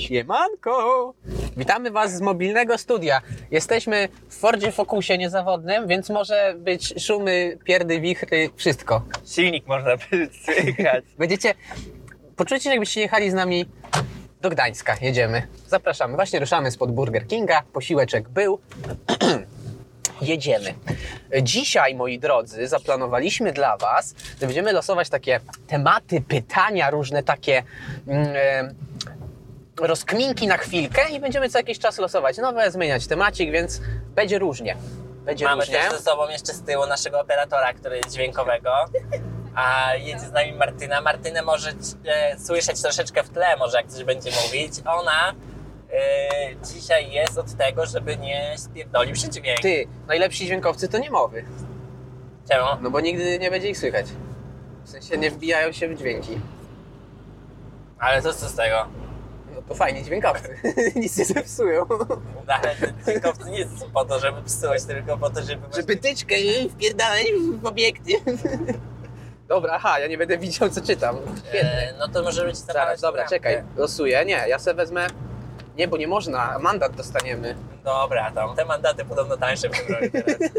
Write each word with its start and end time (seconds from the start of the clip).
Siemanko! 0.00 1.14
Witamy 1.56 1.90
Was 1.90 2.16
z 2.16 2.20
mobilnego 2.20 2.78
studia. 2.78 3.20
Jesteśmy 3.50 4.08
w 4.28 4.34
Fordzie 4.34 4.72
Focusie 4.72 5.18
niezawodnym, 5.18 5.88
więc 5.88 6.10
może 6.10 6.54
być 6.58 6.94
szumy, 7.06 7.58
pierdy, 7.64 8.00
wichry, 8.00 8.50
wszystko. 8.56 9.02
Silnik 9.26 9.66
można 9.66 9.90
słychać. 10.44 11.04
Będziecie... 11.18 11.54
Poczujcie 12.36 12.64
się, 12.64 12.70
jakbyście 12.70 13.00
jechali 13.00 13.30
z 13.30 13.34
nami 13.34 13.66
do 14.40 14.50
Gdańska. 14.50 14.96
Jedziemy. 15.00 15.42
Zapraszamy. 15.66 16.14
Właśnie 16.14 16.40
ruszamy 16.40 16.70
spod 16.70 16.92
Burger 16.92 17.26
Kinga. 17.26 17.62
Posiłeczek 17.72 18.28
był. 18.28 18.58
Jedziemy. 20.22 20.74
Dzisiaj, 21.42 21.94
moi 21.94 22.18
drodzy, 22.18 22.68
zaplanowaliśmy 22.68 23.52
dla 23.52 23.76
Was, 23.76 24.14
że 24.40 24.46
będziemy 24.46 24.72
losować 24.72 25.08
takie 25.08 25.40
tematy, 25.66 26.20
pytania, 26.20 26.90
różne 26.90 27.22
takie 27.22 27.62
e, 28.08 28.74
rozkminki 29.86 30.46
na 30.46 30.56
chwilkę 30.56 31.10
i 31.10 31.20
będziemy 31.20 31.48
co 31.48 31.58
jakiś 31.58 31.78
czas 31.78 31.98
losować 31.98 32.38
nowe, 32.38 32.70
zmieniać 32.70 33.06
temacik, 33.06 33.50
więc 33.50 33.80
będzie 34.14 34.38
różnie. 34.38 34.76
Będzie 35.24 35.44
Mamy 35.44 35.60
różnie. 35.62 35.78
też 35.78 35.92
ze 35.92 35.98
sobą 35.98 36.28
jeszcze 36.28 36.52
z 36.52 36.62
tyłu 36.62 36.86
naszego 36.86 37.20
operatora, 37.20 37.72
który 37.72 37.96
jest 37.96 38.10
dźwiękowego. 38.10 38.70
A 39.54 39.94
jedzie 39.94 40.20
z 40.20 40.32
nami 40.32 40.52
Martyna. 40.52 41.00
Martynę 41.00 41.42
może 41.42 41.70
e, 42.06 42.38
słyszeć 42.38 42.82
troszeczkę 42.82 43.22
w 43.22 43.30
tle, 43.30 43.56
może 43.56 43.76
jak 43.76 43.86
coś 43.86 44.04
będzie 44.04 44.30
mówić. 44.44 44.72
Ona 44.86 45.34
e, 45.92 46.56
dzisiaj 46.74 47.10
jest 47.12 47.38
od 47.38 47.56
tego, 47.56 47.86
żeby 47.86 48.16
nie 48.16 48.54
spierdolił 48.58 49.16
się 49.16 49.28
dźwięk. 49.30 49.60
Ty, 49.60 49.86
najlepsi 50.06 50.44
dźwiękowcy 50.46 50.88
to 50.88 50.98
nie 50.98 51.10
mowy, 51.10 51.44
Czemu? 52.50 52.66
no 52.80 52.90
bo 52.90 53.00
nigdy 53.00 53.38
nie 53.38 53.50
będzie 53.50 53.68
ich 53.68 53.78
słychać. 53.78 54.06
W 54.84 54.90
sensie 54.90 55.18
nie 55.18 55.30
wbijają 55.30 55.72
się 55.72 55.88
w 55.88 55.98
dźwięki. 55.98 56.40
Ale 57.98 58.22
to 58.22 58.34
co 58.34 58.48
z 58.48 58.54
tego? 58.54 58.86
No 59.60 59.66
to 59.68 59.74
fajnie 59.74 60.02
dźwiękowcy. 60.04 60.56
Nic 60.96 61.18
nie 61.18 61.24
zepsują. 61.24 61.86
Ale 62.46 62.76
dźwiękowcy 63.04 63.50
nie 63.50 63.58
jest 63.58 63.86
po 63.94 64.04
to, 64.04 64.20
żeby 64.20 64.42
psuć, 64.42 64.84
tylko 64.86 65.18
po 65.18 65.30
to, 65.30 65.42
żeby... 65.42 65.66
Żeby 65.76 65.96
tyczkę 65.96 66.34
wpierdalać 66.70 67.26
w 67.60 67.66
obiekty. 67.66 68.12
Dobra, 69.48 69.72
aha, 69.74 69.98
ja 69.98 70.06
nie 70.06 70.18
będę 70.18 70.38
widział 70.38 70.70
co 70.70 70.80
czytam. 70.80 71.16
E, 71.52 71.94
no 71.98 72.08
to 72.08 72.22
może 72.22 72.44
być 72.44 72.56
Zaraz, 72.56 73.00
dobra, 73.00 73.28
czekaj, 73.28 73.62
losuję. 73.76 74.24
Nie, 74.24 74.44
ja 74.48 74.58
sobie 74.58 74.74
wezmę... 74.74 75.06
Nie, 75.76 75.88
bo 75.88 75.96
nie 75.96 76.08
można, 76.08 76.58
mandat 76.58 76.96
dostaniemy. 76.96 77.54
Dobra, 77.84 78.30
tam 78.30 78.56
te 78.56 78.64
mandaty 78.64 79.04
podobno 79.04 79.36
tańsze 79.36 79.68
w 79.68 79.72
tym 79.72 79.94
roku 79.94 80.06
teraz. 80.12 80.50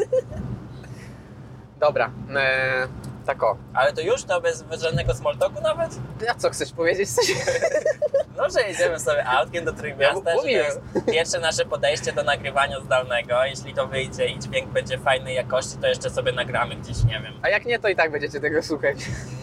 Dobra, 1.79 2.11
e, 2.35 2.87
tak 3.33 3.43
o. 3.43 3.57
Ale 3.73 3.93
to 3.93 4.01
już 4.01 4.23
to 4.23 4.41
bez, 4.41 4.63
bez 4.63 4.81
żadnego 4.81 5.13
small 5.13 5.37
talku 5.37 5.61
nawet? 5.61 5.91
A 6.29 6.33
co, 6.33 6.49
chcesz 6.49 6.71
powiedzieć 6.71 7.09
coś? 7.09 7.25
No, 8.37 8.49
że 8.49 8.61
jedziemy 8.61 8.99
sobie 8.99 9.25
autkiem 9.25 9.65
do 9.65 9.73
Trójmiasta, 9.73 10.31
Ja 10.31 10.35
że 10.35 10.41
to 10.41 10.47
jest 10.47 10.81
pierwsze 11.11 11.39
nasze 11.39 11.65
podejście 11.65 12.13
do 12.13 12.23
nagrywania 12.23 12.79
zdalnego. 12.79 13.45
Jeśli 13.45 13.73
to 13.73 13.87
wyjdzie 13.87 14.27
i 14.27 14.39
dźwięk 14.39 14.69
będzie 14.69 14.97
fajnej 14.97 15.35
jakości, 15.35 15.77
to 15.81 15.87
jeszcze 15.87 16.09
sobie 16.09 16.31
nagramy 16.31 16.75
gdzieś, 16.75 17.03
nie 17.03 17.21
wiem. 17.23 17.33
A 17.41 17.49
jak 17.49 17.65
nie, 17.65 17.79
to 17.79 17.87
i 17.89 17.95
tak 17.95 18.11
będziecie 18.11 18.39
tego 18.39 18.63
słuchać. 18.63 18.97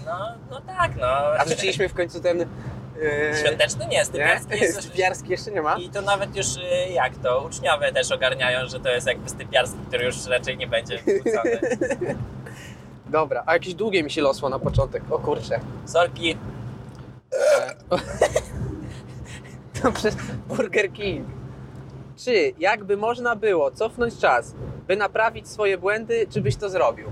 No, 0.07 0.35
no 0.51 0.61
tak, 0.61 0.97
no. 0.97 1.07
A 1.39 1.45
wrzuciliśmy 1.45 1.89
w 1.89 1.95
końcu 1.95 2.21
ten... 2.21 2.41
E, 2.41 3.37
Świąteczny 3.37 3.87
nie, 3.87 4.05
stypiarski 4.05 4.55
nie? 4.55 4.59
jest... 4.59 4.83
Stypiarski 4.83 5.31
jeszcze 5.31 5.51
nie 5.51 5.63
ma? 5.63 5.77
I 5.77 5.89
to 5.89 6.03
nawet 6.03 6.37
już 6.37 6.57
y, 6.57 6.93
jak 6.93 7.17
to, 7.17 7.41
uczniowie 7.41 7.93
też 7.93 8.13
ogarniają, 8.13 8.69
że 8.69 8.81
to 8.81 8.89
jest 8.89 9.07
jakby 9.07 9.31
stypiarski, 9.31 9.79
który 9.89 10.05
już 10.05 10.27
raczej 10.27 10.57
nie 10.57 10.67
będzie 10.67 10.99
wrzucony. 10.99 11.61
Dobra, 13.09 13.43
a 13.47 13.53
jakieś 13.53 13.75
długie 13.75 14.03
mi 14.03 14.11
się 14.11 14.23
losło 14.23 14.49
na 14.49 14.59
początek. 14.59 15.03
O 15.11 15.19
kurczę. 15.19 15.61
Sorki, 15.85 16.37
E, 17.33 17.75
to 19.83 19.93
przez 19.93 20.17
Burger 20.49 20.93
King. 20.93 21.27
Czy 22.17 22.53
jakby 22.59 22.97
można 22.97 23.37
było 23.37 23.71
cofnąć 23.71 24.19
czas, 24.19 24.55
by 24.87 24.97
naprawić 24.97 25.49
swoje 25.49 25.79
błędy, 25.79 26.27
czy 26.31 26.41
byś 26.41 26.57
to 26.57 26.71
zrobił? 26.71 27.09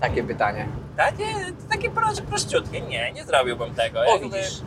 Takie 0.00 0.22
pytanie. 0.24 0.68
takie, 0.96 1.24
takie 1.70 1.90
proś- 1.90 2.22
prościutkie, 2.22 2.80
nie, 2.80 3.12
nie 3.12 3.24
zrobiłbym 3.24 3.74
tego. 3.74 4.00
O, 4.00 4.04
Jakby, 4.04 4.24
widzisz. 4.28 4.60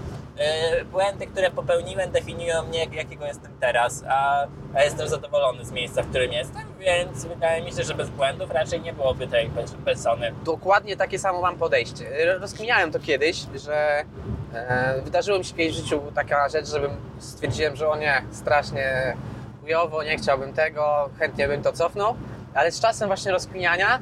Y, 0.81 0.85
błędy, 0.85 1.27
które 1.27 1.51
popełniłem, 1.51 2.11
definiują 2.11 2.63
mnie, 2.63 2.85
jakiego 2.91 3.25
jestem 3.25 3.51
teraz, 3.59 4.03
a, 4.09 4.47
a 4.75 4.83
jestem 4.83 5.07
zadowolony 5.07 5.65
z 5.65 5.71
miejsca, 5.71 6.01
w 6.03 6.09
którym 6.09 6.31
jestem, 6.31 6.61
więc 6.79 7.25
wydaje 7.25 7.63
mi 7.63 7.71
się, 7.71 7.83
że 7.83 7.93
bez 7.93 8.09
błędów 8.09 8.51
raczej 8.51 8.81
nie 8.81 8.93
byłoby 8.93 9.27
tej 9.27 9.49
pers- 9.49 9.75
persony. 9.85 10.33
Dokładnie 10.43 10.97
takie 10.97 11.19
samo 11.19 11.41
mam 11.41 11.57
podejście. 11.57 12.05
Rozkminiałem 12.39 12.91
to 12.91 12.99
kiedyś, 12.99 13.45
że 13.55 14.03
e, 14.53 15.01
wydarzyło 15.03 15.37
mi 15.37 15.45
się 15.45 15.53
w 15.55 15.59
życiu 15.73 16.01
taka 16.15 16.49
rzecz, 16.49 16.67
żebym 16.67 16.91
stwierdziłem, 17.19 17.75
że 17.75 17.89
o 17.89 17.95
nie, 17.95 18.21
strasznie 18.31 19.17
chujowo, 19.61 20.03
nie 20.03 20.17
chciałbym 20.17 20.53
tego, 20.53 21.09
chętnie 21.19 21.47
bym 21.47 21.61
to 21.63 21.73
cofnął, 21.73 22.15
ale 22.53 22.71
z 22.71 22.79
czasem 22.79 23.07
właśnie 23.07 23.31
rozkminiania 23.31 23.99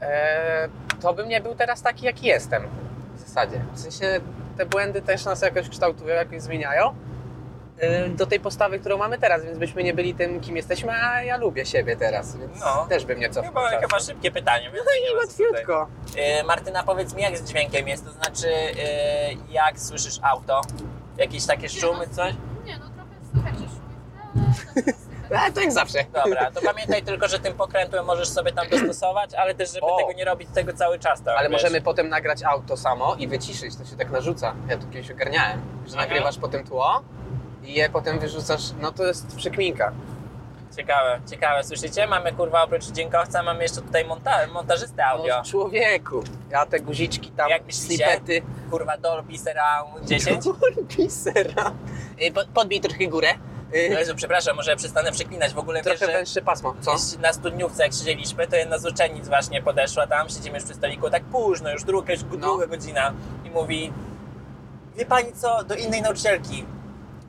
e, 0.00 0.68
to 1.02 1.14
bym 1.14 1.28
nie 1.28 1.40
był 1.40 1.54
teraz 1.54 1.82
taki, 1.82 2.06
jaki 2.06 2.26
jestem 2.26 2.62
w 3.14 3.20
zasadzie. 3.20 3.60
W 3.74 3.80
sensie 3.80 4.20
te 4.56 4.66
błędy 4.66 5.02
też 5.02 5.24
nas 5.24 5.42
jakoś 5.42 5.68
kształtują, 5.68 6.14
jakoś 6.14 6.40
zmieniają 6.42 6.94
do 8.16 8.26
tej 8.26 8.40
postawy, 8.40 8.78
którą 8.78 8.98
mamy 8.98 9.18
teraz, 9.18 9.44
więc 9.44 9.58
byśmy 9.58 9.82
nie 9.82 9.94
byli 9.94 10.14
tym, 10.14 10.40
kim 10.40 10.56
jesteśmy, 10.56 10.92
a 10.92 11.22
ja 11.22 11.36
lubię 11.36 11.66
siebie 11.66 11.96
teraz, 11.96 12.36
więc 12.36 12.60
No. 12.60 12.86
też 12.88 13.04
bym 13.04 13.20
nie 13.20 13.30
cofnął 13.30 13.64
Chyba, 13.64 13.80
chyba 13.80 14.00
szybkie 14.00 14.30
pytanie. 14.30 14.70
Więc 14.70 14.84
No 14.86 15.12
i 15.12 15.16
łatwiutko. 15.16 15.86
Y, 16.40 16.44
Martyna, 16.44 16.82
powiedz 16.82 17.14
mi, 17.14 17.22
jak 17.22 17.38
z 17.38 17.44
dźwiękiem 17.50 17.88
jest, 17.88 18.04
to 18.04 18.12
znaczy, 18.12 18.48
y, 18.48 19.52
jak 19.52 19.78
słyszysz 19.80 20.18
auto? 20.22 20.60
Jakieś 21.18 21.46
takie 21.46 21.68
szumy, 21.68 22.08
coś? 22.08 22.34
Nie, 22.64 22.78
no 22.78 22.84
trochę 22.90 23.10
słychać, 23.32 23.54
że 23.58 23.64
szumi 23.68 23.96
w 24.54 24.84
tle, 24.84 24.92
ale 25.38 25.46
tak 25.46 25.54
to 25.54 25.60
jak 25.60 25.72
zawsze. 25.72 25.98
Dobra, 26.24 26.50
to 26.50 26.60
pamiętaj 26.60 27.02
tylko, 27.02 27.28
że 27.28 27.38
tym 27.38 27.54
pokrętłem 27.54 28.04
możesz 28.06 28.28
sobie 28.28 28.52
tam 28.52 28.68
dostosować, 28.68 29.34
ale 29.34 29.54
też, 29.54 29.72
żeby 29.72 29.86
O. 29.86 29.96
tego 29.98 30.12
nie 30.12 30.24
robić 30.24 30.48
tego 30.54 30.72
cały 30.72 30.98
czas. 30.98 31.22
Tak, 31.22 31.36
Ale 31.38 31.48
wiesz. 31.48 31.62
możemy 31.62 31.80
potem 31.80 32.08
nagrać 32.08 32.42
auto 32.42 32.76
samo 32.76 33.14
i 33.18 33.28
wyciszyć, 33.28 33.76
to 33.76 33.84
się 33.84 33.96
tak 33.96 34.10
narzuca. 34.10 34.54
Ja 34.68 34.76
tu 34.78 34.86
kiedyś 34.86 35.10
ogarniałem, 35.10 35.60
że 35.86 35.92
Mhm. 35.92 36.08
nagrywasz 36.08 36.38
potem 36.38 36.64
tło 36.64 37.02
i 37.64 37.74
je 37.74 37.90
potem 37.90 38.18
wyrzucasz, 38.18 38.62
no 38.80 38.92
to 38.92 39.04
jest 39.04 39.36
przekminka. 39.36 39.92
Ciekawe, 40.76 41.20
ciekawe, 41.30 41.64
słyszycie? 41.64 42.06
Mamy 42.06 42.32
kurwa 42.32 42.62
oprócz 42.62 42.84
dźwiękowca, 42.84 43.42
mamy 43.42 43.62
jeszcze 43.62 43.82
tutaj 43.82 44.04
monta 44.04 44.30
montażystę 44.52 45.06
audio. 45.06 45.36
No, 45.36 45.44
człowieku, 45.44 46.22
ja 46.50 46.66
te 46.66 46.80
guziczki 46.80 47.30
tam, 47.30 47.50
Jak 47.50 47.66
myślicie? 47.66 48.04
snippety. 48.06 48.42
Kurwa 48.70 48.96
Dolby 48.98 49.38
Surround 49.38 50.04
10. 50.08 50.44
Pisera. 50.96 51.72
Y, 52.22 52.32
po- 52.32 52.46
Podbij 52.54 52.80
trochę 52.80 53.06
górę. 53.06 53.28
No 53.72 53.98
Jezu, 53.98 54.14
przepraszam, 54.14 54.56
może 54.56 54.76
przestanę 54.76 55.12
przeklinać. 55.12 55.52
W 55.54 55.58
ogóle 55.58 55.82
wiesz, 55.82 55.98
Trochę 55.98 56.12
że 56.12 56.18
węższe 56.18 56.42
pasmo. 56.42 56.74
Co? 56.80 56.96
na 57.20 57.32
studniówce 57.32 57.82
jak 57.82 57.92
siedzieliśmy, 57.92 58.46
to 58.46 58.56
jedna 58.56 58.78
z 58.78 58.86
uczennic 58.86 59.28
właśnie 59.28 59.62
podeszła 59.62 60.06
tam, 60.06 60.28
siedzimy 60.28 60.54
już 60.58 60.64
przy 60.64 60.74
stoliku, 60.74 61.10
tak 61.10 61.24
późno, 61.24 61.70
już 61.72 61.84
druga, 61.84 62.12
już 62.12 62.22
druga 62.22 62.66
godzina 62.66 63.12
i 63.44 63.50
mówi 63.50 63.92
wie 64.96 65.06
pani 65.06 65.32
co, 65.32 65.64
do 65.64 65.74
innej 65.74 66.02
nauczycielki. 66.02 66.64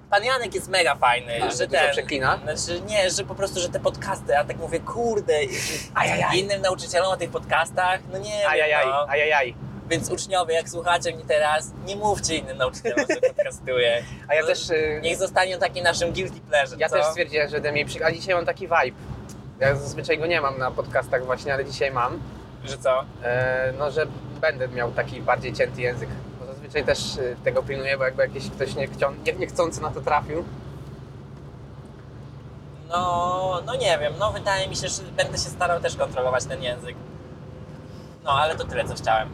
Pan 0.10 0.24
Janek 0.24 0.56
jest 0.56 0.70
mega 0.70 0.96
fajny, 0.96 1.44
A, 1.44 1.52
że 1.52 1.68
ten, 1.68 1.92
przeklina? 1.92 2.40
Znaczy 2.44 2.82
nie, 2.82 3.10
że 3.10 3.24
po 3.24 3.36
prostu, 3.36 3.60
że 3.60 3.70
te 3.70 3.80
podcasty, 3.80 4.38
a 4.38 4.44
tak 4.44 4.58
mówię, 4.58 4.80
kurde, 4.80 5.34
Ajajaj. 5.96 6.40
innym 6.40 6.62
nauczycielom 6.62 7.08
o 7.14 7.18
tych 7.18 7.30
podcastach, 7.30 8.00
no 8.12 8.18
nie 8.18 8.48
Ajajaj, 8.50 8.86
wiem, 8.86 8.94
no. 8.94 9.06
ajajaj. 9.10 9.56
Więc 9.90 10.10
uczniowie, 10.12 10.54
jak 10.56 10.70
słuchacie 10.70 11.16
mnie 11.16 11.24
teraz, 11.26 11.72
nie 11.86 11.96
mówcie 11.96 12.36
innym 12.38 12.58
nauczycielom, 12.58 13.06
że 13.10 13.22
podcastuję. 13.34 14.04
A 14.30 14.34
ja 14.36 14.42
No, 14.42 14.48
też... 14.48 14.70
y, 14.70 15.00
Niech 15.04 15.18
zostanie 15.18 15.58
taki 15.58 15.82
naszym 15.82 16.14
guilty 16.14 16.40
pleasure, 16.42 16.78
Ja 16.80 16.90
co? 16.90 16.96
też 16.96 17.06
stwierdziłem, 17.06 17.48
że 17.50 17.54
będę 17.54 17.72
mniej 17.72 17.86
przy... 17.86 18.06
A 18.06 18.12
dzisiaj 18.12 18.36
mam 18.36 18.46
taki 18.46 18.68
vibe. 18.68 18.98
Ja 19.60 19.76
zazwyczaj 19.76 20.18
go 20.20 20.26
nie 20.26 20.42
mam 20.42 20.58
na 20.58 20.72
podcastach 20.72 21.26
właśnie, 21.26 21.54
ale 21.54 21.66
dzisiaj 21.66 21.92
mam. 21.92 22.20
Że 22.64 22.78
co? 22.78 23.04
E, 23.24 23.74
no, 23.80 23.92
że 23.92 24.06
będę 24.42 24.68
miał 24.68 24.92
taki 24.92 25.22
bardziej 25.22 25.54
cięty 25.54 25.82
język. 25.82 26.10
Bo 26.40 26.46
zazwyczaj 26.46 26.84
też 26.86 27.18
y, 27.18 27.36
tego 27.44 27.64
pilnuję, 27.64 27.98
bo 27.98 28.04
jakby 28.04 28.22
jakiś 28.24 28.50
ktoś 28.50 28.76
niechcią, 28.76 29.14
nie, 29.26 29.34
niechcący 29.34 29.82
na 29.82 29.90
to 29.92 30.02
trafił. 30.02 30.44
No, 32.90 33.62
no 33.66 33.76
nie 33.76 33.98
wiem, 34.00 34.14
no 34.20 34.32
wydaje 34.32 34.68
mi 34.68 34.76
się, 34.76 34.88
że 34.88 35.02
będę 35.04 35.34
się 35.38 35.50
starał 35.50 35.80
też 35.80 35.96
kontrolować 35.96 36.46
ten 36.46 36.64
język. 36.64 36.96
No, 38.24 38.32
ale 38.32 38.56
to 38.56 38.64
tyle, 38.64 38.86
co 38.86 38.94
chciałem. 38.94 39.30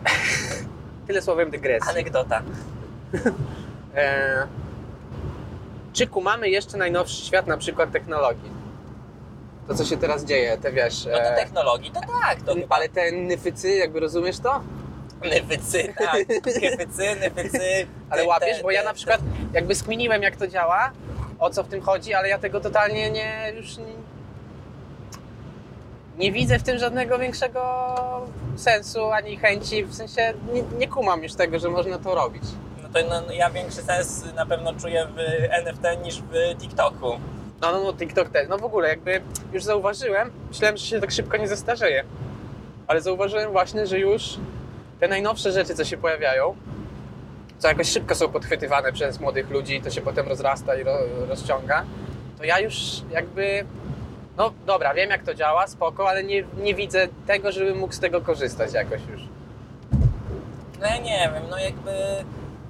Tyle 1.07 1.21
słowem 1.21 1.51
dygresji. 1.51 1.89
Anegdota. 1.89 2.41
E, 3.95 4.47
czy 5.93 6.07
kumamy 6.07 6.49
jeszcze 6.49 6.77
najnowszy 6.77 7.25
świat, 7.25 7.47
na 7.47 7.57
przykład 7.57 7.91
technologii? 7.91 8.49
To, 9.67 9.75
co 9.75 9.85
się 9.85 9.97
teraz 9.97 10.25
dzieje, 10.25 10.57
te 10.57 10.71
wiesz... 10.71 11.05
No 11.05 11.17
to 11.17 11.23
e, 11.23 11.35
technologii, 11.35 11.91
to 11.91 11.99
tak, 12.21 12.41
to 12.41 12.55
chyba 12.55 12.75
ale 12.75 12.89
te 12.89 13.11
nyfycy, 13.11 13.75
jakby 13.75 13.99
rozumiesz 13.99 14.39
to? 14.39 14.61
nyfycy, 15.23 15.93
tak, 15.97 16.29
nyfycy, 16.61 17.15
nyfycy. 17.15 17.87
Ale 18.09 18.23
łapiesz, 18.23 18.61
bo 18.61 18.71
ja 18.71 18.83
na 18.83 18.93
przykład 18.93 19.21
jakby 19.53 19.75
skminiłem, 19.75 20.23
jak 20.23 20.35
to 20.35 20.47
działa, 20.47 20.91
o 21.39 21.49
co 21.49 21.63
w 21.63 21.67
tym 21.67 21.81
chodzi, 21.81 22.13
ale 22.13 22.29
ja 22.29 22.39
tego 22.39 22.59
totalnie 22.59 23.11
nie, 23.11 23.53
już 23.55 23.77
nie, 26.19 26.31
widzę 26.31 26.59
w 26.59 26.63
tym 26.63 26.77
żadnego 26.77 27.19
większego 27.19 27.85
sensu 28.55 29.11
ani 29.11 29.37
chęci, 29.37 29.85
w 29.85 29.95
sensie 29.95 30.33
nie, 30.53 30.63
nie 30.79 30.87
kumam 30.87 31.23
już 31.23 31.33
tego, 31.33 31.59
że 31.59 31.69
można 31.69 31.97
to 31.99 32.15
robić. 32.15 32.43
No 32.83 32.89
no 32.93 33.01
to 33.01 33.09
no, 33.09 33.21
no, 33.27 33.33
ja 33.33 33.49
większy 33.49 33.81
sens 33.81 34.25
na 34.35 34.45
pewno 34.45 34.73
czuję 34.73 35.07
w 35.15 35.19
NFT 35.49 35.83
niż 36.03 36.21
w 36.21 36.59
TikToku. 36.59 37.19
No, 37.61 37.71
no, 37.71 37.83
no, 37.83 37.93
TikTok 37.93 38.29
też. 38.29 38.47
No 38.49 38.57
w 38.57 38.63
ogóle 38.63 38.89
jakby 38.89 39.21
już 39.53 39.63
zauważyłem, 39.63 40.31
myślałem, 40.49 40.77
że 40.77 40.85
się 40.85 41.01
tak 41.01 41.11
szybko 41.11 41.37
nie 41.37 41.47
zestarzeje. 41.47 42.03
Ale 42.87 43.01
zauważyłem 43.01 43.51
właśnie, 43.51 43.87
że 43.87 43.99
już 43.99 44.37
te 44.99 45.07
najnowsze 45.07 45.51
rzeczy, 45.51 45.75
co 45.75 45.85
się 45.85 45.97
pojawiają, 45.97 46.55
co 47.57 47.67
jakoś 47.67 47.89
szybko 47.89 48.15
są 48.15 48.29
podchwytywane 48.29 48.93
przez 48.93 49.19
młodych 49.19 49.49
ludzi, 49.49 49.81
to 49.81 49.89
się 49.89 50.01
potem 50.01 50.27
rozrasta 50.27 50.75
i 50.75 50.83
ro, 50.83 50.97
rozciąga, 51.29 51.85
to 52.37 52.43
ja 52.43 52.59
już 52.59 52.75
jakby, 53.11 53.65
no 54.39 54.51
dobra, 54.65 54.93
wiem 54.93 55.09
jak 55.09 55.23
to 55.23 55.33
działa, 55.33 55.67
spoko, 55.67 56.09
ale 56.09 56.23
nie, 56.23 56.43
nie 56.57 56.75
widzę 56.75 57.07
tego, 57.27 57.51
żebym 57.51 57.77
mógł 57.77 57.93
z 57.93 57.99
tego 57.99 58.21
korzystać 58.21 58.73
jakoś 58.73 59.01
już. 59.11 59.21
No 60.79 60.87
ja 60.87 60.97
nie 60.97 61.31
wiem, 61.33 61.43
no 61.49 61.57
jakby 61.57 61.91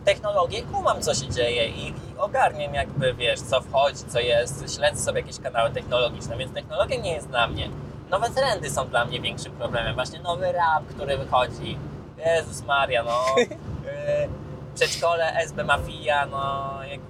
technologię 0.05 0.61
kumam, 0.61 1.01
co 1.01 1.13
się 1.13 1.29
dzieje 1.29 1.67
i, 1.67 1.87
i 1.87 1.93
ogarniam 2.17 2.73
jakby, 2.73 3.13
wiesz, 3.13 3.39
co 3.39 3.61
wchodzi, 3.61 4.03
co 4.07 4.19
jest, 4.19 4.75
śledzę 4.75 5.01
sobie 5.01 5.21
jakieś 5.21 5.39
kanały 5.39 5.69
technologiczne, 5.69 6.37
więc 6.37 6.53
technologia 6.53 7.01
nie 7.01 7.13
jest 7.13 7.27
dla 7.27 7.47
mnie. 7.47 7.69
Nowe 8.09 8.29
trendy 8.29 8.69
są 8.69 8.87
dla 8.87 9.05
mnie 9.05 9.21
większym 9.21 9.51
problemem, 9.51 9.95
właśnie 9.95 10.19
nowy 10.19 10.51
rap, 10.51 10.85
który 10.89 11.17
wychodzi. 11.17 11.77
Jezus 12.25 12.63
Maria, 12.65 13.03
no. 13.03 13.25
Yy, 13.37 13.49
Przedszkole, 14.75 15.33
SB 15.33 15.63
Mafia, 15.63 16.25
no 16.25 16.71
jakby, 16.91 17.08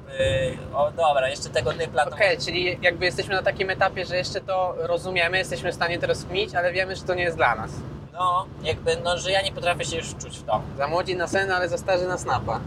o 0.74 0.92
dobra, 0.92 1.30
jeszcze 1.30 1.50
tego 1.50 1.74
nypla 1.74 2.06
to 2.06 2.12
Okej, 2.12 2.38
czyli 2.38 2.78
jakby 2.82 3.06
jesteśmy 3.06 3.36
na 3.36 3.44
takim 3.44 3.70
etapie, 3.70 4.06
że 4.06 4.16
jeszcze 4.18 4.42
to 4.42 4.74
rozumiemy, 4.78 5.38
jesteśmy 5.38 5.72
w 5.72 5.76
stanie 5.76 6.00
to 6.00 6.08
rozkminić, 6.08 6.56
ale 6.56 6.74
wiemy, 6.74 6.96
że 6.96 7.02
to 7.02 7.14
nie 7.14 7.24
jest 7.24 7.38
dla 7.38 7.56
nas. 7.56 7.72
no 8.14 8.46
jakby, 8.64 8.98
no 9.04 9.18
że 9.18 9.32
ja 9.32 9.42
nie 9.42 9.52
potrafię 9.52 9.86
się 9.86 9.98
już 9.98 10.10
wczuć 10.10 10.38
w 10.38 10.44
to. 10.44 10.62
Za 10.78 10.88
młodzi 10.88 11.16
na 11.16 11.28
sen, 11.28 11.52
ale 11.52 11.70
za 11.70 11.78
starzy 11.78 12.08
na 12.08 12.18
snapa. 12.18 12.60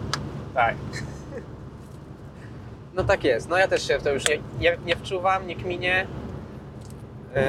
Tak. 0.54 0.74
No 2.94 3.04
tak 3.04 3.24
jest. 3.24 3.48
No 3.48 3.56
ja 3.56 3.68
też 3.68 3.88
się 3.88 3.98
w 3.98 4.02
to 4.02 4.10
już 4.10 4.28
nie, 4.28 4.38
nie, 4.58 4.76
nie 4.86 4.96
wczuwam, 4.96 5.46
nie 5.46 5.56
kminię. 5.56 6.06
Yy, 7.34 7.42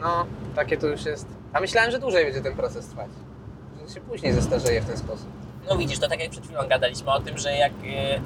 no, 0.00 0.26
takie 0.54 0.76
to 0.76 0.86
już 0.86 1.04
jest. 1.04 1.26
A 1.52 1.60
myślałem, 1.60 1.90
że 1.90 1.98
dłużej 1.98 2.24
będzie 2.24 2.40
ten 2.40 2.56
proces 2.56 2.86
trwać. 2.86 3.10
Że 3.88 3.94
się 3.94 4.00
później 4.00 4.32
zestarzeje 4.32 4.80
w 4.80 4.86
ten 4.86 4.96
sposób. 4.96 5.28
No 5.68 5.76
widzisz, 5.76 5.98
to 5.98 6.08
tak 6.08 6.20
jak 6.20 6.30
przed 6.30 6.44
chwilą 6.44 6.68
gadaliśmy 6.68 7.10
o 7.10 7.20
tym, 7.20 7.38
że 7.38 7.52
jak 7.52 7.72
e, 7.72 8.20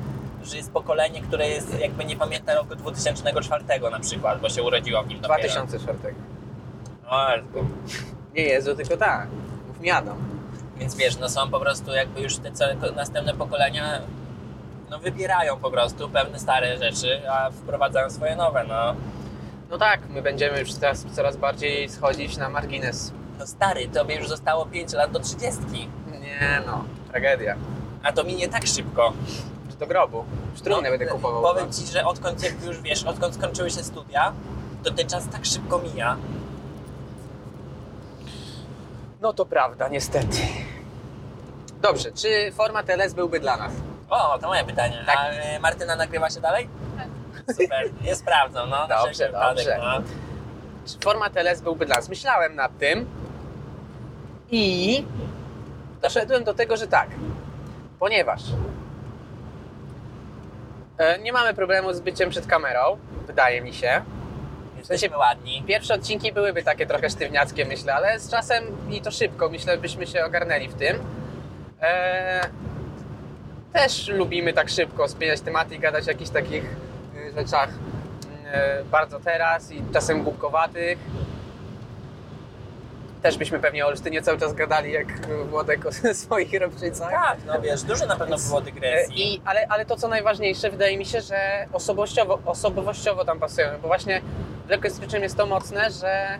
że 0.47 0.57
jest 0.57 0.73
pokolenie, 0.73 1.21
które 1.23 1.49
jest 1.49 1.79
jakby 1.81 2.05
nie 2.05 2.17
pamięta 2.17 2.55
roku 2.55 2.75
2004 2.77 3.65
na 3.91 4.01
przykład, 4.01 4.41
bo 4.41 4.49
się 4.49 4.63
urodziło 4.63 5.03
w 5.03 5.09
nim 5.09 5.21
dopiero. 5.21 5.39
2004. 5.49 6.15
O, 7.09 7.27
Nie 8.35 8.43
Jezu, 8.43 8.77
tylko 8.77 8.97
tak. 8.97 9.27
Mów 9.69 9.81
mi 9.81 9.91
Adam. 9.91 10.17
więc 10.77 10.95
wiesz, 10.97 11.17
no 11.19 11.29
są 11.29 11.51
po 11.51 11.61
prostu 11.61 11.91
jakby 11.93 12.21
już 12.21 12.37
te 12.37 12.53
całe 12.53 12.75
następne 12.97 13.35
pokolenia 13.35 14.01
no 14.91 14.99
wybierają 14.99 15.57
po 15.57 15.71
prostu 15.71 16.09
pewne 16.09 16.39
stare 16.39 16.79
rzeczy, 16.79 17.31
a 17.31 17.51
wprowadzają 17.51 18.11
swoje 18.11 18.37
nowe, 18.37 18.65
no. 18.69 18.95
No 19.71 19.79
tak, 19.79 20.01
my 20.09 20.23
będziemy 20.23 20.61
już 20.61 20.75
teraz 20.75 21.05
coraz 21.13 21.37
bardziej 21.37 21.89
schodzić 21.89 22.37
na 22.37 22.49
margines. 22.49 23.13
No 23.39 23.47
stary, 23.47 23.89
tobie 23.89 24.17
już 24.17 24.29
zostało 24.29 24.67
5 24.67 24.93
lat 24.93 25.11
do 25.11 25.21
30, 25.21 25.61
Nie 26.21 26.63
no, 26.67 26.85
tragedia. 27.11 27.57
a 28.03 28.13
to 28.13 28.25
minie 28.25 28.49
tak 28.49 28.67
szybko. 28.67 29.13
Do 29.78 29.87
grobu? 29.87 30.25
Już 30.52 30.61
trumnę 30.61 30.90
będę 30.90 31.06
kupował. 31.06 31.43
No, 31.43 31.49
Powiem 31.55 31.73
Ci, 31.73 31.87
że 31.87 32.05
odkąd 32.05 32.43
jakby 32.43 32.67
już 32.67 32.81
wiesz, 32.81 33.05
odkąd 33.05 33.34
skończyły 33.34 33.70
się 33.70 33.82
studia, 33.82 34.32
to 34.84 34.90
ten 34.90 35.08
czas 35.08 35.28
tak 35.28 35.44
szybko 35.46 35.78
mija. 35.78 36.17
No 39.20 39.32
to 39.32 39.46
prawda, 39.46 39.88
niestety. 39.88 40.38
Dobrze, 41.82 42.12
czy 42.12 42.52
format 42.52 42.90
LS 42.90 43.14
byłby 43.14 43.40
dla 43.40 43.56
nas? 43.56 43.73
O, 44.11 44.38
to 44.38 44.46
moje 44.49 44.64
pytanie. 44.64 45.02
Tak. 45.06 45.17
A 45.17 45.28
e, 45.28 45.61
Martyna 45.61 45.96
nagrywa 45.96 46.31
się 46.31 46.40
dalej? 46.40 46.69
Tak. 46.96 47.56
Super, 47.56 47.90
jest 48.02 48.25
prawdą, 48.25 48.67
no. 48.67 48.88
Dobrze, 48.88 49.12
wszelki 49.12 49.32
wypadek, 49.32 49.67
dobrze. 49.67 49.78
No. 49.78 50.02
Czy 50.87 50.99
format 51.05 51.37
LS 51.37 51.61
byłby 51.61 51.87
dla 51.87 51.96
nas? 51.96 52.08
Myślałem 52.08 52.55
nad 52.55 52.78
tym 52.78 53.06
i 54.50 55.05
doszedłem 56.02 56.44
do 56.44 56.55
tego, 56.55 56.76
że 56.76 56.87
tak. 56.87 57.08
Ponieważ 57.99 58.40
e, 58.43 58.75
nie 61.23 61.33
mamy 61.33 61.55
problemu 61.55 61.93
z 61.93 62.01
byciem 62.01 62.31
przed 62.31 62.47
kamerą, 62.47 62.99
wydaje 63.27 63.61
mi 63.61 63.75
się. 63.75 64.03
Jesteśmy 64.79 65.17
ładni. 65.17 65.65
Pierwsze 65.67 65.95
odcinki 65.95 66.33
byłyby 66.33 66.63
takie 66.63 66.87
trochę 66.87 67.11
sztywniackie, 67.11 67.65
myślę, 67.65 67.95
ale 67.95 68.21
z 68.21 68.31
czasem 68.31 68.65
i 68.91 69.01
to 69.01 69.11
szybko, 69.11 69.49
myślę, 69.49 69.79
byśmy 69.79 70.07
się 70.07 70.25
ogarnęli 70.25 70.69
w 70.69 70.75
tym. 70.75 70.97
E, 71.83 72.41
też 73.73 74.09
lubimy 74.09 74.53
tak 74.53 74.69
szybko 74.69 75.09
spieniać 75.09 75.41
tematy 75.41 75.75
i 75.75 75.79
gadać 75.79 76.05
o 76.05 76.11
jakichś 76.11 76.31
takich 76.31 76.65
y, 77.17 77.33
rzeczach 77.37 77.69
y, 77.71 78.85
bardzo 78.85 79.21
teraz 79.21 79.73
i 79.73 79.83
czasem 79.93 80.23
głupkowatych. 80.23 80.99
Też 83.26 83.38
byśmy 83.38 83.58
pewnie 83.58 83.84
o 83.84 83.88
Olsztynie 83.88 84.23
cały 84.23 84.38
czas 84.38 84.55
gadali 84.55 84.93
jak 84.93 85.06
Włodek 85.50 85.87
o 85.87 85.93
swoich 86.14 86.61
robczycach. 86.61 87.11
Tak, 87.11 87.38
no 87.46 87.61
wiesz, 87.61 87.82
dużo 87.82 88.06
na 88.06 88.17
pewno 88.17 88.37
było 88.38 88.58
E, 88.58 88.62
dygresji. 88.62 89.34
I, 89.34 89.40
ale, 89.44 89.67
ale 89.69 89.87
to, 89.87 89.96
co 89.96 90.08
najważniejsze, 90.08 90.70
wydaje 90.70 90.99
mi 90.99 91.05
się, 91.05 91.20
że 91.20 91.67
osobowościowo, 91.73 92.38
osobowościowo 92.46 93.25
tam 93.25 93.38
pasują, 93.38 93.69
bo 93.82 93.88
właśnie 93.88 94.20
w 94.67 94.70
Lekkostryczym 94.70 95.23
jest 95.23 95.37
to 95.37 95.46
mocne, 95.46 95.90
że 95.90 96.38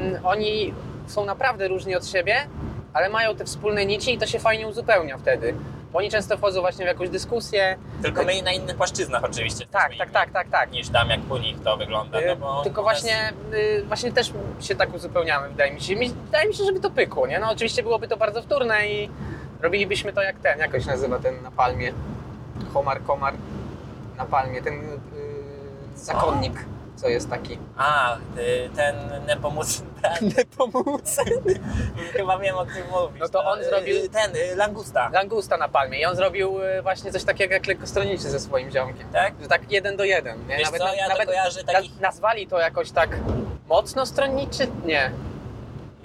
mm, 0.00 0.26
oni 0.26 0.74
są 1.06 1.24
naprawdę 1.24 1.68
różni 1.68 1.96
od 1.96 2.06
siebie, 2.06 2.36
ale 2.92 3.08
mają 3.08 3.36
te 3.36 3.44
wspólne 3.44 3.86
nici 3.86 4.14
i 4.14 4.18
to 4.18 4.26
się 4.26 4.38
fajnie 4.38 4.68
uzupełnia 4.68 5.18
wtedy. 5.18 5.54
Bo 5.96 6.00
oni 6.00 6.10
często 6.10 6.36
wchodzą 6.36 6.60
właśnie 6.60 6.84
w 6.84 6.88
jakąś 6.88 7.08
dyskusję. 7.10 7.76
Tylko 8.02 8.24
my 8.24 8.42
na 8.42 8.52
innych 8.52 8.76
płaszczyznach 8.76 9.24
oczywiście. 9.24 9.66
Tak, 9.66 9.92
tak, 9.98 10.10
tak, 10.10 10.30
tak, 10.30 10.48
tak. 10.48 10.70
Niż 10.72 10.88
tam, 10.88 11.10
jak 11.10 11.20
u 11.30 11.36
nich 11.36 11.62
to 11.62 11.76
wygląda. 11.76 12.20
Y, 12.20 12.26
No 12.26 12.36
bo 12.36 12.62
Tylko 12.62 12.82
właśnie, 12.82 13.32
y, 13.54 13.84
właśnie 13.88 14.12
też 14.12 14.32
się 14.60 14.74
tak 14.74 14.94
uzupełniamy, 14.94 15.48
wydaje 15.48 15.72
mi 15.74 15.80
się. 15.80 15.94
Wydaje 16.24 16.48
mi 16.48 16.54
się, 16.54 16.64
żeby 16.64 16.80
to 16.80 16.90
pykło, 16.90 17.26
nie? 17.26 17.38
No 17.38 17.50
oczywiście 17.50 17.82
byłoby 17.82 18.08
to 18.08 18.16
bardzo 18.16 18.42
wtórne 18.42 18.88
i 18.88 19.10
robilibyśmy 19.62 20.12
to 20.12 20.22
jak 20.22 20.38
ten, 20.38 20.58
jakoś 20.58 20.86
nazywa 20.86 21.18
ten 21.18 21.42
na 21.42 21.50
palmie. 21.50 21.92
Homar, 22.74 23.02
komar 23.02 23.34
na 24.16 24.24
palmie, 24.24 24.62
ten 24.62 24.74
y, 24.74 24.98
zakonnik, 25.94 26.64
co 26.96 27.08
jest 27.08 27.30
taki. 27.30 27.58
A, 27.76 28.16
y, 28.16 28.70
ten 28.76 28.96
Nepomuk 29.26 29.66
brat, 30.02 30.20
Pomóc. 30.58 31.16
chyba 32.12 32.38
wiem 32.38 32.56
o 32.56 32.64
tym 32.66 32.82
mówisz. 32.90 33.20
No 33.20 33.28
to 33.28 33.44
on 33.44 33.60
y, 33.60 33.64
zrobił- 33.64 34.08
Ten, 34.08 34.36
y, 34.36 34.56
Langusta, 34.56 35.08
Langusta 35.12 35.56
na 35.56 35.68
palmie 35.68 36.00
i 36.00 36.04
on 36.06 36.16
zrobił 36.16 36.62
y, 36.62 36.82
właśnie 36.82 37.12
coś 37.12 37.24
takiego 37.24 37.54
jak 37.54 37.66
lekkostronniczy 37.66 38.30
ze 38.30 38.40
swoim 38.40 38.70
ziomkiem. 38.70 39.08
tak? 39.12 39.34
Że 39.42 39.48
tak 39.48 39.72
jeden 39.72 39.96
do 39.96 40.04
jeden. 40.04 40.46
Nie? 40.48 40.56
Wiesz 40.56 40.70
co, 40.70 40.94
ja 40.94 41.02
to 41.04 41.08
nawet 41.12 41.26
kojarzę 41.28 41.60
na- 41.66 41.72
takich- 41.72 42.00
nazwali 42.00 42.46
to 42.46 42.58
jakoś 42.58 42.90
tak 42.90 43.10
mocno 43.68 44.06
stronniczy? 44.06 44.66
Nie. 44.84 45.10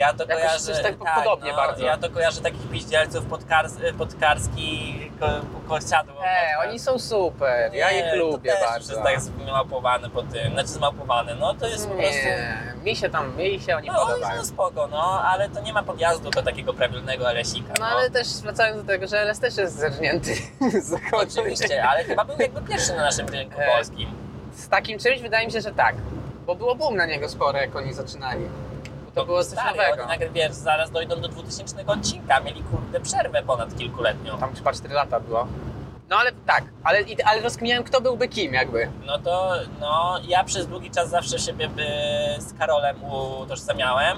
Ja 0.02 0.14
to 0.14 0.24
Jakoś 0.24 0.36
kojarzę, 0.36 0.60
coś 0.60 0.84
tak 0.84 0.96
podobnie 1.16 1.52
no, 1.52 1.58
bardzo. 1.58 1.86
Ja 1.86 1.98
to 1.98 2.10
kojarzę 2.10 2.42
takich 2.42 2.70
piździelców 2.70 3.26
podkars, 3.26 3.74
podkarski, 3.98 5.12
ko, 5.20 5.28
kościadło. 5.68 6.26
E, 6.26 6.68
oni 6.68 6.80
są 6.80 7.00
super, 7.00 7.74
ja 7.74 7.92
ich 7.92 8.20
lubię 8.20 8.52
to 8.52 8.58
też 8.58 8.70
bardzo. 8.70 8.94
jest 8.94 9.04
tak 9.04 9.22
zmałpowane 9.22 10.10
po 10.10 10.24
tym, 10.24 10.54
znaczy 10.54 10.68
zmałpowane, 10.68 11.36
no 11.36 11.54
to 11.54 11.68
jest 11.68 11.88
po 11.88 11.94
prostu... 11.94 12.16
Nie, 12.26 12.58
mi 12.84 12.96
się 12.96 13.10
tam, 13.10 13.38
mi 13.38 13.60
się 13.60 13.76
oni 13.76 13.88
No 13.88 14.06
podobają. 14.06 14.42
są 14.42 14.46
spoko, 14.46 14.88
no, 14.88 15.22
ale 15.24 15.50
to 15.50 15.62
nie 15.62 15.74
ma 15.74 15.84
podjazdu 15.84 16.30
do 16.30 16.44
takiego 16.44 16.74
prawilnego 16.74 17.32
LSika. 17.34 17.74
No 17.80 17.86
ale 17.86 18.10
też 18.10 18.28
wracając 18.28 18.82
do 18.82 18.88
tego, 18.88 19.08
że 19.08 19.18
LS 19.22 19.40
też 19.40 19.58
jest 19.58 19.76
zerżnięty 19.76 20.36
z. 20.88 20.96
Oczywiście, 21.14 21.84
ale 21.84 22.04
chyba 22.04 22.26
był 22.26 22.36
jakby 22.40 22.62
pierwszy 22.62 22.94
na 22.94 23.02
naszym 23.02 23.30
rynku 23.30 23.62
E, 23.62 23.72
polskim. 23.76 24.10
Z 24.54 24.70
takim 24.70 25.00
czymś 25.00 25.22
wydaje 25.22 25.46
mi 25.46 25.52
się, 25.52 25.62
że 25.62 25.72
tak. 25.72 25.96
Bo 26.46 26.56
było 26.56 26.76
boom 26.76 26.96
na 26.96 27.06
niego 27.06 27.30
sporo, 27.30 27.58
jak 27.60 27.76
oni 27.76 27.94
zaczynali. 27.94 28.46
To 29.16 29.26
było 29.26 29.44
coś 29.44 29.54
Stary, 29.54 29.78
nowego. 29.78 30.02
Oni 30.04 30.12
nagle, 30.12 30.30
wiesz, 30.30 30.52
zaraz 30.52 30.92
dojdą 30.92 31.22
do 31.22 31.28
2000 31.28 31.86
odcinka, 31.88 32.40
mieli 32.40 32.64
kurde 32.64 33.00
przerwę 33.00 33.44
ponad 33.44 33.78
kilkuletnią. 33.78 34.38
Tam 34.38 34.56
chyba 34.56 34.74
4 34.74 34.94
lata 34.94 35.20
było. 35.20 35.48
No 36.10 36.18
ale 36.18 36.32
tak, 36.46 36.64
ale, 36.84 37.00
ale 37.26 37.42
rozkminiałem, 37.42 37.84
kto 37.84 38.02
byłby 38.02 38.28
kim 38.28 38.54
jakby. 38.54 38.90
No 39.06 39.20
to, 39.20 39.54
no, 39.80 40.20
ja 40.28 40.44
przez 40.44 40.68
długi 40.68 40.92
czas 40.92 41.10
zawsze 41.10 41.40
siebie 41.40 41.68
by 41.70 41.86
z 42.40 42.54
Karolem 42.60 43.04
utożsamiałem. 43.42 44.18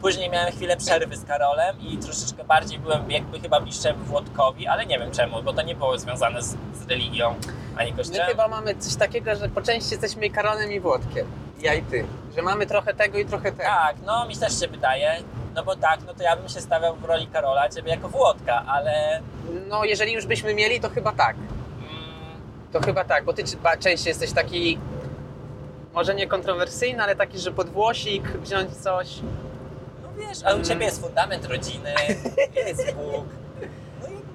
Później 0.00 0.30
miałem 0.30 0.52
chwilę 0.52 0.76
przerwy 0.76 1.16
z 1.16 1.24
Karolem 1.24 1.80
i 1.80 1.98
troszeczkę 1.98 2.44
bardziej 2.44 2.78
byłem 2.78 3.10
jakby 3.10 3.40
chyba 3.40 3.60
bliższy 3.60 3.92
Włodkowi, 3.92 4.66
ale 4.66 4.86
nie 4.86 4.98
wiem 4.98 5.10
czemu, 5.10 5.42
bo 5.42 5.52
to 5.52 5.62
nie 5.62 5.74
było 5.74 5.98
związane 5.98 6.42
z, 6.42 6.56
z 6.74 6.86
religią 6.88 7.34
ani 7.76 7.90
My 7.90 7.96
kościołem. 7.96 8.28
chyba 8.28 8.48
mamy 8.48 8.74
coś 8.74 8.96
takiego, 8.96 9.34
że 9.36 9.48
po 9.48 9.62
części 9.62 9.90
jesteśmy 9.90 10.26
i 10.26 10.30
Karonem 10.30 10.72
i 10.72 10.80
Włodkiem. 10.80 11.26
Ja 11.60 11.74
i 11.74 11.82
ty. 11.82 12.04
Że 12.36 12.42
mamy 12.42 12.66
trochę 12.66 12.94
tego 12.94 13.18
i 13.18 13.24
trochę 13.24 13.52
tego. 13.52 13.62
Tak, 13.64 13.96
no 14.06 14.26
mi 14.28 14.36
też 14.36 14.60
się 14.60 14.68
wydaje. 14.68 15.16
No 15.54 15.64
bo 15.64 15.76
tak, 15.76 16.00
no 16.06 16.14
to 16.14 16.22
ja 16.22 16.36
bym 16.36 16.48
się 16.48 16.60
stawiał 16.60 16.96
w 16.96 17.04
roli 17.04 17.26
Karola, 17.26 17.68
ciebie 17.68 17.90
jako 17.90 18.08
Włodka, 18.08 18.64
ale... 18.68 19.20
No 19.68 19.84
jeżeli 19.84 20.12
już 20.12 20.26
byśmy 20.26 20.54
mieli, 20.54 20.80
to 20.80 20.88
chyba 20.90 21.12
tak. 21.12 21.36
Mm, 21.36 22.40
To 22.72 22.80
chyba 22.80 23.04
tak, 23.04 23.24
bo 23.24 23.32
ty 23.32 23.42
częściej 23.80 24.10
jesteś 24.10 24.32
taki, 24.32 24.78
może 25.94 26.14
nie 26.14 26.26
kontrowersyjny, 26.26 27.02
ale 27.02 27.16
taki, 27.16 27.38
że 27.38 27.52
pod 27.52 27.68
włosik 27.68 28.22
wziąć 28.24 28.70
coś. 28.76 29.08
no 30.02 30.08
wiesz, 30.18 30.38
a 30.44 30.54
u 30.54 30.62
ciebie 30.62 30.84
jest 30.86 31.00
fundament 31.02 31.44
rodziny, 31.46 31.94
jest 32.66 32.94
Bóg. 32.94 33.26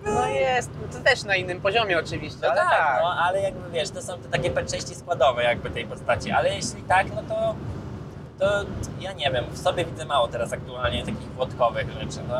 No 0.05 0.27
jest, 0.27 0.69
to 0.91 0.99
też 0.99 1.23
na 1.23 1.35
innym 1.35 1.61
poziomie 1.61 1.99
oczywiście, 1.99 2.39
No 2.41 2.47
ale 2.51 2.61
tak, 2.61 2.69
tak. 2.69 2.99
no 3.01 3.09
ale 3.09 3.41
jakby 3.41 3.69
wiesz, 3.69 3.89
to 3.89 4.01
są 4.01 4.17
te 4.19 4.29
takie 4.29 4.65
części 4.65 4.95
składowe 4.95 5.43
jakby 5.43 5.69
tej 5.69 5.85
postaci, 5.85 6.31
ale 6.31 6.55
jeśli 6.55 6.83
tak, 6.83 7.07
no 7.15 7.21
to, 7.29 7.55
to 8.39 8.65
ja 8.99 9.13
nie 9.13 9.31
wiem, 9.31 9.45
w 9.51 9.57
sobie 9.57 9.85
widzę 9.85 10.05
mało 10.05 10.27
teraz 10.27 10.53
aktualnie 10.53 10.99
takich 10.99 11.31
włodkowych 11.31 11.91
rzeczy, 11.91 12.19
no. 12.29 12.35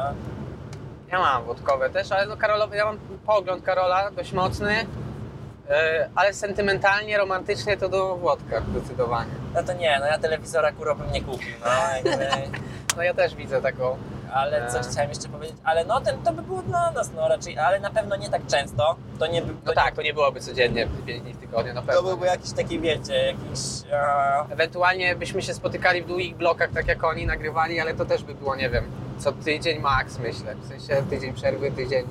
Ja 1.11 1.19
mam 1.19 1.43
wodkowe 1.43 1.89
też, 1.89 2.11
ale 2.11 2.25
no 2.25 2.37
Karolowy, 2.37 2.75
ja 2.75 2.85
mam 2.85 2.97
pogląd 3.25 3.63
Karola 3.63 4.11
dość 4.11 4.33
mocny, 4.33 4.73
yy, 4.73 5.75
ale 6.15 6.33
sentymentalnie, 6.33 7.17
romantycznie 7.17 7.77
to 7.77 7.89
do 7.89 8.15
Włodka 8.15 8.61
zdecydowanie. 8.61 9.31
No 9.53 9.63
to 9.63 9.73
nie, 9.73 9.97
no 9.99 10.05
ja 10.05 10.17
telewizora 10.17 10.71
kuro 10.71 10.95
bym 10.95 11.11
nie 11.11 11.21
kupił, 11.21 11.55
no 11.65 11.69
jakby, 11.95 12.27
No 12.97 13.03
ja 13.03 13.13
też 13.13 13.35
widzę 13.35 13.61
taką, 13.61 13.97
ale 14.33 14.67
coś 14.71 14.85
Eee. 14.85 14.91
chciałem 14.91 15.09
jeszcze 15.09 15.29
powiedzieć, 15.29 15.57
ale 15.63 15.85
no 15.85 16.01
ten, 16.01 16.17
to 16.23 16.33
by 16.33 16.41
było 16.41 16.61
dla 16.61 16.91
nas, 16.91 17.11
no 17.15 17.27
raczej, 17.27 17.57
ale 17.59 17.79
na 17.79 17.89
pewno 17.89 18.15
nie 18.15 18.29
tak 18.29 18.47
często, 18.47 18.95
to 19.19 19.27
nie 19.27 19.41
by, 19.41 19.47
to 19.47 19.59
no 19.65 19.73
tak, 19.73 19.95
to 19.95 20.01
nie 20.01 20.13
byłoby 20.13 20.39
codziennie, 20.39 20.87
5 21.05 21.21
dni 21.21 21.33
w 21.33 21.37
tygodniu 21.37 21.73
na 21.73 21.81
pewno. 21.81 22.01
to 22.01 22.07
byłby 22.07 22.25
jakiś 22.25 22.51
taki, 22.51 22.79
wiecie, 22.79 23.13
jakiś, 23.13 23.91
a, 23.93 24.45
Ewentualnie 24.49 25.15
byśmy 25.15 25.41
się 25.41 25.53
spotykali 25.53 26.01
w 26.01 26.07
długich 26.07 26.35
blokach, 26.35 26.69
tak 26.71 26.87
jak 26.87 27.03
oni 27.03 27.25
nagrywali, 27.25 27.79
ale 27.79 27.93
to 27.93 28.05
też 28.05 28.23
by 28.23 28.35
było, 28.35 28.55
nie 28.55 28.69
wiem, 28.69 28.83
co 29.17 29.31
tydzień 29.31 29.79
max 29.79 30.19
myślę, 30.19 30.55
w 30.55 30.67
sensie 30.67 31.03
tydzień 31.09 31.33
przerwy, 31.33 31.71
tydzień 31.71 32.03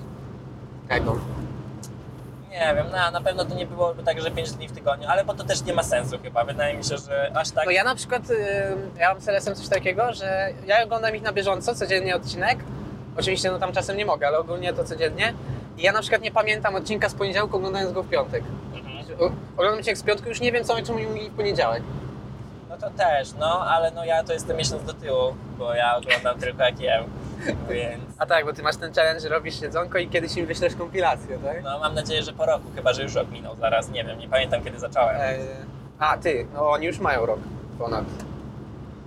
tego. 0.89 1.17
Nie 2.59 2.75
wiem, 2.75 2.87
no, 2.93 3.11
na 3.11 3.21
pewno 3.21 3.45
to 3.45 3.55
nie 3.55 3.67
byłoby 3.67 4.03
tak, 4.03 4.21
że 4.21 4.31
5 4.31 4.51
dni 4.51 4.69
w 4.69 4.73
tygodniu, 4.73 5.09
ale 5.09 5.25
bo 5.25 5.35
to 5.35 5.45
też 5.45 5.65
nie 5.65 5.75
ma 5.75 5.83
sensu 5.83 6.19
chyba, 6.23 6.45
wydaje 6.45 6.77
mi 6.77 6.85
się, 6.85 6.97
że 6.97 7.31
aż 7.35 7.51
tak... 7.51 7.67
No 7.67 7.71
ja 7.71 7.85
na 7.85 7.95
przykład, 7.95 8.23
ja 8.99 9.13
mam 9.13 9.21
z 9.21 9.29
LS-em 9.29 9.55
coś 9.55 9.69
takiego, 9.69 10.13
że 10.13 10.49
ja 10.67 10.85
oglądam 10.85 11.17
ich 11.17 11.23
na 11.23 11.33
bieżąco, 11.33 11.75
codziennie 11.75 12.17
odcinek. 12.17 12.59
Oczywiście 13.19 13.51
no 13.51 13.59
tam 13.59 13.73
czasem 13.73 13.97
nie 13.97 14.07
mogę, 14.07 14.27
ale 14.27 14.39
ogólnie 14.39 14.73
to 14.73 14.85
codziennie. 14.85 15.35
I 15.79 15.83
ja 15.83 15.93
na 15.93 16.01
przykład 16.01 16.23
nie 16.23 16.31
pamiętam 16.31 16.75
odcinka 16.75 17.09
z 17.09 17.15
poniedziałku, 17.15 17.57
oglądając 17.57 17.93
go 17.93 18.03
w 18.03 18.09
piątek. 18.09 18.45
Mhm. 18.75 19.37
Oglądam 19.57 19.79
odcinek 19.79 19.99
z 19.99 20.03
piątku, 20.03 20.29
już 20.29 20.41
nie 20.41 20.53
wiem 20.53 20.65
co 20.65 20.75
oni 20.75 21.07
mówili 21.07 21.31
w 21.31 21.37
poniedziałek. 21.37 21.83
No 22.69 22.77
to 22.77 22.91
też, 22.91 23.33
no, 23.33 23.61
ale 23.67 23.91
no 23.91 24.05
ja 24.05 24.25
to 24.25 24.33
jestem 24.33 24.57
miesiąc 24.57 24.85
do 24.85 24.95
tyłu, 24.95 25.35
bo 25.59 25.75
ja 25.75 25.97
oglądam 25.97 26.39
tylko 26.39 26.63
jak 26.63 26.81
jem, 26.81 27.05
więc 27.71 28.05
A 28.19 28.27
tak, 28.27 28.45
bo 28.45 28.53
ty 28.53 28.63
masz 28.63 28.77
ten 28.77 28.95
challenge, 28.95 29.21
że 29.21 29.29
robisz 29.29 29.61
jedzonko 29.61 29.99
i 29.99 30.09
kiedyś 30.09 30.37
im 30.37 30.47
wyślesz 30.47 30.75
kompilację, 30.75 31.39
tak? 31.39 31.63
no 31.63 31.79
mam 31.79 31.95
nadzieję, 31.95 32.23
że 32.23 32.33
po 32.33 32.47
roku, 32.47 32.65
chyba 32.75 32.93
że 32.93 33.03
już 33.03 33.15
rok 33.15 33.31
minął 33.31 33.57
zaraz, 33.57 33.91
nie 33.91 34.05
wiem, 34.05 34.19
nie 34.19 34.29
pamiętam 34.29 34.65
kiedy 34.65 34.79
zacząłem. 34.79 35.17
E, 35.17 35.37
a 35.99 36.17
ty, 36.17 36.47
no 36.55 36.71
oni 36.71 36.87
już 36.87 36.99
mają 36.99 37.27
rok 37.27 37.41
ponad. 37.79 38.05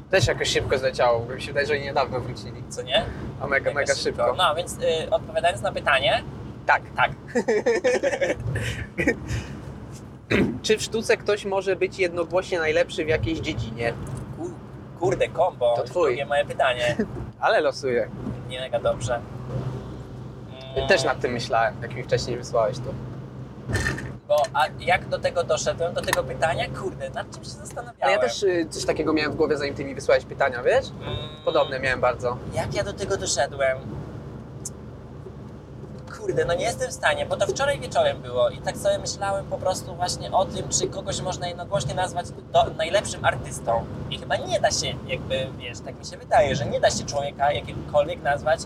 Też 0.10 0.28
jakoś 0.28 0.48
szybko 0.50 0.78
zleciało, 0.78 1.20
bo 1.20 1.34
mi 1.36 1.42
się 1.42 1.48
wydaje, 1.48 1.68
że 1.68 1.74
oni 1.74 1.84
niedawno 1.84 2.20
wrócili. 2.20 2.64
Co 2.70 2.82
nie? 2.82 3.06
A 3.42 3.48
mega, 3.48 3.74
mega 3.74 3.96
szybko. 3.96 4.36
No 4.38 4.56
więc 4.56 4.74
y, 4.74 5.10
odpowiadając 5.12 5.62
na 5.62 5.72
pytanie, 5.72 6.24
Tak. 6.66 6.82
tak, 6.96 7.12
Czy 10.64 10.78
w 10.78 10.82
sztuce 10.82 11.18
ktoś 11.18 11.46
może 11.46 11.76
być 11.76 12.00
jednogłośnie 12.00 12.60
najlepszy 12.60 13.06
w 13.06 13.08
jakiejś 13.08 13.40
dziedzinie? 13.40 13.94
Kur, 15.02 15.10
kurde, 15.10 15.28
kombo, 15.28 15.74
To 15.76 15.84
twój. 15.84 16.10
drugie 16.10 16.26
moje 16.26 16.46
pytanie, 16.46 16.96
Ale 17.40 17.62
losuję. 17.62 18.10
nie 18.50 18.60
mega 18.60 18.80
dobrze. 18.80 19.22
Mm, 20.76 20.88
Też 20.88 21.04
nad 21.04 21.20
tym 21.20 21.32
myślałem, 21.32 21.74
jak 21.82 21.96
mi 21.96 22.04
wcześniej 22.04 22.38
wysłałeś 22.38 22.78
to. 22.78 22.94
Bo 24.28 24.44
a 24.54 24.66
jak 24.80 25.08
do 25.10 25.20
tego 25.20 25.44
doszedłem, 25.44 25.94
do 25.94 26.02
tego 26.02 26.24
pytania, 26.24 26.66
kurde, 26.82 27.10
nad 27.10 27.32
czym 27.36 27.44
się 27.44 27.50
zastanawiałem. 27.50 27.98
Ale 28.02 28.12
ja 28.12 28.20
też 28.20 28.44
y, 28.44 28.68
coś 28.70 28.86
takiego 28.86 29.14
miałem 29.14 29.32
w 29.32 29.36
głowie, 29.36 29.58
zanim 29.58 29.76
ty 29.76 29.86
mi 29.86 29.96
wysłałeś 29.96 30.26
pytania, 30.26 30.64
wiesz? 30.64 30.86
Mm, 31.02 31.16
Podobne 31.46 31.80
miałem 31.80 32.02
bardzo. 32.02 32.38
Jak 32.54 32.74
ja 32.74 32.84
do 32.84 32.94
tego 32.94 33.18
doszedłem? 33.18 33.78
Kurde, 36.22 36.46
no 36.46 36.54
nie 36.54 36.66
jestem 36.66 36.90
w 36.90 36.94
stanie, 36.94 37.26
bo 37.26 37.38
to 37.38 37.48
wczoraj 37.48 37.80
wieczorem 37.80 38.22
było 38.22 38.50
i 38.50 38.58
tak 38.58 38.78
sobie 38.78 39.00
myślałem 39.00 39.46
po 39.46 39.58
prostu 39.58 39.96
właśnie 39.96 40.32
o 40.32 40.46
tym, 40.46 40.70
czy 40.70 40.88
kogoś 40.88 41.22
można 41.22 41.48
jednogłośnie 41.48 41.96
nazwać 41.96 42.26
do, 42.54 42.66
najlepszym 42.78 43.26
artystą. 43.26 43.86
I 44.10 44.18
chyba 44.18 44.36
nie 44.36 44.60
da 44.60 44.72
się, 44.72 44.88
jakby, 45.08 45.48
wiesz, 45.58 45.80
tak 45.80 46.00
mi 46.00 46.06
się 46.06 46.18
wydaje, 46.18 46.56
że 46.56 46.66
nie 46.66 46.80
da 46.80 46.90
się 46.90 47.06
człowieka 47.06 47.52
jakiegokolwiek 47.52 48.22
nazwać 48.22 48.60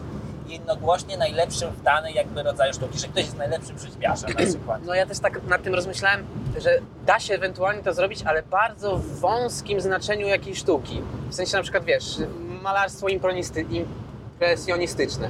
jednogłośnie 0.48 1.18
najlepszym 1.18 1.70
w 1.70 1.82
danej 1.82 2.14
jakby 2.14 2.44
rodzaju 2.44 2.74
sztuki, 2.74 3.00
że 3.00 3.08
ktoś 3.08 3.24
jest 3.24 3.38
najlepszym 3.38 3.80
rzeźbiarzem 3.80 4.30
na 4.30 4.46
przykład. 4.46 4.82
No 4.86 4.94
ja 4.94 5.06
też 5.06 5.20
tak 5.20 5.44
nad 5.44 5.64
tym 5.64 5.76
rozmyślałem, 5.76 6.26
że 6.58 6.80
da 7.06 7.20
się 7.20 7.34
ewentualnie 7.34 7.84
to 7.84 7.94
zrobić, 7.94 8.24
ale 8.26 8.44
bardzo 8.44 8.98
w 8.98 9.20
wąskim 9.20 9.82
znaczeniu 9.82 10.28
jakiejś 10.28 10.58
sztuki. 10.58 11.02
W 11.30 11.36
sensie 11.36 11.58
na 11.58 11.64
przykład, 11.64 11.84
wiesz, 11.84 12.18
malarstwo 12.62 13.08
impresjonistyczne. 13.08 15.30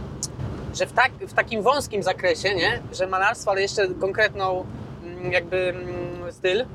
Że 0.75 0.85
w, 0.85 0.93
tak, 0.93 1.11
w 1.11 1.33
takim 1.33 1.61
wąskim 1.61 2.03
zakresie, 2.03 2.55
nie? 2.55 2.81
Że 2.93 3.07
malarstwo, 3.07 3.51
ale 3.51 3.61
jeszcze 3.61 3.87
konkretną 3.87 4.65
mm, 5.03 5.31
jakby 5.31 5.69
mm, 5.69 6.33
styl, 6.33 6.65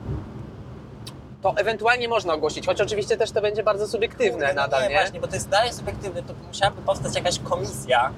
to 1.42 1.54
ewentualnie 1.57 2.09
można 2.09 2.35
ogłosić, 2.35 2.66
choć 2.66 2.80
oczywiście 2.80 3.16
też 3.16 3.30
to 3.30 3.40
będzie 3.40 3.62
bardzo 3.62 3.88
subiektywne 3.88 4.47
Kurde, 4.47 4.54
nadal, 4.54 4.83
nie, 4.83 4.88
nie? 4.88 4.95
właśnie, 4.95 5.21
bo 5.21 5.26
to 5.26 5.35
jest 5.35 5.49
dalej 5.49 5.73
subiektywne, 5.73 6.23
to 6.23 6.35
musiałaby 6.49 6.83
powstać 6.83 7.14
jakaś 7.14 7.38
komisja. 7.38 8.11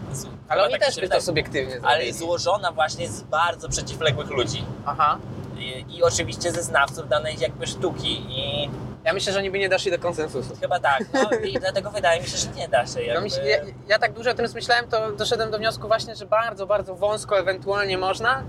Ale 0.49 0.63
oni 0.65 0.73
tak 0.73 0.85
też 0.85 1.01
by 1.01 1.09
to 1.09 1.21
subiektywnie 1.21 1.75
Ale 1.83 1.97
zrobili. 1.97 2.13
złożona 2.13 2.73
właśnie 2.73 3.09
z 3.09 3.23
bardzo 3.23 3.69
przeciwległych 3.69 4.31
ludzi. 4.31 4.65
Aha. 4.87 5.19
I, 5.63 5.97
I 5.97 6.03
oczywiście 6.03 6.53
ze 6.53 6.63
znawców 6.63 7.09
danej 7.09 7.37
jakby 7.41 7.67
sztuki 7.67 8.25
i 8.29 8.71
Ja 9.05 9.13
myślę, 9.13 9.33
że 9.33 9.39
oni 9.39 9.51
by 9.51 9.59
nie 9.59 9.69
doszli 9.69 9.91
do 9.91 9.99
konsensusu. 9.99 10.57
chyba 10.61 10.81
tak, 10.81 11.05
no 11.15 11.31
i 11.45 11.53
dlatego 11.61 11.91
wydaje 11.91 12.21
mi 12.21 12.27
się, 12.29 12.37
że 12.39 12.49
nie 12.57 12.69
da 12.69 12.87
się 12.87 13.01
No 13.01 13.05
jakby... 13.07 13.31
się, 13.31 13.43
ja, 13.43 13.59
ja 13.89 13.99
tak 13.99 14.13
dużo 14.13 14.31
o 14.31 14.35
tym 14.35 14.47
myślałem, 14.55 14.89
to 14.89 15.13
doszedłem 15.13 15.51
do 15.51 15.59
wniosku 15.59 15.89
właśnie, 15.89 16.17
że 16.17 16.27
bardzo, 16.27 16.67
bardzo 16.67 16.95
wąsko 16.95 17.39
ewentualnie 17.39 17.99
można, 17.99 18.43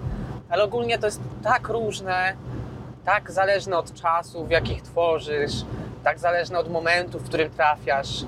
ale 0.50 0.64
ogólnie 0.64 1.00
to 1.00 1.06
jest 1.06 1.22
tak 1.44 1.68
różne, 1.68 2.34
tak 3.06 3.32
zależne 3.32 3.78
od 3.78 3.94
czasów, 3.94 4.48
w 4.48 4.52
jakich 4.52 4.82
tworzysz, 4.82 5.54
tak 6.04 6.20
zależne 6.20 6.60
od 6.60 6.70
momentu, 6.72 7.20
w 7.20 7.24
którym 7.28 7.50
trafiasz, 7.50 8.26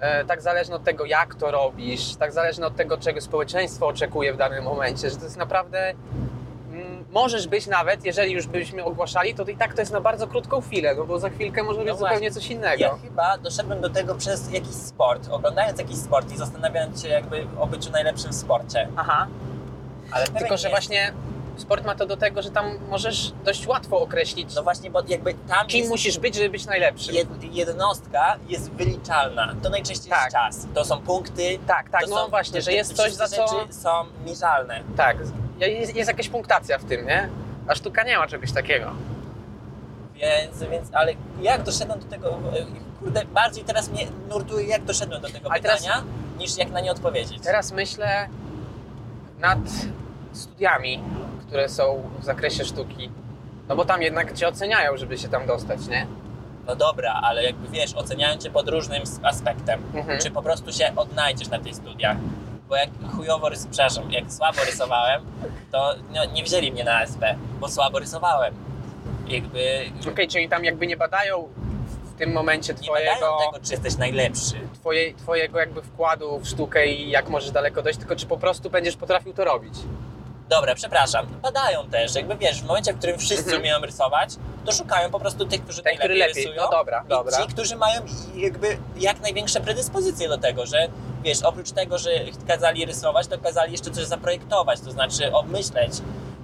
e, 0.00 0.24
tak 0.24 0.42
zależne 0.42 0.76
od 0.76 0.84
tego, 0.84 1.04
jak 1.04 1.34
to 1.34 1.50
robisz, 1.50 2.16
tak 2.16 2.32
zależne 2.32 2.66
od 2.66 2.76
tego, 2.76 2.98
czego 2.98 3.20
społeczeństwo 3.20 3.86
oczekuje 3.86 4.32
w 4.32 4.36
danym 4.36 4.64
momencie, 4.64 5.10
że 5.10 5.16
to 5.16 5.24
jest 5.24 5.36
naprawdę... 5.36 5.94
Możesz 7.12 7.46
być 7.48 7.66
nawet, 7.66 8.04
jeżeli 8.04 8.32
już 8.32 8.46
byśmy 8.46 8.84
ogłaszali, 8.84 9.34
to 9.34 9.44
i 9.44 9.56
tak 9.56 9.74
to 9.74 9.80
jest 9.82 9.92
na 9.92 10.00
bardzo 10.00 10.26
krótką 10.26 10.60
chwilę, 10.60 10.94
no 10.94 11.04
bo 11.04 11.18
za 11.18 11.30
chwilkę 11.30 11.62
może 11.62 11.78
być 11.78 11.88
No 11.88 11.96
zupełnie 11.96 12.30
coś 12.30 12.46
innego. 12.50 12.82
Ja 12.82 12.94
chyba 13.02 13.38
doszedłem 13.38 13.80
do 13.80 13.90
tego 13.90 14.14
przez 14.14 14.52
jakiś 14.52 14.74
sport, 14.74 15.28
oglądając 15.30 15.78
jakiś 15.78 15.96
sport 15.96 16.32
i 16.32 16.36
zastanawiając 16.36 17.02
się 17.02 17.08
jakby 17.08 17.46
o 17.60 17.66
byciu 17.66 17.90
najlepszym 17.90 18.30
w 18.32 18.34
sporcie. 18.34 18.88
Aha. 18.96 19.26
Ale 20.12 20.26
Tylko, 20.26 20.56
że 20.56 20.68
jest- 20.68 20.70
właśnie 20.70 21.12
sport 21.56 21.84
ma 21.84 21.94
to 21.94 22.06
do 22.06 22.16
tego, 22.16 22.42
że 22.42 22.50
tam 22.50 22.78
możesz 22.90 23.32
dość 23.44 23.66
łatwo 23.66 24.00
określić, 24.00 24.54
No 24.54 24.62
właśnie, 24.62 24.90
bo 24.90 25.02
jakby 25.08 25.34
tam 25.34 25.66
kim 25.66 25.88
musisz 25.88 26.18
być, 26.18 26.34
żeby 26.34 26.48
być 26.50 26.66
najlepszym. 26.66 27.14
jed, 27.14 27.28
jednostka 27.54 28.36
jest 28.48 28.70
wyliczalna. 28.70 29.54
To 29.62 29.70
najczęściej 29.70 30.10
Tak. 30.10 30.22
jest 30.22 30.32
czas. 30.36 30.66
To 30.74 30.84
są 30.84 31.00
punkty. 31.00 31.58
Tak, 31.66 31.90
tak, 31.90 32.00
to 32.02 32.10
no 32.10 32.16
są, 32.16 32.28
właśnie, 32.30 32.62
że 32.62 32.72
jest 32.72 32.92
coś, 32.96 33.12
za 33.12 33.28
co... 33.28 33.36
rzeczy 33.48 33.72
są 33.74 33.90
mierzalne. 34.26 34.80
Tak, 34.96 35.16
jest, 35.66 35.96
jest 35.96 36.08
jakaś 36.08 36.28
punktacja 36.28 36.78
w 36.78 36.84
tym, 36.84 37.06
nie? 37.06 37.28
A 37.68 37.74
sztuka 37.74 38.02
nie 38.04 38.18
ma 38.18 38.26
czegoś 38.26 38.52
takiego. 38.52 38.90
Więc, 40.14 40.70
więc, 40.70 40.88
ale 40.94 41.12
jak 41.42 41.62
doszedłem 41.62 42.00
do 42.00 42.06
tego, 42.06 42.38
kurde, 43.00 43.24
bardziej 43.24 43.64
teraz 43.64 43.88
mnie 43.90 44.06
nurtuje, 44.28 44.66
jak 44.66 44.84
doszedłem 44.84 45.22
do 45.22 45.28
tego 45.30 45.50
Ale 45.52 45.60
teraz- 45.60 45.80
pytania, 45.82 46.02
niż 46.38 46.56
jak 46.58 46.70
na 46.70 46.80
nie 46.80 46.90
odpowiedzieć. 46.90 47.38
Teraz 47.42 47.72
myślę 47.72 48.28
nad 49.38 49.58
studiami, 50.32 51.00
które 51.46 51.68
są 51.68 52.02
w 52.20 52.24
zakresie 52.24 52.64
sztuki. 52.64 53.10
No 53.68 53.76
bo 53.76 53.84
tam 53.84 54.02
jednak 54.02 54.32
cię 54.32 54.48
oceniają, 54.48 54.96
żeby 54.96 55.18
się 55.18 55.28
tam 55.28 55.46
dostać, 55.46 55.86
nie? 55.86 56.06
No 56.66 56.76
dobra, 56.76 57.12
ale 57.22 57.44
jakby 57.44 57.68
wiesz, 57.68 57.94
oceniają 57.94 58.38
cię 58.38 58.50
pod 58.50 58.68
różnym 58.68 59.02
aspektem. 59.22 59.82
Mhm. 59.94 60.18
Czy 60.20 60.30
po 60.30 60.42
prostu 60.42 60.72
się 60.72 60.92
odnajdziesz 60.96 61.48
na 61.48 61.58
tych 61.58 61.74
studiach? 61.74 62.16
Bo 62.68 62.76
jak 62.76 62.90
chujowo 63.16 63.48
rys, 63.48 63.66
przepraszam, 63.66 64.12
jak 64.12 64.32
słabo 64.32 64.64
rysowałem, 64.64 65.22
to 65.72 65.94
no, 66.14 66.24
nie 66.24 66.44
wzięli 66.44 66.72
mnie 66.72 66.84
na 66.84 67.02
SP, 67.12 67.22
bo 67.60 67.68
słabo 67.68 67.98
rysowałem. 67.98 68.54
Jakby 69.28 69.90
Okej, 70.12 70.28
czyli 70.28 70.48
tam 70.48 70.64
jakby 70.64 70.86
nie 70.86 70.96
badają 70.96 71.48
w 72.04 72.18
tym 72.18 72.32
momencie 72.32 72.74
nie 72.74 72.88
badają 72.88 73.16
twojego, 73.16 73.36
tego, 73.52 73.66
czy 73.66 73.72
jesteś 73.72 73.96
najlepszy. 73.96 74.54
twoje, 74.74 75.14
twojego 75.14 75.58
jakby 75.58 75.82
wkładu 75.82 76.38
w 76.38 76.48
sztukę 76.48 76.86
i 76.86 77.10
jak 77.10 77.28
możesz 77.28 77.50
daleko 77.50 77.82
dojść, 77.82 77.98
tylko 77.98 78.16
czy 78.16 78.26
po 78.26 78.38
prostu 78.38 78.70
będziesz 78.70 78.96
potrafił 78.96 79.32
to 79.32 79.44
robić. 79.44 79.74
Dobra, 80.48 80.74
przepraszam, 80.74 81.26
badają 81.42 81.90
też, 81.90 82.14
jakby 82.14 82.36
wiesz, 82.36 82.62
w 82.62 82.66
momencie, 82.66 82.92
w 82.92 82.98
którym 82.98 83.18
wszyscy 83.18 83.44
Mhm. 83.44 83.60
umieją 83.62 83.78
rysować, 83.80 84.30
to 84.66 84.72
szukają 84.72 85.10
po 85.10 85.20
prostu 85.20 85.44
tych, 85.46 85.62
którzy 85.64 85.82
Ten, 85.82 85.96
który 85.96 86.08
najlepiej 86.08 86.28
lepiej. 86.28 86.44
rysują. 86.44 86.62
No 86.70 86.78
dobra, 86.78 87.02
I 87.06 87.08
dobra. 87.08 87.36
ci, 87.42 87.48
którzy 87.48 87.76
mają 87.76 88.00
jakby 88.34 88.78
jak 88.96 89.20
największe 89.20 89.60
predyspozycje 89.60 90.28
do 90.28 90.38
tego, 90.38 90.66
że 90.66 90.88
wiesz, 91.22 91.42
oprócz 91.42 91.70
tego, 91.72 91.98
że 91.98 92.10
kazali 92.48 92.86
rysować, 92.86 93.26
to 93.26 93.38
kazali 93.38 93.72
jeszcze 93.72 93.90
coś 93.90 94.04
zaprojektować, 94.04 94.80
to 94.80 94.90
znaczy 94.90 95.32
obmyśleć, 95.32 95.92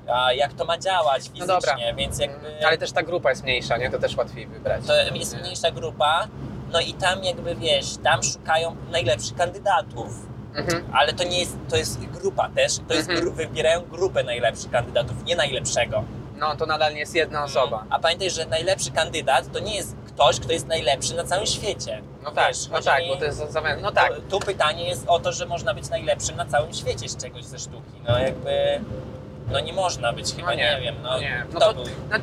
a, 0.08 0.32
jak 0.32 0.52
to 0.52 0.64
ma 0.64 0.78
działać 0.78 1.22
fizycznie, 1.22 1.40
No 1.40 1.46
dobra. 1.46 1.76
więc 1.96 2.18
jakby 2.18 2.66
Ale 2.66 2.78
też 2.78 2.92
ta 2.92 3.02
grupa 3.02 3.30
jest 3.30 3.42
mniejsza, 3.42 3.76
nie? 3.76 3.90
To 3.90 3.98
też 3.98 4.16
łatwiej 4.16 4.46
wybrać. 4.46 4.86
to 4.86 4.94
jest 5.14 5.36
mniejsza 5.40 5.70
grupa, 5.70 6.28
no 6.72 6.80
i 6.80 6.94
tam 6.94 7.24
jakby 7.24 7.54
wiesz, 7.54 7.86
tam 8.02 8.22
szukają 8.22 8.76
najlepszych 8.90 9.36
kandydatów. 9.36 10.26
Mhm. 10.54 10.84
ale 10.92 11.12
to 11.12 11.24
nie 11.24 11.40
jest, 11.40 11.56
to 11.68 11.76
jest 11.76 12.00
grupa 12.06 12.48
też, 12.48 12.72
to 12.88 12.94
jest, 12.94 13.08
Mhm. 13.08 13.20
gru, 13.20 13.32
wybierają 13.32 13.80
grupę 13.80 14.24
najlepszych 14.24 14.70
kandydatów, 14.70 15.24
nie 15.24 15.36
najlepszego. 15.36 16.04
No 16.38 16.56
to 16.56 16.66
nadal 16.66 16.92
nie 16.94 17.00
jest 17.00 17.14
jedna 17.14 17.44
osoba. 17.44 17.84
A 17.90 17.98
pamiętaj, 17.98 18.30
że 18.30 18.46
najlepszy 18.46 18.90
kandydat 18.90 19.52
to 19.52 19.58
nie 19.58 19.76
jest 19.76 19.96
ktoś, 20.06 20.40
kto 20.40 20.52
jest 20.52 20.66
najlepszy 20.66 21.14
na 21.14 21.24
całym 21.24 21.46
świecie. 21.46 22.02
No 22.24 22.30
tak, 22.30 22.48
Wiesz, 22.48 22.68
no 22.68 22.74
chodzi 22.74 22.86
tak, 22.86 23.02
mi- 23.02 23.08
bo 23.08 23.16
to 23.16 23.24
jest 23.24 23.38
za 23.52 23.60
No 23.82 23.92
tak. 23.92 24.14
Tu, 24.14 24.20
tu 24.22 24.40
pytanie 24.46 24.88
jest 24.88 25.04
o 25.08 25.18
to, 25.20 25.32
że 25.32 25.46
można 25.46 25.74
być 25.74 25.88
najlepszym 25.88 26.36
na 26.36 26.44
całym 26.46 26.72
świecie 26.74 27.08
z 27.08 27.16
czegoś 27.16 27.44
ze 27.44 27.58
sztuki. 27.58 28.00
No 28.08 28.18
jakby, 28.18 28.80
no 29.50 29.60
nie 29.60 29.72
można 29.72 30.12
być 30.12 30.34
chyba, 30.34 30.46
No 30.48 30.54
nie, 30.54 30.74
nie, 30.74 30.80
wiem. 30.80 30.94
No, 31.02 31.18
nie. 31.20 31.46
No 31.54 31.60
to- 31.60 31.74
był? 31.74 31.84
No, 32.10 32.16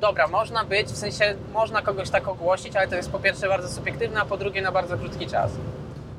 dobra, 0.00 0.28
można 0.28 0.64
być, 0.64 0.86
w 0.88 0.96
sensie 0.96 1.34
można 1.52 1.82
kogoś 1.82 2.10
tak 2.10 2.28
ogłosić, 2.28 2.76
ale 2.76 2.88
to 2.88 2.96
jest 2.96 3.10
po 3.10 3.18
pierwsze 3.18 3.48
bardzo 3.48 3.68
subiektywne, 3.68 4.20
a 4.20 4.24
po 4.24 4.36
drugie 4.36 4.62
na 4.62 4.72
bardzo 4.72 4.98
krótki 4.98 5.26
czas. 5.26 5.50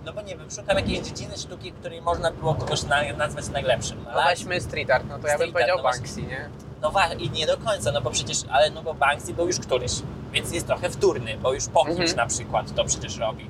No 0.05 0.13
bo 0.13 0.21
nie 0.21 0.37
wiem, 0.37 0.51
szukam 0.51 0.77
jakiejś 0.77 0.99
dziedziny 0.99 1.37
sztuki, 1.37 1.71
której 1.71 2.01
można 2.01 2.31
było 2.31 2.55
kogoś 2.55 2.83
na, 2.83 3.13
nazwać 3.17 3.49
najlepszym. 3.49 4.05
No 4.15 4.21
weźmy 4.29 4.61
street 4.61 4.91
art, 4.91 5.05
no 5.09 5.19
to 5.19 5.27
ja 5.27 5.37
bym 5.37 5.47
Street 5.49 5.53
powiedział 5.53 5.75
art, 5.77 5.83
no 5.85 5.89
właśnie. 5.89 6.01
Banksy, 6.01 6.21
nie? 6.21 6.49
No 6.81 6.91
wa- 6.91 7.13
i 7.13 7.29
nie 7.29 7.47
do 7.47 7.57
końca, 7.57 7.91
no 7.91 8.01
bo 8.01 8.09
przecież, 8.09 8.37
ale 8.51 8.69
no 8.69 8.81
bo 8.83 8.93
Banksy 8.93 9.33
był 9.33 9.47
już 9.47 9.59
któryś, 9.59 9.91
więc 10.31 10.51
jest 10.51 10.67
trochę 10.67 10.89
wtórny, 10.89 11.37
bo 11.37 11.53
już 11.53 11.67
po 11.67 11.85
kimś 11.85 11.99
Mhm. 11.99 12.17
na 12.17 12.25
przykład 12.25 12.75
to 12.75 12.85
przecież 12.85 13.17
robi. 13.17 13.49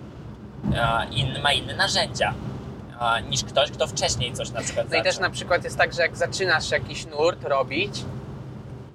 A, 0.81 1.05
inny, 1.05 1.39
ma 1.41 1.53
inne 1.53 1.75
narzędzia 1.75 2.33
a, 2.99 3.19
niż 3.19 3.43
ktoś, 3.43 3.71
kto 3.71 3.87
wcześniej 3.87 4.33
coś 4.33 4.51
na 4.51 4.61
przykład 4.61 4.87
No 4.91 4.97
i 4.97 5.03
też 5.03 5.15
zaczął. 5.15 5.29
na 5.29 5.33
przykład 5.35 5.63
jest 5.63 5.77
tak, 5.77 5.93
że 5.93 6.01
jak 6.01 6.17
zaczynasz 6.17 6.71
jakiś 6.71 7.05
nurt 7.07 7.43
robić, 7.43 8.03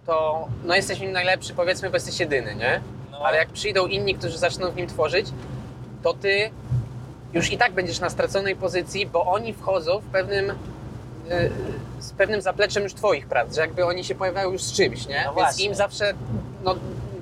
to 0.06 0.48
no 0.64 0.74
jesteś 0.74 0.98
w 0.98 1.02
nim 1.02 1.12
najlepszy, 1.12 1.54
powiedzmy, 1.54 1.90
bo 1.90 1.96
jesteś 1.96 2.20
jedyny, 2.20 2.54
nie? 2.54 2.80
no, 3.10 3.18
Ale 3.18 3.36
jak 3.36 3.48
przyjdą 3.48 3.86
inni, 3.86 4.14
którzy 4.14 4.38
zaczną 4.38 4.70
w 4.70 4.76
nim 4.76 4.86
tworzyć, 4.86 5.26
to 6.02 6.14
ty 6.14 6.50
już 7.34 7.52
i 7.52 7.58
tak 7.58 7.72
będziesz 7.72 8.00
na 8.00 8.10
straconej 8.10 8.56
pozycji, 8.56 9.06
bo 9.06 9.26
oni 9.26 9.52
wchodzą 9.52 9.98
w 10.00 10.04
pewnym 10.04 10.50
y, 10.50 10.54
z 11.98 12.12
pewnym 12.12 12.40
zapleczem 12.40 12.82
już 12.82 12.94
twoich 12.94 13.26
prac, 13.26 13.54
że 13.54 13.60
jakby 13.60 13.86
oni 13.86 14.04
się 14.04 14.14
pojawiają 14.14 14.52
już 14.52 14.62
z 14.62 14.72
czymś, 14.72 15.06
nie? 15.06 15.16
No 15.16 15.22
Więc 15.22 15.34
właśnie. 15.34 15.64
im 15.64 15.74
zawsze, 15.74 16.14
no 16.64 16.74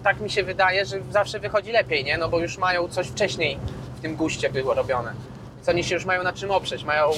tak 0.03 0.21
mi 0.21 0.31
się 0.31 0.43
wydaje, 0.43 0.87
że 0.87 0.97
zawsze 1.11 1.39
wychodzi 1.39 1.73
lepiej, 1.73 2.05
nie? 2.05 2.19
No 2.19 2.29
bo 2.29 2.39
już 2.39 2.59
mają 2.59 2.89
coś 2.89 3.07
wcześniej 3.09 3.59
w 3.97 4.01
tym 4.01 4.17
guście 4.17 4.51
było 4.51 4.75
robione. 4.75 5.13
Więc 5.57 5.69
oni 5.69 5.85
się 5.85 5.95
już 5.95 6.05
mają 6.05 6.23
na 6.23 6.33
czym 6.33 6.51
oprzeć, 6.51 6.85
mają 6.85 7.11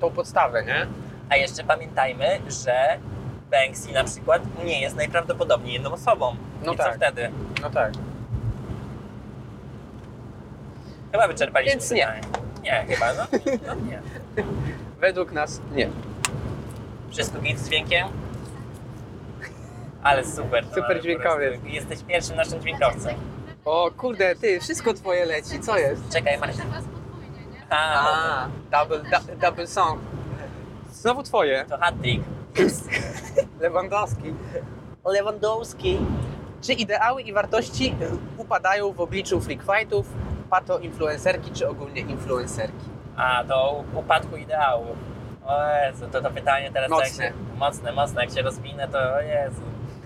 tą 0.00 0.10
podstawę, 0.10 0.64
nie? 0.64 0.86
A 1.30 1.36
jeszcze 1.36 1.64
pamiętajmy, 1.64 2.26
że 2.48 2.98
Banksy 3.50 3.92
na 3.92 4.04
przykład 4.04 4.42
nie 4.64 4.80
jest 4.80 4.96
najprawdopodobniej 4.96 5.72
jedną 5.74 5.92
osobą. 5.92 6.36
No 6.64 6.72
I 6.72 6.76
tak. 6.76 6.86
co 6.86 6.96
wtedy? 6.96 7.30
No 7.62 7.70
tak. 7.70 7.92
Chyba 11.14 11.28
wyczerpaliśmy 11.28 11.72
Więc 11.72 11.90
nie. 11.90 12.06
pytanie. 12.06 12.20
Nie, 12.62 12.84
chyba, 12.94 13.14
no, 13.14 13.24
no 13.66 13.74
nie. 13.74 14.02
Według 15.00 15.32
nas 15.32 15.60
nie. 15.72 15.88
Wszystko 17.10 17.40
git 17.40 17.58
z 17.58 17.68
dźwiękiem? 17.68 18.08
Ale 20.02 20.24
super. 20.24 20.64
Super 20.74 20.96
po 20.96 21.02
dźwiękowiec. 21.02 21.52
prostu 21.52 21.74
Jesteś 21.74 22.02
pierwszym 22.02 22.36
naszym 22.36 22.60
dźwiękowcem. 22.60 23.14
O 23.64 23.90
kurde, 23.96 24.34
ty, 24.36 24.60
wszystko 24.60 24.94
twoje 24.94 25.24
leci, 25.24 25.60
co 25.60 25.78
jest? 25.78 26.02
Czekaj, 26.12 26.38
Marcin. 26.38 26.62
Teraz 26.62 26.84
podwójnie, 26.84 27.46
nie? 27.52 27.66
A, 27.70 28.44
A, 28.44 28.48
double, 28.70 28.98
du, 28.98 29.36
double 29.40 29.66
song. 29.66 30.00
Znowu 30.92 31.22
twoje. 31.22 31.64
to 31.68 31.78
hat-trick. 31.78 32.24
Lewandowski. 33.60 34.34
Lewandowski. 35.04 35.98
Czy 36.62 36.72
ideały 36.72 37.22
i 37.22 37.32
wartości 37.32 37.94
upadają 38.38 38.92
w 38.92 39.00
obliczu 39.00 39.40
freak 39.40 39.60
fightów, 39.62 40.06
pato 40.50 40.78
influencerki 40.78 41.50
czy 41.50 41.68
ogólnie 41.68 42.00
influencerki? 42.00 42.84
A, 43.16 43.44
do 43.44 43.84
upadku 43.94 44.36
ideału. 44.36 44.86
O 45.46 45.66
Jezu, 45.86 46.06
to 46.12 46.20
to 46.22 46.30
pytanie 46.30 46.70
teraz 46.72 46.90
Mocne. 46.90 47.06
tak 47.06 47.16
się... 47.16 47.32
Mocne, 47.56 47.92
mocne. 47.92 48.24
Jak 48.24 48.34
się 48.34 48.42
rozwinę, 48.42 48.88
to 48.88 48.98
o 49.14 49.20
Jezu. 49.20 49.62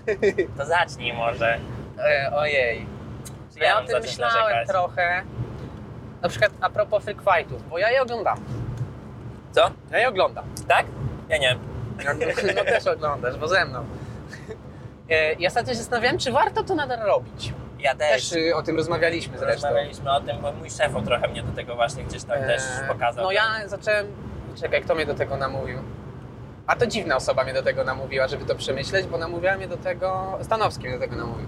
To 0.57 0.65
zacznij 0.65 1.13
może. 1.13 1.57
E, 1.99 2.31
ojej. 2.35 2.85
Czy 3.53 3.59
Ja, 3.59 3.75
mam 3.75 3.83
o 3.83 3.87
tym 3.87 4.01
myślałem 4.01 4.35
narzekać? 4.43 4.67
trochę. 4.67 5.21
Na 6.21 6.29
przykład 6.29 6.51
a 6.61 6.69
propos 6.69 7.03
freak 7.03 7.17
fightów, 7.21 7.69
bo 7.69 7.77
ja 7.77 7.89
je 7.91 8.01
oglądam. 8.01 8.37
Co? 9.51 9.71
Ja 9.91 9.97
je 9.99 10.09
oglądam. 10.09 10.45
Tak? 10.67 10.85
Ja 11.29 11.37
nie. 11.37 11.55
No 12.55 12.63
też 12.63 12.87
oglądasz, 12.87 13.37
bo 13.37 13.47
ze 13.47 13.65
mną. 13.65 13.85
E, 15.09 15.33
Ja 15.33 15.47
ostatnio 15.47 15.73
się 15.73 15.79
zastanawiałem, 15.79 16.17
czy 16.17 16.31
warto 16.31 16.63
to 16.63 16.75
nadal 16.75 16.99
robić. 16.99 17.53
Ja 17.79 17.95
też. 17.95 18.29
Też 18.29 18.31
y, 18.31 18.55
o 18.55 18.61
tym 18.63 18.77
rozmawialiśmy 18.77 19.37
zresztą. 19.37 19.67
Rozmawialiśmy 19.67 20.11
o 20.11 20.21
tym, 20.21 20.37
bo 20.41 20.51
mój 20.51 20.69
szef 20.69 20.91
trochę 21.05 21.27
mnie 21.27 21.43
do 21.43 21.51
tego 21.51 21.75
właśnie 21.75 22.03
gdzieś 22.03 22.23
tam 22.23 22.37
też 22.39 22.61
Eee, 22.81 22.87
pokazał. 22.87 23.23
No 23.23 23.31
ja 23.31 23.67
zacząłem. 23.67 24.07
Czekaj, 24.61 24.81
kto 24.81 24.95
mnie 24.95 25.05
do 25.05 25.13
tego 25.13 25.37
namówił? 25.37 25.77
A 26.67 26.75
to 26.75 26.87
dziwna 26.87 27.15
osoba 27.15 27.43
mnie 27.43 27.53
do 27.53 27.63
tego 27.63 27.83
namówiła, 27.83 28.27
żeby 28.27 28.45
to 28.45 28.55
przemyśleć, 28.55 29.07
bo 29.07 29.17
namówiła 29.17 29.55
mnie 29.57 29.67
do 29.67 29.77
tego. 29.77 30.37
Stanowski 30.41 30.83
mnie 30.83 30.93
do 30.93 30.99
tego 30.99 31.15
namówił. 31.15 31.47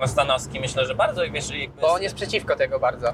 No 0.00 0.06
Stanowski 0.06 0.60
myślę, 0.60 0.86
że 0.86 0.94
bardzo 0.94 1.22
wiesz, 1.30 1.50
jakby... 1.50 1.80
Bo 1.80 1.92
on 1.92 2.02
jest 2.02 2.14
przeciwko 2.14 2.56
tego 2.56 2.78
bardzo. 2.78 3.12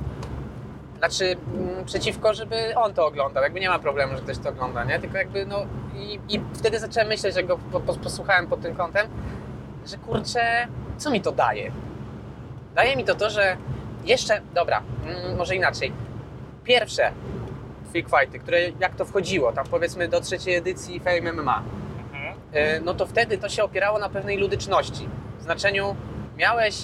Znaczy, 0.98 1.36
mm, 1.54 1.84
przeciwko, 1.84 2.34
żeby 2.34 2.74
on 2.76 2.94
to 2.94 3.06
oglądał. 3.06 3.42
Jakby 3.42 3.60
nie 3.60 3.68
ma 3.68 3.78
problemu, 3.78 4.16
że 4.16 4.22
ktoś 4.22 4.38
to 4.38 4.48
ogląda, 4.48 4.84
nie? 4.84 4.98
Tylko 4.98 5.16
jakby, 5.16 5.46
no. 5.46 5.66
I, 5.96 6.20
i 6.28 6.40
wtedy 6.54 6.78
zacząłem 6.78 7.08
myśleć, 7.08 7.36
jak 7.36 7.46
go 7.46 7.58
po, 7.72 7.80
po, 7.80 7.94
posłuchałem 7.94 8.46
pod 8.46 8.60
tym 8.60 8.74
kątem, 8.74 9.06
że 9.86 9.96
kurczę, 9.96 10.68
co 10.98 11.10
mi 11.10 11.20
to 11.20 11.32
daje? 11.32 11.72
Daje 12.78 12.96
mi 12.96 13.04
to 13.04 13.14
to, 13.14 13.30
że 13.30 13.56
jeszcze. 14.04 14.40
Dobra, 14.54 14.82
mm, 15.06 15.36
może 15.36 15.56
inaczej. 15.56 15.92
Pierwsze 16.64 17.12
freak 17.92 18.06
fighty, 18.10 18.38
które 18.38 18.58
jak 18.80 18.94
to 18.94 19.04
wchodziło, 19.04 19.52
tam 19.52 19.66
powiedzmy 19.70 20.08
do 20.08 20.20
trzeciej 20.20 20.54
edycji 20.54 21.00
Fame 21.00 21.32
MMA, 21.32 21.62
Mhm. 22.14 22.34
e, 22.52 22.80
no 22.80 22.94
to 22.94 23.06
wtedy 23.06 23.38
to 23.38 23.48
się 23.48 23.64
opierało 23.64 23.98
na 23.98 24.08
pewnej 24.08 24.36
ludyczności. 24.38 25.08
W 25.38 25.42
znaczeniu 25.42 25.96
miałeś 26.36 26.76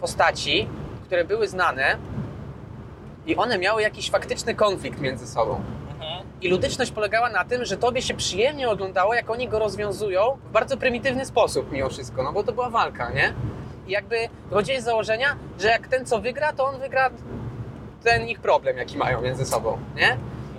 postaci, 0.00 0.68
które 1.04 1.24
były 1.24 1.48
znane 1.48 1.96
i 3.26 3.36
one 3.36 3.58
miały 3.58 3.82
jakiś 3.82 4.10
faktyczny 4.10 4.54
konflikt 4.54 5.00
między 5.00 5.26
sobą. 5.26 5.60
Mhm. 5.92 6.26
I 6.42 6.48
ludyczność 6.48 6.90
polegała 6.90 7.30
na 7.30 7.44
tym, 7.44 7.64
że 7.64 7.76
tobie 7.76 8.02
się 8.02 8.14
przyjemnie 8.14 8.68
oglądało, 8.70 9.14
jak 9.14 9.30
oni 9.30 9.48
go 9.48 9.58
rozwiązują 9.58 10.38
w 10.48 10.52
bardzo 10.52 10.76
prymitywny 10.76 11.24
sposób 11.26 11.72
mimo 11.72 11.88
wszystko, 11.88 12.22
no 12.22 12.32
bo 12.32 12.42
to 12.44 12.52
była 12.52 12.70
walka, 12.70 13.10
nie? 13.10 13.32
Jakby 13.88 14.16
wychodziłeś 14.48 14.80
z 14.80 14.84
założenia, 14.84 15.36
że 15.60 15.68
jak 15.68 15.88
ten 15.88 16.06
co 16.06 16.20
wygra, 16.20 16.52
to 16.52 16.64
on 16.66 16.80
wygra 16.80 17.10
ten 18.04 18.28
ich 18.28 18.40
problem, 18.40 18.76
jaki 18.78 18.98
mają 18.98 19.20
między 19.20 19.46
sobą, 19.46 19.78
nie? 19.96 20.16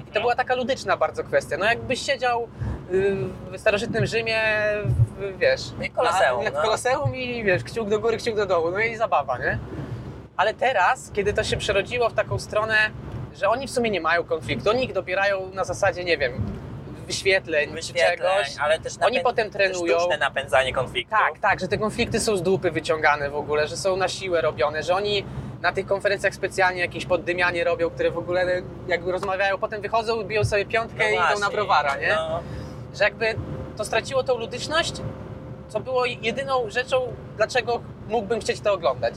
I 0.09 0.11
to 0.11 0.21
była 0.21 0.35
taka 0.35 0.55
ludyczna 0.55 0.97
bardzo 0.97 1.23
kwestia. 1.23 1.57
No 1.57 1.65
jakbyś 1.65 2.01
siedział 2.01 2.47
y, 2.91 3.15
w 3.51 3.57
starożytnym 3.57 4.05
Rzymie, 4.05 4.41
w, 4.85 5.37
wiesz, 5.39 5.61
Koloseum, 5.95 6.43
na, 6.43 6.49
no. 6.49 6.61
Koloseum 6.61 7.15
i 7.15 7.43
wiesz, 7.43 7.63
kciuk 7.63 7.89
do 7.89 7.99
góry, 7.99 8.17
kciuk 8.17 8.35
do 8.35 8.45
dołu, 8.45 8.71
no 8.71 8.79
i 8.79 8.95
zabawa, 8.95 9.37
nie? 9.37 9.59
Ale 10.37 10.53
teraz, 10.53 11.11
kiedy 11.13 11.33
to 11.33 11.43
się 11.43 11.57
przerodziło 11.57 12.09
w 12.09 12.13
taką 12.13 12.39
stronę, 12.39 12.75
że 13.33 13.49
oni 13.49 13.67
w 13.67 13.71
sumie 13.71 13.89
nie 13.89 14.01
mają 14.01 14.23
konfliktu, 14.23 14.69
oni 14.69 14.83
ich 14.83 14.93
dobierają 14.93 15.49
na 15.53 15.63
zasadzie, 15.63 16.03
nie 16.03 16.17
wiem, 16.17 16.45
wyświetleń, 17.05 17.69
czy 17.69 17.75
Wyświetleń, 17.75 18.17
czegoś. 18.17 18.57
ale 18.59 18.79
też 18.79 18.93
Oni 19.01 19.19
potem 19.19 19.49
trenują. 19.51 19.99
Sztuczne 19.99 20.17
napędzanie 20.17 20.73
konfliktu. 20.73 21.15
Tak, 21.15 21.39
tak, 21.39 21.59
że 21.59 21.67
te 21.67 21.77
konflikty 21.77 22.19
są 22.19 22.37
z 22.37 22.41
dupy 22.41 22.71
wyciągane 22.71 23.29
w 23.29 23.35
ogóle, 23.35 23.67
że 23.67 23.77
są 23.77 23.97
na 23.97 24.07
siłę 24.07 24.41
robione, 24.41 24.83
że 24.83 24.95
oni 24.95 25.25
na 25.61 25.71
tych 25.71 25.85
konferencjach 25.85 26.35
specjalnie 26.35 26.81
jakieś 26.81 27.05
poddymianie 27.05 27.63
robią, 27.63 27.89
które 27.89 28.11
w 28.11 28.17
ogóle 28.17 28.61
jak 28.87 29.07
rozmawiają, 29.07 29.57
potem 29.57 29.81
wychodzą, 29.81 30.23
biją 30.23 30.43
sobie 30.45 30.65
piątkę 30.65 30.97
No 31.03 31.09
i 31.09 31.13
idą 31.13 31.21
na 31.21 31.27
właśnie, 31.35 31.51
browara, 31.51 31.95
nie? 31.95 32.15
No, 32.15 32.39
Że 32.95 33.03
jakby 33.03 33.35
to 33.77 33.85
straciło 33.85 34.23
tą 34.23 34.37
ludyczność, 34.37 34.93
co 35.67 35.79
było 35.79 36.05
jedyną 36.05 36.69
rzeczą, 36.69 37.13
dlaczego 37.37 37.81
mógłbym 38.07 38.39
chcieć 38.39 38.59
to 38.59 38.73
oglądać. 38.73 39.13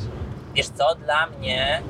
Wiesz 0.55 0.69
co, 0.69 0.95
dla 0.95 1.27
mnie 1.27 1.83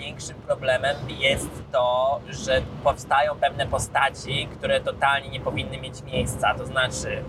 większym 0.00 0.36
problemem 0.36 0.96
jest 1.08 1.62
to, 1.72 2.20
że 2.28 2.62
powstają 2.84 3.34
pewne 3.34 3.66
postaci, 3.66 4.48
które 4.58 4.80
totalnie 4.80 5.28
nie 5.28 5.40
powinny 5.40 5.78
mieć 5.78 6.02
miejsca. 6.02 6.54
To 6.54 6.66
znaczy 6.66 7.22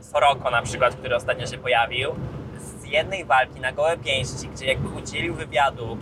Soroko 0.00 0.50
na 0.50 0.62
przykład, 0.62 0.94
który 0.94 1.16
ostatnio 1.16 1.46
się 1.46 1.58
pojawił, 1.58 2.14
z 2.58 2.84
jednej 2.84 3.24
walki 3.24 3.60
na 3.60 3.72
gołe 3.72 3.96
pięści, 3.96 4.48
gdzie 4.48 4.66
jakby 4.66 4.88
udzielił 4.88 5.34
wywiadu, 5.34 5.98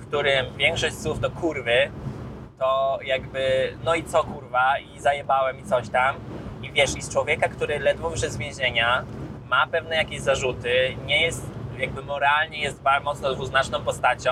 w 0.00 0.06
którym 0.06 0.46
większość 0.56 0.98
słów 0.98 1.20
to 1.20 1.30
kurwy, 1.30 1.90
to 2.58 2.98
jakby 3.04 3.72
no 3.84 3.94
i 3.94 4.04
co 4.04 4.24
kurwa 4.24 4.78
i 4.78 5.00
zajebałem 5.00 5.60
i 5.60 5.64
coś 5.64 5.88
tam. 5.88 6.16
I 6.62 6.72
wiesz, 6.72 6.96
i 6.96 7.02
z 7.02 7.12
człowieka, 7.12 7.48
który 7.48 7.78
ledwo 7.78 8.10
wyszedł 8.10 8.32
z 8.32 8.36
więzienia, 8.36 9.04
ma 9.48 9.66
pewne 9.66 9.96
jakieś 9.96 10.20
zarzuty, 10.20 10.96
nie 11.06 11.22
jest 11.22 11.51
jakby 11.78 12.02
moralnie 12.02 12.60
jest 12.60 12.82
bardzo 12.82 13.04
mocno 13.04 13.34
dwuznaczną 13.34 13.84
postacią. 13.84 14.30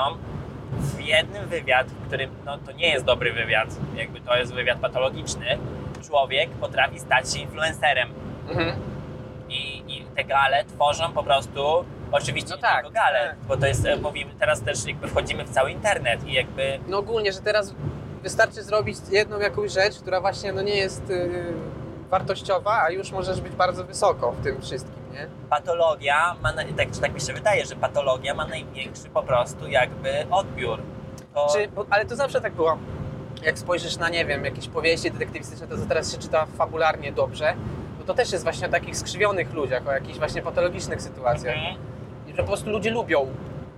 W 0.72 1.00
jednym 1.00 1.48
wywiad, 1.48 1.86
w 1.86 2.06
którym 2.06 2.30
no 2.44 2.58
to 2.58 2.72
nie 2.72 2.88
jest 2.88 3.04
dobry 3.04 3.32
wywiad, 3.32 3.68
jakby 3.94 4.20
to 4.20 4.36
jest 4.36 4.54
wywiad 4.54 4.78
patologiczny, 4.78 5.58
człowiek 6.06 6.50
potrafi 6.50 6.98
stać 6.98 7.32
się 7.34 7.38
influencerem. 7.40 8.08
Mhm. 8.48 8.72
I, 9.48 9.82
I 9.96 10.04
te 10.16 10.24
gale 10.24 10.64
tworzą 10.64 11.12
po 11.12 11.22
prostu, 11.22 11.84
oczywiście 12.12 12.50
No 12.50 12.56
nie 12.56 12.62
tak, 12.62 12.84
tylko 12.84 12.90
gale, 12.94 13.28
tak. 13.28 13.38
bo 13.48 13.56
to 13.56 13.66
jest, 13.66 13.86
e, 13.86 13.96
mówimy, 13.96 14.30
teraz 14.38 14.62
też 14.62 14.86
jakby 14.86 15.08
wchodzimy 15.08 15.44
w 15.44 15.50
cały 15.50 15.70
internet 15.70 16.24
i 16.24 16.32
jakby 16.32 16.78
No 16.88 16.98
ogólnie, 16.98 17.32
że 17.32 17.40
teraz 17.40 17.74
wystarczy 18.22 18.62
zrobić 18.62 18.96
jedną 19.10 19.38
jakąś 19.38 19.72
rzecz, 19.72 19.98
która 20.00 20.20
właśnie 20.20 20.52
no 20.52 20.62
nie 20.62 20.76
jest 20.76 21.10
y, 21.10 21.52
wartościowa, 22.10 22.82
a 22.82 22.90
już 22.90 23.12
możesz 23.12 23.40
być 23.40 23.52
bardzo 23.52 23.84
wysoko 23.84 24.32
w 24.32 24.42
tym 24.44 24.60
wszystkim, 24.62 24.99
nie? 25.12 25.28
Patologia, 25.50 26.36
ma, 26.42 26.52
na- 26.52 26.62
tak, 26.76 26.88
tak 27.00 27.14
mi 27.14 27.20
się 27.20 27.32
wydaje, 27.32 27.66
że 27.66 27.76
patologia 27.76 28.34
ma 28.34 28.46
największy 28.46 29.08
po 29.14 29.22
prostu 29.22 29.68
jakby 29.68 30.10
odbiór. 30.30 30.78
To, 31.34 31.48
Czy, 31.54 31.68
bo, 31.68 31.86
ale 31.90 32.04
to 32.06 32.16
zawsze 32.16 32.40
tak 32.40 32.52
było. 32.52 32.78
Jak 33.42 33.58
spojrzysz 33.58 33.96
na, 33.96 34.08
nie 34.08 34.24
wiem, 34.24 34.44
jakieś 34.44 34.68
powieści 34.68 35.10
detektywistyczne, 35.10 35.66
to 35.66 35.76
co 35.78 35.86
teraz 35.86 36.12
się 36.12 36.18
czyta 36.18 36.46
fabularnie 36.46 37.12
dobrze, 37.12 37.54
no 37.98 38.04
to 38.04 38.14
też 38.14 38.32
jest 38.32 38.44
właśnie 38.44 38.66
o 38.66 38.70
takich 38.70 38.96
skrzywionych 38.96 39.52
ludziach, 39.54 39.88
o 39.88 39.92
jakichś 39.92 40.18
właśnie 40.18 40.42
patologicznych 40.42 41.02
sytuacjach. 41.02 41.56
Mhm. 41.56 41.76
I 42.28 42.30
że 42.30 42.36
po 42.36 42.44
prostu 42.48 42.70
ludzie 42.70 42.90
lubią 42.90 43.26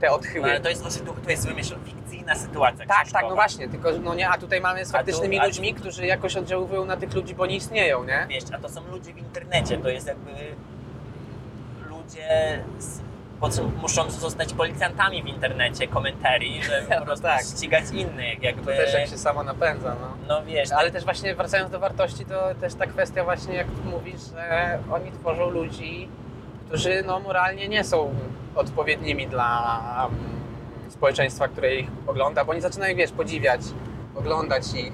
te 0.00 0.06
No, 0.06 0.14
odchyły. 0.14 0.50
ale 0.50 0.60
to 0.60 0.68
jest, 0.68 0.84
sytu- 0.84 1.14
to 1.24 1.30
jest 1.30 1.48
wymyśl, 1.48 1.74
fikcyjna 1.84 2.34
sytuacja 2.34 2.86
Tak, 2.86 3.10
tak, 3.12 3.22
no 3.28 3.34
właśnie, 3.34 3.68
tylko 3.68 3.90
no 4.02 4.14
nie, 4.14 4.28
a 4.28 4.38
tutaj 4.38 4.60
mamy 4.60 4.84
z 4.84 4.92
faktycznymi 4.92 5.40
tu- 5.40 5.46
ludźmi, 5.46 5.74
którzy 5.74 6.06
jakoś 6.06 6.36
oddziaływują 6.36 6.84
na 6.84 6.96
tych 6.96 7.14
ludzi, 7.14 7.34
bo 7.34 7.46
nie 7.46 7.56
istnieją, 7.56 8.04
nie? 8.04 8.26
Wiesz, 8.30 8.44
a 8.54 8.58
to 8.58 8.68
są 8.68 8.80
ludzie 8.90 9.12
w 9.12 9.18
internecie, 9.18 9.78
to 9.78 9.88
jest 9.88 10.06
jakby 10.06 10.30
ludzie 12.02 12.64
muszą 13.80 14.10
zostać 14.10 14.52
policjantami 14.52 15.22
w 15.22 15.26
internecie, 15.26 15.88
komentarii, 15.88 16.62
żeby 16.70 16.98
po 16.98 17.04
prostu 17.04 17.26
tak. 17.26 17.42
ścigać 17.42 17.84
innych, 17.92 18.42
jakby... 18.42 18.72
To 18.72 18.78
też 18.78 18.94
jak 18.94 19.08
się 19.08 19.18
samo 19.18 19.42
napędza, 19.42 19.96
no. 20.00 20.08
No 20.28 20.46
wiesz, 20.46 20.72
Ale 20.72 20.90
też 20.90 21.04
właśnie 21.04 21.34
wracając 21.34 21.70
do 21.70 21.80
wartości, 21.80 22.24
to 22.24 22.54
też 22.60 22.74
ta 22.74 22.86
kwestia 22.86 23.24
właśnie, 23.24 23.54
jak 23.54 23.66
mówisz, 23.84 24.20
że 24.34 24.78
oni 24.92 25.12
tworzą 25.12 25.50
ludzi, 25.50 26.08
którzy 26.68 27.02
no 27.06 27.20
moralnie 27.20 27.68
nie 27.68 27.84
są 27.84 28.14
odpowiednimi 28.54 29.26
dla 29.26 30.08
mm, 30.10 30.90
społeczeństwa, 30.90 31.48
które 31.48 31.74
ich 31.74 31.90
ogląda, 32.06 32.44
bo 32.44 32.52
oni 32.52 32.60
zaczynają, 32.60 32.96
wiesz, 32.96 33.12
podziwiać, 33.12 33.60
oglądać 34.14 34.74
ich, 34.74 34.92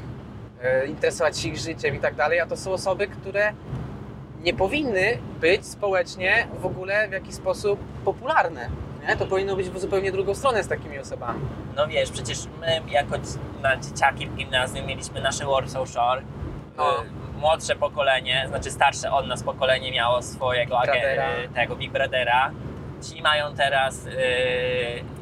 e, 0.63 0.87
interesować 0.87 1.39
się 1.39 1.49
ich 1.49 1.57
życiem 1.57 1.97
i 1.97 1.99
tak 1.99 2.15
dalej, 2.15 2.41
a 2.41 2.47
to 2.47 2.57
są 2.57 2.73
osoby, 2.73 3.07
które 3.07 3.53
nie 4.43 4.55
powinny 4.55 5.19
być 5.41 5.67
społecznie 5.67 6.47
w 6.61 6.67
ogóle 6.67 7.09
w 7.09 7.13
jakiś 7.13 7.35
sposób 7.35 7.81
popularne. 8.05 8.69
Nie? 9.09 9.17
To 9.17 9.27
powinno 9.27 9.57
być 9.57 9.69
w 9.71 9.79
zupełnie 9.79 10.13
drugą 10.13 10.35
stronę 10.35 10.63
z 10.65 10.69
takimi 10.69 10.99
osobami. 10.99 11.41
no 11.77 11.87
wiesz, 11.89 12.11
przecież 12.11 12.39
my 12.61 12.81
jako 12.91 13.15
na 13.63 13.77
dzieciaki 13.77 14.27
w 14.27 14.35
gimnazjum 14.37 14.87
mieliśmy 14.87 15.21
nasze 15.21 15.47
Warsaw 15.47 15.89
Shore, 15.89 16.23
No. 16.77 17.03
y, 17.03 17.39
młodsze 17.41 17.77
pokolenie, 17.77 18.45
znaczy 18.49 18.71
starsze 18.71 19.13
od 19.13 19.27
nas 19.27 19.43
pokolenie 19.43 19.93
miało 19.93 20.23
swojego 20.23 20.81
Big 20.81 20.91
agen- 20.91 21.45
y, 21.45 21.49
tego 21.55 21.77
Big 21.77 21.93
Brothera. 21.93 22.51
Ci 23.03 23.23
mają 23.23 23.55
teraz 23.55 24.07
y, 24.07 24.11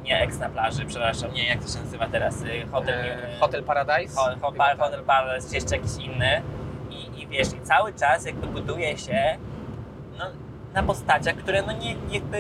nie 0.05 0.21
eks 0.23 0.39
na 0.39 0.49
plaży, 0.49 0.85
przepraszam, 0.87 1.33
nie 1.33 1.49
jak 1.49 1.65
to 1.65 1.69
się 1.73 1.79
nazywa 1.79 2.07
teraz, 2.09 2.43
y, 2.43 2.67
hotel, 2.73 2.95
E, 2.95 3.35
y, 3.37 3.41
Hotel 3.41 3.63
Paradise. 3.65 4.17
Ho- 4.17 4.31
ho- 4.43 4.53
pa- 4.53 4.77
Hotel 4.77 5.03
Palace, 5.05 5.49
czy 5.49 5.55
jeszcze 5.55 5.77
jakiś 5.77 5.97
inny. 5.97 6.43
I, 7.27 7.29
wiesz, 7.29 7.49
i 7.53 7.61
cały 7.61 7.93
czas 7.93 8.27
jakby 8.27 8.47
buduje 8.47 8.99
się 8.99 9.39
no, 10.19 10.25
na 10.75 10.83
postaciach, 10.83 11.35
które 11.37 11.63
no 11.63 11.73
nie 11.73 11.97
jakby... 12.11 12.39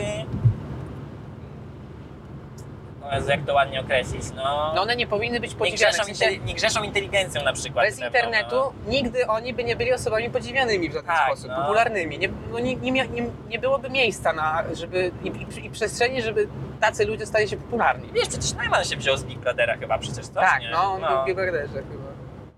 O 3.05 3.14
Jezu, 3.14 3.31
jak 3.31 3.44
to 3.44 3.55
ładnie 3.55 3.81
określić, 3.81 4.22
no... 4.37 4.72
No 4.75 4.83
one 4.83 4.96
nie 4.96 5.07
powinny 5.07 5.40
być 5.40 5.51
nie, 5.53 5.57
podziwiane. 5.57 5.92
grzeszą, 5.92 6.05
sensie, 6.05 6.25
inteli- 6.25 6.44
nie 6.44 6.55
grzeszą 6.55 6.83
inteligencją 6.83 7.42
na 7.42 7.53
przykład. 7.53 7.87
bez 7.87 7.94
pewno, 8.01 8.07
internetu 8.07 8.57
nigdy 8.87 9.27
oni 9.27 9.55
by 9.55 9.64
nie 9.64 9.77
byli 9.77 9.92
osobami 9.92 10.31
podziwianymi 10.31 10.88
w 10.90 10.92
żaden 10.92 11.07
Tak, 11.07 11.27
sposób, 11.27 11.49
no. 11.49 11.57
popularnymi. 11.57 12.18
Nie, 12.18 12.29
no 12.53 12.59
nie, 12.59 12.77
nie, 12.77 12.90
nie, 12.92 13.31
nie 13.49 13.59
byłoby 13.59 13.90
miejsca 13.90 14.33
na, 14.33 14.64
żeby, 14.72 15.11
i, 15.25 15.29
i, 15.29 15.66
i 15.66 15.70
przestrzeni, 15.70 16.22
żeby 16.22 16.49
tacy 16.81 17.05
ludzie 17.07 17.27
stali 17.27 17.49
się 17.49 17.57
popularni. 17.57 18.07
No. 18.09 18.14
Wiesz, 18.14 18.29
przecież 18.29 18.53
Najman 18.55 18.85
się 18.85 18.96
wziął 18.96 19.16
z 19.16 19.25
Big 19.25 19.38
Brothera 19.38 19.77
chyba 19.77 19.99
przecież, 19.99 20.27
co? 20.27 20.40
tak, 20.40 20.61
nie? 20.61 20.70
no 20.70 20.92
on 20.92 21.01
był 21.01 21.22
w 21.22 21.25
Big 21.27 21.35
Brotherze 21.37 21.72
chyba. 21.83 22.05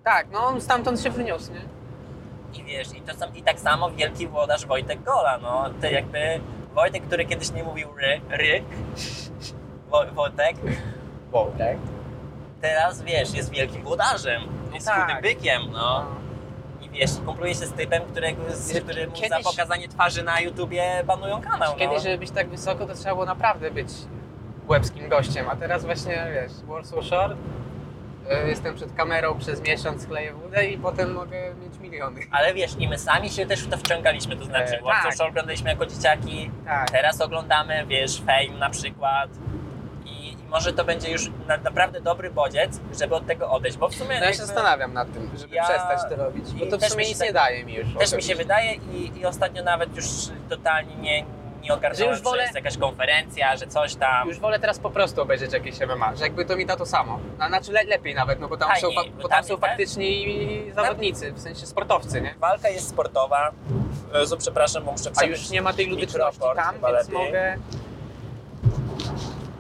Tak, 0.05 0.27
no 0.33 0.47
on 0.47 0.61
stamtąd 0.61 1.01
się 1.03 1.11
wyniósł, 1.11 1.53
nie? 1.53 1.61
I 2.55 2.65
wiesz, 2.65 2.89
i, 2.97 3.01
to 3.01 3.15
sam, 3.15 3.37
i 3.37 3.43
tak 3.43 3.61
samo 3.61 3.91
wielki 3.91 4.27
włodarz 4.29 4.67
Wojtek 4.67 5.03
Gola, 5.03 5.39
no. 5.39 5.65
To 5.81 5.87
jakby 5.87 6.41
Wojtek, 6.75 7.03
który 7.03 7.25
kiedyś 7.25 7.53
nie 7.53 7.63
mówił 7.65 7.89
ry, 7.97 8.21
ry, 8.31 8.63
Wo, 9.91 10.05
Wojtek, 10.15 10.57
Wojtek. 11.31 11.79
teraz 12.61 13.03
wiesz, 13.03 13.35
jest 13.35 13.51
wielkim 13.51 13.83
włodarzem, 13.83 14.43
jest 14.75 14.87
tak. 14.87 15.01
chudym 15.07 15.23
bykiem, 15.23 15.63
no. 15.73 15.79
No. 15.79 16.07
I 16.87 16.91
wiesz, 16.91 17.11
kumpluje 17.27 17.55
się 17.55 17.67
z 17.67 17.73
typem, 17.73 18.03
którego, 18.03 18.43
z 18.51 18.73
Wiesz, 18.73 18.83
którym 18.83 19.13
kiedyś- 19.13 19.29
za 19.45 19.51
pokazanie 19.51 19.89
twarzy 19.89 20.23
na 20.23 20.41
YouTubie 20.41 21.03
banują 21.07 21.41
kanał, 21.43 21.73
no. 21.73 21.79
Kiedyś, 21.79 22.03
żeby 22.03 22.19
być 22.19 22.31
tak 22.31 22.49
wysoko, 22.49 22.87
to 22.87 22.95
trzeba 22.95 23.15
było 23.15 23.27
naprawdę 23.27 23.71
być 23.71 23.89
łebskim 24.69 25.09
gościem, 25.09 25.47
a 25.51 25.57
teraz 25.57 25.85
właśnie, 25.85 26.27
wiesz, 26.35 26.53
Warsaw 26.69 27.05
Shore, 27.05 27.37
jestem 28.47 28.75
przed 28.75 28.95
kamerą 28.95 29.39
przez 29.39 29.63
miesiąc, 29.63 30.07
kleję 30.07 30.33
wódę 30.33 30.67
i 30.67 30.79
potem 30.79 31.13
mogę 31.13 31.55
mieć 31.55 31.79
miliony. 31.81 32.21
Ale 32.31 32.55
wiesz, 32.55 32.71
i 32.79 32.89
my 32.89 32.99
sami 32.99 33.31
się 33.31 33.47
też 33.47 33.63
w 33.65 33.71
to 33.71 33.77
wciągaliśmy, 33.77 34.37
to 34.37 34.45
znaczy 34.45 34.79
E, 34.79 34.83
Warsaw 34.83 35.05
tak. 35.05 35.15
Shore 35.15 35.31
oglądaliśmy 35.31 35.71
jako 35.71 35.87
dzieciaki, 35.87 36.51
Tak. 36.65 36.91
teraz 36.91 37.21
oglądamy, 37.21 37.87
wiesz, 37.87 38.21
Fame 38.21 38.59
na 38.59 38.71
przykład 38.71 39.31
i, 40.05 40.33
i 40.33 40.37
może 40.51 40.73
to 40.73 40.85
będzie 40.85 41.11
już 41.13 41.31
na, 41.47 41.57
naprawdę 41.57 42.01
dobry 42.01 42.31
bodziec, 42.31 42.81
żeby 42.99 43.15
od 43.15 43.27
tego 43.27 43.51
odejść, 43.51 43.79
bo 43.79 43.89
w 43.89 43.95
sumie... 43.95 44.19
No 44.21 44.25
ja 44.27 44.33
się 44.33 44.39
zastanawiam 44.47 44.93
nad 44.93 45.13
tym, 45.13 45.31
żeby 45.39 45.55
Ja- 45.57 45.65
przestać 45.65 46.01
to 46.11 46.17
robić, 46.17 46.45
bo 46.53 46.67
to 46.67 46.79
w 46.79 46.85
sumie 46.85 46.99
mi 46.99 47.05
się 47.05 47.09
nic 47.11 47.19
tak- 47.19 47.29
nie 47.29 47.33
daje 47.35 47.65
mi 47.65 47.75
już. 47.75 47.95
Też 47.99 48.13
mi 48.13 48.23
się 48.23 48.35
wydaje 48.35 48.75
i, 48.75 49.19
i 49.21 49.27
ostatnio 49.27 49.63
nawet 49.65 49.97
już 49.97 50.07
totalnie 50.49 50.97
nie, 50.97 51.25
nie 51.63 51.75
ogarnąłem, 51.75 52.15
Że 52.17 52.23
wolę- 52.23 52.37
że 52.37 52.43
jest 52.43 52.55
jakaś 52.55 52.79
konferencja, 52.79 53.57
że 53.57 53.67
coś 53.67 53.95
tam... 53.95 54.29
Już 54.29 54.39
wolę 54.41 54.59
teraz 54.59 54.79
po 54.79 54.91
prostu 54.91 55.23
obejrzeć 55.23 55.53
jakieś 55.53 55.81
MMA, 55.81 56.15
że 56.17 56.25
jakby 56.25 56.45
to 56.45 56.57
mi 56.57 56.67
da 56.67 56.77
to 56.77 56.87
samo. 56.87 57.21
A 57.39 57.49
znaczy 57.49 57.73
le, 57.73 57.85
lepiej 57.85 58.15
nawet, 58.15 58.41
no 58.41 58.49
bo 58.49 58.57
tam 58.57 58.69
Fajniej, 58.71 58.97
są, 58.97 59.11
bo 59.23 59.29
tam 59.29 59.31
tam 59.31 59.45
są 59.45 59.55
te- 59.55 59.61
faktyczni 59.61 60.73
zawodnicy, 60.75 61.33
w 61.33 61.41
sensie 61.41 61.67
sportowcy, 61.67 62.21
nie? 62.21 62.35
Walka 62.39 62.69
jest 62.69 62.89
sportowa. 62.89 63.53
Jezu, 64.15 64.37
przepraszam, 64.37 64.85
bo 64.85 64.93
muszę 64.93 65.11
A 65.17 65.25
już 65.25 65.51
nie 65.51 65.63
ma 65.63 65.73
tej 65.73 65.87
ludyczności 65.87 66.41
tam, 66.57 66.75
więc 66.93 67.09
mogę... 67.09 67.57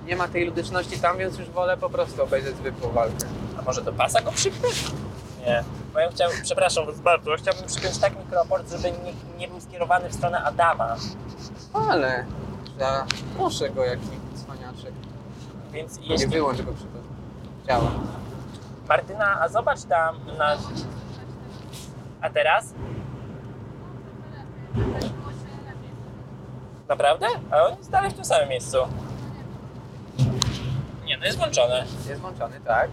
Nie 0.06 0.16
ma 0.16 0.28
tej 0.28 0.44
ludyczności 0.46 1.00
tam, 1.00 1.18
więc 1.18 1.38
już 1.38 1.48
wolę 1.50 1.76
po 1.76 1.90
prostu 1.90 2.22
obejrzeć 2.22 2.56
zwykłą 2.56 2.90
walkę. 2.90 3.26
A 3.58 3.62
może 3.62 3.82
do 3.82 3.92
pasa 3.92 4.20
go 4.22 4.32
przypiąć? 4.32 4.84
Nie. 5.48 5.64
Bo 5.92 5.98
ja 6.00 6.11
chciałem, 6.11 6.37
przepraszam 6.42 6.87
was 6.87 7.00
bardzo, 7.00 7.37
chciałbym 7.37 7.64
przypiąć 7.66 7.98
tak 7.98 8.18
mikroport, 8.18 8.70
żeby 8.70 8.90
nie, 8.90 9.12
nie 9.38 9.48
był 9.48 9.61
skierowany 9.61 10.08
w 10.08 10.14
stronę 10.14 10.42
Adama. 10.44 10.96
Ale... 11.74 12.24
Ja 12.78 13.06
proszę 13.37 13.70
go 13.70 13.84
jaki 13.84 14.08
cwaniaczek. 14.34 14.92
Więc 15.72 15.98
Nie 15.98 16.06
jeśli... 16.06 16.26
wyłącz 16.26 16.62
go 16.62 16.72
przypadkiem. 16.72 17.02
Działa. 17.66 17.90
Martyna, 18.88 19.40
a 19.40 19.48
zobacz 19.48 19.82
tam 19.82 20.16
na... 20.38 20.56
A 22.20 22.30
teraz? 22.30 22.74
Naprawdę? 26.88 27.26
A 27.50 27.62
on 27.62 27.78
jest 27.78 27.90
dalej 27.90 28.11
w 28.11 28.14
tym 28.14 28.24
samym 28.24 28.48
miejscu. 28.48 28.76
Nie, 31.04 31.18
no 31.18 31.24
jest 31.24 31.38
włączone. 31.38 31.84
Jest 32.08 32.20
włączony, 32.20 32.61
tak. 32.61 32.90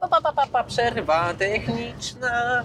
Pa, 0.00 0.08
pa, 0.08 0.20
pa, 0.20 0.32
pa, 0.32 0.46
pa, 0.46 0.64
przerwa 0.64 1.34
techniczna. 1.34 2.64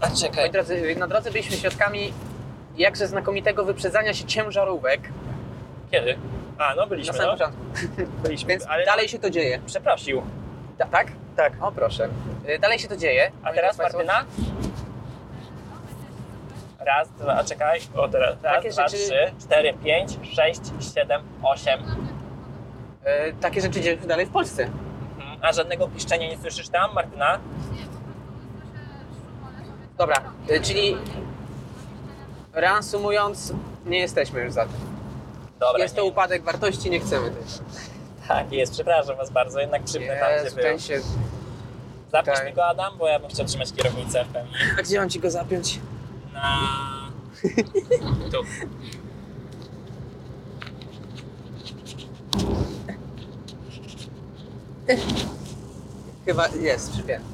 A 0.00 0.08
Moi 0.08 0.16
czekaj. 0.16 0.50
drodzy, 0.50 0.96
na 0.98 1.06
drodze 1.06 1.30
byliśmy 1.30 1.56
świadkami 1.56 2.12
jakże 2.76 3.06
znakomitego 3.06 3.64
wyprzedzania 3.64 4.14
się 4.14 4.24
ciężarówek 4.24 5.00
Kiedy? 5.90 6.16
A, 6.58 6.74
no 6.74 6.82
na 6.82 6.86
byliśmy, 6.86 7.12
samym 7.14 7.26
no. 7.28 7.32
początku. 7.32 7.60
Byliśmy, 8.22 8.48
Więc 8.48 8.66
ale 8.66 8.84
dalej 8.84 9.08
się 9.08 9.18
to 9.18 9.30
dzieje. 9.30 9.60
przeprosił. 9.66 10.22
Ta, 10.78 10.86
tak? 10.86 11.06
Tak. 11.36 11.52
O 11.60 11.72
proszę. 11.72 12.08
Y, 12.48 12.58
Dalej 12.58 12.78
się 12.78 12.88
to 12.88 12.96
dzieje. 12.96 13.30
A 13.42 13.52
teraz 13.52 13.78
Moi 13.78 13.86
Martyna? 13.86 14.24
Raz, 16.78 17.08
dwa, 17.10 17.44
czekaj. 17.44 17.80
O, 17.96 18.08
teraz. 18.08 18.36
Raz, 18.42 18.54
Takie 18.56 18.70
dwa, 18.70 18.88
rzeczy- 18.88 19.04
trzy, 19.04 19.32
cztery, 19.40 19.74
pięć, 19.84 20.18
sześć, 20.34 20.60
siedem, 20.94 21.22
osiem. 21.42 21.80
Y, 23.30 23.34
Takie 23.40 23.60
rzeczy 23.60 23.80
dzieją 23.80 24.00
się 24.00 24.06
dalej 24.06 24.26
w 24.26 24.30
Polsce. 24.30 24.68
A 25.44 25.52
żadnego 25.52 25.88
piszczenia 25.88 26.28
nie 26.28 26.38
słyszysz 26.38 26.68
tam, 26.68 26.94
Martyna? 26.94 27.38
Dobra, 29.98 30.16
y, 30.50 30.60
czyli 30.60 30.96
reasumując, 32.52 33.52
nie 33.86 33.98
jesteśmy 33.98 34.40
już 34.40 34.52
za 34.52 34.62
tym. 34.62 34.80
Dobra. 35.60 35.82
Jest 35.82 35.96
to 35.96 36.02
nie. 36.02 36.08
upadek 36.08 36.42
wartości, 36.42 36.90
nie 36.90 37.00
chcemy 37.00 37.30
tego. 37.30 37.46
Tak, 38.28 38.52
jest. 38.52 38.72
Przepraszam 38.72 39.16
was 39.16 39.30
bardzo, 39.30 39.60
jednak 39.60 39.84
przypnę 39.84 40.16
tam, 40.16 40.46
gdzie 40.46 40.70
był. 40.70 40.78
się... 40.78 41.00
Zapisz 42.12 42.34
tutaj. 42.34 42.46
mi 42.46 42.52
go, 42.52 42.66
Adam, 42.66 42.98
bo 42.98 43.08
ja 43.08 43.18
bym 43.18 43.30
chciał 43.30 43.46
trzymać 43.46 43.72
kierownicę 43.72 44.24
w 44.24 44.28
pełni. 44.28 44.50
A 44.78 44.82
gdzie 44.82 44.98
mam 44.98 45.10
ci 45.10 45.20
go 45.20 45.30
zapiąć? 45.30 45.80
Na... 46.32 46.58
Tu. 48.32 48.44
Chyba 56.26 56.48
jest, 56.48 56.92
przypięty. 56.92 57.24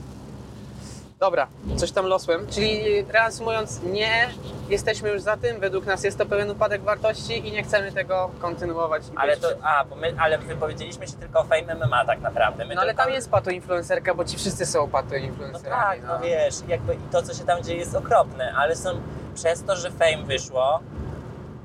Dobra, 1.21 1.47
coś 1.77 1.93
tam 1.93 2.07
losłem. 2.07 2.47
Czyli 2.51 3.03
reasumując, 3.03 3.81
nie 3.83 4.29
jesteśmy 4.69 5.11
już 5.11 5.23
za 5.23 5.37
tym, 5.37 5.61
według 5.61 5.87
nas 5.87 6.05
jest 6.05 6.19
to 6.19 6.27
pewien 6.27 6.51
upadek 6.51 6.83
wartości 6.83 7.49
i 7.49 7.53
nie 7.53 7.63
chcemy 7.63 7.93
tego 7.93 8.31
kontynuować. 8.41 9.03
Ale 9.17 9.37
to, 9.37 9.49
a, 9.63 9.85
bo 9.85 9.97
my, 9.97 10.15
ale 10.19 10.39
wypowiedzieliśmy 10.39 11.07
się 11.07 11.13
tylko 11.13 11.41
o 11.41 11.45
Fame 11.45 11.75
MMA 11.75 12.05
tak 12.05 12.21
naprawdę. 12.21 12.65
My 12.65 12.75
No 12.75 12.81
ale 12.81 12.91
tylko- 12.91 13.05
tam 13.05 13.13
jest 13.13 13.31
pato 13.31 13.51
influencerka, 13.51 14.15
bo 14.15 14.25
ci 14.25 14.37
wszyscy 14.37 14.67
są 14.67 14.89
pato 14.89 15.09
No 15.11 15.17
influencerami. 15.17 15.83
tak, 16.01 16.01
no 16.07 16.19
wiesz, 16.21 16.55
jakby 16.69 16.95
i 16.95 16.99
to, 17.13 17.23
co 17.23 17.35
się 17.35 17.45
tam 17.45 17.63
dzieje 17.63 17.79
jest 17.79 17.95
okropne, 17.95 18.53
ale 18.57 18.77
są, 18.77 18.91
przez 19.35 19.65
to, 19.65 19.77
że 19.77 19.91
Fame 19.91 20.23
wyszło, 20.27 20.81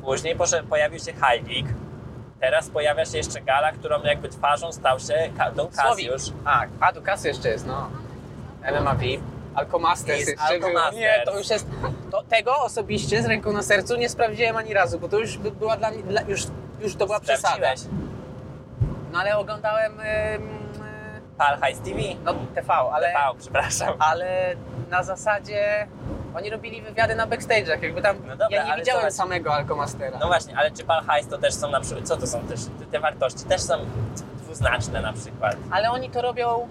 później 0.03 0.35
poszedł, 0.35 0.67
pojawił 0.67 0.99
się 0.99 1.13
Hajwik, 1.13 1.65
teraz 2.45 2.69
pojawia 2.69 3.05
się 3.05 3.17
jeszcze 3.17 3.41
Gala, 3.41 3.71
którą 3.71 4.03
jakby 4.03 4.29
twarzą 4.29 4.71
stał 4.71 4.99
się 4.99 5.29
Don. 5.55 5.67
Cassius. 5.67 6.33
A, 6.45 6.65
a 6.79 6.93
tu 6.93 7.01
kasy 7.01 7.27
jeszcze 7.27 7.49
jest, 7.49 7.65
no. 7.67 7.89
MMA 8.81 8.95
VIP. 8.95 9.21
Alcomasters 9.55 10.19
Jest 10.19 10.29
jeszcze. 10.29 10.59
Nie, 10.93 11.23
to 11.25 11.37
już 11.37 11.49
jest... 11.49 11.67
To, 12.11 12.23
tego 12.23 12.57
osobiście 12.57 13.23
z 13.23 13.25
ręką 13.25 13.53
na 13.53 13.63
sercu 13.63 13.95
nie 13.95 14.09
sprawdziłem 14.09 14.55
ani 14.55 14.73
razu, 14.73 14.99
bo 14.99 15.09
to 15.09 15.19
już 15.19 15.37
by 15.37 15.51
była 15.51 15.77
dla 15.77 15.91
mnie... 15.91 16.03
Dla, 16.03 16.21
już, 16.21 16.43
już 16.79 16.95
to 16.95 17.05
była 17.05 17.19
przesada. 17.19 17.73
No 19.11 19.19
ale 19.19 19.37
oglądałem... 19.37 19.99
ym, 19.99 20.49
Pal 21.37 21.57
High 21.61 21.79
TV? 21.79 21.99
no 22.23 22.33
TV, 22.55 22.73
ale... 22.73 23.07
TV, 23.07 23.39
przepraszam. 23.39 23.93
Ale 23.99 24.55
na 24.89 25.03
zasadzie... 25.03 25.87
Oni 26.35 26.49
robili 26.49 26.81
wywiady 26.81 27.15
na 27.15 27.27
backstage'ach, 27.27 27.83
jakby 27.83 28.01
tam... 28.01 28.17
No 28.27 28.35
dobra, 28.35 28.57
ja 28.57 28.65
nie 28.65 28.75
widziałem 28.75 29.01
zobacz. 29.01 29.13
samego 29.13 29.53
Alcomastera. 29.53 30.19
No 30.19 30.27
właśnie, 30.27 30.57
ale 30.57 30.71
czy 30.71 30.83
Pal 30.83 31.01
High 31.01 31.29
to 31.29 31.37
też 31.37 31.53
są 31.53 31.71
na 31.71 31.81
przykład, 31.81 32.07
co 32.07 32.17
to 32.17 32.27
są 32.27 32.41
też, 32.47 32.59
te, 32.91 32.99
wartości 32.99 33.45
też 33.45 33.61
są 33.61 33.73
dwuznaczne 34.37 35.01
na 35.01 35.13
przykład. 35.13 35.55
Ale 35.71 35.91
oni 35.91 36.09
to 36.09 36.21
robią... 36.21 36.67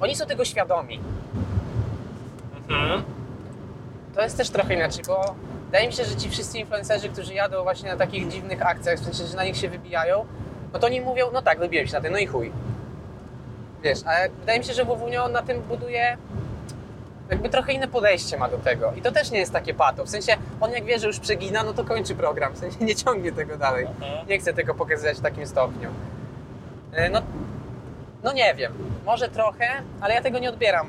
Oni 0.00 0.16
są 0.16 0.26
tego 0.26 0.44
świadomi. 0.44 1.00
Mhm. 2.68 3.02
To 4.14 4.22
jest 4.22 4.36
też 4.36 4.50
trochę 4.50 4.74
inaczej, 4.74 5.04
bo 5.06 5.34
wydaje 5.64 5.86
mi 5.86 5.92
się, 5.92 6.04
że 6.04 6.16
ci 6.16 6.30
wszyscy 6.30 6.58
influencerzy, 6.58 7.08
którzy 7.08 7.34
jadą 7.34 7.62
właśnie 7.62 7.90
na 7.90 7.96
takich 7.96 8.28
dziwnych 8.28 8.66
akcjach, 8.66 8.98
w 8.98 9.04
sensie, 9.04 9.26
że 9.26 9.36
na 9.36 9.44
nich 9.44 9.56
się 9.56 9.68
wybijają, 9.68 10.26
no 10.72 10.78
to 10.78 10.86
oni 10.86 11.00
mówią, 11.00 11.26
no 11.32 11.42
tak, 11.42 11.58
wybiłem 11.58 11.86
się 11.86 11.92
na 11.92 12.00
tym, 12.00 12.12
no 12.12 12.18
i 12.18 12.26
chuj. 12.26 12.52
Wiesz, 13.82 13.98
ale 14.04 14.28
wydaje 14.28 14.58
mi 14.58 14.64
się, 14.64 14.72
że 14.72 14.84
Wowunio 14.84 15.28
na 15.28 15.42
tym 15.42 15.62
buduje 15.62 16.16
jakby 17.30 17.48
trochę 17.48 17.72
inne 17.72 17.88
podejście 17.88 18.36
ma 18.38 18.48
do 18.48 18.58
tego. 18.58 18.92
I 18.96 19.02
to 19.02 19.12
też 19.12 19.30
nie 19.30 19.38
jest 19.38 19.52
takie 19.52 19.74
pato. 19.74 20.04
W 20.04 20.08
sensie, 20.10 20.36
on 20.60 20.70
jak 20.72 20.84
wie, 20.84 20.98
że 20.98 21.06
już 21.06 21.20
przegina, 21.20 21.62
no 21.62 21.72
to 21.74 21.84
kończy 21.84 22.14
program. 22.14 22.52
W 22.54 22.58
sensie 22.58 22.84
nie 22.84 22.94
ciągnie 22.96 23.32
tego 23.32 23.56
dalej. 23.56 23.86
Nie 24.28 24.38
chce 24.38 24.52
tego 24.54 24.74
pokazywać 24.74 25.18
w 25.18 25.20
takim 25.22 25.46
stopniu. 25.46 25.88
E, 26.92 27.10
No, 27.10 27.22
no 28.24 28.32
nie 28.32 28.54
wiem, 28.54 28.72
może 29.06 29.28
trochę, 29.28 29.68
ale 30.00 30.14
ja 30.14 30.22
tego 30.22 30.38
nie 30.38 30.48
odbieram. 30.48 30.86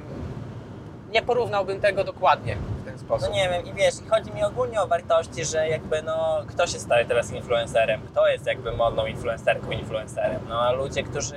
Nie 1.11 1.21
porównałbym 1.21 1.81
tego 1.81 2.03
dokładnie 2.03 2.55
w 2.81 2.85
ten 2.85 2.99
sposób. 2.99 3.29
No 3.29 3.35
nie 3.35 3.49
wiem, 3.49 3.65
i 3.65 3.73
wiesz, 3.73 3.93
i 4.05 4.09
chodzi 4.09 4.31
mi 4.31 4.43
ogólnie 4.43 4.81
o 4.81 4.87
wartości, 4.87 5.45
że 5.45 5.67
jakby 5.69 6.01
no, 6.03 6.41
kto 6.47 6.67
się 6.67 6.79
staje 6.79 7.05
teraz 7.05 7.31
influencerem? 7.31 8.01
Kto 8.11 8.27
jest 8.27 8.45
jakby 8.45 8.71
modną 8.71 9.05
influencerką, 9.05 9.71
influencerem? 9.71 10.39
No 10.49 10.61
a 10.61 10.71
ludzie, 10.71 11.03
którzy 11.03 11.35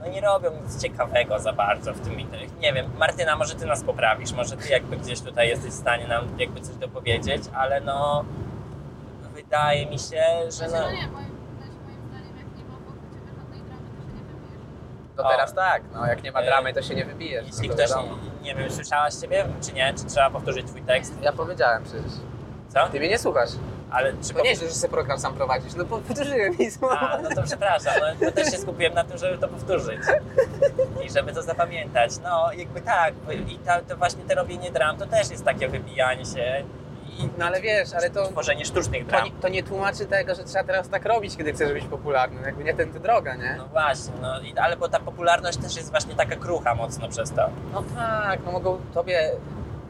no 0.00 0.08
nie 0.08 0.20
robią 0.20 0.50
nic 0.62 0.82
ciekawego 0.82 1.38
za 1.38 1.52
bardzo 1.52 1.94
w 1.94 2.00
tym 2.00 2.20
internecie. 2.20 2.52
Nie 2.60 2.72
wiem, 2.72 2.86
Martyna, 2.98 3.36
może 3.36 3.54
ty 3.54 3.66
nas 3.66 3.82
poprawisz, 3.84 4.32
może 4.32 4.56
ty 4.56 4.68
jakby 4.68 4.96
gdzieś 4.96 5.20
tutaj 5.20 5.48
jesteś 5.48 5.70
w 5.70 5.74
stanie 5.74 6.06
nam 6.06 6.38
jakby 6.38 6.60
coś 6.60 6.76
dopowiedzieć, 6.76 7.42
ale 7.54 7.80
no 7.80 8.24
wydaje 9.34 9.86
mi 9.86 9.98
się, 9.98 10.22
że 10.44 10.50
Znaczy, 10.52 10.72
no... 10.72 10.80
no 10.80 10.90
nie, 10.90 11.06
moim, 11.08 11.12
moim 11.12 12.08
zdaniem 12.08 12.36
jak 12.36 12.56
nie 12.58 12.64
ma 12.64 12.74
wokół 12.74 12.92
ciebie 13.14 13.32
żadnej 13.36 13.60
dramy, 13.62 13.86
to 13.96 14.02
się 14.02 14.12
nie 14.14 14.24
wybijesz. 14.24 15.16
To 15.16 15.24
O. 15.24 15.28
teraz 15.30 15.54
tak, 15.54 15.82
no 15.94 16.06
jak 16.06 16.22
nie 16.22 16.32
ma 16.32 16.40
E, 16.40 16.46
dramy, 16.46 16.74
to 16.74 16.82
się 16.82 16.94
nie 16.94 17.04
wybijesz. 17.04 17.46
Jeśli 17.46 17.68
no 17.68 17.74
to 17.74 17.82
ktoś, 17.84 17.96
nie, 18.42 18.42
nie 18.42 18.54
wiem, 18.54 18.70
słyszałaś 18.70 19.14
ciebie, 19.14 19.44
czy 19.66 19.72
nie? 19.72 19.94
Czy 19.94 20.04
trzeba 20.04 20.30
powtórzyć 20.30 20.66
twój 20.66 20.82
tekst? 20.82 21.22
Ja 21.22 21.32
powiedziałem 21.32 21.84
przecież. 21.84 22.12
Co? 22.68 22.88
Ty 22.88 22.98
mnie 22.98 23.08
nie 23.08 23.18
słuchasz. 23.18 23.50
Ale 23.90 24.12
czy 24.22 24.34
To 24.34 24.42
nie, 24.42 24.56
że 24.56 24.70
sobie 24.70 24.92
program 24.92 25.18
sam 25.18 25.34
prowadzisz. 25.34 25.74
No 25.74 25.84
powtórzyłem 25.84 26.58
i 26.58 26.68
A, 26.90 27.18
no 27.22 27.28
to 27.34 27.42
przepraszam, 27.42 27.92
no, 28.00 28.26
ja 28.26 28.32
też 28.32 28.50
się 28.50 28.58
skupiłem 28.58 28.94
na 28.94 29.04
tym, 29.04 29.18
żeby 29.18 29.38
to 29.38 29.48
powtórzyć 29.48 30.00
i 31.06 31.10
żeby 31.10 31.32
to 31.32 31.42
zapamiętać. 31.42 32.10
No, 32.22 32.52
jakby 32.52 32.80
tak, 32.80 33.14
i 33.48 33.58
ta, 33.58 33.80
to 33.80 33.96
właśnie 33.96 34.24
te 34.24 34.34
robienie 34.34 34.70
dram 34.70 34.96
to 34.96 35.06
też 35.06 35.30
jest 35.30 35.44
takie 35.44 35.68
wybijanie 35.68 36.24
się 36.24 36.64
i 37.18 37.28
No 37.38 37.46
ale 37.46 37.60
wiesz, 37.60 37.88
ale 37.94 38.10
to, 38.10 38.26
tworzenie 38.28 38.64
sztucznych 38.64 39.04
to, 39.04 39.08
dram. 39.08 39.24
nie, 39.24 39.30
to 39.30 39.48
nie 39.48 39.62
tłumaczy 39.62 40.06
tego, 40.06 40.34
że 40.34 40.44
trzeba 40.44 40.64
teraz 40.64 40.88
tak 40.88 41.04
robić, 41.04 41.36
kiedy 41.36 41.52
chcesz 41.52 41.72
być 41.72 41.84
popularny. 41.84 42.42
Jakby 42.46 42.64
nie 42.64 42.74
tędy 42.74 43.00
droga, 43.00 43.36
nie? 43.36 43.54
No 43.58 43.66
właśnie, 43.66 44.12
no, 44.22 44.40
i, 44.40 44.58
ale 44.58 44.76
bo 44.76 44.88
ta 44.88 45.00
popularność 45.00 45.58
też 45.58 45.76
jest 45.76 45.90
właśnie 45.90 46.14
taka 46.14 46.36
krucha 46.36 46.74
mocno 46.74 47.08
przez 47.08 47.30
to. 47.32 47.50
No 47.72 47.82
tak, 47.96 48.40
no 48.46 48.52
mogą 48.52 48.80
tobie... 48.94 49.30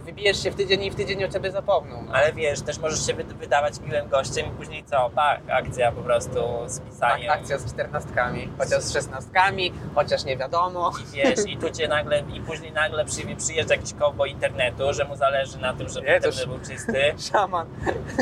Wybijesz 0.05 0.43
się 0.43 0.51
w 0.51 0.55
tydzień 0.55 0.83
i 0.85 0.91
w 0.91 0.95
tydzień 0.95 1.25
o 1.25 1.29
ciebie 1.29 1.51
zapomną. 1.51 2.03
No. 2.07 2.13
Ale 2.13 2.33
wiesz, 2.33 2.61
też 2.61 2.79
możesz 2.79 3.07
się 3.07 3.15
wy, 3.15 3.25
wydawać 3.25 3.81
miłym 3.81 4.09
gościem 4.09 4.47
i 4.47 4.51
później 4.51 4.85
co? 4.85 5.11
Pach, 5.15 5.39
akcja 5.51 5.93
po 5.93 6.03
prostu 6.03 6.41
z 6.67 6.79
Tak, 6.79 6.87
pisaniem. 6.91 7.31
akcja 7.31 7.59
z 7.59 7.73
czternastkami, 7.75 8.49
chociaż 8.59 8.83
z 8.83 8.93
szesnastkami, 8.93 9.73
chociaż 9.95 10.25
nie 10.25 10.37
wiadomo. 10.37 10.93
I 11.03 11.17
wiesz, 11.17 11.39
i 11.47 11.57
tu 11.57 11.71
cię 11.71 11.89
nagle, 11.89 12.23
i 12.35 12.41
później 12.41 12.73
nagle 12.73 13.05
przy, 13.05 13.37
przyjeżdża 13.37 13.75
jakiś 13.75 13.95
cowboy 13.95 14.29
internetu, 14.29 14.93
że 14.93 15.05
mu 15.05 15.17
zależy 15.17 15.59
na 15.59 15.73
tym, 15.75 15.89
żeby 15.89 16.07
Nie, 16.07 16.15
internet 16.17 16.47
był 16.47 16.59
czysty. 16.59 17.15
Szaman. 17.33 17.67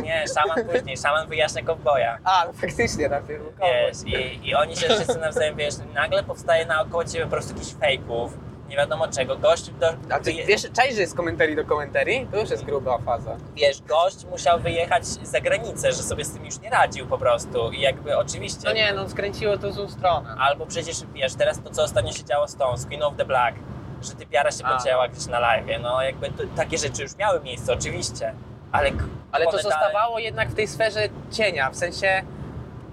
Nie, 0.02 0.24
szaman 0.34 0.64
później, 0.64 0.96
szaman 0.96 1.28
wyjaśnia 1.28 1.62
kowboja. 1.62 2.18
A, 2.24 2.44
no 2.46 2.52
faktycznie 2.52 3.08
na 3.08 3.20
tym 3.20 3.42
Wiesz, 3.62 4.14
i, 4.14 4.48
i 4.48 4.54
oni 4.54 4.76
się 4.76 4.88
wszyscy 4.88 5.18
nawzajem, 5.18 5.56
wiesz, 5.56 5.74
nagle 5.94 6.22
powstaje 6.22 6.66
naokoło 6.66 7.04
ciebie 7.04 7.24
po 7.24 7.30
prostu 7.30 7.54
jakichś 7.54 7.72
fejków, 7.74 8.32
nie 8.68 8.76
wiadomo 8.76 9.08
czego. 9.08 9.36
Gość, 9.36 9.70
do, 9.70 9.88
A 10.10 10.18
ty 10.18 10.24
wyje- 10.24 10.46
wiesz, 10.46 10.62
czaisz, 10.72 10.94
że 10.94 11.00
jest 11.00 11.16
komentarii 11.16 11.56
do 11.56 11.64
komentarii? 11.64 12.28
To 12.32 12.40
już 12.40 12.50
jest 12.50 12.64
gruba 12.64 12.98
faza. 12.98 13.36
wiesz, 13.54 13.82
gość 13.82 14.24
musiał 14.24 14.60
wyjechać 14.60 15.04
za 15.06 15.40
granicę, 15.40 15.92
że 15.92 16.02
sobie 16.02 16.24
z 16.24 16.32
tym 16.32 16.44
już 16.44 16.60
nie 16.60 16.70
radził 16.70 17.06
po 17.06 17.18
prostu 17.18 17.70
i 17.72 17.80
jakby 17.80 18.16
oczywiście... 18.16 18.60
No 18.64 18.72
nie, 18.72 18.92
no 18.92 19.08
skręciło 19.08 19.58
to 19.58 19.72
złą 19.72 19.88
stronę. 19.88 20.34
Albo 20.38 20.66
przecież, 20.66 20.96
wiesz, 21.14 21.34
teraz 21.34 21.62
to, 21.62 21.70
co 21.70 21.82
ostatnio 21.82 22.12
się 22.12 22.24
działo 22.24 22.48
z 22.48 22.56
tą, 22.56 22.76
z 22.76 22.86
Queen 22.86 23.02
of 23.02 23.14
the 23.16 23.24
Black, 23.24 23.56
że 24.02 24.12
typiara 24.12 24.50
się 24.50 24.64
A. 24.64 24.78
pocięła 24.78 25.08
gdzieś 25.08 25.26
na 25.26 25.38
live, 25.38 25.66
no 25.82 26.02
jakby 26.02 26.30
to, 26.30 26.42
takie 26.56 26.78
rzeczy 26.78 27.02
już 27.02 27.16
miały 27.16 27.40
miejsce, 27.40 27.72
oczywiście, 27.72 28.34
ale... 28.72 28.90
Ale 29.32 29.44
to 29.44 29.58
zostawało 29.58 30.18
jednak 30.18 30.48
w 30.48 30.54
tej 30.54 30.68
sferze 30.68 31.08
cienia, 31.30 31.70
w 31.70 31.76
sensie 31.76 32.22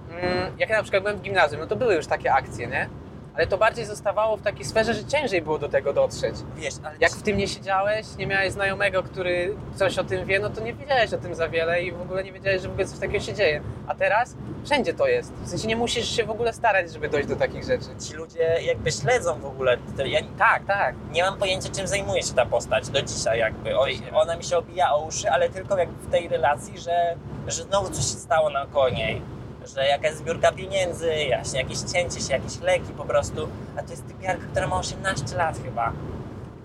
mm, 0.10 0.58
jak 0.58 0.70
ja 0.70 0.78
na 0.78 0.84
przykład 0.84 1.04
byłem 1.04 1.18
w 1.18 1.22
gimnazjum, 1.22 1.62
no 1.62 1.68
to 1.68 1.76
były 1.76 1.96
już 1.96 2.08
takie 2.08 2.34
akcje, 2.34 2.68
nie? 2.68 2.90
Ale 3.36 3.48
to 3.48 3.58
bardziej 3.58 3.86
zostawało 3.86 4.38
w 4.38 4.42
takiej 4.42 4.66
sferze, 4.66 4.94
że 4.94 5.06
ciężej 5.06 5.42
było 5.42 5.60
do 5.60 5.70
tego 5.70 5.94
dotrzeć. 5.94 6.36
Wiesz, 6.56 6.74
ale 6.84 6.96
Jak 7.00 7.12
w 7.12 7.22
tym 7.22 7.38
nie 7.38 7.48
siedziałeś, 7.48 8.06
nie 8.18 8.28
miałeś 8.28 8.52
znajomego, 8.54 9.04
który 9.04 9.56
coś 9.76 9.98
o 10.00 10.04
tym 10.04 10.26
wie, 10.26 10.40
no 10.40 10.50
to 10.50 10.62
nie 10.62 10.74
wiedziałeś 10.74 11.14
o 11.14 11.18
tym 11.18 11.36
za 11.36 11.50
wiele 11.50 11.84
i 11.84 11.92
w 11.92 12.02
ogóle 12.02 12.24
nie 12.24 12.32
wiedziałeś, 12.34 12.62
że 12.62 12.68
w 12.68 12.72
ogóle 12.72 12.88
coś 12.88 13.00
takiego 13.00 13.20
się 13.20 13.34
dzieje. 13.34 13.62
A 13.88 13.96
teraz 13.96 14.36
wszędzie 14.66 14.94
to 14.94 15.08
jest. 15.08 15.34
W 15.34 15.50
sensie 15.50 15.68
nie 15.68 15.76
musisz 15.76 16.10
się 16.16 16.24
w 16.24 16.30
ogóle 16.30 16.54
starać, 16.54 16.92
żeby 16.94 17.10
dojść 17.10 17.30
do 17.30 17.36
takich 17.36 17.64
rzeczy. 17.64 17.86
ci 18.08 18.14
ludzie 18.14 18.58
jakby 18.62 18.92
śledzą 18.92 19.40
w 19.40 19.46
ogóle, 19.46 19.78
ja 20.06 20.20
Tak, 20.38 20.66
tak. 20.66 20.96
nie 21.12 21.24
mam 21.24 21.38
pojęcia, 21.38 21.70
czym 21.70 21.88
zajmuje 21.88 22.24
się 22.24 22.34
ta 22.34 22.46
postać 22.46 22.90
do 22.90 23.02
dzisiaj 23.02 23.40
jakby. 23.40 23.78
Oj, 23.80 24.02
ona 24.14 24.38
mi 24.38 24.44
się 24.44 24.58
obija 24.58 24.94
o 24.94 25.06
uszy, 25.06 25.30
ale 25.32 25.50
tylko 25.50 25.78
jak 25.78 25.90
w 25.90 26.12
tej 26.12 26.28
relacji, 26.28 26.80
że, 26.80 27.16
że 27.48 27.64
znowu 27.64 27.88
coś 27.90 28.04
się 28.04 28.20
stało 28.20 28.50
naokoło 28.50 28.90
niej. 28.90 29.22
Że 29.66 29.88
jakaś 29.88 30.14
zbiórka 30.14 30.52
pieniędzy, 30.52 31.12
właśnie 31.36 31.60
jakieś 31.62 31.80
cięcie 31.80 32.22
się, 32.22 32.34
jakieś 32.34 32.60
leki 32.62 32.94
po 32.98 33.06
prostu. 33.06 33.48
A 33.78 33.84
to 33.84 33.92
jest 33.92 34.08
typiarka, 34.08 34.46
która 34.52 34.68
ma 34.68 34.78
18 34.78 35.38
lat 35.38 35.58
chyba. 35.64 35.92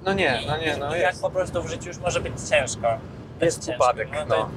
No 0.05 0.13
nie, 0.13 0.43
I, 0.43 0.47
no 0.47 0.57
nie, 0.57 0.75
i, 0.77 0.79
no 0.79 0.97
i 0.97 1.01
jak 1.01 1.17
po 1.21 1.31
prostu 1.31 1.63
w 1.63 1.69
życiu 1.69 1.89
już 1.89 1.99
może 1.99 2.21
być 2.21 2.33
ciężko. 2.51 2.89
Jest 3.41 3.67
ciężko. 3.67 3.85
upadek, 3.85 4.09
No, 4.13 4.27
to, 4.27 4.37
no. 4.37 4.49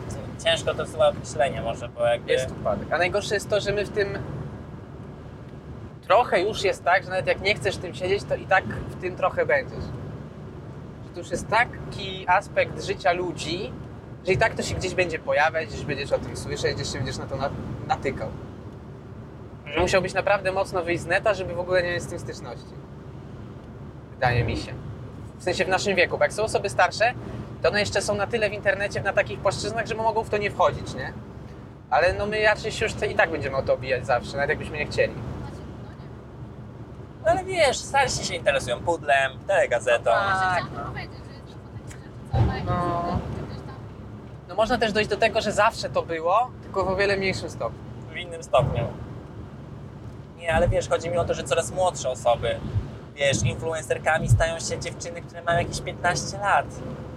Ciężko 0.46 0.74
to 0.74 0.86
chyba 0.86 1.10
określenie 1.10 1.62
może, 1.62 1.90
bo 1.90 2.06
jakby... 2.06 2.32
Jest 2.32 2.52
upadek. 2.52 2.94
A 2.94 2.98
najgorsze 2.98 3.34
jest 3.34 3.50
to, 3.50 3.62
że 3.62 3.72
my 3.72 3.86
w 3.86 3.90
tym 3.90 4.18
trochę 6.08 6.42
już 6.42 6.64
jest 6.64 6.84
tak, 6.84 7.04
że 7.04 7.10
nawet 7.10 7.28
jak 7.28 7.42
nie 7.42 7.56
chcesz 7.56 7.78
w 7.78 7.82
tym 7.82 7.96
siedzieć, 7.96 8.24
to 8.24 8.36
i 8.36 8.46
tak 8.46 8.66
w 8.66 9.02
tym 9.02 9.16
trochę 9.16 9.46
będziesz. 9.46 9.84
Że 11.04 11.10
to 11.14 11.20
już 11.20 11.32
jest 11.32 11.48
taki 11.48 12.26
aspekt 12.28 12.84
życia 12.84 13.12
ludzi, 13.12 13.72
że 14.28 14.34
i 14.34 14.38
tak 14.38 14.54
to 14.56 14.64
się 14.64 14.76
gdzieś 14.76 14.94
będzie 14.96 15.20
pojawiać, 15.20 15.70
gdzieś 15.70 15.86
będziesz 15.86 16.12
o 16.12 16.20
tym 16.20 16.38
słyszeć, 16.38 16.76
gdzieś 16.76 16.92
się 16.92 16.98
będziesz 16.98 17.18
na 17.18 17.26
to 17.26 17.36
na- 17.36 17.50
natykał. 17.88 18.30
Że 19.66 19.80
musiałbyś 19.80 20.14
naprawdę 20.14 20.52
mocno 20.52 20.84
wyjść 20.84 21.04
z 21.04 21.06
neta, 21.06 21.34
żeby 21.34 21.54
w 21.54 21.60
ogóle 21.60 21.84
nie 21.84 21.92
mieć 21.92 22.04
z 22.04 22.08
tym 22.08 22.20
styczności. 22.20 22.74
Wydaje 24.14 24.44
mi 24.44 24.58
się. 24.58 24.74
W 25.40 25.44
sensie 25.44 25.66
w 25.66 25.68
naszym 25.70 25.96
wieku, 25.96 26.18
bo 26.18 26.24
jak 26.24 26.34
są 26.34 26.44
osoby 26.44 26.70
starsze, 26.70 27.14
to 27.62 27.70
one 27.70 27.80
jeszcze 27.80 28.02
są 28.02 28.16
na 28.16 28.28
tyle 28.28 28.50
w 28.50 28.54
internecie, 28.54 29.02
na 29.02 29.14
takich 29.14 29.40
płaszczyznach, 29.40 29.86
że 29.88 29.96
mogą 29.96 30.24
w 30.24 30.30
to 30.30 30.38
nie 30.38 30.52
wchodzić, 30.52 30.94
nie? 30.94 31.14
Ale 31.90 32.14
no 32.14 32.26
my 32.26 32.44
raczej 32.44 32.72
się 32.72 32.86
już 32.86 32.94
i 33.12 33.16
tak 33.16 33.32
będziemy 33.32 33.58
o 33.58 33.62
to 33.62 33.74
obijać 33.74 34.06
zawsze, 34.06 34.32
nawet 34.38 34.50
jakbyśmy 34.50 34.78
nie 34.78 34.86
chcieli. 34.86 35.14
No. 35.14 35.22
No 37.26 37.32
ale 37.32 37.44
wiesz, 37.44 37.78
starsi 37.78 38.26
się 38.26 38.36
interesują 38.36 38.80
pudlem, 38.80 39.32
telegazetą. 39.48 40.04
Tak, 40.04 40.64
Chciałam 40.72 40.94
no. 42.66 43.13
No 44.54 44.58
można 44.58 44.78
też 44.78 44.92
dojść 44.92 45.10
do 45.10 45.18
tego, 45.18 45.42
że 45.42 45.52
zawsze 45.52 45.90
to 45.90 46.04
było, 46.04 46.52
tylko 46.64 46.86
w 46.86 46.88
o 46.88 46.96
wiele 46.96 47.18
mniejszym 47.18 47.50
stopniu. 47.50 47.80
w 48.10 48.16
innym 48.16 48.44
stopniu. 48.44 48.88
Nie, 50.38 50.54
ale 50.54 50.68
wiesz, 50.68 50.90
chodzi 50.90 51.10
mi 51.10 51.18
o 51.18 51.26
to, 51.26 51.34
że 51.34 51.44
coraz 51.44 51.72
młodsze 51.72 52.10
osoby 52.10 52.60
wiesz, 53.16 53.44
influencerkami 53.44 54.30
stają 54.30 54.60
się 54.60 54.80
dziewczyny, 54.80 55.22
które 55.22 55.42
mają 55.42 55.60
jakieś 55.60 55.82
15 55.82 56.38
lat, 56.38 56.66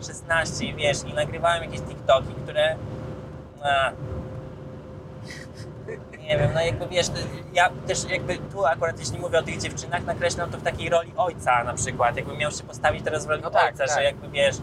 16 0.06 0.64
i 0.64 0.74
wiesz, 0.74 0.96
i 1.04 1.14
nagrywają 1.14 1.62
jakieś 1.62 1.80
TikToki, 1.80 2.34
które... 2.42 2.76
A, 3.62 3.90
nie 6.18 6.38
wiem, 6.38 6.50
no 6.54 6.60
jakby 6.60 6.86
wiesz, 6.86 7.06
ja 7.52 7.70
też 7.86 8.10
jakby 8.10 8.38
tu 8.38 8.66
akurat 8.66 8.98
jeśli 8.98 9.18
mówię 9.18 9.38
o 9.38 9.42
tych 9.42 9.58
dziewczynach, 9.58 10.04
nakreślam 10.04 10.50
to 10.50 10.58
w 10.58 10.62
takiej 10.62 10.88
roli 10.88 11.12
ojca 11.16 11.64
na 11.64 11.74
przykład, 11.74 12.16
jakbym 12.16 12.36
miał 12.38 12.50
się 12.50 12.62
postawić 12.62 13.04
teraz 13.04 13.26
w 13.26 13.28
roli 13.28 13.42
No 13.42 13.50
tak, 13.50 13.72
ojca, 13.72 13.86
tak. 13.86 13.96
że 13.96 14.04
jakby 14.04 14.28
wiesz, 14.28 14.56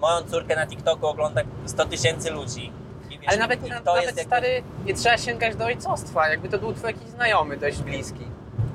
moją 0.00 0.22
córkę 0.22 0.56
na 0.56 0.66
TikToku 0.66 1.06
ogląda 1.06 1.40
100 1.66 1.84
tysięcy 1.84 2.30
ludzi. 2.30 2.72
I 3.10 3.18
wiesz, 3.18 3.28
Ale 3.28 3.36
nawet, 3.38 3.66
i 3.66 3.70
na- 3.70 3.78
to 3.80 3.84
nawet 3.84 4.02
jest 4.02 4.16
jakby- 4.18 4.30
stary, 4.36 4.62
nie 4.86 4.94
trzeba 4.94 5.18
sięgać 5.18 5.56
do 5.56 5.64
ojcostwa. 5.64 6.28
Jakby 6.28 6.48
to 6.48 6.58
był 6.58 6.72
twój 6.72 6.86
jakiś 6.86 7.08
znajomy 7.08 7.56
dość 7.56 7.78
bliski, 7.82 8.24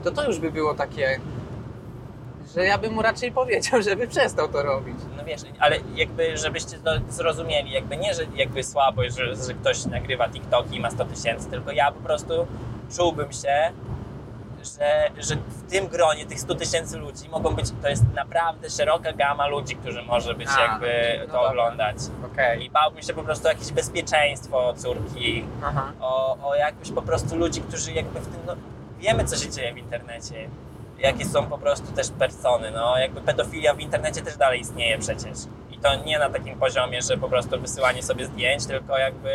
to 0.03 0.11
to 0.11 0.23
już 0.27 0.39
by 0.39 0.51
było 0.51 0.73
takie, 0.73 1.19
że 2.55 2.65
ja 2.65 2.77
bym 2.77 2.93
mu 2.93 3.01
raczej 3.01 3.31
powiedział, 3.41 3.81
żeby 3.81 4.07
przestał 4.07 4.47
to 4.49 4.63
robić. 4.63 4.95
No 5.17 5.25
wiesz, 5.25 5.41
ale 5.59 5.77
jakby, 5.95 6.37
żebyście 6.37 6.77
to 6.77 6.91
zrozumieli, 7.09 7.71
jakby 7.71 7.97
nie, 7.97 8.13
że 8.13 8.23
jakby 8.35 8.63
słabo, 8.63 9.01
że, 9.03 9.35
że 9.35 9.53
ktoś 9.53 9.85
nagrywa 9.85 10.29
TikToki 10.29 10.75
i 10.75 10.79
ma 10.79 10.91
100 10.91 11.05
tysięcy, 11.05 11.49
tylko 11.49 11.71
ja 11.71 11.91
po 11.91 11.99
prostu 11.99 12.47
czułbym 12.97 13.31
się, 13.31 13.71
że, 14.63 15.09
że 15.17 15.35
w 15.35 15.71
tym 15.71 15.87
gronie 15.87 16.25
tych 16.25 16.39
100 16.39 16.55
tysięcy 16.55 16.97
ludzi 16.97 17.29
mogą 17.29 17.55
być, 17.55 17.65
to 17.81 17.89
jest 17.89 18.03
naprawdę 18.15 18.69
szeroka 18.69 19.13
gama 19.13 19.47
ludzi, 19.47 19.75
którzy 19.75 20.01
może 20.01 20.33
być 20.33 20.47
A, 20.57 20.61
jakby 20.61 21.19
no 21.19 21.25
to 21.25 21.31
dobra. 21.33 21.49
oglądać. 21.49 21.97
Okej. 22.33 22.65
I 22.65 22.69
bałbym 22.69 23.01
się 23.01 23.13
po 23.13 23.23
prostu 23.23 23.45
o 23.47 23.49
jakieś 23.49 23.71
bezpieczeństwo 23.71 24.73
córki, 24.77 25.45
Aha. 25.63 25.91
o, 26.01 26.37
o 26.49 26.55
jakbyś 26.55 26.91
po 26.91 27.01
prostu 27.01 27.37
ludzi, 27.37 27.61
którzy 27.61 27.91
jakby 27.91 28.19
w 28.19 28.27
tym, 28.27 28.39
no, 28.47 28.55
wiemy 28.99 29.25
co 29.25 29.35
się 29.35 29.49
dzieje 29.49 29.73
w 29.73 29.77
internecie, 29.77 30.49
jakie 30.99 31.25
są 31.25 31.45
po 31.45 31.57
prostu 31.57 31.91
też 31.91 32.09
persony, 32.09 32.71
no 32.71 32.97
jakby 32.97 33.21
pedofilia 33.21 33.73
w 33.73 33.79
internecie 33.79 34.21
też 34.21 34.37
dalej 34.37 34.59
istnieje 34.59 34.97
przecież. 34.99 35.37
I 35.71 35.77
to 35.77 35.95
nie 35.95 36.19
na 36.19 36.29
takim 36.29 36.59
poziomie, 36.59 37.01
że 37.01 37.17
po 37.17 37.29
prostu 37.29 37.61
wysyłanie 37.61 38.03
sobie 38.03 38.25
zdjęć, 38.25 38.65
tylko 38.65 38.97
jakby 38.97 39.29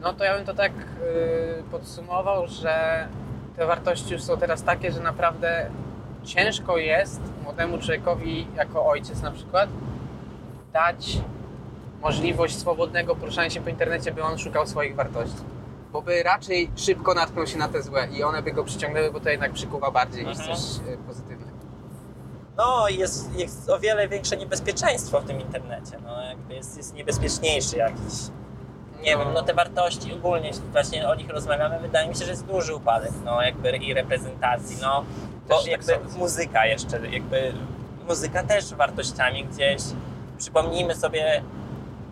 No 0.00 0.12
to 0.12 0.24
ja 0.24 0.36
bym 0.36 0.46
to 0.46 0.54
tak 0.54 0.72
yy, 1.00 1.62
podsumował, 1.70 2.48
że 2.48 3.06
te 3.60 3.66
wartości 3.66 4.12
już 4.12 4.22
są 4.22 4.36
teraz 4.36 4.62
takie, 4.62 4.92
że 4.92 5.00
naprawdę 5.00 5.70
ciężko 6.24 6.76
jest 6.76 7.20
młodemu 7.44 7.78
człowiekowi, 7.78 8.46
jako 8.56 8.86
ojciec 8.86 9.22
na 9.22 9.30
przykład, 9.30 9.68
dać 10.72 11.18
możliwość 12.02 12.58
swobodnego 12.58 13.16
poruszania 13.16 13.50
się 13.50 13.60
po 13.60 13.70
internecie, 13.70 14.12
by 14.12 14.22
on 14.22 14.38
szukał 14.38 14.66
swoich 14.66 14.96
wartości. 14.96 15.36
Bo 15.92 16.02
by 16.02 16.22
raczej 16.22 16.70
szybko 16.76 17.14
natknął 17.14 17.46
się 17.46 17.58
na 17.58 17.68
te 17.68 17.82
złe 17.82 18.08
i 18.12 18.22
one 18.22 18.42
by 18.42 18.52
go 18.52 18.64
przyciągnęły, 18.64 19.12
bo 19.12 19.20
to 19.20 19.28
jednak 19.30 19.52
przykuwa 19.52 19.90
bardziej 19.90 20.26
niż 20.26 20.38
Mhm. 20.38 20.56
coś 20.56 20.86
yy, 20.86 20.96
pozytywnego. 20.98 21.50
no 22.56 22.88
jest, 22.88 23.34
jest 23.38 23.70
o 23.70 23.78
wiele 23.78 24.08
większe 24.08 24.36
niebezpieczeństwo 24.36 25.20
w 25.20 25.24
tym 25.24 25.40
internecie, 25.40 25.98
no 26.04 26.22
jakby 26.22 26.54
jest, 26.54 26.76
jest 26.76 26.94
niebezpieczniejszy 26.94 27.76
jakiś. 27.76 28.14
Nie 29.02 29.16
wiem, 29.16 29.28
no 29.34 29.42
te 29.42 29.54
wartości 29.54 30.14
ogólnie, 30.14 30.50
właśnie 30.72 31.08
o 31.08 31.14
nich 31.14 31.28
rozmawiamy, 31.30 31.78
wydaje 31.78 32.08
mi 32.08 32.14
się, 32.14 32.24
że 32.24 32.30
jest 32.30 32.46
duży 32.46 32.74
upadek, 32.74 33.10
no 33.24 33.42
jakby 33.42 33.76
i 33.76 33.94
reprezentacji, 33.94 34.76
no 34.82 35.04
bo 35.48 35.54
Też 35.54 35.62
tak 35.62 35.70
jakby 35.72 35.86
sądzę. 35.94 36.18
muzyka 36.18 36.66
jeszcze, 36.66 37.06
jakby 37.10 37.52
muzyka 38.08 38.42
też 38.42 38.74
wartościami 38.74 39.44
gdzieś, 39.44 39.82
przypomnijmy 40.38 40.94
sobie 40.94 41.42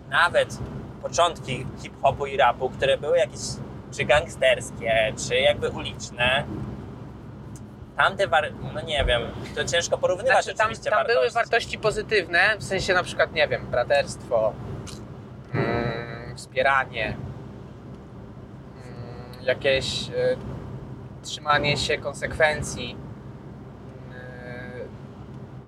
nawet 0.09 0.57
początki 1.01 1.65
hip-hopu 1.81 2.25
i 2.25 2.37
rapu, 2.37 2.69
które 2.69 2.97
były 2.97 3.17
jakieś 3.17 3.39
czy 3.97 4.05
gangsterskie, 4.05 5.13
czy 5.27 5.35
jakby 5.35 5.69
uliczne, 5.69 6.43
tamte, 7.97 8.27
war- 8.27 8.51
no 8.73 8.81
nie 8.81 9.05
wiem, 9.05 9.21
to 9.55 9.65
ciężko 9.65 9.97
porównywać 9.97 10.43
Znaczy, 10.43 10.57
tam, 10.57 10.65
oczywiście 10.65 10.89
tam 10.89 10.99
były 11.05 11.15
wartości. 11.15 11.33
wartości 11.35 11.77
pozytywne, 11.77 12.39
w 12.59 12.63
sensie 12.63 12.93
na 12.93 13.03
przykład, 13.03 13.33
nie 13.33 13.47
wiem, 13.47 13.65
braterstwo, 13.71 14.53
wspieranie, 16.39 17.17
mm, 18.85 19.43
jakieś 19.43 20.09
y, 20.09 20.37
trzymanie 21.23 21.77
się 21.77 21.97
konsekwencji, 21.97 22.97
y, 24.11 24.87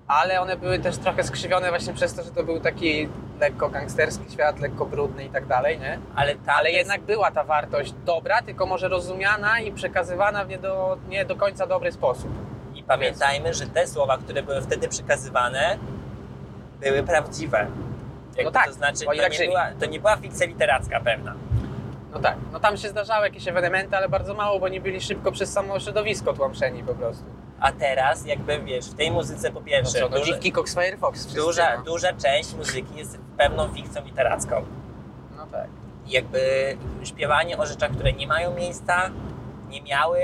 ale 0.06 0.40
one 0.40 0.56
były 0.56 0.78
też 0.78 0.98
trochę 0.98 1.24
skrzywione 1.24 1.68
właśnie 1.68 1.92
przez 1.92 2.14
to, 2.14 2.22
że 2.22 2.30
to 2.30 2.44
był 2.44 2.60
taki 2.60 3.08
lekko 3.40 3.68
gangsterski 3.68 4.32
świat, 4.32 4.60
lekko 4.60 4.86
brudny 4.86 5.24
i 5.24 5.28
tak 5.28 5.46
dalej, 5.46 5.80
nie? 5.80 5.98
ale, 6.14 6.34
tamte 6.34 6.52
Ale 6.52 6.70
jednak 6.70 7.00
była 7.00 7.30
ta 7.30 7.44
wartość 7.44 7.94
dobra, 8.04 8.42
tylko 8.42 8.66
może 8.66 8.88
rozumiana 8.88 9.60
i 9.60 9.72
przekazywana 9.72 10.44
w 10.44 10.48
nie 10.48 10.58
do, 10.58 10.98
nie 11.08 11.24
do 11.24 11.36
końca 11.36 11.66
dobry 11.66 11.92
sposób. 11.92 12.30
I 12.74 12.82
pamiętajmy, 12.82 13.54
że 13.54 13.66
te 13.66 13.86
słowa, 13.86 14.18
które 14.18 14.42
były 14.42 14.62
wtedy 14.62 14.88
przekazywane, 14.88 15.78
były 16.80 17.02
prawdziwe. 17.02 17.66
Jakby 18.36 18.44
No 18.44 18.50
tak, 18.50 18.66
to 18.66 18.72
znaczy, 18.72 19.04
to 19.04 19.12
nie, 19.14 19.46
była, 19.46 19.66
to 19.80 19.86
nie 19.86 20.00
była 20.00 20.16
fikcja 20.16 20.46
literacka 20.46 21.00
pewna. 21.00 21.34
No 22.12 22.18
tak, 22.20 22.36
no 22.52 22.60
tam 22.60 22.76
się 22.76 22.88
zdarzały 22.88 23.26
jakieś 23.26 23.48
ewenementy, 23.48 23.96
ale 23.96 24.08
bardzo 24.08 24.34
mało, 24.34 24.60
bo 24.60 24.68
nie 24.68 24.80
byli 24.80 25.00
szybko 25.00 25.32
przez 25.32 25.52
samo 25.52 25.80
środowisko 25.80 26.32
tłamszeni 26.32 26.82
po 26.82 26.94
prostu. 26.94 27.24
A 27.60 27.72
teraz, 27.72 28.26
jakby 28.26 28.58
wiesz, 28.62 28.86
w 28.90 28.94
tej 28.94 29.10
muzyce 29.10 29.50
po 29.52 29.60
No 29.60 29.66
pierwsze, 29.66 29.98
co, 30.00 30.08
no 30.08 30.20
dziwki 30.20 30.52
Cox 30.52 30.74
Firefox 30.74 31.20
wszyscy, 31.20 31.40
duża, 31.40 31.76
no. 31.76 31.82
duża 31.84 32.12
część 32.12 32.54
muzyki 32.54 32.96
jest 32.96 33.18
pewną 33.38 33.68
fikcją 33.68 34.04
literacką. 34.04 34.64
no 35.36 35.46
tak. 35.46 35.66
Jakby 36.06 36.40
śpiewanie 37.04 37.58
o 37.58 37.66
rzeczach, 37.66 37.90
które 37.90 38.12
nie 38.12 38.26
mają 38.26 38.54
miejsca, 38.54 39.10
nie 39.68 39.82
miały 39.82 40.20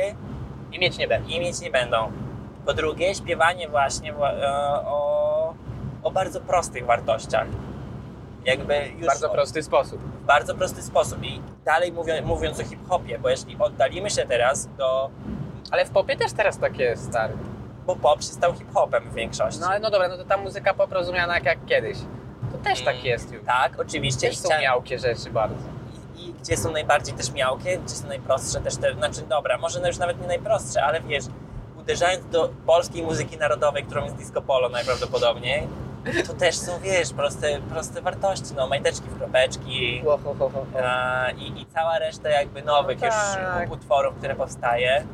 I 0.72 0.78
mieć 0.78 0.98
nie 0.98 1.08
będzie. 1.08 1.36
i 1.36 1.40
mieć 1.40 1.60
nie 1.60 1.70
będą. 1.70 2.12
Po 2.66 2.74
drugie, 2.74 3.14
śpiewanie 3.14 3.68
właśnie 3.68 4.12
wła- 4.14 4.34
e, 4.40 4.48
o, 4.86 5.54
o 6.02 6.10
bardzo 6.10 6.40
prostych 6.40 6.86
wartościach. 6.86 7.46
Jakby 8.48 8.86
już 8.88 9.02
W 9.02 9.06
bardzo 9.06 9.28
prosty 9.28 9.62
sposób. 9.62 10.00
w 10.00 10.26
bardzo 10.26 10.54
prosty 10.54 10.82
sposób. 10.82 11.22
I 11.24 11.42
dalej 11.64 11.92
mówią, 11.92 12.14
mówiąc 12.24 12.60
o 12.60 12.64
hip-hopie, 12.64 13.18
bo 13.18 13.28
jeśli 13.28 13.56
oddalimy 13.58 14.10
się 14.10 14.26
teraz 14.26 14.68
do... 14.78 15.10
Ale 15.70 15.84
w 15.84 15.90
popie 15.90 16.16
też 16.16 16.32
teraz 16.32 16.58
tak 16.58 16.78
jest, 16.78 17.04
stary. 17.08 17.34
Bo 17.86 17.96
pop 17.96 18.22
się 18.22 18.28
stał 18.28 18.54
hip-hopem 18.54 19.10
w 19.10 19.14
większości. 19.14 19.60
No 19.60 19.66
ale 19.66 19.80
no 19.80 19.90
dobra, 19.90 20.08
no 20.08 20.16
to 20.16 20.24
ta 20.24 20.36
muzyka 20.36 20.74
pop 20.74 20.92
rozumiana 20.92 21.34
jak, 21.34 21.44
jak 21.44 21.66
kiedyś. 21.66 21.98
To 22.52 22.58
też 22.58 22.80
tak 22.84 22.94
Mm, 22.94 23.06
jest 23.06 23.32
już. 23.32 23.44
Tak, 23.46 23.80
oczywiście. 23.80 24.28
Też 24.28 24.38
są 24.38 24.48
miałkie 24.60 24.98
rzeczy 24.98 25.30
bardzo. 25.30 25.64
i, 26.16 26.28
I 26.28 26.32
gdzie 26.32 26.56
są 26.56 26.72
najbardziej 26.72 27.14
też 27.14 27.32
miałkie, 27.32 27.78
gdzie 27.78 27.94
są 27.94 28.08
najprostsze 28.08 28.60
też 28.60 28.76
te... 28.76 28.94
Znaczy 28.94 29.22
dobra, 29.22 29.58
może 29.58 29.86
już 29.88 29.98
nawet 29.98 30.20
nie 30.20 30.26
najprostsze, 30.26 30.84
ale 30.84 31.00
wiesz, 31.00 31.24
uderzając 31.78 32.26
do 32.26 32.48
polskiej 32.66 33.02
muzyki 33.02 33.36
narodowej, 33.36 33.84
którą 33.84 34.04
jest 34.04 34.16
disco 34.16 34.42
polo 34.42 34.68
najprawdopodobniej, 34.68 35.68
to 36.26 36.34
też 36.34 36.56
są, 36.56 36.80
wiesz, 36.80 37.12
proste, 37.12 37.60
proste 37.60 38.02
wartości, 38.02 38.54
no, 38.56 38.68
majteczki 38.68 39.08
w 39.08 39.18
kropeczki, 39.18 40.02
Ho, 40.04 40.18
ho, 40.24 40.34
ho, 40.38 40.50
ho, 40.50 40.66
a, 40.84 41.30
i, 41.30 41.60
i 41.60 41.66
cała 41.66 41.98
reszta 41.98 42.28
jakby 42.28 42.62
nowych 42.62 43.00
No 43.00 43.06
już 43.06 43.14
tak. 43.14 43.72
utworów, 43.72 44.14
które 44.14 44.34
powstaje, 44.34 45.04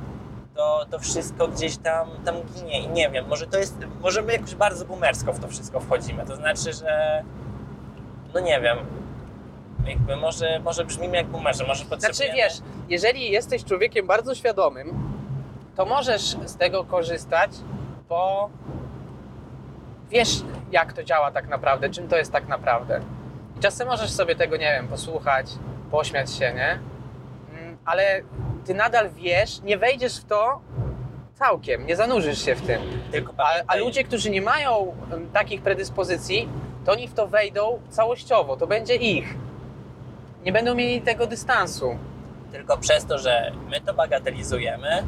to, 0.55 0.87
to 0.91 0.99
wszystko 0.99 1.49
gdzieś 1.49 1.77
tam, 1.77 2.09
tam 2.25 2.35
ginie 2.55 2.81
i 2.81 2.89
nie 2.89 3.11
wiem, 3.11 3.29
może 3.29 3.47
to 3.47 3.59
jest, 3.59 3.77
może 4.01 4.23
my 4.23 4.33
jakoś 4.33 4.55
bardzo 4.55 4.85
boomersko 4.85 5.33
w 5.33 5.41
to 5.41 5.49
wszystko 5.49 5.81
wchodzimy, 5.81 6.27
to 6.27 6.37
znaczy, 6.37 6.73
że 6.73 7.23
no 8.35 8.41
nie 8.41 8.61
wiem, 8.61 8.79
jakby 9.87 10.17
może, 10.17 10.61
może 10.65 10.85
brzmimy 10.85 11.17
jak 11.17 11.27
boomerzy, 11.27 11.65
może 11.67 11.85
potrzebujemy... 11.85 12.15
Znaczy 12.15 12.37
wiesz, 12.37 12.71
jeżeli 12.89 13.31
jesteś 13.31 13.65
człowiekiem 13.65 14.07
bardzo 14.07 14.35
świadomym, 14.35 15.15
to 15.77 15.87
możesz 15.87 16.23
z 16.45 16.57
tego 16.57 16.85
korzystać, 16.85 17.51
bo 18.09 18.51
wiesz 20.15 20.43
jak 20.71 20.93
to 20.93 21.05
działa 21.05 21.31
tak 21.31 21.49
naprawdę, 21.49 21.91
czym 21.91 22.09
to 22.09 22.17
jest 22.17 22.33
tak 22.33 22.49
naprawdę. 22.49 23.01
I 23.57 23.61
czasem 23.61 23.89
możesz 23.89 24.11
sobie 24.11 24.37
tego, 24.37 24.57
nie 24.57 24.73
wiem, 24.77 24.89
posłuchać, 24.89 25.47
pośmiać 25.91 26.33
się, 26.33 26.55
nie? 26.55 26.79
Mm, 27.59 27.77
Ale 27.85 28.23
ty 28.65 28.75
nadal 28.75 29.11
wiesz, 29.11 29.63
nie 29.63 29.79
wejdziesz 29.79 30.21
w 30.21 30.25
to 30.25 30.61
całkiem, 31.35 31.87
nie 31.87 31.97
zanurzysz 31.97 32.45
się 32.45 32.55
w 32.55 32.63
tym. 32.67 32.83
A, 33.39 33.45
a 33.67 33.77
ludzie, 33.77 34.05
którzy 34.05 34.31
nie 34.31 34.43
mają 34.43 34.97
em, 35.13 35.31
takich 35.33 35.63
predyspozycji, 35.63 36.49
to 36.85 36.93
oni 36.93 37.09
w 37.09 37.15
to 37.15 37.27
wejdą 37.27 37.81
całościowo, 37.89 38.57
to 38.57 38.67
będzie 38.67 38.95
ich. 38.97 39.35
Nie 40.45 40.53
będą 40.53 40.75
mieli 40.75 41.03
tego 41.03 41.27
dystansu. 41.27 41.99
tylko 42.53 42.77
przez 42.79 43.07
to, 43.07 43.19
że 43.19 43.53
my 43.71 43.81
to 43.81 43.95
bagatelizujemy, 43.95 45.03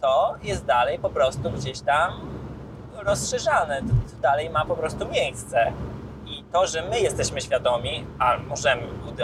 to 0.00 0.34
jest 0.42 0.64
dalej 0.64 0.98
po 0.98 1.10
prostu 1.10 1.50
gdzieś 1.50 1.80
tam 1.80 2.20
rozszerzane, 2.96 3.82
dalej 4.20 4.50
ma 4.50 4.64
po 4.64 4.76
prostu 4.76 5.08
miejsce. 5.08 5.72
I 6.26 6.44
to, 6.52 6.66
że 6.66 6.82
my 6.90 7.00
jesteśmy 7.00 7.40
świadomi, 7.40 8.04
a 8.18 8.36
możemy, 8.48 8.82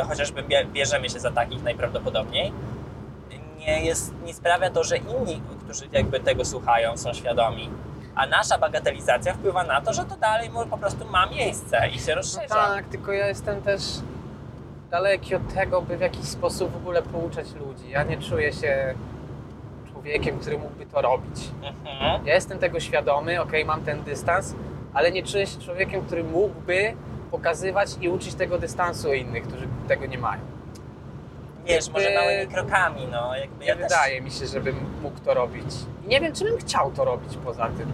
chociażby 0.09 0.43
bie- 0.43 0.66
bierzemy 0.72 1.11
się 1.11 1.20
za 1.20 1.30
takich 1.30 1.62
najprawdopodobniej, 1.62 2.53
nie, 3.59 3.84
jest, 3.84 4.14
nie 4.24 4.34
sprawia 4.34 4.70
to, 4.70 4.84
że 4.84 4.97
inni, 4.97 5.40
którzy 5.64 5.84
jakby 5.93 6.20
tego 6.20 6.45
słuchają, 6.45 6.97
są 6.97 7.12
świadomi. 7.12 7.70
A 8.14 8.26
nasza 8.26 8.59
bagatelizacja 8.59 9.34
wpływa 9.34 9.64
na 9.64 9.80
to, 9.80 9.93
że 9.93 10.05
to 10.05 10.16
dalej 10.16 10.51
po 10.70 10.78
prostu 10.78 11.05
ma 11.05 11.26
miejsce 11.26 11.88
i 11.88 11.99
się 11.99 12.09
No 12.09 12.14
rozszerza. 12.14 12.55
tak, 12.55 12.84
tylko 12.88 13.12
ja 13.12 13.26
jestem 13.26 13.62
też 13.62 13.82
daleki 14.90 15.34
od 15.34 15.55
tego, 15.55 15.82
by 15.82 15.97
w 15.97 16.01
jakiś 16.01 16.24
sposób 16.24 16.72
w 16.72 16.76
ogóle 16.76 17.03
pouczać 17.03 17.47
ludzi. 17.55 17.90
Ja 17.90 18.03
nie 18.03 18.16
czuję 18.18 18.53
się 18.53 18.95
człowiekiem, 19.93 20.38
który 20.38 20.59
mógłby 20.59 20.86
to 20.86 21.03
robić. 21.03 21.40
Mhm. 21.62 22.26
Ja 22.26 22.34
jestem 22.34 22.59
tego 22.59 22.80
świadomy, 22.80 23.40
okej, 23.43 23.64
mam 23.64 23.82
ten 23.84 24.03
dystans, 24.03 24.55
ale 24.95 25.12
nie 25.12 25.22
czuję 25.22 25.47
się 25.47 25.61
człowiekiem, 25.61 26.03
który 26.03 26.24
mógłby 26.24 26.93
pokazywać 27.30 27.88
i 28.01 28.09
uczyć 28.09 28.34
tego 28.34 28.59
dystansu 28.59 29.12
innych, 29.12 29.43
którzy 29.43 29.68
tego 29.88 30.07
nie 30.07 30.18
mają. 30.18 30.40
Wiesz, 31.66 31.90
może 31.90 32.11
Jakby- 32.11 32.20
małymi 32.30 32.53
krokami, 32.55 33.09
no 33.12 33.36
jakby 33.36 33.59
Nie 33.64 33.66
ja 33.66 33.74
też... 33.74 33.82
wydaje 33.82 34.20
mi 34.20 34.30
się, 34.30 34.47
żebym 34.47 34.76
mógł 35.03 35.20
to 35.24 35.34
robić. 35.34 35.66
I 36.05 36.09
nie 36.09 36.20
wiem, 36.20 36.32
czy 36.34 36.45
bym 36.45 36.59
chciał 36.59 36.90
to 36.90 37.05
robić 37.05 37.36
poza 37.45 37.66
tym. 37.68 37.93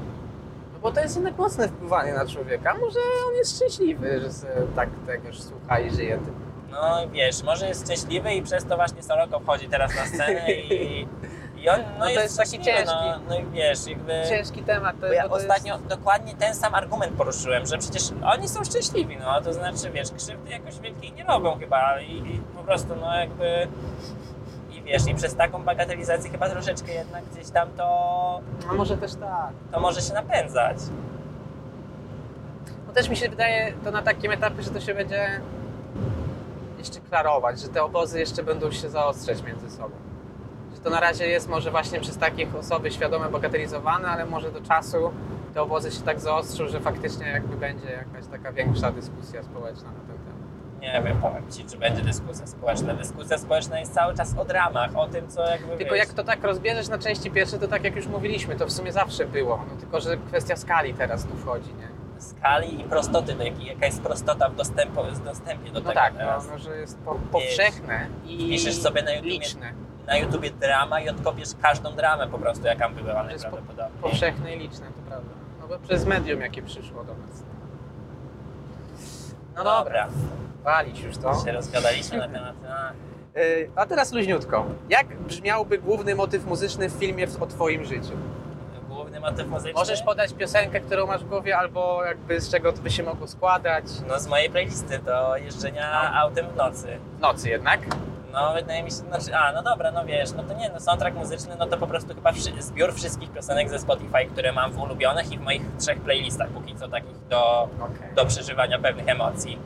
No 0.72 0.78
bo 0.82 0.92
to 0.92 1.00
jest 1.00 1.14
jednak 1.16 1.38
mocne 1.38 1.68
wpływanie 1.68 2.12
na 2.14 2.26
człowieka. 2.26 2.74
Może 2.74 2.98
on 3.28 3.34
jest 3.34 3.56
szczęśliwy, 3.56 4.20
że 4.20 4.32
sobie 4.32 4.52
tak 4.76 4.88
tegoż 5.06 5.40
słucha 5.40 5.78
i 5.80 5.90
żyje 5.90 6.14
tym. 6.18 6.34
No 6.70 7.04
i 7.04 7.08
wiesz, 7.08 7.42
może 7.42 7.68
jest 7.68 7.84
szczęśliwy 7.84 8.34
i 8.34 8.42
przez 8.42 8.64
to 8.64 8.76
właśnie 8.76 9.02
Soroko 9.02 9.40
wchodzi 9.40 9.68
teraz 9.68 9.96
na 9.96 10.06
scenę 10.06 10.52
i, 10.52 11.06
i 11.62 11.68
on 11.68 11.80
no, 11.80 11.98
No 11.98 12.04
to 12.04 12.10
jest, 12.10 12.22
jest 12.22 12.52
taki 12.52 12.64
ciężki. 12.64 13.06
No, 13.06 13.20
no 13.28 13.38
i 13.38 13.44
wiesz, 13.44 13.86
jakby... 13.86 14.22
Ciężki 14.28 14.62
temat. 14.62 15.00
To, 15.00 15.06
Bo 15.06 15.12
ja 15.12 15.22
bo 15.22 15.28
to 15.28 15.34
ostatnio 15.34 15.74
Jest... 15.74 15.86
dokładnie 15.86 16.34
ten 16.34 16.54
sam 16.54 16.74
argument 16.74 17.16
poruszyłem, 17.16 17.66
że 17.66 17.78
przecież 17.78 18.02
oni 18.24 18.48
są 18.48 18.64
szczęśliwi, 18.64 19.16
no 19.16 19.40
to 19.40 19.52
znaczy, 19.52 19.90
wiesz, 19.90 20.10
krzywdy 20.10 20.50
jakoś 20.50 20.78
wielkiej 20.78 21.12
nie 21.12 21.24
robią 21.24 21.58
chyba 21.58 22.00
i, 22.00 22.12
i 22.16 22.40
po 22.56 22.62
prostu, 22.62 22.96
no 22.96 23.16
jakby... 23.16 23.68
I 24.72 24.82
wiesz, 24.82 25.06
i 25.06 25.14
przez 25.14 25.36
taką 25.36 25.62
bagatelizację 25.62 26.30
chyba 26.30 26.48
troszeczkę 26.48 26.92
jednak 26.92 27.24
gdzieś 27.24 27.50
tam 27.50 27.68
to, 27.76 28.40
No 28.66 28.74
może 28.74 28.96
też 28.96 29.14
tak. 29.14 29.50
to 29.72 29.80
może 29.80 30.00
się 30.00 30.14
napędzać. 30.14 30.76
No 32.86 32.92
też 32.92 33.08
mi 33.08 33.16
się 33.16 33.28
wydaje 33.28 33.72
to 33.84 33.90
na 33.90 34.02
takim 34.02 34.32
etapie, 34.32 34.62
że 34.62 34.70
to 34.70 34.80
się 34.80 34.94
będzie 34.94 35.40
jeszcze 36.78 37.00
klarować, 37.00 37.60
że 37.60 37.68
te 37.68 37.82
obozy 37.82 38.18
jeszcze 38.18 38.42
będą 38.42 38.70
się 38.70 38.90
zaostrzać 38.90 39.42
między 39.42 39.70
sobą. 39.70 40.07
Że 40.78 40.84
to 40.84 40.90
na 40.90 41.00
razie 41.00 41.26
jest 41.26 41.48
może 41.48 41.70
właśnie 41.70 42.00
przez 42.00 42.18
takich 42.18 42.54
osoby 42.54 42.90
świadome 42.90 43.28
bagatelizowane, 43.28 44.08
ale 44.08 44.26
może 44.26 44.52
do 44.52 44.60
czasu 44.60 45.10
te 45.54 45.62
obozy 45.62 45.90
się 45.90 46.02
tak 46.02 46.20
zaostrzą, 46.20 46.68
że 46.68 46.80
faktycznie 46.80 47.26
jakby 47.26 47.56
będzie 47.56 47.90
jakaś 47.90 48.26
taka 48.30 48.52
większa 48.52 48.92
dyskusja 48.92 49.42
społeczna 49.42 49.88
na 49.88 49.98
ten 50.00 50.06
temat. 50.18 50.80
Nie 50.80 51.02
wiem, 51.04 51.20
powiem 51.22 51.50
Ci, 51.50 51.64
czy 51.64 51.76
będzie 51.76 52.02
dyskusja 52.02 52.46
społeczna. 52.46 52.94
Dyskusja 52.94 53.38
społeczna 53.38 53.80
jest 53.80 53.94
cały 53.94 54.14
czas 54.14 54.34
o 54.38 54.44
dramach, 54.44 54.96
o 54.96 55.08
tym, 55.08 55.28
co 55.28 55.46
jakby 55.46 55.76
Tylko 55.76 55.94
wiesz, 55.94 56.04
jak 56.04 56.12
to 56.12 56.24
tak 56.24 56.44
rozbierzesz 56.44 56.88
na 56.88 56.98
części 56.98 57.30
pierwsze, 57.30 57.58
to 57.58 57.68
tak 57.68 57.84
jak 57.84 57.96
już 57.96 58.06
mówiliśmy, 58.06 58.56
to 58.56 58.66
w 58.66 58.72
sumie 58.72 58.92
zawsze 58.92 59.24
było. 59.26 59.64
No 59.70 59.76
tylko, 59.80 60.00
że 60.00 60.16
kwestia 60.16 60.56
skali 60.56 60.94
teraz 60.94 61.24
tu 61.24 61.36
wchodzi, 61.36 61.74
nie? 61.74 61.88
skali 62.18 62.80
i 62.80 62.84
prostoty, 62.84 63.34
no, 63.34 63.44
jak- 63.44 63.64
jaka 63.64 63.86
jest 63.86 64.02
prostota 64.02 64.48
w 64.48 64.54
dostępu, 64.56 65.02
w 65.12 65.24
dostępie 65.24 65.66
do 65.70 65.72
No 65.72 65.80
tego 65.80 65.92
tak, 65.92 66.12
no, 66.12 66.18
teraz. 66.18 66.48
no, 66.52 66.58
że 66.58 66.76
jest 66.78 66.98
po, 66.98 67.14
powszechne 67.14 68.06
i 68.26 68.38
Piszesz 68.38 68.76
sobie 68.76 69.02
na 69.02 69.10
YouTubie, 69.12 69.30
liczne. 69.32 69.72
Na 70.08 70.16
YouTubie 70.16 70.50
drama 70.50 71.00
i 71.00 71.08
odkopiesz 71.08 71.48
każdą 71.62 71.92
dramę 71.92 72.28
po 72.28 72.38
prostu, 72.38 72.66
jaka 72.66 72.88
by 72.88 73.02
była 73.02 73.32
jest 73.32 73.44
po- 73.44 73.50
najprawdopodobniej. 73.50 74.02
Powszechne 74.02 74.54
i 74.56 74.58
liczne, 74.58 74.86
to 74.86 75.02
prawda. 75.08 75.30
No 75.60 75.68
bo 75.68 75.78
przez 75.78 76.04
medium, 76.06 76.40
jakie 76.40 76.62
przyszło 76.62 77.04
do 77.04 77.12
nas. 77.14 77.42
No 79.56 79.64
dobra, 79.64 80.08
walić 80.64 81.00
już 81.00 81.18
to. 81.18 81.44
Się 81.44 81.52
rozgadaliśmy 81.52 82.18
na 82.18 82.28
temat... 82.28 82.54
A, 82.70 82.92
Yy, 83.34 83.70
A 83.76 83.86
teraz 83.86 84.12
luźniutko. 84.12 84.64
Jak 84.88 85.16
brzmiałby 85.16 85.78
główny 85.78 86.14
motyw 86.14 86.46
muzyczny 86.46 86.88
w 86.88 86.92
filmie 86.92 87.26
o 87.40 87.46
Twoim 87.46 87.84
życiu? 87.84 88.12
główny 88.88 89.20
motyw 89.20 89.48
muzyczny? 89.48 89.72
Możesz 89.72 90.02
podać 90.02 90.32
piosenkę, 90.34 90.80
którą 90.80 91.06
masz 91.06 91.24
w 91.24 91.28
głowie, 91.28 91.58
albo 91.58 92.04
jakby 92.04 92.40
z 92.40 92.50
czego 92.50 92.72
to 92.72 92.82
by 92.82 92.90
się 92.90 93.02
mogło 93.02 93.26
składać. 93.26 93.84
No 94.08 94.18
z 94.20 94.26
mojej 94.26 94.50
playlisty 94.50 94.98
do 94.98 95.36
jeżdżenia 95.36 95.90
No. 96.12 96.18
autem 96.20 96.46
w 96.48 96.56
nocy. 96.56 96.86
W 97.16 97.20
nocy 97.20 97.48
jednak. 97.48 97.80
No 98.32 98.54
wydaje 98.54 98.82
mi 98.82 98.90
się, 98.90 98.96
znaczy, 98.96 99.36
a 99.36 99.52
no 99.52 99.62
dobra, 99.62 99.90
no 99.90 100.04
wiesz, 100.04 100.32
no 100.32 100.42
to 100.42 100.54
nie, 100.54 100.70
no 100.70 100.80
soundtrack 100.80 101.16
muzyczny, 101.16 101.56
no 101.58 101.66
to 101.66 101.78
po 101.78 101.86
prostu 101.86 102.14
chyba 102.14 102.32
wszy, 102.32 102.62
zbiór 102.62 102.94
wszystkich 102.94 103.32
piosenek 103.32 103.70
ze 103.70 103.78
Spotify, 103.78 104.26
które 104.32 104.52
mam 104.52 104.72
w 104.72 104.78
ulubionych 104.78 105.32
i 105.32 105.38
w 105.38 105.40
moich 105.40 105.62
trzech 105.78 106.00
playlistach 106.00 106.48
póki 106.48 106.74
co 106.76 106.88
takich 106.88 107.28
do, 107.28 107.62
Okej. 107.62 108.14
do 108.16 108.26
przeżywania 108.26 108.78
pewnych 108.78 109.08
emocji. 109.08 109.58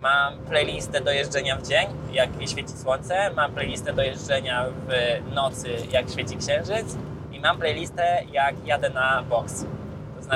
Mam 0.00 0.38
playlistę 0.38 1.00
do 1.00 1.12
jeżdżenia 1.12 1.56
w 1.56 1.68
dzień, 1.68 1.86
jak 2.12 2.30
świeci 2.46 2.72
słońce, 2.72 3.30
mam 3.30 3.52
playlistę 3.52 3.92
do 3.92 4.02
jeżdżenia 4.02 4.66
w 4.88 4.92
nocy, 5.34 5.68
jak 5.90 6.10
świeci 6.10 6.36
księżyc 6.36 6.96
i 7.32 7.40
mam 7.40 7.58
playlistę, 7.58 8.22
jak 8.32 8.66
jadę 8.66 8.90
na 8.90 9.22
boks. 9.22 9.66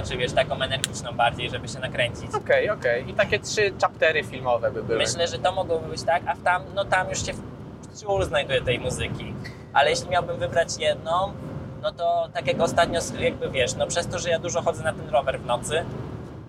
Znaczy, 0.02 0.16
wiesz, 0.16 0.32
taką 0.32 0.54
energiczną 0.62 1.12
bardziej, 1.12 1.50
żeby 1.50 1.68
się 1.68 1.78
nakręcić. 1.78 2.34
Okej, 2.34 2.70
okej. 2.70 3.10
I 3.10 3.14
takie 3.14 3.38
trzy 3.38 3.72
chaptery 3.82 4.24
filmowe 4.24 4.70
by 4.70 4.82
były. 4.82 4.98
Myślę, 4.98 5.28
że 5.28 5.38
to 5.38 5.52
mogłoby 5.52 5.88
być 5.88 6.02
tak, 6.02 6.22
a 6.26 6.34
w 6.34 6.42
tam, 6.42 6.62
no 6.74 6.84
tam 6.84 7.08
już 7.08 7.26
się 7.26 7.32
wciół 7.92 8.22
znajduje 8.22 8.62
tej 8.62 8.78
muzyki. 8.80 9.34
Ale 9.72 9.90
jeśli 9.90 10.08
miałbym 10.08 10.38
wybrać 10.38 10.68
jedną, 10.78 11.32
no 11.82 11.92
to 11.92 12.28
tak 12.34 12.46
jak 12.46 12.60
ostatnio, 12.60 13.00
jakby 13.18 13.50
wiesz, 13.50 13.74
no 13.74 13.86
przez 13.86 14.06
to, 14.06 14.18
że 14.18 14.30
ja 14.30 14.38
dużo 14.38 14.62
chodzę 14.62 14.82
na 14.84 14.92
ten 14.92 15.08
rower 15.08 15.40
w 15.40 15.46
nocy 15.46 15.84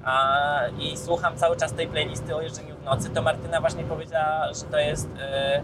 a, 0.05 0.39
i 0.79 0.97
słucham 0.97 1.37
cały 1.37 1.57
czas 1.57 1.73
tej 1.73 1.87
playlisty 1.87 2.35
o 2.35 2.41
jeżdżeniu 2.41 2.75
w 2.75 2.83
nocy, 2.83 3.09
to 3.09 3.21
Martyna 3.21 3.61
właśnie 3.61 3.83
powiedziała, 3.83 4.53
że 4.53 4.61
to 4.71 4.77
jest 4.79 5.09
e, 5.19 5.61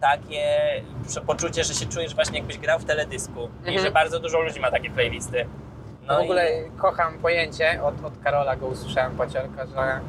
takie 0.00 0.44
prze- 1.08 1.20
poczucie, 1.20 1.64
że 1.64 1.74
się 1.74 1.86
czujesz 1.86 2.14
właśnie 2.14 2.38
jakbyś 2.38 2.58
grał 2.58 2.78
w 2.78 2.84
teledysku 2.84 3.48
i 3.64 3.68
Mhm. 3.68 3.78
że 3.86 3.90
bardzo 3.90 4.20
dużo 4.20 4.40
ludzi 4.40 4.60
ma 4.60 4.70
takie 4.70 4.90
playlisty. 4.90 5.46
No 6.10 6.16
w 6.16 6.20
i- 6.20 6.24
ogóle 6.24 6.46
kocham 6.78 7.18
pojęcie, 7.18 7.82
od, 7.82 8.04
od 8.04 8.12
Karola 8.24 8.56
go 8.56 8.66
usłyszałem 8.66 9.12
paciorka, 9.16 9.66
że 9.66 10.00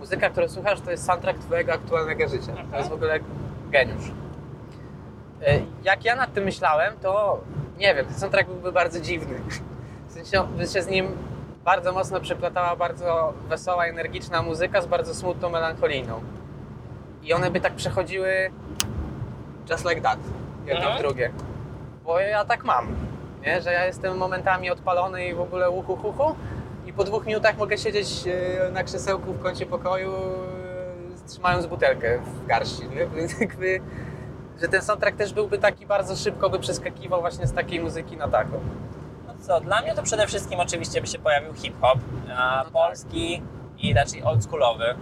muzyka, 0.00 0.30
którą 0.30 0.48
słuchasz, 0.48 0.80
to 0.80 0.90
jest 0.90 1.04
soundtrack 1.06 1.38
twojego 1.38 1.72
aktualnego 1.72 2.28
życia. 2.28 2.52
To 2.70 2.76
jest 2.76 2.90
w 2.90 2.92
ogóle 2.92 3.20
geniusz. 3.70 4.10
E, 5.46 5.58
Jak 5.84 6.04
ja 6.04 6.16
nad 6.16 6.32
tym 6.32 6.44
myślałem, 6.44 6.94
to 7.02 7.40
nie 7.78 7.94
wiem, 7.94 8.06
ten 8.06 8.14
soundtrack 8.14 8.48
byłby 8.48 8.72
bardzo 8.72 9.00
dziwny. 9.00 9.34
W 10.08 10.12
sensie 10.12 10.46
by 10.58 10.66
się 10.66 10.82
z 10.82 10.88
nim 10.88 11.06
bardzo 11.64 11.92
mocno 11.92 12.20
przeplatała 12.20 12.76
bardzo 12.76 13.32
wesoła, 13.48 13.86
energiczna 13.86 14.42
muzyka 14.42 14.80
z 14.82 14.86
bardzo 14.86 15.14
smutną, 15.14 15.50
melancholijną. 15.50 16.20
I 17.22 17.32
one 17.32 17.50
by 17.50 17.60
tak 17.60 17.72
przechodziły 17.74 18.50
just 19.70 19.84
like 19.88 20.00
that, 20.00 20.18
jedno 20.66 20.96
w 20.96 20.98
drugie. 20.98 21.30
Bo 22.04 22.18
ja 22.20 22.44
tak 22.44 22.64
mam, 22.64 22.86
nie? 23.46 23.62
że 23.62 23.72
ja 23.72 23.84
jestem 23.84 24.16
momentami 24.16 24.70
odpalony 24.70 25.26
i 25.26 25.34
w 25.34 25.40
ogóle 25.40 25.70
uchu, 25.70 25.92
uchu 25.92 26.34
i 26.86 26.92
po 26.92 27.04
dwóch 27.04 27.26
minutach 27.26 27.58
mogę 27.58 27.78
siedzieć 27.78 28.08
e, 28.26 28.70
na 28.70 28.84
krzesełku 28.84 29.32
w 29.32 29.42
kącie 29.42 29.66
pokoju 29.66 30.12
e, 30.12 31.28
trzymając 31.28 31.66
butelkę 31.66 32.18
w 32.18 32.46
garści. 32.46 32.82
Jakby, 33.40 33.80
że 34.60 34.68
ten 34.68 34.82
soundtrack 34.82 35.16
też 35.16 35.32
byłby 35.32 35.58
taki 35.58 35.86
bardzo 35.86 36.16
szybko 36.16 36.50
by 36.50 36.58
przeskakiwał 36.58 37.20
właśnie 37.20 37.46
z 37.46 37.52
takiej 37.52 37.80
muzyki 37.80 38.16
na 38.16 38.28
taką. 38.28 38.60
No 39.26 39.34
co, 39.40 39.60
dla 39.60 39.82
mnie 39.82 39.94
to 39.94 40.02
przede 40.02 40.26
wszystkim 40.26 40.60
oczywiście 40.60 41.00
by 41.00 41.06
się 41.06 41.18
pojawił 41.18 41.54
hip-hop, 41.54 41.98
No 42.28 42.34
tak. 42.36 42.66
polski 42.68 43.42
i 43.78 43.94
raczej 43.94 44.22
oldschoolowy 44.22 44.94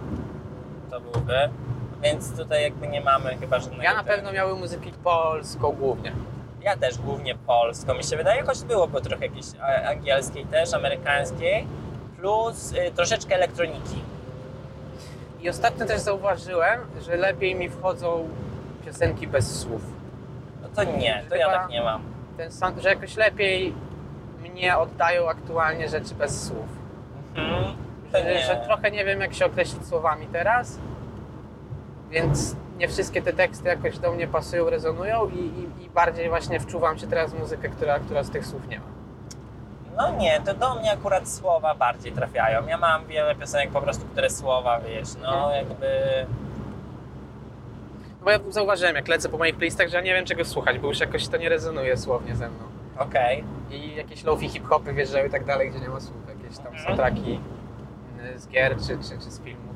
to 0.91 1.01
byłby, 1.01 1.49
więc 2.03 2.37
tutaj 2.37 2.63
jakby 2.63 2.87
nie 2.87 3.01
mamy 3.01 3.37
chyba 3.37 3.59
żadnego... 3.59 3.83
Ja 3.83 3.93
na 3.93 4.03
pewno 4.03 4.31
miały 4.31 4.55
muzykę 4.55 4.89
polską 5.03 5.71
głównie. 5.71 6.11
Ja 6.61 6.77
też 6.77 6.97
głównie 6.97 7.35
polską, 7.35 7.93
mi 7.93 8.03
się 8.03 8.17
wydaje, 8.17 8.43
choć 8.43 8.63
byłoby 8.63 9.01
trochę 9.01 9.25
jakiejś 9.25 9.45
angielskiej 9.89 10.45
też, 10.45 10.73
amerykańskiej, 10.73 11.67
plus 12.17 12.73
y, 12.73 12.91
troszeczkę 12.95 13.35
elektroniki. 13.35 14.03
I 15.41 15.49
ostatnio 15.49 15.85
też 15.85 15.99
zauważyłem, 15.99 16.79
że 17.05 17.15
lepiej 17.15 17.55
mi 17.55 17.69
wchodzą 17.69 18.29
piosenki 18.85 19.27
bez 19.27 19.59
słów. 19.59 19.81
No 20.61 20.69
to 20.75 20.83
nie, 20.83 21.23
to 21.29 21.35
ja 21.35 21.49
tak 21.49 21.69
nie 21.69 21.83
mam. 21.83 22.01
Ten 22.37 22.51
sound, 22.51 22.81
że 22.81 22.89
jakoś 22.89 23.17
lepiej 23.17 23.73
mnie 24.41 24.77
oddają 24.77 25.29
aktualnie 25.29 25.89
rzeczy 25.89 26.15
bez 26.15 26.47
słów. 26.47 26.67
Mhm. 27.35 27.75
Że, 28.13 28.41
że 28.41 28.61
trochę 28.65 28.91
nie 28.91 29.05
wiem, 29.05 29.21
jak 29.21 29.33
się 29.33 29.45
określić 29.45 29.87
słowami 29.87 30.27
teraz, 30.31 30.79
więc 32.09 32.55
nie 32.81 32.87
wszystkie 32.87 33.21
te 33.21 33.33
teksty 33.33 33.67
jakoś 33.67 33.97
do 33.99 34.11
mnie 34.11 34.27
pasują, 34.27 34.69
rezonują 34.69 35.29
i, 35.29 35.37
i, 35.39 35.85
i 35.85 35.89
bardziej 35.89 36.29
właśnie 36.29 36.59
wczuwam 36.59 36.97
się 36.99 37.07
teraz 37.07 37.33
w 37.33 37.39
muzykę, 37.39 37.69
która, 37.69 37.99
która 37.99 38.23
z 38.23 38.29
tych 38.29 38.45
słów 38.45 38.67
nie 38.67 38.79
ma. 38.79 38.85
No 39.97 40.15
nie, 40.17 40.41
to 40.45 40.53
do 40.53 40.75
mnie 40.75 40.91
akurat 40.93 41.29
słowa 41.29 41.75
bardziej 41.75 42.11
trafiają. 42.11 42.67
Ja 42.67 42.77
mam 42.77 43.05
wiele 43.07 43.35
piosenek 43.35 43.69
po 43.71 43.81
prostu, 43.81 44.05
które 44.05 44.29
słowa, 44.29 44.79
wiesz, 44.79 45.07
no 45.21 45.33
Mhm. 45.45 45.55
jakby... 45.67 45.87
No 48.19 48.25
Bo 48.25 48.31
ja 48.31 48.39
zauważyłem, 48.49 48.95
jak 48.95 49.07
lecę 49.07 49.29
po 49.29 49.37
moich 49.37 49.55
playlistach, 49.55 49.87
że 49.89 49.97
ja 49.97 50.03
nie 50.03 50.13
wiem 50.13 50.25
czego 50.25 50.45
słuchać, 50.45 50.79
bo 50.79 50.87
już 50.87 50.99
jakoś 50.99 51.27
to 51.27 51.37
nie 51.37 51.49
rezonuje 51.49 51.97
słownie 51.97 52.35
ze 52.35 52.49
mną. 52.49 52.63
Okej. 52.97 53.43
I 53.71 53.95
jakieś 53.95 54.23
lofi 54.23 54.49
hip-hopy 54.49 54.93
wjeżdżają 54.93 55.25
i 55.25 55.29
tak 55.29 55.45
dalej, 55.45 55.69
gdzie 55.71 55.79
nie 55.79 55.89
ma 55.89 55.99
słów, 55.99 56.17
jakieś 56.43 56.57
tam 56.57 56.67
Mhm. 56.67 57.17
y, 58.35 58.39
z 58.39 58.47
gier 58.47 58.75
czy, 58.77 58.87
czy, 58.87 59.19
czy 59.25 59.31
z 59.31 59.39
filmów. 59.41 59.75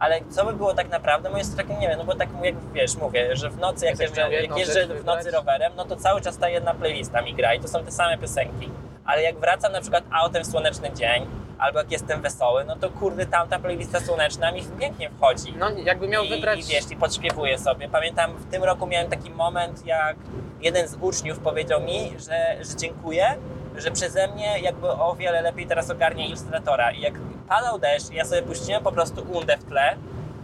Ale 0.00 0.20
co 0.30 0.44
by 0.44 0.52
było 0.52 0.74
tak 0.74 0.90
naprawdę, 0.90 1.30
moim 1.30 1.44
takim, 1.56 1.80
nie 1.80 1.88
wiem, 1.88 1.98
no 1.98 2.04
bo 2.04 2.14
tak 2.14 2.28
jak 2.42 2.54
wiesz, 2.72 2.96
mówię, 2.96 3.36
że 3.36 3.50
w 3.50 3.58
nocy 3.58 3.86
jak 3.86 4.00
jeżdżę, 4.00 4.32
jak 4.32 4.58
jeżdżę 4.58 4.86
w 4.86 5.04
nocy 5.04 5.30
rowerem, 5.30 5.72
no 5.76 5.84
to 5.84 5.96
cały 5.96 6.20
czas 6.20 6.38
ta 6.38 6.48
jedna 6.48 6.74
playlista 6.74 7.22
mi 7.22 7.34
gra 7.34 7.54
i 7.54 7.60
to 7.60 7.68
są 7.68 7.84
te 7.84 7.90
same 7.90 8.18
piosenki. 8.18 8.70
Ale 9.04 9.22
jak 9.22 9.38
wracam 9.38 9.72
na 9.72 9.80
przykład 9.80 10.04
autem 10.10 10.44
w 10.44 10.46
słoneczny 10.46 10.92
dzień, 10.92 11.26
albo 11.58 11.78
jak 11.78 11.92
jestem 11.92 12.22
wesoły, 12.22 12.64
no 12.64 12.76
to 12.76 12.90
kurde, 12.90 13.26
tamta 13.26 13.58
playlista 13.58 14.00
słoneczna 14.00 14.52
mi 14.52 14.62
pięknie 14.80 15.10
wchodzi. 15.10 15.54
No 15.58 15.70
jakby 15.70 16.08
miał 16.08 16.24
I, 16.24 16.28
wybrać... 16.28 16.58
I 16.60 16.62
wiesz, 16.62 16.90
i 16.90 16.96
podśpiewuję 16.96 17.58
sobie. 17.58 17.88
Pamiętam, 17.88 18.36
w 18.36 18.50
tym 18.50 18.64
roku 18.64 18.86
miałem 18.86 19.10
taki 19.10 19.30
moment, 19.30 19.86
jak 19.86 20.16
jeden 20.60 20.88
z 20.88 20.96
uczniów 21.00 21.38
powiedział 21.38 21.80
mi, 21.80 22.12
że, 22.18 22.56
że 22.64 22.76
dziękuję, 22.76 23.36
że 23.76 23.90
przeze 23.90 24.28
mnie 24.28 24.60
jakby 24.60 24.88
o 24.88 25.14
wiele 25.14 25.40
lepiej 25.42 25.66
teraz 25.66 25.90
ogarnia 25.90 26.26
ilustratora. 26.26 26.90
I 26.92 27.00
jak 27.00 27.14
padał 27.48 27.78
deszcz 27.78 28.10
i 28.10 28.14
ja 28.14 28.24
sobie 28.24 28.42
puściłem 28.42 28.82
po 28.82 28.92
prostu 28.92 29.22
undę 29.32 29.56
w 29.56 29.64
tle, 29.64 29.96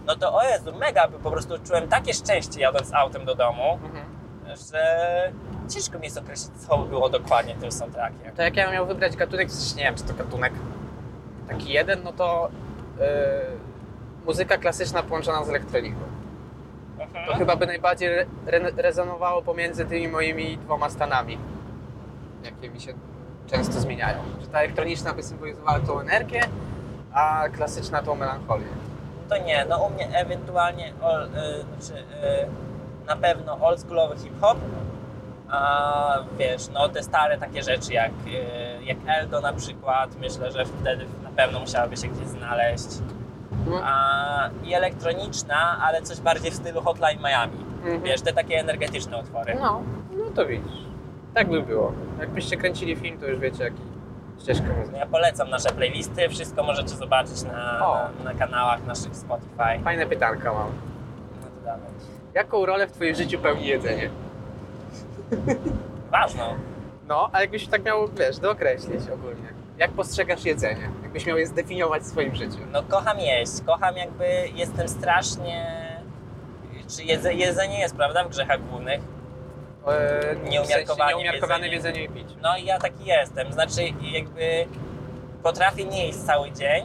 no 0.07 0.17
to 0.17 0.35
o 0.35 0.43
Jezu, 0.43 0.73
mega, 0.79 1.09
bo 1.09 1.19
po 1.19 1.31
prostu 1.31 1.55
czułem 1.67 1.89
takie 1.89 2.15
szczęście 2.15 2.61
jadąc 2.61 2.95
autem 2.95 3.25
do 3.25 3.35
domu, 3.35 3.79
Mhm. 3.85 4.05
że 4.73 5.33
ciężko 5.69 5.99
mi 5.99 6.05
jest 6.05 6.19
określić, 6.19 6.51
co 6.69 6.79
było 6.79 7.09
dokładnie 7.09 7.55
tym 7.55 7.73
soundtrackiem. 7.73 8.37
To 8.37 8.43
jak 8.43 8.57
ja 8.57 8.73
miał 8.73 8.87
wybrać 8.87 9.17
gatunek, 9.17 9.49
nie 9.77 9.83
wiem, 9.85 9.95
czy 9.95 10.05
to 10.05 10.15
gatunek 10.15 10.53
taki 11.49 11.73
jeden, 11.73 12.03
no 12.05 12.13
to 12.13 12.49
yy, 12.99 13.05
muzyka 14.27 14.59
klasyczna 14.59 15.03
połączona 15.03 15.45
z 15.45 15.49
elektroniką. 15.49 16.01
Mhm. 16.99 17.27
To 17.27 17.35
chyba 17.35 17.57
by 17.57 17.67
najbardziej 17.67 18.09
re- 18.47 18.71
rezonowało 18.77 19.43
pomiędzy 19.43 19.85
tymi 19.87 20.09
moimi 20.09 20.59
dwoma 20.59 20.91
stanami, 20.91 21.39
jakie 22.45 22.71
mi 22.71 22.81
się 22.81 22.93
często 23.47 23.81
zmieniają. 23.81 24.19
Że 24.41 24.47
ta 24.47 24.59
elektroniczna 24.59 25.13
by 25.13 25.23
symbolizowała 25.23 25.81
tą 25.81 26.01
energię, 26.01 26.41
a 27.13 27.49
klasyczna 27.49 28.03
tą 28.03 28.15
melancholię. 28.15 28.67
To 29.29 29.39
nie, 29.39 29.65
no 29.69 29.79
u 29.79 29.91
mnie 29.91 30.09
ewentualnie 30.19 30.93
ol, 31.03 31.23
y, 31.23 31.29
znaczy, 31.29 32.03
y, 32.03 33.07
na 33.07 33.17
pewno 33.17 33.59
oldschoolowy 33.61 34.17
hip-hop, 34.17 34.59
a 35.49 36.19
wiesz, 36.39 36.69
no 36.69 36.89
te 36.89 37.03
stare 37.03 37.39
takie 37.39 37.63
rzeczy 37.63 37.93
jak, 37.93 38.11
y, 38.11 38.85
jak 38.85 38.97
Eldo 39.07 39.41
na 39.41 39.53
przykład, 39.53 40.17
myślę, 40.21 40.53
że 40.53 40.65
wtedy 40.65 41.07
na 41.23 41.31
pewno 41.31 41.61
musiałaby 41.61 41.97
się 41.97 42.09
gdzieś 42.09 42.27
znaleźć. 42.27 42.89
Mhm. 43.67 43.83
A, 43.85 44.51
I 44.65 44.75
elektroniczna, 44.75 45.79
ale 45.83 46.03
coś 46.03 46.21
bardziej 46.21 46.51
w 46.51 46.55
stylu 46.55 46.83
Hotline 46.83 47.19
Miami. 47.19 47.65
Mhm. 47.77 48.03
Wiesz, 48.03 48.21
te 48.21 48.33
takie 48.33 48.61
energetyczne 48.61 49.19
utwory. 49.19 49.55
No, 49.61 49.83
no 50.17 50.25
to 50.35 50.47
widzisz. 50.47 50.86
Tak 51.37 51.49
by 51.49 51.63
było. 51.63 51.93
Jakbyście 52.21 52.57
kręcili 52.57 52.97
film, 52.97 53.19
to 53.19 53.27
już 53.27 53.39
wiecie, 53.39 53.65
jaki 53.65 53.81
ścieżkę 54.43 54.67
muzyki. 54.79 54.99
Ja 54.99 55.07
polecam 55.07 55.51
nasze 55.51 55.69
playlisty, 55.73 56.29
wszystko 56.29 56.63
możecie 56.63 56.89
zobaczyć 56.89 57.43
na, 57.43 57.53
na, 57.53 58.11
na 58.25 58.35
kanałach 58.35 58.87
naszych 58.87 59.17
Spotify. 59.17 59.85
Fajne 59.85 60.07
pytanka 60.07 60.53
mam. 60.53 60.69
No 61.43 61.47
to 61.47 61.65
dawaj. 61.65 61.91
Jaką 62.35 62.67
rolę 62.67 62.87
w 62.87 62.93
Twoim 62.93 63.15
życiu 63.15 63.39
pełni 63.39 63.67
jedzenie? 63.67 64.11
Ważną. 66.11 66.55
No, 67.09 67.31
a 67.33 67.41
jakbyś 67.41 67.67
tak 67.67 67.85
miał, 67.85 68.09
wiesz, 68.09 68.39
dookreślić 68.39 69.11
ogólnie. 69.15 69.49
Jak 69.79 69.91
postrzegasz 69.91 70.45
jedzenie? 70.45 70.91
Jakbyś 71.03 71.27
miał 71.27 71.39
je 71.39 71.47
zdefiniować 71.47 72.03
w 72.03 72.07
swoim 72.07 72.35
życiu? 72.35 72.59
No 72.73 72.83
kocham 72.83 73.19
jeść, 73.19 73.53
kocham 73.67 73.97
jakby, 73.97 74.27
jestem 74.55 74.89
strasznie... 74.89 75.87
Czy 76.97 77.03
jedze, 77.03 77.35
jedzenie 77.35 77.81
jest, 77.81 77.97
prawda, 77.97 78.25
w 78.25 78.29
grzechach 78.29 78.69
głównych? 78.69 79.01
Eee, 79.87 80.51
Nieumiarkowanie 80.51 80.85
w 80.87 80.97
sensie 80.97 81.17
nieumiarkowane 81.17 81.69
jedzeniu 81.69 82.05
i 82.05 82.09
piciu. 82.09 82.37
No 82.43 82.57
i 82.57 82.65
ja 82.65 82.79
taki 82.79 83.05
jestem, 83.05 83.53
znaczy 83.53 83.83
jakby 84.13 84.67
potrafię 85.43 85.85
nie 85.85 86.07
jeść 86.07 86.19
cały 86.19 86.53
dzień 86.53 86.85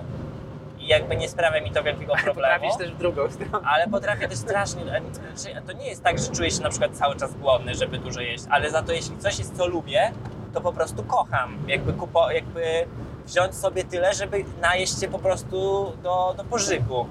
i 0.80 0.88
jakby 0.88 1.16
nie 1.16 1.30
sprawia 1.30 1.62
mi 1.62 1.72
to 1.72 1.84
wielkiego 1.84 2.14
problemu. 2.24 2.54
Potrafisz 2.54 2.78
też 2.78 2.92
w 2.92 2.98
drugą 2.98 3.30
stronę. 3.32 3.68
Ale 3.68 3.88
potrafię 3.88 4.28
też 4.28 4.38
strasznie. 4.38 4.82
Znaczy, 4.84 5.62
to 5.68 5.74
nie 5.74 5.88
jest 5.88 6.04
tak, 6.04 6.20
że 6.20 6.32
czuję 6.32 6.52
się 6.52 6.62
na 6.62 6.70
przykład 6.70 6.92
cały 6.92 7.16
czas 7.16 7.34
głodny, 7.36 7.76
żeby 7.76 7.98
dużo 7.98 8.22
jeść, 8.22 8.44
ale 8.50 8.72
za 8.72 8.82
to 8.82 8.92
jeśli 8.92 9.18
coś 9.18 9.40
jest, 9.40 9.58
co 9.58 9.68
lubię, 9.68 10.12
to 10.54 10.62
po 10.62 10.74
prostu 10.74 11.04
kocham. 11.04 11.58
Jakby, 11.68 11.94
kupo, 11.94 12.32
jakby 12.32 12.86
wziąć 13.26 13.56
sobie 13.56 13.84
tyle, 13.84 14.14
żeby 14.14 14.46
najeść 14.62 15.00
się 15.00 15.08
po 15.08 15.20
prostu 15.20 15.58
do, 16.04 16.34
do 16.38 16.44
pożygu. 16.44 17.08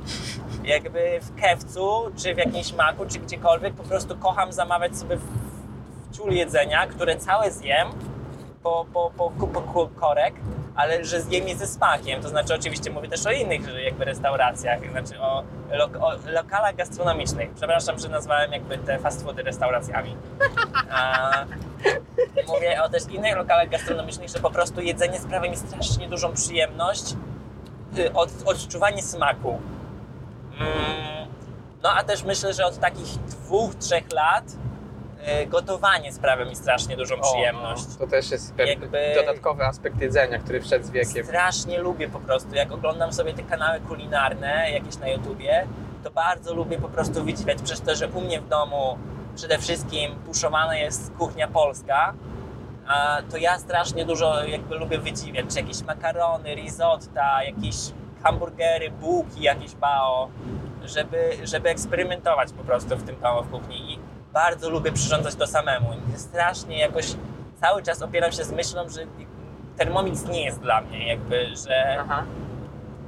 Jakby 0.65 1.21
w 1.23 1.41
kewcu, 1.41 2.13
czy 2.17 2.35
w 2.35 2.39
jakimś 2.39 2.73
maku, 2.73 3.07
czy 3.07 3.19
gdziekolwiek, 3.19 3.75
po 3.75 3.83
prostu 3.83 4.17
kocham 4.17 4.53
zamawiać 4.53 4.97
sobie 4.97 5.19
w, 6.11 6.15
w 6.15 6.17
ciul 6.17 6.31
jedzenia, 6.31 6.87
które 6.87 7.17
całe 7.17 7.51
zjem 7.51 7.89
po, 8.63 8.87
po, 8.93 9.11
po, 9.17 9.31
po, 9.31 9.47
po 9.47 9.89
korek, 9.89 10.35
ale 10.75 11.05
że 11.05 11.21
zjem 11.21 11.49
je 11.49 11.57
ze 11.57 11.67
smakiem. 11.67 12.23
To 12.23 12.29
znaczy, 12.29 12.55
oczywiście 12.55 12.91
mówię 12.91 13.09
też 13.09 13.27
o 13.27 13.31
innych 13.31 13.61
jakby 13.85 14.05
restauracjach, 14.05 14.91
znaczy 14.91 15.21
o, 15.21 15.43
lo, 15.71 15.85
o 15.85 16.13
lokalach 16.27 16.77
gastronomicznych. 16.77 17.51
Przepraszam, 17.51 17.99
że 17.99 18.09
nazwałem 18.09 18.53
jakby 18.53 18.79
te 18.79 18.99
fast 18.99 19.23
foody 19.23 19.43
restauracjami. 19.43 20.17
A, 20.91 21.31
mówię 22.49 22.83
o 22.83 22.89
też 22.89 23.03
innych 23.11 23.37
lokalach 23.37 23.69
gastronomicznych, 23.69 24.29
że 24.29 24.39
po 24.39 24.51
prostu 24.51 24.81
jedzenie 24.81 25.19
sprawia 25.19 25.51
mi 25.51 25.57
strasznie 25.57 26.09
dużą 26.09 26.33
przyjemność, 26.33 27.15
y, 27.99 28.13
od, 28.13 28.31
odczuwanie 28.45 29.03
smaku. 29.03 29.61
Mm, 30.61 31.29
no 31.83 31.91
a 31.93 32.05
też 32.05 32.25
myślę, 32.25 32.55
że 32.55 32.67
od 32.67 32.79
takich 32.79 33.19
dwóch, 33.19 33.75
trzech 33.75 34.13
lat 34.13 34.45
gotowanie 35.47 36.13
sprawia 36.13 36.45
mi 36.45 36.57
strasznie 36.57 36.97
dużą 36.97 37.21
przyjemność. 37.21 37.85
O, 37.85 37.89
no, 37.91 37.99
to 37.99 38.07
też 38.07 38.31
jest 38.31 38.59
Jakby- 38.59 39.13
dodatkowy 39.15 39.65
aspekt 39.65 40.01
jedzenia, 40.01 40.39
który 40.39 40.61
wszedł 40.61 40.85
z 40.85 40.91
wiekiem. 40.91 41.27
Strasznie 41.27 41.79
lubię 41.79 42.09
po 42.09 42.21
prostu, 42.21 42.55
jak 42.55 42.73
oglądam 42.73 43.13
sobie 43.13 43.35
te 43.35 43.43
kanały 43.43 43.81
kulinarne 43.81 44.71
jakieś 44.71 44.97
na 44.97 45.09
YouTubie, 45.09 45.67
to 46.05 46.11
bardzo 46.11 46.55
lubię 46.55 46.79
po 46.79 46.89
prostu 46.89 47.25
wydziwiać 47.25 47.63
przez 47.63 47.81
to, 47.81 47.95
że 47.95 48.09
u 48.09 48.21
mnie 48.21 48.41
w 48.41 48.49
domu 48.49 48.99
przede 49.37 49.59
wszystkim 49.59 50.15
puszowana 50.27 50.77
jest 50.77 51.13
kuchnia 51.19 51.49
polska, 51.49 52.15
a 52.87 53.19
to 53.31 53.37
ja 53.37 53.59
strasznie 53.59 54.05
dużo 54.05 54.45
jakby 54.45 54.75
lubię 54.75 54.99
wydziwiać, 54.99 55.47
czy 55.49 55.61
jakieś 55.61 55.83
makarony, 55.83 56.55
risotta, 56.55 57.45
jakieś 57.45 57.77
hamburgery, 58.23 58.91
bułki, 58.91 59.43
jakieś 59.43 59.75
bao, 59.75 60.29
żeby, 60.85 61.31
żeby 61.45 61.69
eksperymentować 61.69 62.53
po 62.53 62.65
prostu 62.65 62.97
w 62.97 63.03
tym 63.03 63.21
domu 63.21 63.43
w 63.43 63.51
kuchni 63.51 63.93
i 63.95 63.99
bardzo 64.33 64.71
lubię 64.71 64.93
przyrządzać 64.93 65.35
to 65.35 65.47
samemu. 65.47 65.89
Strasznie 66.17 66.79
jakoś 66.79 67.15
cały 67.61 67.83
czas 67.83 68.03
opieram 68.03 68.33
się 68.33 68.45
z 68.45 68.53
myślą, 68.53 68.89
że 68.89 69.01
Thermomix 69.77 70.25
nie 70.25 70.45
jest 70.45 70.61
dla 70.61 70.81
mnie, 70.81 71.09
jakby, 71.09 71.47
że 71.67 71.97
Aha. 72.01 72.25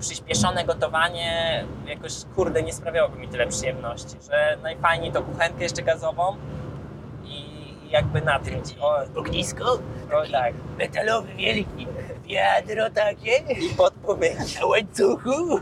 przyspieszone 0.01 0.65
gotowanie 0.65 1.65
jakoś, 1.87 2.13
kurde, 2.35 2.63
nie 2.63 2.73
sprawiałoby 2.73 3.19
mi 3.19 3.29
tyle 3.29 3.47
przyjemności, 3.47 4.17
że 4.31 4.57
najfajniej 4.63 5.13
to 5.13 5.23
kuchenkę 5.23 5.63
jeszcze 5.63 5.83
gazową 5.83 6.37
i 7.25 7.45
jakby 7.91 8.21
na 8.21 8.39
tym, 8.39 8.63
o, 8.81 8.99
Ognisko, 9.21 9.65
o 10.13 10.31
tak, 10.33 10.55
metalowy 10.79 11.35
wielki, 11.35 11.87
wiadro 12.25 12.91
takie, 12.91 13.37
i 13.37 13.69
pod 13.77 13.93
pomyki. 13.95 14.59
na 14.61 14.67
łańcuchu. 14.67 15.61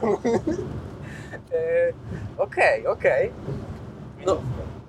Eee, 1.52 1.94
Okej, 2.38 2.86
okej. 2.86 3.32
No, 4.26 4.36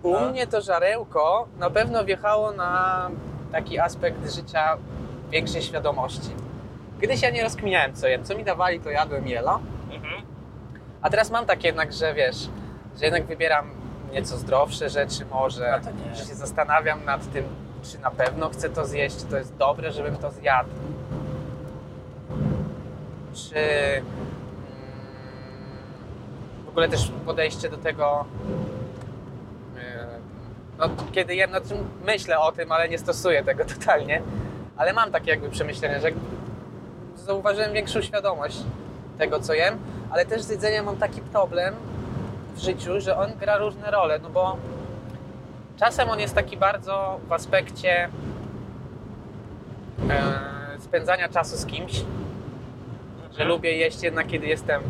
u 0.04 0.12
No. 0.12 0.30
mnie 0.32 0.47
to 0.47 0.62
żarełko 0.62 1.47
na 1.60 1.70
pewno 1.70 2.06
wjechało 2.06 2.52
na 2.52 3.10
taki 3.52 3.80
aspekt 3.80 4.32
życia 4.34 4.78
większej 5.30 5.62
świadomości. 5.62 6.30
Kiedyś 7.02 7.22
ja 7.22 7.30
nie 7.30 7.43
rozkminiałem 7.43 7.93
co 7.93 8.08
jem, 8.08 8.24
co 8.24 8.36
mi 8.38 8.43
dawali 8.43 8.80
to 8.80 8.89
jadłem 8.89 9.28
jelo, 9.28 9.60
Mhm. 9.91 10.22
a 11.02 11.10
teraz 11.10 11.32
mam 11.32 11.45
tak 11.45 11.64
jednak, 11.64 11.93
że 11.93 12.14
wiesz, 12.14 12.38
że 12.99 13.06
jednak 13.06 13.26
wybieram 13.26 13.66
nieco 14.14 14.38
zdrowsze 14.38 14.89
rzeczy 14.89 15.26
może, 15.32 15.80
No 15.86 15.91
to 15.91 16.10
nie. 16.10 16.16
że 16.16 16.26
się 16.26 16.36
zastanawiam 16.36 17.06
nad 17.06 17.32
tym, 17.34 17.43
czy 17.84 17.99
na 17.99 18.12
pewno 18.12 18.49
chcę 18.49 18.70
to 18.70 18.86
zjeść, 18.86 19.18
czy 19.18 19.26
to 19.26 19.38
jest 19.38 19.56
dobre, 19.56 19.91
żebym 19.91 20.16
to 20.18 20.32
zjadł. 20.32 20.70
Czy 23.34 23.56
mm, 23.56 24.06
w 26.66 26.70
ogóle 26.70 26.89
też 26.89 27.12
podejście 27.26 27.70
do 27.70 27.78
tego, 27.78 28.26
no, 30.80 30.89
kiedy 31.11 31.36
jem, 31.36 31.51
no, 31.51 31.59
myślę 32.05 32.39
o 32.39 32.51
tym, 32.51 32.72
ale 32.72 32.89
nie 32.89 32.97
stosuję 32.97 33.43
tego 33.43 33.65
totalnie, 33.76 34.22
ale 34.78 34.93
mam 34.93 35.11
takie 35.11 35.30
jakby 35.30 35.49
przemyślenia, 35.49 35.99
że 35.99 36.11
zauważyłem 37.15 37.74
większą 37.74 38.01
świadomość 38.01 38.57
tego, 39.17 39.39
co 39.39 39.53
jem, 39.53 39.80
ale 40.11 40.26
też 40.26 40.41
z 40.41 40.49
jedzeniem 40.49 40.86
mam 40.86 40.97
taki 40.97 41.22
problem 41.22 41.76
w 42.55 42.59
życiu, 42.59 43.01
że 43.01 43.17
on 43.17 43.32
gra 43.39 43.57
różne 43.57 43.91
role, 43.91 44.19
no 44.19 44.30
bo 44.30 44.57
czasem 45.80 46.09
on 46.09 46.19
jest 46.19 46.36
taki 46.36 46.57
bardzo 46.57 47.19
w 47.28 47.34
aspekcie 47.34 48.09
e, 50.09 50.80
spędzania 50.80 51.30
czasu 51.30 51.57
z 51.57 51.65
kimś, 51.65 52.03
że 53.38 53.45
lubię 53.45 53.78
jeść 53.78 54.03
jednak, 54.03 54.28
kiedy 54.28 54.47
jestem 54.47 54.82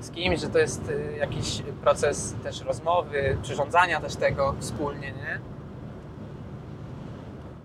z 0.00 0.10
kimś, 0.10 0.40
że 0.40 0.48
to 0.48 0.58
jest 0.58 0.88
y, 0.88 1.16
jakiś 1.18 1.62
proces 1.82 2.34
też 2.42 2.60
rozmowy, 2.64 3.36
przyrządzania 3.42 4.00
też 4.00 4.16
tego 4.16 4.54
wspólnie, 4.60 5.12
nie? 5.12 5.38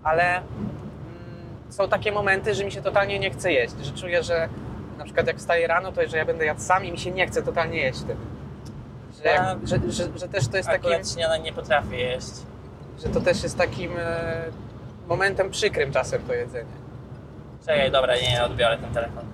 Ale 0.02 0.36
mm, 0.36 0.44
są 1.70 1.88
takie 1.88 2.12
momenty, 2.12 2.54
że 2.54 2.64
mi 2.64 2.72
się 2.72 2.82
totalnie 2.82 3.18
nie 3.18 3.30
chce 3.30 3.52
jeść, 3.52 3.74
że 3.82 3.92
czuję, 3.92 4.22
że 4.22 4.48
na 4.98 5.04
przykład 5.04 5.26
jak 5.26 5.36
wstaję 5.36 5.66
rano, 5.66 5.92
to 5.92 6.08
że 6.08 6.16
ja 6.16 6.24
będę 6.24 6.44
jadł 6.46 6.60
sam 6.60 6.84
i 6.84 6.92
mi 6.92 6.98
się 6.98 7.10
nie 7.10 7.26
chce 7.26 7.42
totalnie 7.42 7.78
jeść 7.78 7.98
wtedy. 7.98 8.20
Że, 9.22 9.28
Ja- 9.28 9.56
że, 9.64 9.78
że, 9.92 10.18
że 10.18 10.28
też 10.28 10.48
to 10.48 10.56
jest 10.56 10.68
takim, 10.68 11.04
śniadań 11.14 11.42
nie 11.42 11.52
potrafię 11.52 11.96
jeść. 11.96 12.32
że 13.02 13.08
to 13.08 13.20
też 13.20 13.42
jest 13.42 13.58
takim 13.58 13.92
e, 13.98 14.44
momentem 15.08 15.50
przykrym 15.50 15.92
czasem 15.92 16.22
to 16.22 16.34
jedzenie. 16.34 16.70
Czekaj, 17.66 17.90
dobra, 17.90 18.14
nie, 18.16 18.30
nie 18.30 18.44
odbiorę 18.44 18.78
ten 18.78 18.90
telefon. 18.94 19.24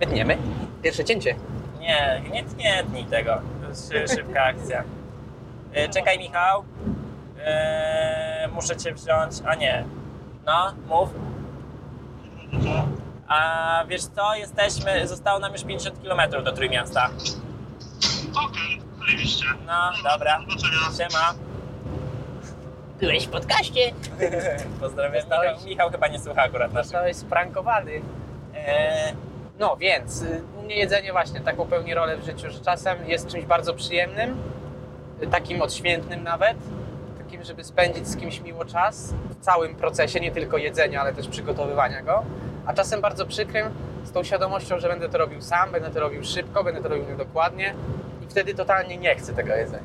Wytniemy. 0.00 0.38
Pierwsze 0.82 1.04
cięcie. 1.04 1.34
Nie, 1.82 2.22
nie, 2.32 2.42
nie 2.56 2.84
tnij 2.84 3.04
tego. 3.04 3.40
To 3.62 3.68
jest 3.68 3.92
szy- 3.92 4.08
szybka 4.16 4.42
akcja. 4.44 4.84
E, 5.72 5.88
Czekaj, 5.88 6.18
Michał. 6.18 6.64
E, 7.44 8.48
muszę 8.52 8.76
cię 8.76 8.94
wziąć. 8.94 9.32
A 9.46 9.54
nie. 9.54 9.84
No, 10.46 10.74
mów. 10.88 11.08
A 13.28 13.84
wiesz 13.88 14.02
co, 14.04 14.34
jesteśmy, 14.34 15.08
zostało 15.08 15.38
nam 15.38 15.52
już 15.52 15.64
50 15.64 15.98
km 16.02 16.44
do 16.44 16.52
Trójmiasta. 16.52 17.08
Okej, 18.46 18.82
zajebiście. 19.06 19.44
No, 19.66 19.90
dobra. 20.12 20.40
Siema. 20.98 21.34
Byłeś 23.00 23.26
w 23.26 23.30
podcaście? 23.30 23.80
Pozdrawiam. 24.80 25.20
Zostałeś- 25.22 25.52
Michał, 25.56 25.66
Michał 25.68 25.90
chyba 25.90 26.08
nie 26.08 26.18
słucha 26.20 26.42
akurat 26.42 26.72
naszych. 26.72 26.84
Zostałeś 26.86 27.16
sprankowany. 27.16 28.02
E, 28.54 29.12
No 29.58 29.76
więc, 29.76 30.22
y, 30.22 30.42
mnie 30.62 30.76
jedzenie 30.76 31.12
właśnie 31.12 31.40
taką 31.40 31.66
pełni 31.66 31.94
rolę 31.94 32.16
w 32.16 32.24
życiu, 32.24 32.50
że 32.50 32.60
czasem 32.60 32.98
jest 33.06 33.26
czymś 33.28 33.44
bardzo 33.44 33.74
przyjemnym, 33.74 34.36
takim 35.30 35.62
odświętnym 35.62 36.22
nawet, 36.22 36.56
takim, 37.18 37.44
żeby 37.44 37.64
spędzić 37.64 38.08
z 38.08 38.16
kimś 38.16 38.40
miło 38.40 38.64
czas 38.64 39.14
w 39.30 39.44
całym 39.44 39.74
procesie, 39.74 40.20
nie 40.20 40.30
tylko 40.32 40.56
jedzenia, 40.56 41.00
ale 41.00 41.12
też 41.12 41.28
przygotowywania 41.28 42.02
go, 42.02 42.22
a 42.66 42.74
czasem 42.74 43.00
bardzo 43.00 43.26
przykrym, 43.26 43.66
z 44.04 44.12
tą 44.12 44.24
świadomością, 44.24 44.78
że 44.78 44.88
będę 44.88 45.08
to 45.08 45.18
robił 45.18 45.42
sam, 45.42 45.72
będę 45.72 45.90
to 45.90 46.00
robił 46.00 46.24
szybko, 46.24 46.64
będę 46.64 46.82
to 46.82 46.88
robił 46.88 47.04
niedokładnie 47.08 47.74
i 48.22 48.26
wtedy 48.28 48.54
totalnie 48.54 48.96
nie 48.96 49.14
chcę 49.14 49.32
tego 49.32 49.54
jedzenia. 49.54 49.82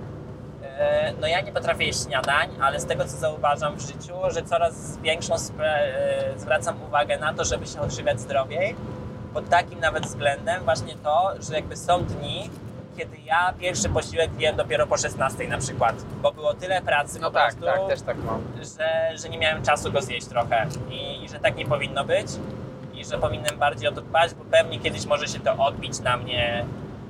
E, 0.64 1.14
No 1.22 1.28
ja 1.28 1.42
nie 1.42 1.52
potrafię 1.52 1.86
jeść 1.86 2.04
śniadań, 2.04 2.50
ale 2.62 2.80
z 2.80 2.86
tego 2.86 3.06
co 3.06 3.18
zauważam 3.18 3.76
w 3.76 3.82
życiu, 3.82 4.14
że 4.30 4.42
coraz 4.42 4.98
większą 4.98 5.36
e, 5.36 6.34
zwracam 6.38 6.84
uwagę 6.84 7.18
na 7.20 7.34
to, 7.34 7.46
żeby 7.46 7.68
się 7.68 7.82
odżywiać 7.82 8.20
zdrowiej. 8.20 8.76
Pod 9.38 9.50
takim 9.50 9.80
nawet 9.80 10.06
względem 10.06 10.64
właśnie 10.64 10.96
to, 11.04 11.32
że 11.40 11.54
jakby 11.56 11.76
są 11.78 12.04
dni, 12.04 12.50
kiedy 12.98 13.18
ja 13.26 13.54
pierwszy 13.60 13.90
posiłek 13.90 14.42
jem 14.42 14.56
dopiero 14.56 14.88
po 14.88 14.98
16 14.98 15.48
na 15.48 15.58
przykład, 15.58 15.96
bo 16.22 16.32
było 16.32 16.54
tyle 16.54 16.82
pracy 16.82 17.20
No 17.20 17.28
po 17.28 17.34
tak, 17.34 17.56
prostu, 17.56 17.66
tak, 17.80 17.90
też 17.90 18.02
tak 18.02 18.18
mam. 18.24 18.42
że, 18.78 19.18
że 19.18 19.30
nie 19.30 19.38
miałem 19.38 19.64
czasu 19.64 19.92
go 19.92 20.02
zjeść 20.02 20.28
trochę 20.28 20.68
I, 20.90 21.24
i 21.24 21.30
że 21.30 21.40
tak 21.40 21.56
nie 21.56 21.66
powinno 21.66 22.06
być 22.06 22.28
i 22.94 23.06
że 23.06 23.18
powinienem 23.18 23.60
bardziej 23.60 23.90
o 23.90 23.92
to 23.92 24.02
dbać, 24.02 24.34
bo 24.34 24.44
pewnie 24.52 24.80
kiedyś 24.80 25.06
może 25.06 25.28
się 25.28 25.40
to 25.40 25.54
odbić 25.66 26.00
na 26.00 26.18
mnie 26.18 26.66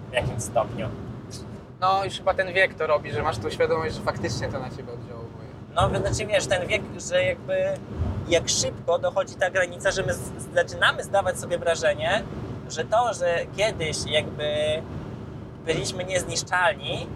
w 0.09 0.13
jakimś 0.13 0.43
stopniu. 0.43 0.89
No 1.82 2.05
już 2.05 2.13
chyba 2.17 2.34
ten 2.34 2.53
wiek 2.53 2.73
to 2.73 2.88
robi, 2.88 3.11
że 3.11 3.23
masz 3.23 3.38
tą 3.38 3.49
świadomość, 3.49 3.95
że 3.95 4.01
faktycznie 4.01 4.47
to 4.47 4.59
na 4.59 4.69
ciebie 4.69 4.93
oddziałuje. 4.93 5.26
No, 5.78 5.89
znaczy 5.99 6.25
wiesz, 6.25 6.47
ten 6.47 6.67
wiek, 6.67 6.82
że 7.09 7.23
jakby 7.23 7.55
jak 8.30 8.49
szybko 8.49 8.99
dochodzi 8.99 9.36
ta 9.36 9.49
granica, 9.49 9.91
że 9.91 10.03
my 10.03 10.13
zaczynamy 10.55 11.03
zdawać 11.03 11.39
sobie 11.39 11.57
wrażenie, 11.57 12.23
że 12.69 12.86
to, 12.86 13.13
że 13.13 13.36
kiedyś 13.57 13.97
jakby 14.05 14.47
byliśmy 15.65 16.03
niezniszczalni, 16.03 17.07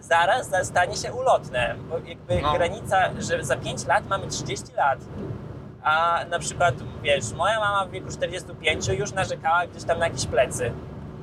zaraz 0.00 0.48
za- 0.50 0.64
stanie 0.64 0.96
się 0.96 1.12
ulotne. 1.12 1.74
Bo 1.90 1.98
jakby 1.98 2.42
No. 2.42 2.52
granica, 2.52 2.96
że 3.18 3.44
za 3.44 3.56
5 3.56 3.86
lat 3.86 4.06
mamy 4.08 4.26
30 4.26 4.72
lat. 4.76 4.98
A 5.82 6.24
na 6.30 6.38
przykład, 6.38 6.74
wiesz, 7.02 7.32
moja 7.32 7.60
mama 7.60 7.86
w 7.86 7.90
wieku 7.90 8.08
45 8.10 8.88
już 8.98 9.12
narzekała 9.12 9.66
gdzieś 9.66 9.84
tam 9.84 9.98
na 9.98 10.06
jakieś 10.06 10.26
plecy, 10.26 10.72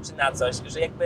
czy 0.07 0.13
na 0.13 0.31
coś, 0.31 0.55
że 0.67 0.79
jakby 0.79 1.05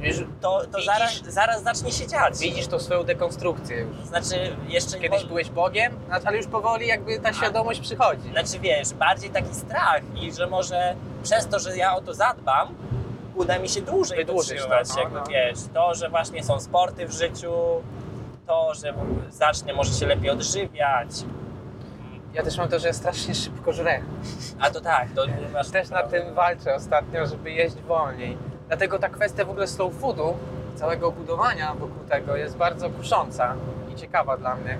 Już 0.00 0.16
to, 0.40 0.60
to 0.60 0.66
Widzisz? 0.66 0.84
zaraz, 0.86 1.22
zaraz 1.22 1.62
zacznie 1.62 1.92
się 1.92 2.06
dziać. 2.06 2.38
widzisz 2.38 2.66
tą 2.66 2.78
swoją 2.78 3.02
dekonstrukcję 3.04 3.76
już. 3.80 3.96
Znaczy, 4.06 4.56
jeszcze 4.68 4.98
Kiedyś 4.98 5.24
byłeś 5.24 5.50
Bogiem, 5.50 5.92
znaczy, 6.06 6.26
ale 6.26 6.36
już 6.36 6.46
powoli 6.46 6.86
jakby 6.86 7.20
ta 7.20 7.32
świadomość 7.32 7.80
przychodzi. 7.80 8.30
Znaczy 8.30 8.58
wiesz, 8.58 8.94
bardziej 8.94 9.30
taki 9.30 9.54
strach 9.54 10.00
i 10.14 10.32
że 10.32 10.46
może 10.46 10.94
przez 11.22 11.46
to, 11.48 11.58
że 11.58 11.76
ja 11.76 11.96
o 11.96 12.00
to 12.00 12.14
zadbam, 12.14 12.74
uda 13.34 13.58
mi 13.58 13.68
się 13.68 13.80
dłużej 13.82 14.18
Wydłużyć 14.18 14.50
wytrzymać. 14.50 14.88
to, 14.88 14.94
no, 14.94 15.00
jakby 15.00 15.18
no. 15.18 15.26
wiesz, 15.26 15.58
to, 15.74 15.94
że 15.94 16.08
właśnie 16.08 16.44
są 16.44 16.60
sporty 16.60 17.06
w 17.06 17.12
życiu, 17.12 17.52
to, 18.46 18.74
że 18.74 18.94
zacznę 19.30 19.72
może 19.72 19.92
się 19.92 20.06
lepiej 20.06 20.30
odżywiać. 20.30 21.08
Ja 22.34 22.42
też 22.42 22.58
mam 22.58 22.68
to, 22.68 22.78
że 22.78 22.86
ja 22.86 22.92
strasznie 22.94 23.34
szybko 23.34 23.72
żrę. 23.72 24.00
A 24.60 24.70
to 24.70 24.80
tak, 24.80 25.08
to 25.14 25.22
masz 25.52 25.70
Też 25.70 25.88
nad 25.90 26.10
tym 26.10 26.34
walczę 26.34 26.74
ostatnio, 26.74 27.26
żeby 27.26 27.50
jeść 27.50 27.76
wolniej. 27.76 28.38
Dlatego 28.68 28.98
ta 28.98 29.08
kwestia 29.08 29.44
w 29.44 29.50
ogóle 29.50 29.66
slow 29.66 29.94
foodu, 29.94 30.36
całego 30.74 31.12
budowania 31.12 31.74
wokół 31.74 32.04
tego 32.08 32.36
jest 32.36 32.56
bardzo 32.56 32.90
kusząca 32.90 33.54
i 33.92 33.94
ciekawa 33.94 34.36
dla 34.36 34.56
mnie. 34.56 34.78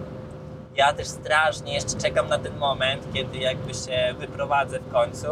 Ja 0.77 0.93
też 0.93 1.07
strasznie 1.09 1.75
jeszcze 1.75 1.97
czekam 1.99 2.29
na 2.29 2.39
ten 2.39 2.57
moment, 2.57 3.03
kiedy 3.15 3.39
jakby 3.39 3.75
się 3.75 4.15
wyprowadzę 4.19 4.79
w 4.81 4.93
końcu, 4.93 5.27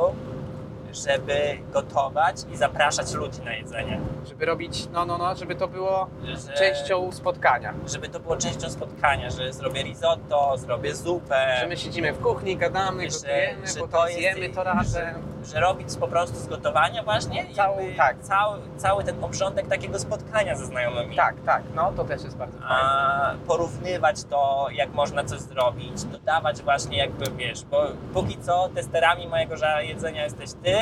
żeby 0.93 1.59
gotować 1.73 2.37
i 2.53 2.57
zapraszać 2.57 3.13
ludzi 3.13 3.41
na 3.45 3.53
jedzenie. 3.55 4.01
Żeby 4.29 4.45
robić, 4.47 4.89
no, 4.93 5.07
no, 5.07 5.19
no, 5.19 5.35
żeby 5.35 5.55
to 5.55 5.69
było 5.69 6.07
Że... 6.25 6.53
częścią 6.53 7.13
spotkania. 7.13 7.75
Żeby 7.87 8.09
to 8.09 8.21
było 8.21 8.37
częścią 8.37 8.71
spotkania, 8.71 9.31
że 9.31 9.53
zrobię 9.53 9.83
risotto, 9.83 10.59
zrobię 10.59 10.95
zupę. 10.95 11.57
Że 11.61 11.67
my 11.67 11.77
siedzimy 11.77 12.13
w 12.13 12.21
kuchni, 12.23 12.57
gadamy, 12.57 13.11
Że- 13.11 13.17
gotujemy, 13.19 13.67
że 13.67 13.75
potem 13.81 13.89
to 13.91 14.09
jest- 14.09 14.21
zjemy 14.21 14.55
to 14.55 14.65
razem. 14.65 15.34
Że 15.45 15.61
robić 15.61 15.89
po 16.01 16.09
prostu 16.09 16.37
z 16.37 16.47
gotowania 16.47 17.03
właśnie 17.03 17.47
Całą- 17.55 17.79
jakby 17.81 17.97
tak. 17.97 18.21
cały, 18.21 18.59
cały 18.77 19.05
ten 19.05 19.25
obrządek 19.25 19.69
takiego 19.69 19.99
spotkania 19.99 20.57
ze 20.57 20.67
znajomymi. 20.67 21.17
Tak, 21.17 21.35
tak, 21.47 21.63
no 21.75 21.93
to 21.93 22.05
też 22.05 22.25
jest 22.25 22.37
bardzo 22.37 22.59
fajne. 22.59 22.75
A 22.75 23.35
porównywać 23.47 24.25
to, 24.25 24.67
jak 24.73 24.93
można 24.95 25.25
coś 25.25 25.41
zrobić, 25.41 26.05
dodawać 26.05 26.63
właśnie 26.63 26.99
jakby, 26.99 27.31
wiesz, 27.31 27.65
bo 27.65 27.83
póki 28.15 28.39
co 28.39 28.69
testerami 28.75 29.29
mojego 29.29 29.55
jedzenia 29.81 30.25
jesteś 30.25 30.51
ty, 30.63 30.77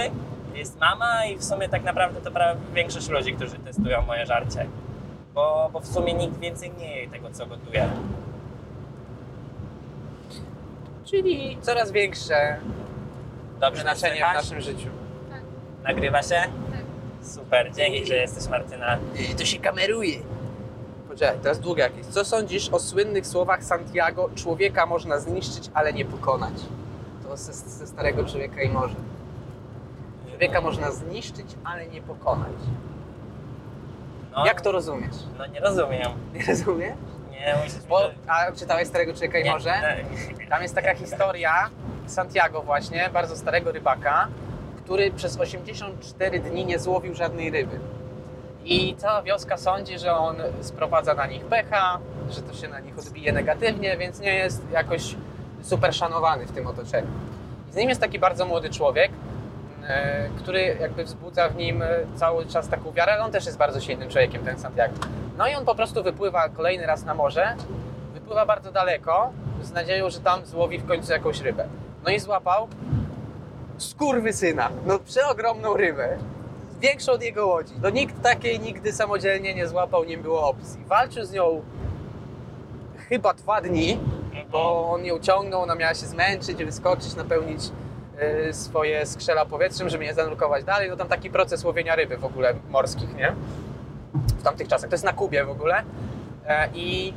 jest 0.55 0.81
mama 0.81 1.25
i 1.27 1.37
w 1.39 1.45
sumie 1.45 1.69
tak 1.69 1.85
naprawdę 1.85 2.21
to 2.21 2.31
prawie 2.31 2.61
większość 2.75 3.09
ludzi, 3.09 3.33
którzy 3.35 3.59
testują 3.59 4.03
moje 4.03 4.27
żarcie. 4.27 4.67
Bo, 5.35 5.71
bo 5.73 5.81
w 5.81 5.87
sumie 5.87 6.15
nikt 6.15 6.39
więcej 6.39 6.73
nie 6.79 6.97
je 7.01 7.09
tego, 7.11 7.31
co 7.31 7.47
gotuję. 7.47 7.89
Czyli 11.05 11.59
coraz 11.61 11.93
większe 11.93 12.57
Dobrze 13.63 13.85
nas 13.85 13.99
znaczenie 13.99 14.21
w 14.21 14.35
naszym 14.35 14.61
życiu. 14.61 14.89
Nagrywa 15.83 16.23
się? 16.23 16.43
Super, 17.23 17.73
dzięki, 17.75 18.07
że 18.07 18.17
jesteś 18.17 18.49
Martyna. 18.49 18.99
Y, 19.33 19.35
To 19.39 19.45
się 19.45 19.59
kameruje. 19.59 20.19
Poczekaj, 21.09 21.39
teraz 21.43 21.61
długie 21.61 21.83
jakieś. 21.83 22.07
Co 22.07 22.25
sądzisz 22.25 22.69
o 22.69 22.79
słynnych 22.79 23.27
słowach 23.27 23.65
Santiago? 23.65 24.31
Człowieka 24.35 24.87
można 24.87 25.19
zniszczyć, 25.19 25.71
ale 25.75 25.93
nie 25.93 26.05
pokonać. 26.05 26.55
To 27.23 27.37
ze, 27.37 27.53
ze 27.53 27.87
starego 27.87 28.25
człowieka 28.25 28.63
i 28.63 28.69
może. 28.69 28.95
Człowieka 30.29 30.61
można 30.61 30.91
zniszczyć, 30.91 31.47
ale 31.65 31.87
nie 31.87 32.03
pokonać. 32.03 32.53
No, 34.37 34.47
Jak 34.47 34.61
to 34.61 34.73
rozumiesz? 34.73 35.17
No 35.39 35.47
nie 35.47 35.61
rozumiem. 35.61 36.09
Nie 36.35 36.47
rozumiesz? 36.47 36.95
Nie, 37.31 37.55
musisz 37.65 37.83
Bo, 37.89 38.11
a 38.27 38.53
czytałeś 38.53 38.89
starego 38.89 39.13
człowieka 39.13 39.39
i 39.39 39.45
nie, 39.45 39.51
może? 39.51 39.97
nie. 40.39 40.47
Tam 40.47 40.63
jest 40.63 40.75
taka 40.75 40.95
historia 40.95 41.71
Santiago 42.07 42.63
właśnie, 42.63 43.11
bardzo 43.13 43.37
starego 43.37 43.73
rybaka, 43.73 44.29
który 44.85 45.11
przez 45.11 45.41
84 45.41 46.41
dni 46.41 46.65
nie 46.65 46.79
złowił 46.79 47.15
żadnej 47.15 47.51
ryby. 47.51 47.81
I 48.65 48.95
cała 48.97 49.23
wioska 49.23 49.57
sądzi, 49.57 49.99
że 49.99 50.15
on 50.15 50.37
sprowadza 50.61 51.15
na 51.15 51.27
nich 51.27 51.45
pecha, 51.45 51.99
że 52.31 52.43
to 52.43 52.55
się 52.55 52.69
na 52.69 52.81
nich 52.81 52.99
odbije 52.99 53.33
negatywnie, 53.33 53.97
więc 53.97 54.21
nie 54.21 54.35
jest 54.35 54.71
jakoś 54.71 55.17
super 55.63 55.95
szanowany 55.95 56.47
w 56.47 56.53
tym 56.53 56.67
otoczeniu. 56.67 57.09
Z 57.71 57.77
nim 57.77 57.89
jest 57.89 58.01
taki 58.01 58.19
bardzo 58.19 58.47
młody 58.47 58.71
człowiek, 58.71 59.11
e, 59.89 60.29
który 60.29 60.77
jakby 60.81 61.05
wzbudza 61.05 61.49
w 61.49 61.57
nim 61.57 61.83
cały 62.17 62.47
czas 62.47 62.69
taką 62.69 62.93
wiarę, 62.93 63.13
ale 63.13 63.25
on 63.25 63.33
też 63.33 63.47
jest 63.47 63.59
bardzo 63.59 63.81
silnym 63.81 64.09
człowiekiem, 64.09 64.45
ten 64.45 64.59
Santiago. 64.59 64.95
No 65.39 65.49
i 65.49 65.55
on 65.55 65.65
po 65.65 65.75
prostu 65.75 66.03
wypływa 66.03 66.49
kolejny 66.49 66.87
raz 66.87 67.05
na 67.05 67.15
morze, 67.15 67.57
wypływa 68.15 68.47
bardzo 68.47 68.73
daleko, 68.73 69.33
z 69.63 69.73
nadzieją, 69.73 70.11
że 70.11 70.21
tam 70.21 70.47
złowi 70.47 70.79
w 70.79 70.87
końcu 70.87 71.13
jakąś 71.13 71.41
rybę. 71.41 71.69
No 72.05 72.11
i 72.11 72.21
złapał 72.21 72.69
skurwysyna, 73.79 74.71
no 74.87 74.99
przeogromną 74.99 75.77
rybę, 75.77 76.19
większą 76.81 77.13
od 77.13 77.23
jego 77.23 77.47
łodzi. 77.47 77.75
No 77.83 77.91
nikt 77.91 78.23
takiej 78.23 78.61
nigdy 78.61 78.93
samodzielnie 78.93 79.55
nie 79.55 79.69
złapał, 79.69 80.05
nie 80.05 80.19
było 80.19 80.49
opcji. 80.49 80.85
Walczył 80.85 81.25
z 81.25 81.33
nią 81.33 81.63
chyba 83.09 83.35
dwa 83.35 83.61
dni, 83.61 83.99
bo 84.51 84.91
on 84.91 85.05
ją 85.05 85.19
ciągnął, 85.19 85.63
ona 85.63 85.75
miała 85.75 85.95
się 85.95 86.07
zmęczyć, 86.07 86.65
wyskoczyć, 86.65 87.15
napełnić 87.15 87.61
y, 88.49 88.53
swoje 88.53 89.07
skrzela 89.07 89.47
powietrzem, 89.47 89.89
żeby 89.89 90.05
nie 90.05 90.15
zanurkować 90.15 90.65
dalej. 90.65 90.91
No 90.91 90.97
tam 90.97 91.09
taki 91.09 91.31
proces 91.31 91.65
łowienia 91.65 91.97
ryby 91.97 92.17
w 92.17 92.25
ogóle 92.25 92.55
morskich, 92.71 93.15
nie? 93.15 93.35
W 94.15 94.43
tamtych 94.43 94.69
czasach. 94.69 94.91
To 94.91 94.95
jest 94.95 95.05
na 95.05 95.13
Kubie 95.13 95.45
w 95.45 95.51
ogóle. 95.51 95.83
E, 96.47 96.69
I, 96.75 97.15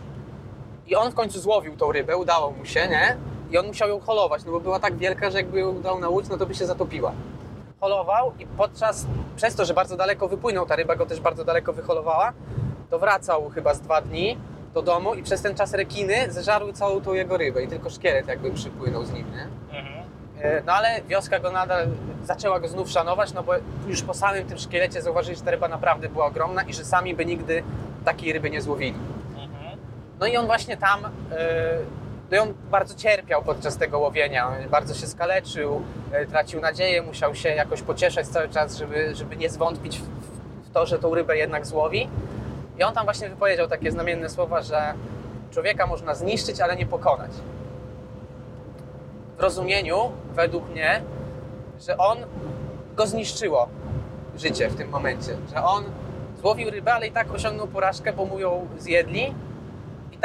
I 0.87 0.95
on 0.95 1.11
w 1.11 1.15
końcu 1.15 1.39
złowił 1.39 1.77
tą 1.77 1.91
rybę, 1.91 2.17
udało 2.17 2.51
mu 2.51 2.65
się, 2.65 2.87
nie? 2.87 3.17
I 3.55 3.57
on 3.57 3.67
musiał 3.67 3.89
ją 3.89 3.99
holować, 3.99 4.45
no 4.45 4.51
bo 4.51 4.59
była 4.59 4.79
tak 4.79 4.97
wielka, 4.97 5.29
że 5.31 5.37
jakby 5.37 5.59
ją 5.59 5.81
dał 5.81 5.99
na 5.99 6.09
łódź, 6.09 6.27
no 6.29 6.37
to 6.37 6.45
by 6.45 6.55
się 6.55 6.65
zatopiła. 6.65 7.11
Holował 7.79 8.33
i 8.39 8.45
podczas, 8.45 9.05
przez 9.35 9.55
to, 9.55 9.65
że 9.65 9.73
bardzo 9.73 9.97
daleko 9.97 10.27
wypłynął, 10.27 10.65
ta 10.65 10.75
ryba 10.75 10.95
go 10.95 11.05
też 11.05 11.19
bardzo 11.19 11.45
daleko 11.45 11.73
wyholowała, 11.73 12.33
to 12.89 12.99
wracał 12.99 13.49
chyba 13.49 13.73
z 13.73 13.81
dwa 13.81 14.01
dni 14.01 14.37
do 14.73 14.81
domu 14.81 15.13
i 15.13 15.23
przez 15.23 15.41
ten 15.41 15.55
czas 15.55 15.73
rekiny 15.73 16.31
zeżarły 16.31 16.73
całą 16.73 17.01
tą 17.01 17.13
jego 17.13 17.37
rybę 17.37 17.63
i 17.63 17.67
tylko 17.67 17.89
szkielet 17.89 18.27
jakby 18.27 18.51
przypłynął 18.51 19.05
z 19.05 19.11
nim, 19.11 19.25
nie? 19.31 19.47
Mhm. 19.79 20.05
E, 20.41 20.61
No 20.65 20.73
ale 20.73 21.01
wioska 21.07 21.39
go 21.39 21.51
nadal 21.51 21.87
zaczęła 22.23 22.59
go 22.59 22.67
znów 22.67 22.89
szanować, 22.89 23.33
no 23.33 23.43
bo 23.43 23.53
już 23.87 24.01
po 24.01 24.13
samym 24.13 24.45
tym 24.45 24.57
szkielecie 24.57 25.01
zauważyli, 25.01 25.37
że 25.37 25.43
ta 25.43 25.51
ryba 25.51 25.67
naprawdę 25.67 26.09
była 26.09 26.25
ogromna 26.25 26.63
i 26.63 26.73
że 26.73 26.85
sami 26.85 27.15
by 27.15 27.25
nigdy 27.25 27.63
takiej 28.05 28.33
ryby 28.33 28.49
nie 28.49 28.61
złowili. 28.61 28.97
Mhm. 29.37 29.79
No 30.19 30.25
i 30.25 30.37
on 30.37 30.45
właśnie 30.45 30.77
tam, 30.77 30.99
yy, 31.01 32.04
no 32.31 32.37
i 32.37 32.39
on 32.39 32.53
bardzo 32.71 32.95
cierpiał 32.95 33.43
podczas 33.43 33.77
tego 33.77 33.99
łowienia, 33.99 34.47
on 34.47 34.69
bardzo 34.69 34.93
się 34.93 35.07
skaleczył, 35.07 35.81
yy, 36.11 36.25
tracił 36.25 36.61
nadzieję, 36.61 37.01
musiał 37.01 37.35
się 37.35 37.49
jakoś 37.49 37.81
pocieszać 37.81 38.27
cały 38.27 38.49
czas, 38.49 38.77
żeby, 38.77 39.15
żeby 39.15 39.35
nie 39.35 39.49
zwątpić 39.49 40.01
w 40.63 40.69
to, 40.73 40.85
że 40.85 40.99
tą 40.99 41.15
rybę 41.15 41.37
jednak 41.37 41.65
złowi. 41.65 42.09
I 42.77 42.83
on 42.83 42.93
tam 42.93 43.05
właśnie 43.05 43.29
wypowiedział 43.29 43.67
takie 43.67 43.91
znamienne 43.91 44.29
słowa, 44.29 44.61
że 44.61 44.93
człowieka 45.51 45.87
można 45.87 46.15
zniszczyć, 46.15 46.61
ale 46.61 46.75
nie 46.75 46.85
pokonać. 46.85 47.31
W 49.37 49.39
rozumieniu, 49.39 50.11
według 50.33 50.69
mnie, 50.69 51.01
że 51.79 51.97
on 51.97 52.17
go 52.95 53.07
zniszczyło 53.07 53.69
życie 54.37 54.69
w 54.69 54.75
tym 54.75 54.89
momencie, 54.89 55.37
że 55.53 55.63
on 55.63 55.83
złowił 56.41 56.69
rybę, 56.69 56.93
ale 56.93 57.07
i 57.07 57.11
tak 57.11 57.31
osiągnął 57.33 57.67
porażkę, 57.67 58.13
bo 58.13 58.25
mu 58.25 58.39
ją 58.39 58.67
zjedli. 58.77 59.33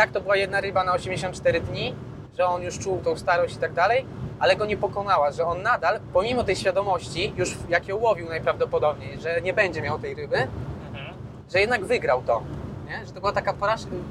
Tak 0.00 0.10
to 0.10 0.20
była 0.20 0.36
jedna 0.36 0.60
ryba 0.60 0.84
na 0.84 0.92
84 0.92 1.60
dni, 1.60 1.94
że 2.38 2.46
on 2.46 2.62
już 2.62 2.78
czuł 2.78 3.00
tą 3.04 3.16
starość 3.16 3.54
i 3.54 3.58
tak 3.58 3.72
dalej, 3.72 4.04
ale 4.38 4.56
go 4.56 4.66
nie 4.66 4.76
pokonała, 4.76 5.32
że 5.32 5.46
on 5.46 5.62
nadal, 5.62 6.00
pomimo 6.12 6.44
tej 6.44 6.56
świadomości, 6.56 7.32
już 7.36 7.56
jak 7.68 7.88
ją 7.88 7.96
łowił 7.96 8.28
najprawdopodobniej, 8.28 9.20
że 9.20 9.40
nie 9.40 9.52
będzie 9.52 9.82
miał 9.82 9.98
tej 9.98 10.14
ryby, 10.14 10.36
Mhm. 10.36 11.14
że 11.52 11.60
jednak 11.60 11.84
wygrał 11.84 12.22
to. 12.22 12.42
Nie? 12.88 13.06
Że 13.06 13.12
to 13.12 13.20
była 13.20 13.32
taka 13.32 13.54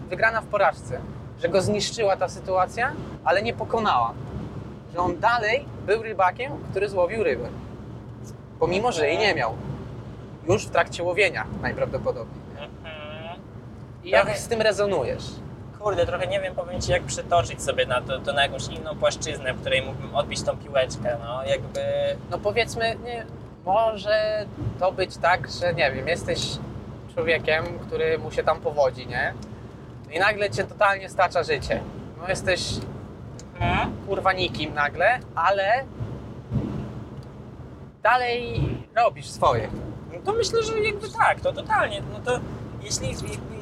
wygrana 0.09 0.41
w 0.41 0.45
porażce, 0.45 0.99
że 1.41 1.49
go 1.49 1.61
zniszczyła 1.61 2.17
ta 2.17 2.29
sytuacja, 2.29 2.91
ale 3.23 3.41
nie 3.41 3.53
pokonała. 3.53 4.13
Że 4.93 4.99
on 4.99 5.19
dalej 5.19 5.65
był 5.85 6.03
rybakiem, 6.03 6.51
który 6.71 6.89
złowił 6.89 7.23
rybę. 7.23 7.49
Pomimo, 8.59 8.91
że 8.91 9.07
jej 9.07 9.17
nie 9.17 9.35
miał. 9.35 9.53
Już 10.47 10.67
w 10.67 10.69
trakcie 10.69 11.03
łowienia 11.03 11.45
najprawdopodobniej. 11.61 12.41
Mhm. 12.51 13.39
I 14.03 14.09
jak 14.09 14.37
z 14.37 14.47
tym 14.47 14.61
rezonujesz? 14.61 15.23
Kurde, 15.79 16.05
trochę 16.05 16.27
nie 16.27 16.39
wiem, 16.41 16.55
powiem 16.55 16.81
Ci, 16.81 16.91
jak 16.91 17.03
przetoczyć 17.03 17.61
sobie 17.63 17.85
na 17.85 18.01
to, 18.01 18.19
to 18.19 18.33
na 18.33 18.43
jakąś 18.43 18.67
inną 18.67 18.95
płaszczyznę, 18.95 19.53
w 19.53 19.61
której 19.61 19.81
mógłbym 19.81 20.15
odbić 20.15 20.43
tą 20.43 20.57
piłeczkę, 20.57 21.17
no 21.23 21.43
jakby... 21.43 21.81
No 22.31 22.37
powiedzmy, 22.39 22.95
nie, 23.03 23.25
może 23.65 24.45
to 24.79 24.91
być 24.91 25.17
tak, 25.17 25.47
że 25.61 25.73
nie 25.73 25.91
wiem, 25.91 26.07
jesteś 26.07 26.57
człowiekiem, 27.13 27.65
który 27.87 28.17
mu 28.17 28.31
się 28.31 28.43
tam 28.43 28.59
powodzi, 28.59 29.07
nie? 29.07 29.33
I 30.11 30.19
nagle 30.19 30.49
cię 30.49 30.63
totalnie 30.63 31.09
stacza 31.09 31.43
życie. 31.43 31.81
No 32.21 32.27
jesteś 32.27 32.73
Mhm. 33.59 33.91
kurwa 34.07 34.33
nikim 34.33 34.73
nagle, 34.73 35.19
ale 35.35 35.83
dalej 38.03 38.61
robisz 38.95 39.29
swoje. 39.29 39.69
No 40.13 40.19
to 40.25 40.33
myślę, 40.33 40.63
że 40.63 40.79
jakby 40.79 41.07
tak, 41.09 41.39
to 41.41 41.53
totalnie, 41.53 42.01
no 42.13 42.19
to 42.19 42.39
jeśli 42.81 43.07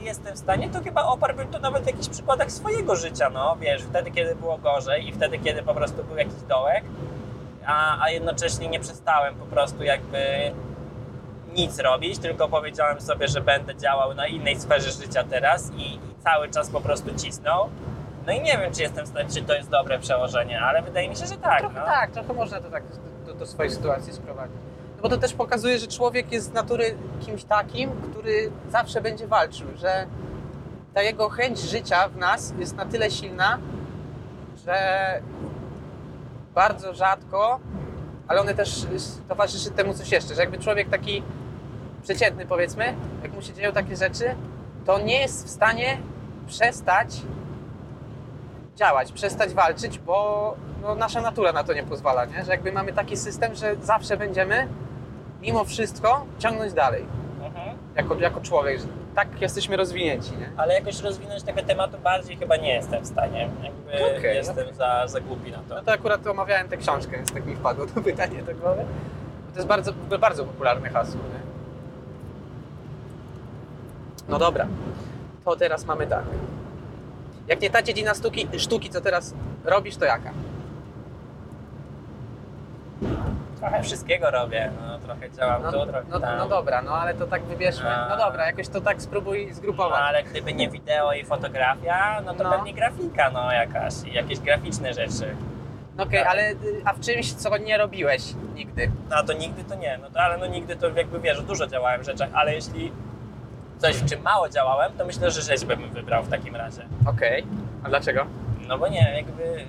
jestem 0.01 0.35
w 0.35 0.39
stanie, 0.39 0.69
to 0.69 0.83
chyba 0.83 1.03
oparłbym 1.03 1.47
to 1.47 1.59
nawet 1.59 1.83
w 1.83 1.87
jakichś 1.87 2.09
przykładach 2.09 2.51
swojego 2.51 2.95
życia, 2.95 3.29
no 3.29 3.57
wiesz, 3.59 3.83
wtedy 3.83 4.11
kiedy 4.11 4.35
było 4.35 4.57
gorzej 4.57 5.07
i 5.07 5.13
wtedy 5.13 5.37
kiedy 5.37 5.63
po 5.63 5.73
prostu 5.73 6.03
był 6.03 6.17
jakiś 6.17 6.41
dołek, 6.49 6.83
a, 7.65 8.03
a 8.03 8.09
jednocześnie 8.09 8.67
nie 8.67 8.79
przestałem 8.79 9.35
po 9.35 9.45
prostu 9.45 9.83
jakby 9.83 10.51
nic 11.53 11.79
robić, 11.79 12.19
tylko 12.19 12.47
powiedziałem 12.47 13.01
sobie, 13.01 13.27
że 13.27 13.41
będę 13.41 13.75
działał 13.75 14.13
na 14.13 14.27
innej 14.27 14.59
sferze 14.59 14.91
życia 14.91 15.23
teraz 15.23 15.71
i, 15.77 15.95
i 15.95 15.99
cały 16.23 16.49
czas 16.49 16.69
po 16.69 16.81
prostu 16.81 17.15
cisnął. 17.15 17.69
No 18.27 18.33
i 18.33 18.41
nie 18.41 18.57
wiem, 18.57 18.73
czy 18.73 18.81
jestem 18.81 19.05
w 19.05 19.09
stanie, 19.09 19.29
czy 19.29 19.41
to 19.41 19.53
jest 19.53 19.69
dobre 19.69 19.99
przełożenie, 19.99 20.61
ale 20.61 20.81
wydaje 20.81 21.09
mi 21.09 21.15
się, 21.15 21.25
że 21.25 21.37
tak. 21.37 21.59
trochę 21.59 21.79
no. 21.79 21.85
tak, 21.85 22.11
trochę 22.11 22.33
można 22.33 22.61
to 22.61 22.69
tak 22.69 22.83
do, 23.25 23.33
do 23.33 23.45
swojej 23.45 23.71
sytuacji 23.71 24.13
sprowadzić. 24.13 24.66
No 24.97 25.03
bo 25.03 25.09
to 25.09 25.17
też 25.17 25.33
pokazuje, 25.33 25.79
że 25.79 25.87
człowiek 25.87 26.31
jest 26.31 26.47
z 26.47 26.53
natury 26.53 26.95
kimś 27.25 27.43
takim, 27.43 27.91
który 28.11 28.51
zawsze 28.69 29.01
będzie 29.01 29.27
walczył, 29.27 29.67
że 29.75 30.07
ta 30.93 31.01
jego 31.01 31.29
chęć 31.29 31.59
życia 31.59 32.09
w 32.09 32.17
nas 32.17 32.53
jest 32.59 32.75
na 32.75 32.85
tyle 32.85 33.11
silna, 33.11 33.59
że 34.65 34.77
bardzo 36.55 36.93
rzadko, 36.93 37.59
ale 38.27 38.41
one 38.41 38.53
też 38.53 38.85
towarzyszy 39.27 39.71
temu 39.71 39.93
coś 39.93 40.11
jeszcze, 40.11 40.35
że 40.35 40.41
jakby 40.41 40.57
człowiek 40.57 40.89
taki 40.89 41.23
przeciętny 42.03 42.45
powiedzmy, 42.45 42.95
jak 43.23 43.33
mu 43.33 43.41
się 43.41 43.53
dzieją 43.53 43.71
takie 43.71 43.95
rzeczy, 43.95 44.35
to 44.85 44.99
nie 44.99 45.21
jest 45.21 45.45
w 45.45 45.49
stanie 45.49 45.97
przestać 46.47 47.21
działać, 48.75 49.11
przestać 49.11 49.53
walczyć, 49.53 49.99
bo 49.99 50.55
no, 50.81 50.95
nasza 50.95 51.21
natura 51.21 51.51
na 51.51 51.63
to 51.63 51.73
nie 51.73 51.83
pozwala, 51.83 52.25
nie? 52.25 52.45
że 52.45 52.51
jakby 52.51 52.71
mamy 52.71 52.93
taki 52.93 53.17
system, 53.17 53.55
że 53.55 53.75
zawsze 53.81 54.17
będziemy 54.17 54.67
mimo 55.41 55.65
wszystko 55.65 56.25
ciągnąć 56.39 56.73
dalej, 56.73 57.05
Mhm. 57.43 57.77
jako, 57.95 58.15
jako 58.15 58.41
człowiek, 58.41 58.79
że 58.79 58.87
tak 59.15 59.41
jesteśmy 59.41 59.77
rozwinięci. 59.77 60.31
Nie? 60.31 60.49
Ale 60.57 60.73
jakoś 60.73 61.01
rozwinąć 61.01 61.43
tego 61.43 61.61
tematu 61.63 61.97
bardziej 61.97 62.37
chyba 62.37 62.57
nie 62.57 62.73
jestem 62.73 63.03
w 63.03 63.07
stanie. 63.07 63.49
Jakby 63.63 64.17
Okej, 64.17 64.35
jestem 64.35 64.73
za, 64.75 65.07
za 65.07 65.21
głupi 65.21 65.51
na 65.51 65.57
to. 65.57 65.75
No 65.75 65.81
to 65.81 65.91
akurat 65.91 66.27
omawiałem 66.27 66.67
tę 66.69 66.77
książkę, 66.77 67.11
więc 67.11 67.33
tak 67.33 67.45
mi 67.45 67.55
wpadło 67.55 67.85
to 67.85 68.01
pytanie 68.11 68.43
do 68.43 68.55
głowy. 68.55 68.81
Bo 69.47 69.51
To 69.51 69.55
jest 69.55 69.67
bardzo, 69.67 69.91
bardzo 70.19 70.45
popularne 70.45 70.89
hasło. 70.89 71.21
Nie? 71.33 71.39
No 74.29 74.39
dobra, 74.39 74.67
to 75.45 75.55
teraz 75.55 75.85
mamy 75.85 76.07
tak. 76.07 76.23
Jak 77.47 77.61
nie 77.61 77.69
ta 77.69 77.81
dziedzina 77.81 78.13
sztuki, 78.13 78.47
sztuki, 78.57 78.89
co 78.89 79.01
teraz 79.01 79.33
robisz, 79.65 79.97
to 79.97 80.05
jaka? 80.05 80.31
Trochę 83.59 83.83
wszystkiego 83.83 84.31
robię. 84.31 84.71
No, 84.87 84.99
trochę 84.99 85.31
działam 85.31 85.63
No, 85.63 85.71
tu, 85.71 85.85
trochę 85.85 86.03
no, 86.09 86.19
tam. 86.19 86.37
no 86.37 86.47
dobra, 86.49 86.81
no 86.81 86.91
ale 86.91 87.13
to 87.13 87.27
tak 87.27 87.43
wybierzmy. 87.43 87.89
A. 87.95 88.09
No 88.09 88.17
dobra, 88.17 88.45
jakoś 88.45 88.67
to 88.67 88.81
tak 88.81 89.01
spróbuj 89.01 89.47
No, 89.49 89.55
zgrupować. 89.55 90.01
ale 90.03 90.23
gdyby 90.23 90.53
nie 90.53 90.69
wideo 90.69 91.13
i 91.13 91.25
fotografia, 91.25 92.21
no 92.25 92.33
to 92.33 92.43
No. 92.43 92.51
pewnie 92.51 92.73
grafika 92.73 93.29
no 93.29 93.51
jakaś 93.51 93.93
i 94.05 94.13
jakieś 94.13 94.39
graficzne 94.39 94.93
rzeczy. 94.93 95.35
No 95.97 96.03
Okej, 96.03 96.19
tak. 96.19 96.27
ale 96.27 96.51
a 96.85 96.93
w 96.93 96.99
czymś, 96.99 97.33
co 97.33 97.57
nie 97.57 97.77
robiłeś 97.77 98.23
nigdy? 98.55 98.91
No 99.09 99.23
to 99.23 99.33
nigdy 99.33 99.63
to 99.63 99.75
nie, 99.75 99.97
no 100.01 100.09
to, 100.09 100.19
ale 100.19 100.37
no 100.37 100.45
nigdy 100.45 100.75
to 100.75 100.89
jakby 100.89 101.19
wiesz, 101.19 101.41
dużo 101.41 101.67
działałem 101.67 102.01
w 102.01 102.05
rzeczach, 102.05 102.29
ale 102.33 102.53
jeśli 102.53 102.91
coś 103.77 103.95
w 103.95 104.09
czym 104.09 104.21
mało 104.21 104.49
działałem, 104.49 104.91
to 104.97 105.05
myślę, 105.05 105.31
że 105.31 105.41
rzeźbę 105.41 105.77
bym 105.77 105.89
wybrał 105.89 106.23
w 106.23 106.29
takim 106.29 106.55
razie. 106.55 106.81
Okej, 107.05 107.45
a 107.83 107.89
dlaczego? 107.89 108.25
No 108.67 108.77
bo 108.77 108.87
nie, 108.87 109.13
jakby 109.15 109.65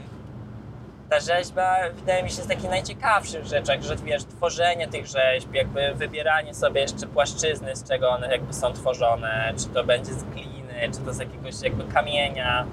ta 1.10 1.20
rzeźba 1.20 1.76
wydaje 1.94 2.22
mi 2.22 2.30
się 2.30 2.42
z 2.42 2.46
takich 2.46 2.70
najciekawszych 2.70 3.44
rzeczach, 3.44 3.82
że 3.82 3.96
wiesz, 3.96 4.24
tworzenie 4.24 4.88
tych 4.88 5.06
rzeźb, 5.06 5.52
jakby 5.52 5.94
wybieranie 5.94 6.54
sobie 6.54 6.80
jeszcze 6.80 7.06
płaszczyzny, 7.06 7.76
z 7.76 7.88
czego 7.88 8.10
one 8.10 8.28
jakby 8.28 8.52
są 8.52 8.72
tworzone, 8.72 9.52
czy 9.58 9.66
to 9.66 9.84
będzie 9.84 10.14
z 10.14 10.24
gliny, 10.24 10.90
czy 10.94 11.00
to 11.00 11.14
z 11.14 11.18
jakiegoś 11.18 11.62
jakby 11.62 11.84
kamienia. 11.84 12.66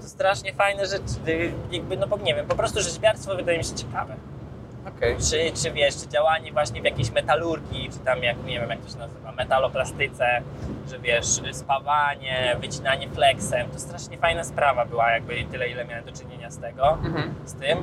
To 0.00 0.08
strasznie 0.08 0.52
fajne 0.52 0.86
rzeczy, 0.86 1.52
jakby, 1.70 1.96
no 1.96 2.06
nie 2.22 2.34
wiem, 2.34 2.46
po 2.46 2.56
prostu 2.56 2.80
rzeźbiarstwo 2.80 3.36
wydaje 3.36 3.58
mi 3.58 3.64
się 3.64 3.74
ciekawe. 3.74 4.16
Okej. 4.96 5.16
Czy, 5.30 5.62
czy 5.62 5.70
wiesz, 5.72 5.96
czy 5.96 6.08
działanie 6.08 6.52
właśnie 6.52 6.80
w 6.80 6.84
jakiejś 6.84 7.10
metalurgii, 7.10 7.90
czy 7.92 7.98
tam 7.98 8.22
jak, 8.22 8.44
nie 8.44 8.60
wiem 8.60 8.70
jak 8.70 8.80
to 8.80 8.88
się 8.92 8.98
nazywa, 8.98 9.32
metaloplastyce, 9.32 10.42
że 10.90 10.98
wiesz, 10.98 11.26
spawanie, 11.52 12.56
wycinanie 12.60 13.08
flexem, 13.08 13.70
to 13.70 13.78
strasznie 13.78 14.18
fajna 14.18 14.44
sprawa 14.44 14.84
była, 14.84 15.10
jakby 15.10 15.44
tyle 15.50 15.68
ile 15.68 15.84
miałem 15.84 16.04
do 16.04 16.12
czynienia 16.12 16.50
z 16.50 16.58
tego, 16.58 16.90
Mhm. 17.04 17.34
z 17.44 17.54
tym. 17.54 17.78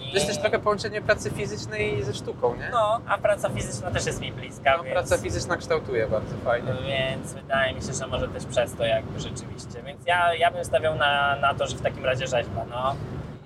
I, 0.00 0.10
To 0.10 0.14
jest 0.14 0.26
też 0.26 0.38
trochę 0.38 0.58
połączenie 0.58 1.02
pracy 1.02 1.30
fizycznej 1.30 2.04
ze 2.04 2.14
sztuką, 2.14 2.54
nie? 2.56 2.68
No, 2.72 3.00
a 3.08 3.18
praca 3.18 3.48
fizyczna 3.48 3.90
też 3.90 4.06
jest 4.06 4.20
mi 4.20 4.32
bliska, 4.32 4.76
No, 4.76 4.82
więc, 4.82 4.92
praca 4.94 5.18
fizyczna 5.18 5.56
kształtuje 5.56 6.06
bardzo 6.06 6.36
fajnie. 6.44 6.72
więc 6.86 7.32
wydaje 7.34 7.74
mi 7.74 7.82
się, 7.82 7.92
że 7.92 8.06
może 8.06 8.28
też 8.28 8.44
przez 8.44 8.74
to 8.74 8.84
jakby 8.84 9.20
rzeczywiście. 9.20 9.82
Więc 9.86 10.06
ja, 10.06 10.34
ja 10.34 10.50
bym 10.50 10.64
stawiał 10.64 10.94
na, 10.94 11.36
na 11.36 11.54
to, 11.54 11.66
że 11.66 11.76
w 11.76 11.80
takim 11.82 12.04
razie 12.04 12.26
rzeźba, 12.26 12.64
no. 12.70 12.94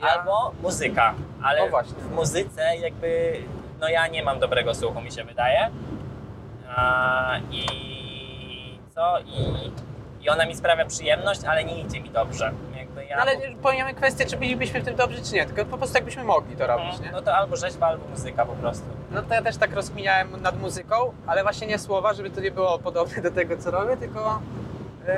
Albo 0.03 0.53
muzyka, 0.62 1.14
ale 1.42 1.62
O, 1.62 1.68
właśnie. 1.68 1.94
w 1.94 2.11
muzyce 2.11 2.76
jakby, 2.76 3.32
no 3.80 3.88
ja 3.88 4.07
nie 4.07 4.22
mam 4.22 4.38
dobrego 4.40 4.74
słuchu, 4.74 5.00
mi 5.00 5.12
się 5.12 5.24
wydaje. 5.24 5.70
A, 6.76 7.36
I 7.50 8.78
co? 8.94 9.18
I, 9.20 9.72
I 10.24 10.28
ona 10.30 10.46
mi 10.46 10.57
sprawia 10.57 10.84
przyjemność, 10.86 11.44
ale 11.44 11.64
nie 11.64 11.80
idzie 11.80 12.00
mi 12.00 12.11
dobrze. 12.11 12.53
Jakby 12.76 13.05
ja, 13.05 13.16
No, 13.16 13.22
ale 13.22 13.32
pomijamy 13.62 13.94
kwestię, 13.94 14.26
czy 14.26 14.36
bylibyśmy 14.36 14.80
w 14.80 14.84
tym 14.84 14.96
dobrzy, 14.96 15.22
czy 15.22 15.34
nie, 15.34 15.46
tylko 15.46 15.64
po 15.70 15.78
prostu 15.78 15.96
jakbyśmy 15.96 16.24
mogli 16.24 16.57
to 16.57 16.66
robić, 16.66 17.00
nie? 17.00 17.12
No 17.12 17.22
to 17.22 17.34
albo 17.36 17.57
rzeźba, 17.57 17.86
albo 17.86 18.09
muzyka 18.09 18.46
po 18.46 18.53
prostu. 18.53 18.84
No 19.11 19.22
to 19.22 19.34
ja 19.34 19.42
też 19.42 19.57
tak 19.57 19.74
rozkminiałem 19.74 20.42
nad 20.42 20.61
muzyką, 20.61 20.96
ale 21.26 21.42
właśnie 21.42 21.66
nie 21.66 21.78
słowa, 21.78 22.14
żeby 22.14 22.30
to 22.30 22.40
nie 22.40 22.50
było 22.50 22.78
podobne 22.78 23.22
do 23.22 23.30
tego, 23.30 23.57
co 23.57 23.70
robię, 23.70 23.96
tylko 23.96 24.40
yy, 25.07 25.14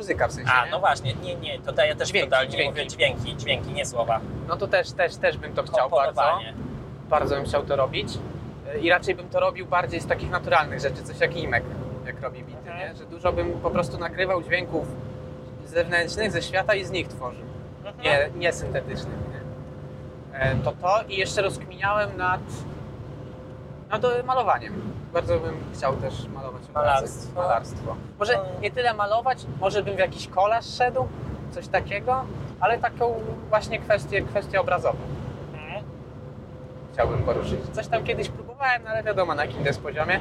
muzyka 0.00 0.28
w 0.28 0.32
sensie, 0.32 0.52
A, 0.52 0.64
nie? 0.64 0.70
no 0.70 0.80
właśnie, 0.80 1.14
nie, 1.14 1.34
nie, 1.34 1.58
tutaj 1.58 1.88
ja 1.88 1.94
też 1.94 2.08
Dźwięki, 2.08 2.30
totalnie 2.30 2.50
dźwięki. 2.50 2.70
mówię 2.70 2.86
dźwięki, 2.86 3.36
dźwięki, 3.36 3.72
nie 3.72 3.86
słowa. 3.86 4.20
No 4.48 4.56
to 4.56 4.66
też, 4.68 4.92
też, 4.92 5.16
też 5.16 5.36
bym 5.38 5.52
to 5.54 5.62
chciał 5.62 5.90
bardzo. 5.90 6.22
Bardzo 7.10 7.34
bym 7.36 7.44
chciał 7.44 7.62
to 7.64 7.76
robić. 7.76 8.08
I 8.82 8.90
raczej 8.90 9.14
bym 9.14 9.28
to 9.28 9.40
robił 9.40 9.66
bardziej 9.66 10.00
z 10.00 10.06
takich 10.06 10.30
naturalnych 10.30 10.80
rzeczy, 10.80 11.02
coś 11.02 11.20
jak 11.20 11.36
Imek, 11.36 11.64
jak 12.06 12.20
robi 12.22 12.42
bity, 12.44 12.58
Mhm. 12.58 12.78
nie? 12.92 12.96
Że 12.96 13.04
dużo 13.06 13.32
bym 13.32 13.52
po 13.52 13.70
prostu 13.70 13.98
nagrywał 13.98 14.42
dźwięków 14.42 14.86
zewnętrznych, 15.66 16.30
ze 16.32 16.42
świata 16.42 16.74
i 16.74 16.84
z 16.84 16.90
nich 16.90 17.08
tworzył. 17.08 17.44
Mhm. 17.84 18.04
Nie, 18.04 18.40
nie 18.40 18.52
syntetycznych, 18.52 19.18
nie? 19.32 20.38
E, 20.38 20.54
To 20.64 20.72
to 20.72 21.00
i 21.08 21.16
jeszcze 21.16 21.42
rozkminiałem 21.42 22.16
nad, 22.16 22.40
nad 23.90 24.04
e, 24.04 24.22
malowaniem. 24.22 24.74
Bardzo 25.12 25.40
bym 25.40 25.54
chciał 25.74 25.96
też 25.96 26.28
malować 26.28 26.62
obrazy. 26.62 26.74
Malarstwo. 26.74 27.40
Malarstwo. 27.42 27.96
Może 28.18 28.38
nie 28.60 28.70
tyle 28.70 28.94
malować, 28.94 29.46
może 29.60 29.82
bym 29.82 29.96
w 29.96 29.98
jakiś 29.98 30.28
kolaż 30.28 30.66
szedł, 30.66 31.08
coś 31.50 31.68
takiego, 31.68 32.24
ale 32.60 32.78
taką 32.78 33.14
właśnie 33.48 33.78
kwestię, 33.78 34.22
kwestię 34.22 34.60
obrazową 34.60 34.98
Mhm. 35.54 35.84
chciałbym 36.92 37.22
poruszyć. 37.22 37.60
Coś 37.72 37.86
tam 37.86 38.04
kiedyś 38.04 38.28
próbowałem, 38.28 38.82
no 38.84 38.90
ale 38.90 39.02
wiadomo 39.02 39.34
na 39.34 39.44
jakim 39.44 39.60
to 39.62 39.66
jest 39.68 39.80
poziomie. 39.82 40.20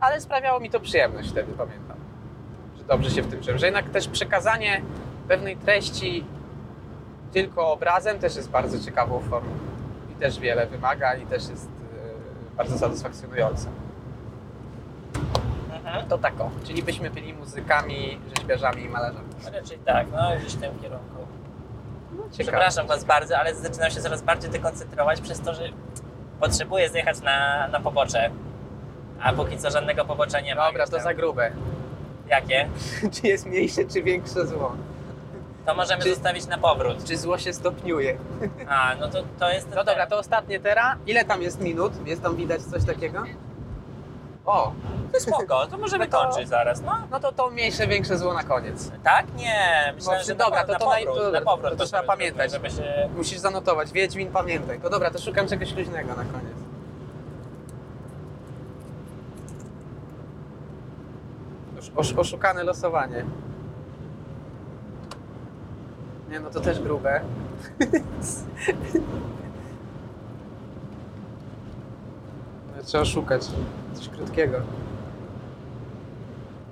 Ale 0.00 0.20
sprawiało 0.20 0.60
mi 0.60 0.70
to 0.70 0.80
przyjemność 0.80 1.30
wtedy, 1.30 1.52
pamiętam. 1.52 1.96
Że 2.78 2.84
dobrze 2.84 3.10
się 3.10 3.22
w 3.22 3.30
tym 3.30 3.42
czułem. 3.42 3.58
Że 3.58 3.66
jednak 3.66 3.90
też 3.90 4.08
przekazanie 4.08 4.82
pewnej 5.28 5.56
treści 5.56 6.24
tylko 7.32 7.72
obrazem 7.72 8.18
też 8.18 8.36
jest 8.36 8.50
bardzo 8.50 8.78
ciekawą 8.84 9.20
formą. 9.20 9.50
I 10.12 10.14
też 10.14 10.38
wiele 10.40 10.66
wymaga 10.66 11.14
i 11.14 11.26
też 11.26 11.48
jest 11.48 11.68
bardzo 12.56 12.78
satysfakcjonujące. 12.78 13.68
Mhm. 15.72 16.08
To 16.08 16.18
tak 16.18 16.40
o. 16.40 16.50
Czyli 16.64 16.82
byśmy 16.82 17.10
byli 17.10 17.34
muzykami, 17.34 18.18
rzeźbiarzami 18.36 18.82
i 18.82 18.88
malarzami. 18.88 19.28
Raczej 19.52 19.78
tak, 19.78 20.06
no 20.12 20.30
gdzieś 20.40 20.54
w 20.54 20.60
tym 20.60 20.78
kierunku. 20.82 21.26
Ciekawe. 22.10 22.28
Przepraszam 22.38 22.86
Was 22.86 23.04
bardzo, 23.04 23.38
ale 23.38 23.54
zaczynam 23.54 23.90
się 23.90 24.00
coraz 24.00 24.22
bardziej 24.22 24.50
dekoncentrować 24.50 25.20
przez 25.20 25.40
to, 25.40 25.54
że 25.54 25.62
potrzebuję 26.40 26.90
zjechać 26.90 27.20
na, 27.20 27.68
na 27.68 27.80
pobocze. 27.80 28.30
A 29.22 29.32
póki 29.32 29.58
co 29.58 29.70
żadnego 29.70 30.04
pobocza 30.04 30.40
nie 30.40 30.54
ma. 30.54 30.66
Dobra, 30.66 30.86
to 30.86 31.00
za 31.00 31.14
grube. 31.14 31.50
Jakie? 32.28 32.68
czy 33.14 33.26
jest 33.26 33.46
mniejsze, 33.46 33.84
czy 33.84 34.02
większe 34.02 34.46
zło? 34.46 34.76
To 35.66 35.74
możemy 35.74 36.02
Czy- 36.02 36.10
zostawić 36.14 36.46
na 36.46 36.58
powrót. 36.58 37.04
Czy 37.04 37.16
zło 37.16 37.38
się 37.38 37.52
stopniuje? 37.52 38.18
A, 38.68 38.94
no 39.00 39.08
to, 39.08 39.22
to 39.38 39.50
jest... 39.50 39.68
No 39.74 39.84
dobra, 39.84 40.06
to 40.06 40.18
ostatnie 40.18 40.60
teraz. 40.60 40.96
Ile 41.06 41.24
tam 41.24 41.42
jest 41.42 41.60
minut? 41.60 42.06
Jest 42.06 42.22
tam 42.22 42.36
widać 42.36 42.62
coś 42.62 42.84
takiego? 42.84 43.22
O, 44.46 44.72
to 45.12 45.20
spoko, 45.20 45.66
to 45.66 45.78
możemy 45.78 46.04
No 46.04 46.10
to- 46.18 46.26
kończyć 46.28 46.48
zaraz, 46.48 46.80
no. 46.82 46.92
no 47.10 47.20
to 47.20 47.32
to 47.32 47.50
mniejsze, 47.50 47.86
większe 47.86 48.18
zło 48.18 48.34
na 48.34 48.42
koniec. 48.42 48.90
Tak? 49.04 49.26
Nie, 49.36 49.92
myślałem, 49.96 50.20
No, 50.20 50.26
że 50.26 50.34
dobra, 50.34 50.60
na, 50.60 50.66
to- 50.66 50.72
na 50.72 50.78
to 50.78 50.84
powrót, 50.86 51.16
to- 51.16 51.30
na 51.30 51.40
powrót. 51.40 51.70
to- 51.70 51.76
to 51.76 51.84
trzeba 51.86 52.02
pamiętać. 52.02 52.52
Żeby 52.52 52.70
się... 52.70 53.08
Musisz 53.16 53.38
zanotować. 53.38 53.92
Wiedźmin, 53.92 54.32
pamiętaj. 54.32 54.80
To 54.80 54.90
dobra, 54.90 55.10
to 55.10 55.18
szukam 55.18 55.48
czegoś 55.48 55.74
luźnego 55.76 56.08
na 56.08 56.24
koniec. 56.24 56.56
Osz, 61.96 62.12
oszukane 62.16 62.64
losowanie. 62.64 63.24
Nie, 66.30 66.40
no 66.40 66.50
to 66.50 66.60
też 66.60 66.80
grube. 66.80 67.20
No, 72.76 72.82
Trzeba 72.82 73.04
szukać 73.04 73.42
coś 73.94 74.08
krótkiego. 74.08 74.58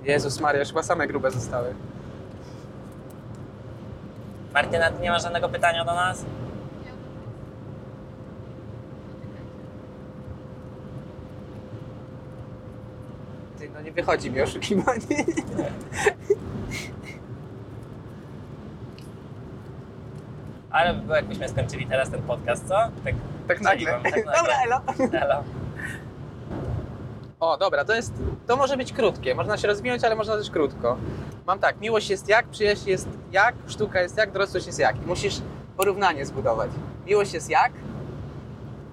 Jezus 0.03 0.39
Maria, 0.41 0.59
już 0.59 0.69
chyba 0.69 0.83
same 0.83 1.07
grube 1.07 1.31
zostały. 1.31 1.73
Martyna, 4.53 4.91
ty 4.91 5.01
nie 5.01 5.11
masz 5.11 5.23
żadnego 5.23 5.49
pytania 5.49 5.85
do 5.85 5.93
nas? 5.93 6.25
Ty, 13.59 13.69
no 13.73 13.81
nie 13.81 13.91
wychodzi 13.91 14.31
mi 14.31 14.41
oszukiwanie. 14.41 15.01
Ale 20.75 20.93
by 20.93 21.01
było, 21.01 21.15
jakbyśmy 21.15 21.49
skończyli 21.49 21.85
teraz 21.87 22.09
ten 22.09 22.21
podcast, 22.21 22.67
co? 22.67 22.75
Tak, 23.03 23.15
Tak 23.47 23.61
nagle. 23.61 23.91
Tak 23.91 24.03
nagle. 24.03 24.23
Dobra, 24.37 24.53
elo. 24.65 24.81
Elo. 25.21 25.43
O, 27.39 27.57
dobra, 27.57 27.85
to 27.85 27.95
jest, 27.95 28.13
to 28.47 28.55
może 28.57 28.77
być 28.77 28.93
krótkie. 28.93 29.35
Można 29.35 29.57
się 29.57 29.67
rozwinąć, 29.67 30.03
ale 30.03 30.15
można 30.15 30.37
też 30.37 30.49
krótko. 30.49 30.97
Mam 31.47 31.59
tak, 31.59 31.79
miłość 31.79 32.09
jest 32.09 32.29
jak, 32.29 32.47
przyjaźń 32.47 32.89
jest 32.89 33.07
jak, 33.31 33.55
sztuka 33.67 34.01
jest 34.01 34.17
jak, 34.17 34.31
dorosłość 34.31 34.67
jest 34.67 34.79
jak. 34.79 35.03
I 35.03 35.05
musisz 35.05 35.41
porównanie 35.77 36.25
zbudować. 36.25 36.71
Miłość 37.05 37.33
jest 37.33 37.49
jak, 37.49 37.71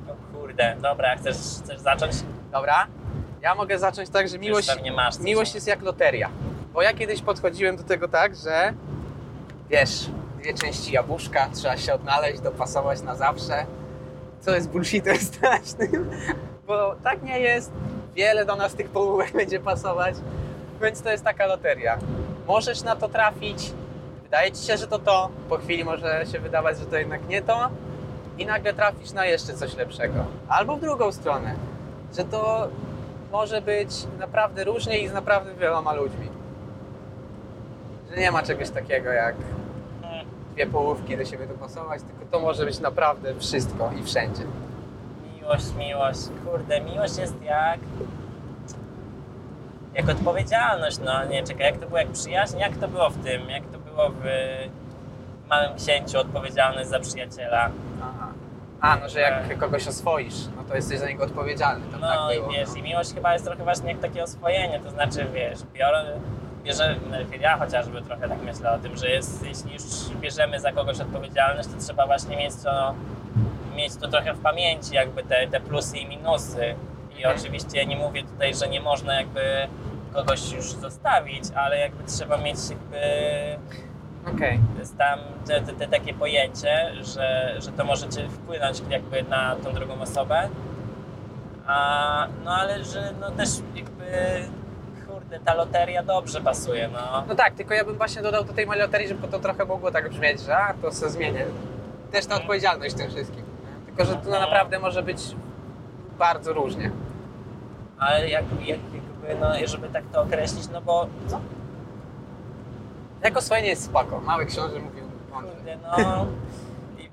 O 0.09 0.37
kurde, 0.39 0.77
dobra, 0.83 1.17
chcesz, 1.17 1.37
chcesz 1.37 1.81
zacząć? 1.81 2.13
dobra. 2.53 2.87
Ja 3.41 3.55
mogę 3.55 3.79
zacząć 3.79 4.11
tak, 4.11 4.29
że 4.29 4.39
miłość, 4.39 4.69
masz 4.97 5.19
miłość 5.19 5.55
jest 5.55 5.67
jak 5.67 5.83
loteria. 5.83 6.31
Bo 6.73 6.83
ja 6.83 6.93
kiedyś 6.95 7.23
podchodziłem 7.23 7.77
do 7.77 7.83
tego 7.85 8.09
tak, 8.09 8.37
że 8.37 8.75
wiesz, 9.71 10.11
dwie 10.43 10.55
części 10.55 10.93
jabłuszka, 10.93 11.49
trzeba 11.55 11.77
się 11.77 11.95
odnaleźć, 11.95 12.41
dopasować 12.41 13.03
na 13.03 13.15
zawsze. 13.15 13.67
Co 14.41 14.55
jest 14.55 14.69
bullshitem 14.69 15.17
strasznym, 15.33 16.11
bo 16.67 16.95
tak 17.05 17.23
nie 17.23 17.41
jest. 17.41 17.73
Wiele 18.15 18.45
do 18.45 18.57
nas 18.57 18.75
tych 18.75 18.89
połówek 18.89 19.33
będzie 19.43 19.61
pasować, 19.61 20.15
więc 20.83 21.03
to 21.03 21.11
jest 21.11 21.25
taka 21.25 21.47
loteria. 21.47 21.99
Możesz 22.47 22.83
na 22.83 22.97
to 22.97 23.09
trafić, 23.09 23.73
wydaje 24.23 24.53
ci 24.53 24.67
się, 24.67 24.77
że 24.77 24.87
to 24.87 24.99
to, 24.99 25.29
po 25.49 25.59
chwili 25.59 25.85
może 25.85 26.25
się 26.33 26.39
wydawać, 26.39 26.79
że 26.79 26.87
to 26.87 26.97
jednak 26.97 27.29
nie 27.29 27.43
to 27.43 27.71
i 28.39 28.47
nagle 28.47 28.75
trafisz 28.75 29.13
na 29.13 29.27
jeszcze 29.27 29.55
coś 29.55 29.77
lepszego. 29.77 30.25
Albo 30.49 30.77
w 30.77 30.81
drugą 30.81 31.13
stronę, 31.13 31.55
że 32.17 32.25
to 32.25 32.69
może 33.33 33.61
być 33.61 33.91
naprawdę 34.19 34.65
różnie 34.65 34.99
i 34.99 35.09
z 35.09 35.13
naprawdę 35.13 35.55
wieloma 35.55 35.93
ludźmi. 35.93 36.29
Że 38.11 38.17
nie 38.17 38.31
ma 38.31 38.43
czegoś 38.43 38.71
takiego 38.71 39.11
jak 39.11 39.35
dwie 40.53 40.67
połówki 40.67 41.17
do 41.17 41.25
siebie 41.25 41.47
dopasować, 41.47 42.03
tylko 42.03 42.25
to 42.31 42.41
może 42.41 42.65
być 42.65 42.81
naprawdę 42.81 43.35
wszystko 43.35 43.91
i 44.01 44.03
wszędzie. 44.05 44.43
Miłość, 45.37 45.65
miłość. 45.79 46.21
Kurde, 46.47 46.81
miłość 46.81 47.17
jest 47.19 47.43
jak... 47.43 47.81
Jak 49.95 50.09
odpowiedzialność, 50.09 50.99
no 51.05 51.25
nie, 51.25 51.43
czekaj, 51.43 51.67
jak 51.67 51.77
to 51.77 51.87
było 51.87 51.99
jak 51.99 52.09
przyjaźń, 52.09 52.59
jak 52.59 52.77
to 52.77 52.89
było 52.89 53.11
w 53.11 53.25
tym, 53.25 53.51
jak 53.51 53.63
to 53.67 53.79
było 53.79 54.09
w 54.11 54.25
Małym 55.51 55.77
Księciu, 55.77 56.19
odpowiedzialność 56.19 56.89
za 56.89 57.01
przyjaciela. 57.01 57.71
Aha. 58.03 58.29
A, 58.81 58.97
no 58.97 59.09
że 59.09 59.21
jak 59.21 59.59
kogoś 59.59 59.89
oswoisz, 59.89 60.35
no 60.57 60.63
to 60.69 60.75
jesteś 60.77 60.99
za 60.99 61.07
niego 61.09 61.25
odpowiedzialny. 61.25 61.87
Tam 61.93 62.01
No 62.01 62.07
tak 62.09 62.37
i 62.37 62.39
było, 62.41 62.53
wiesz, 62.53 62.69
no. 62.69 62.77
i 62.77 62.83
miłość 62.83 63.15
chyba 63.15 63.33
jest 63.33 63.45
trochę 63.45 63.65
właśnie 63.65 63.93
jak 63.93 64.01
takie 64.01 64.23
oswojenie, 64.23 64.81
to 64.81 64.91
znaczy, 64.91 65.27
wiesz, 65.35 65.59
biorę, 65.75 66.05
bierze, 66.63 66.97
ja 67.41 67.59
chociażby 67.59 68.03
trochę 68.03 68.29
tak 68.29 68.43
myślę 68.43 68.73
o 68.73 68.79
tym, 68.79 68.97
że 68.97 69.11
jest, 69.11 69.47
jeśli 69.47 69.73
już 69.73 69.83
bierzemy 70.21 70.61
za 70.61 70.73
kogoś 70.73 71.01
odpowiedzialność, 71.01 71.69
to 71.69 71.79
trzeba 71.81 72.07
właśnie 72.07 72.37
mieć 72.37 72.55
to, 72.65 72.95
mieć 73.77 73.97
to 73.97 74.09
trochę 74.09 74.35
w 74.35 74.41
pamięci, 74.41 74.95
jakby 74.95 75.23
te, 75.23 75.49
te 75.49 75.61
plusy 75.61 75.99
i 75.99 76.07
minusy. 76.07 76.75
I 77.19 77.27
oczywiście 77.27 77.87
nie 77.87 77.97
mówię 77.97 78.23
tutaj, 78.23 78.55
że 78.55 78.69
nie 78.69 78.81
można 78.81 79.15
jakby 79.15 79.41
kogoś 80.13 80.53
już 80.53 80.65
zostawić, 80.65 81.45
ale 81.55 81.79
jakby 81.79 82.05
trzeba 82.05 82.37
mieć 82.37 82.57
jakby 82.71 82.99
jest 84.79 84.99
tam 84.99 85.19
te, 85.47 85.61
te, 85.61 85.73
te 85.73 85.89
takie 85.89 86.15
pojęcie, 86.15 86.93
że, 87.03 87.55
że 87.59 87.73
to 87.73 87.85
może 87.85 88.09
cię 88.09 88.29
wpłynąć 88.29 88.83
jakby 88.91 89.23
na 89.23 89.57
tą 89.57 89.73
drugą 89.73 90.01
osobę. 90.01 90.49
A, 91.67 92.27
no 92.45 92.51
ale 92.51 92.85
że 92.85 93.13
no 93.21 93.31
też 93.31 93.49
jakby 93.75 94.05
ta 95.41 95.55
loteria 95.55 96.03
dobrze 96.03 96.41
pasuje, 96.41 96.89
no. 96.89 97.25
No 97.29 97.35
tak, 97.35 97.55
tylko 97.55 97.75
ja 97.75 97.85
bym 97.85 97.97
właśnie 97.97 98.23
dodał 98.23 98.45
do 98.45 98.53
tej 98.53 98.67
mojej 98.67 98.83
loterii, 98.83 99.09
żeby 99.09 99.29
to 99.29 99.39
trochę 99.39 99.65
mogło 99.65 99.91
tak 99.91 100.11
brzmieć, 100.11 100.41
że 100.41 100.57
a, 100.57 100.75
to 100.75 100.93
se 100.93 101.11
zmienię. 101.11 101.47
Też 102.13 102.27
ta 102.27 102.37
odpowiedzialność 102.37 102.95
w 102.95 102.99
tym 102.99 103.11
wszystkim. 103.11 103.43
Tylko, 103.87 104.05
że 104.05 104.17
to 104.17 104.31
naprawdę 104.31 104.79
może 104.79 105.03
być 105.03 105.37
bardzo 106.19 106.53
różnie. 106.53 106.91
Ale 107.99 108.29
jak, 108.29 108.45
jak, 108.61 108.79
jakby, 108.95 109.41
no 109.41 109.67
żeby 109.67 109.89
tak 109.89 110.05
to 110.13 110.23
określić, 110.23 110.69
no 110.73 110.81
bo 110.81 111.07
co? 111.27 111.41
Jako 113.23 113.41
swoje 113.41 113.63
nie 113.63 113.69
jest 113.69 113.85
spoko. 113.85 114.21
Mały 114.21 114.47
książę 114.47 114.79
mówił 114.79 115.05
mądrze. 115.33 115.79
No. 115.83 116.27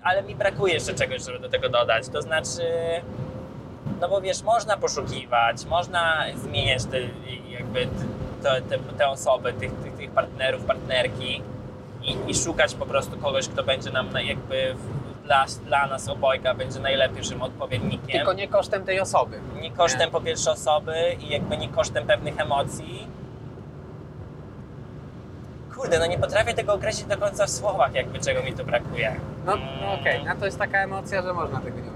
Ale 0.04 0.24
mi 0.24 0.36
brakuje 0.36 0.74
jeszcze 0.74 0.94
czegoś, 0.94 1.22
żeby 1.22 1.40
do 1.40 1.50
tego 1.50 1.70
dodać. 1.70 2.10
To 2.10 2.22
znaczy, 2.22 2.62
no 4.02 4.10
bo 4.10 4.22
wiesz, 4.22 4.44
można 4.44 4.78
poszukiwać, 4.78 5.66
można 5.66 6.24
zmieniać 6.36 6.86
te, 6.86 6.98
jakby 7.50 7.88
te, 8.44 8.62
te, 8.62 8.80
te 8.98 9.08
osoby, 9.10 9.54
tych, 9.54 9.72
tych, 9.74 9.94
tych 9.94 10.12
partnerów, 10.12 10.66
partnerki 10.66 11.42
i, 12.04 12.18
i 12.32 12.36
szukać 12.36 12.76
po 12.76 12.86
prostu 12.86 13.18
kogoś, 13.18 13.48
kto 13.48 13.64
będzie 13.64 13.92
nam 13.92 14.10
na- 14.14 14.22
jakby 14.22 14.76
dla, 15.24 15.46
dla 15.66 15.88
nas 15.88 16.10
obojga 16.10 16.54
będzie 16.54 16.80
najlepszym 16.80 17.42
odpowiednikiem. 17.42 18.08
Tylko 18.12 18.34
nie 18.34 18.48
kosztem 18.48 18.84
tej 18.86 19.00
osoby. 19.00 19.40
nie 19.62 19.72
kosztem 19.72 20.00
Nie. 20.02 20.08
po 20.12 20.22
pierwsze 20.22 20.52
osoby 20.52 20.96
i 21.20 21.30
jakby 21.30 21.58
nie 21.58 21.70
kosztem 21.70 22.08
pewnych 22.08 22.40
emocji. 22.40 23.08
Kurde, 25.76 26.00
no 26.00 26.06
nie 26.06 26.18
potrafię 26.20 26.54
tego 26.54 26.74
określić 26.74 27.06
do 27.06 27.18
końca 27.18 27.46
w 27.46 27.50
słowach, 27.50 27.94
jakby 27.94 28.20
czego 28.20 28.44
mi 28.44 28.54
tu 28.54 28.66
brakuje. 28.66 29.16
No, 29.46 29.54
Mm. 29.54 29.66
no 29.82 29.94
okej, 29.94 30.24
no 30.26 30.36
to 30.40 30.46
jest 30.46 30.60
taka 30.60 30.78
emocja, 30.78 31.22
że 31.22 31.34
można 31.34 31.60
tego 31.60 31.78
nie. 31.78 31.89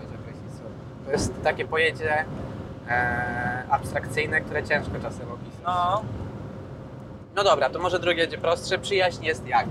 To 1.06 1.12
jest 1.12 1.44
takie 1.44 1.66
pojęcie 1.66 2.26
e, 2.90 3.64
abstrakcyjne, 3.70 4.42
które 4.42 4.64
ciężko 4.64 4.92
czasem 5.02 5.32
opisać. 5.32 5.64
No, 5.66 6.04
No 7.36 7.44
dobra, 7.44 7.70
to 7.70 7.80
może 7.80 8.00
drugie 8.00 8.24
będzie 8.24 8.38
prostsze. 8.38 8.78
Przyjaźń 8.80 9.26
jest 9.26 9.48
jak? 9.48 9.66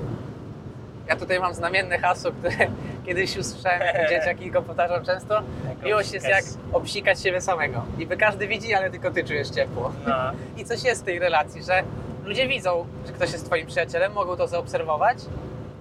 Ja 1.08 1.16
tutaj 1.16 1.40
mam 1.40 1.54
znamienne 1.54 1.98
hasło, 1.98 2.30
które 2.30 2.54
kiedyś 3.06 3.36
usłyszałem, 3.36 3.80
jak 3.80 4.08
dzieciaki 4.10 4.50
go 4.50 4.62
powtarzam 4.62 5.04
często, 5.04 5.42
miłość 5.84 6.12
jest 6.12 6.28
jak 6.28 6.44
obsikać 6.72 7.20
siebie 7.22 7.40
samego. 7.40 7.84
Niby 7.98 8.16
każdy 8.16 8.48
widzi, 8.48 8.74
ale 8.74 8.90
tylko 8.90 9.10
ty 9.10 9.24
czujesz 9.24 9.50
ciepło. 9.50 9.92
No. 10.06 10.14
I 10.60 10.64
coś 10.64 10.84
jest 10.84 11.02
w 11.02 11.04
tej 11.04 11.18
relacji, 11.18 11.62
że 11.62 11.82
ludzie 12.24 12.48
widzą, 12.48 12.86
że 13.06 13.12
ktoś 13.12 13.32
jest 13.32 13.46
twoim 13.46 13.66
przyjacielem, 13.66 14.12
mogą 14.12 14.36
to 14.36 14.46
zaobserwować, 14.48 15.18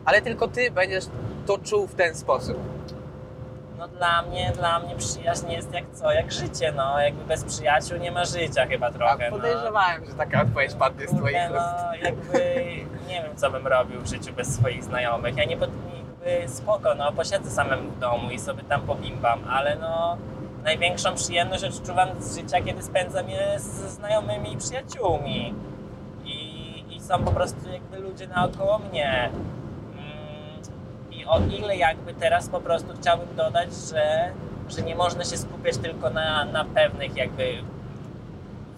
ale 0.06 0.22
tylko 0.22 0.48
ty 0.48 0.72
będziesz 0.72 1.06
to 1.46 1.58
czuł 1.58 1.88
w 1.88 1.96
ten 1.96 2.16
sposób. 2.16 2.58
No 3.82 3.88
dla 3.88 4.22
mnie, 4.22 4.52
dla 4.56 4.80
mnie 4.80 4.96
przyjaźń 4.96 5.52
jest 5.52 5.74
jak 5.74 5.84
co, 5.94 6.12
jak 6.12 6.32
życie, 6.32 6.74
no. 6.76 7.00
Jakby 7.00 7.26
bez 7.26 7.44
przyjaciół 7.44 7.98
nie 7.98 8.12
ma 8.12 8.26
życia 8.26 8.66
chyba 8.66 8.88
A 8.88 8.92
trochę, 8.92 9.32
no. 9.32 9.38
podejrzewałem, 9.38 10.06
że 10.06 10.14
taka 10.14 10.42
odpowiedź 10.42 10.74
padnie 10.74 11.08
z 11.08 11.16
twoich 11.16 11.38
ust. 11.52 11.54
no 11.54 11.96
jakby 12.04 12.38
nie 13.08 13.24
wiem, 13.24 13.36
co 13.36 13.52
bym 13.52 13.68
robił 13.68 14.02
w 14.02 14.08
życiu 14.08 14.34
bez 14.34 14.56
swoich 14.56 14.84
znajomych. 14.84 15.38
Ja 15.38 15.46
nie 15.46 15.58
pod, 15.58 15.70
jakby 15.96 16.50
spoko, 16.50 16.96
no 16.96 17.12
posiedzę 17.12 17.52
samemu 17.52 17.92
w 17.92 18.00
domu 18.00 18.32
i 18.32 18.40
sobie 18.40 18.64
tam 18.64 18.82
pobimbam, 18.82 19.40
ale 19.50 19.76
no 19.76 20.18
największą 20.64 21.16
przyjemność 21.16 21.64
odczuwam 21.64 22.10
z 22.20 22.38
życia, 22.38 22.62
kiedy 22.62 22.84
spędzam 22.84 23.30
je 23.30 23.60
ze 23.60 23.90
znajomymi 23.90 24.54
i 24.54 24.58
przyjaciółmi. 24.58 25.56
I, 26.26 26.96
I 26.96 27.00
są 27.00 27.24
po 27.24 27.32
prostu 27.32 27.70
jakby 27.70 28.00
ludzie 28.00 28.28
naokoło 28.28 28.80
mnie. 28.80 29.30
I 31.22 31.26
o 31.26 31.40
ile 31.60 31.78
jakby 31.78 32.14
teraz 32.14 32.50
po 32.50 32.60
prostu 32.62 32.88
chciałbym 33.02 33.36
dodać, 33.36 33.70
że, 33.90 34.32
że 34.70 34.82
nie 34.82 34.96
można 34.96 35.24
się 35.24 35.38
skupiać 35.38 35.78
tylko 35.78 36.10
na, 36.10 36.46
na 36.46 36.66
pewnych 36.66 37.16
jakby 37.18 37.54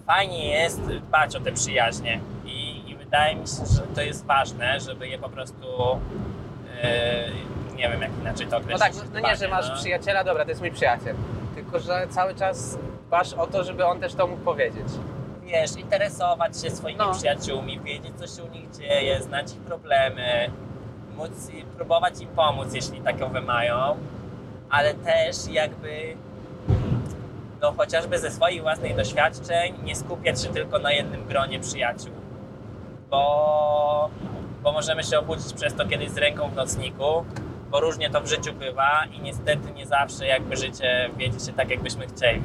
fajnie 0.07 0.47
jest 0.49 0.81
dbać 0.81 1.35
o 1.35 1.39
te 1.39 1.51
przyjaźnie 1.51 2.19
i, 2.45 2.89
i 2.91 2.95
wydaje 2.95 3.35
mi 3.35 3.47
się, 3.47 3.65
że 3.75 3.81
to 3.95 4.01
jest 4.01 4.25
ważne, 4.25 4.79
żeby 4.79 5.07
je 5.07 5.17
po 5.19 5.29
prostu 5.29 5.67
yy, 6.83 7.75
nie 7.75 7.89
wiem 7.89 8.01
jak 8.01 8.11
inaczej 8.21 8.47
to 8.47 8.51
No 8.51 8.57
określić. 8.57 8.81
tak, 8.99 9.07
no 9.13 9.19
nie, 9.19 9.35
że 9.35 9.47
masz 9.47 9.69
no. 9.69 9.75
przyjaciela, 9.75 10.23
dobra, 10.23 10.43
to 10.43 10.49
jest 10.49 10.61
mój 10.61 10.71
przyjaciel. 10.71 11.15
Tylko, 11.55 11.79
że 11.79 12.07
cały 12.09 12.35
czas 12.35 12.77
dbasz 13.07 13.33
o 13.33 13.47
to, 13.47 13.63
żeby 13.63 13.85
on 13.85 13.99
też 13.99 14.13
to 14.13 14.27
mógł 14.27 14.41
powiedzieć. 14.41 14.87
Wiesz, 15.43 15.75
interesować 15.77 16.61
się 16.61 16.69
swoimi 16.71 16.99
No. 16.99 17.13
przyjaciółmi, 17.13 17.79
wiedzieć 17.79 18.11
co 18.19 18.27
się 18.37 18.43
u 18.43 18.47
nich 18.53 18.71
dzieje, 18.71 19.21
znać 19.23 19.51
ich 19.53 19.59
problemy, 19.59 20.49
móc 21.17 21.51
próbować 21.77 22.21
im 22.21 22.27
pomóc, 22.27 22.73
jeśli 22.73 23.01
takowe 23.01 23.41
mają, 23.41 23.97
ale 24.69 24.93
też 24.93 25.47
jakby 25.51 26.15
no 27.61 27.71
chociażby 27.71 28.19
ze 28.19 28.31
swoich 28.31 28.61
własnych 28.61 28.95
doświadczeń 28.95 29.73
nie 29.83 29.95
skupiać 29.95 30.41
się 30.41 30.49
tylko 30.49 30.79
na 30.79 30.91
jednym 30.91 31.27
gronie 31.27 31.59
przyjaciół. 31.59 32.13
Bo, 33.09 34.09
bo 34.63 34.71
możemy 34.71 35.03
się 35.03 35.19
obudzić 35.19 35.53
przez 35.53 35.75
to 35.75 35.85
kiedyś 35.85 36.09
z 36.09 36.17
ręką 36.17 36.49
w 36.49 36.55
nocniku, 36.55 37.25
bo 37.71 37.79
różnie 37.79 38.09
to 38.09 38.21
w 38.21 38.27
życiu 38.27 38.53
bywa 38.53 39.05
i 39.05 39.21
niestety 39.21 39.71
nie 39.71 39.85
zawsze 39.85 40.27
jakby 40.27 40.57
życie 40.57 41.09
wiedzie 41.17 41.39
się 41.45 41.53
tak, 41.53 41.69
jakbyśmy 41.69 42.07
chcieli. 42.07 42.41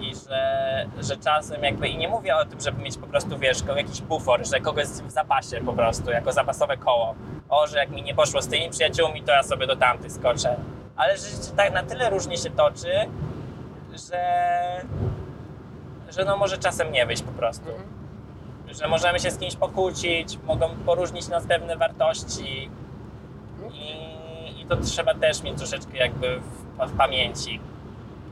I 0.00 0.14
że, 0.14 0.86
że 1.00 1.16
czasem 1.16 1.62
jakby, 1.62 1.88
i 1.88 1.96
nie 1.96 2.08
mówię 2.08 2.36
o 2.36 2.44
tym, 2.44 2.60
żeby 2.60 2.82
mieć 2.82 2.98
po 2.98 3.06
prostu, 3.06 3.38
wiesz, 3.38 3.58
jakiś 3.76 4.00
bufor, 4.00 4.46
że 4.46 4.60
kogoś 4.60 4.84
w 4.84 5.10
zapasie 5.10 5.60
po 5.60 5.72
prostu, 5.72 6.10
jako 6.10 6.32
zapasowe 6.32 6.76
koło. 6.76 7.14
O, 7.48 7.66
że 7.66 7.78
jak 7.78 7.90
mi 7.90 8.02
nie 8.02 8.14
poszło 8.14 8.42
z 8.42 8.48
tymi 8.48 8.70
przyjaciółmi, 8.70 9.22
to 9.22 9.32
ja 9.32 9.42
sobie 9.42 9.66
do 9.66 9.76
tamtych 9.76 10.12
skoczę. 10.12 10.56
Ale 10.96 11.16
że 11.16 11.28
życie 11.28 11.52
tak 11.56 11.72
na 11.72 11.82
tyle 11.82 12.10
różnie 12.10 12.36
się 12.36 12.50
toczy, 12.50 12.92
że, 14.08 14.22
że 16.10 16.24
no 16.24 16.36
może 16.36 16.58
czasem 16.58 16.92
nie 16.92 17.06
wyjść 17.06 17.22
po 17.22 17.32
prostu. 17.32 17.68
Że 18.68 18.88
możemy 18.88 19.20
się 19.20 19.30
z 19.30 19.38
kimś 19.38 19.56
pokłócić, 19.56 20.38
mogą 20.46 20.68
poróżnić 20.86 21.28
nas 21.28 21.46
pewne 21.46 21.76
wartości 21.76 22.70
i, 23.72 24.60
i 24.60 24.66
to 24.68 24.76
trzeba 24.76 25.14
też 25.14 25.42
mieć 25.42 25.58
troszeczkę 25.58 25.96
jakby 25.96 26.40
w, 26.40 26.86
w 26.86 26.96
pamięci. 26.96 27.60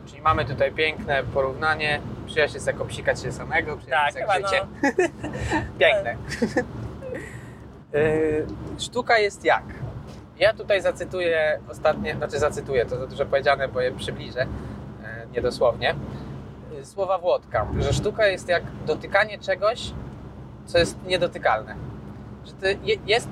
Czyli 0.07 0.23
mamy 0.23 0.45
tutaj 0.45 0.73
piękne 0.73 1.23
porównanie. 1.23 2.01
Przyjaźń 2.27 2.55
jest 2.55 2.67
jak 2.67 2.81
obsikać 2.81 3.23
się 3.23 3.33
samego, 3.33 3.77
przyjaźń 3.77 4.19
Tak, 4.19 4.29
jak 4.29 4.31
chyba 4.31 4.39
no, 4.39 4.49
życie. 4.49 4.67
Piękne. 5.81 6.17
Yy, 7.93 8.47
Sztuka 8.79 9.19
jest 9.19 9.45
jak? 9.45 9.63
Ja 10.39 10.53
tutaj 10.53 10.81
zacytuję 10.81 11.61
ostatnie, 11.69 12.15
znaczy 12.15 12.39
zacytuję, 12.39 12.87
to 12.87 12.99
za 12.99 13.07
dużo 13.07 13.27
powiedziane, 13.27 13.69
bo 13.69 13.81
je 13.81 13.93
przybliżę, 13.93 14.47
e, 15.05 15.27
niedosłownie. 15.33 15.95
Yy, 16.73 16.85
Słowa 16.85 17.19
Włodka, 17.19 17.67
że 17.79 17.93
sztuka 17.93 18.27
jest 18.27 18.49
jak 18.49 18.63
dotykanie 18.87 19.39
czegoś, 19.39 19.93
co 20.67 20.79
jest 20.79 21.05
niedotykalne. 21.07 21.77
Że 22.45 22.53
to 22.53 22.67
je, 22.67 22.97
jest 23.07 23.31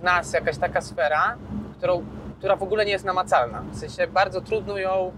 w 0.00 0.02
nas 0.02 0.32
jakaś 0.32 0.58
taka 0.58 0.80
sfera, 0.80 1.36
którą, 1.78 2.04
która 2.38 2.56
w 2.56 2.62
ogóle 2.62 2.84
nie 2.84 2.92
jest 2.92 3.04
namacalna. 3.04 3.62
W 3.72 3.78
sensie 3.78 4.06
bardzo 4.06 4.40
trudno 4.40 4.78
ją 4.78 5.12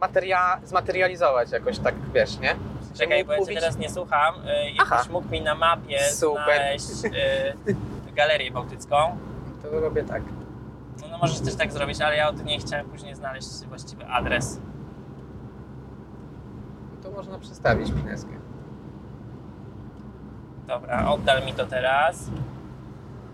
materia, 0.00 0.60
zmaterializować 0.64 1.50
jakoś 1.50 1.78
tak, 1.78 1.94
wiesz, 2.14 2.38
nie? 2.38 2.56
Czekaj, 2.94 3.24
bo 3.24 3.32
ja 3.32 3.46
cię 3.46 3.54
teraz 3.54 3.78
nie 3.78 3.90
słucham. 3.90 4.34
Y. 4.34 4.70
Jakbyś 4.70 5.08
mógł 5.10 5.28
mi 5.28 5.40
na 5.42 5.54
mapie 5.54 5.98
Super. 6.10 6.44
znaleźć 6.44 7.04
y, 7.04 8.12
galerię 8.14 8.50
bałtycką. 8.50 8.96
To 9.62 9.80
robię 9.80 10.04
tak. 10.04 10.22
No, 11.00 11.08
no 11.10 11.18
możesz 11.18 11.40
też 11.40 11.54
tak 11.54 11.72
zrobić, 11.72 12.00
ale 12.00 12.16
ja 12.16 12.28
od 12.28 12.44
niej 12.44 12.58
chciałem 12.58 12.86
później 12.86 13.14
znaleźć 13.14 13.48
właściwy 13.68 14.06
adres. 14.06 14.60
To 17.02 17.10
można 17.10 17.38
przestawić 17.38 17.92
pineskę. 17.92 18.30
Dobra, 20.66 21.08
oddal 21.08 21.44
mi 21.46 21.52
to 21.52 21.66
teraz. 21.66 22.30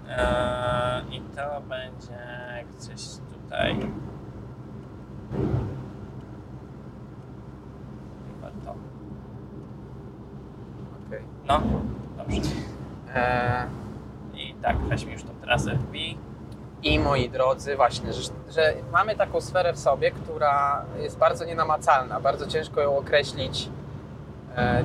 Eee, 0.08 1.16
I 1.16 1.20
to 1.20 1.60
będzie 1.60 2.64
gdzieś 2.78 3.08
tutaj. 3.32 3.76
Chyba 8.28 8.50
to. 8.64 8.74
Okej. 11.06 11.22
No, 11.48 11.60
dobrze. 12.16 12.40
Eee, 13.14 13.66
I 14.34 14.54
tak, 14.62 14.76
weź 14.76 15.04
mi 15.04 15.12
już 15.12 15.22
tą 15.22 15.34
trasę 15.42 15.74
wbij. 15.74 16.18
I 16.82 16.98
moi 16.98 17.30
drodzy, 17.30 17.76
właśnie, 17.76 18.12
że, 18.12 18.30
że 18.50 18.74
mamy 18.92 19.16
taką 19.16 19.40
sferę 19.40 19.72
w 19.72 19.78
sobie, 19.78 20.10
która 20.10 20.84
jest 20.98 21.18
bardzo 21.18 21.44
nienamacalna, 21.44 22.20
bardzo 22.20 22.46
ciężko 22.46 22.80
ją 22.80 22.96
określić 22.98 23.68
e, 24.56 24.84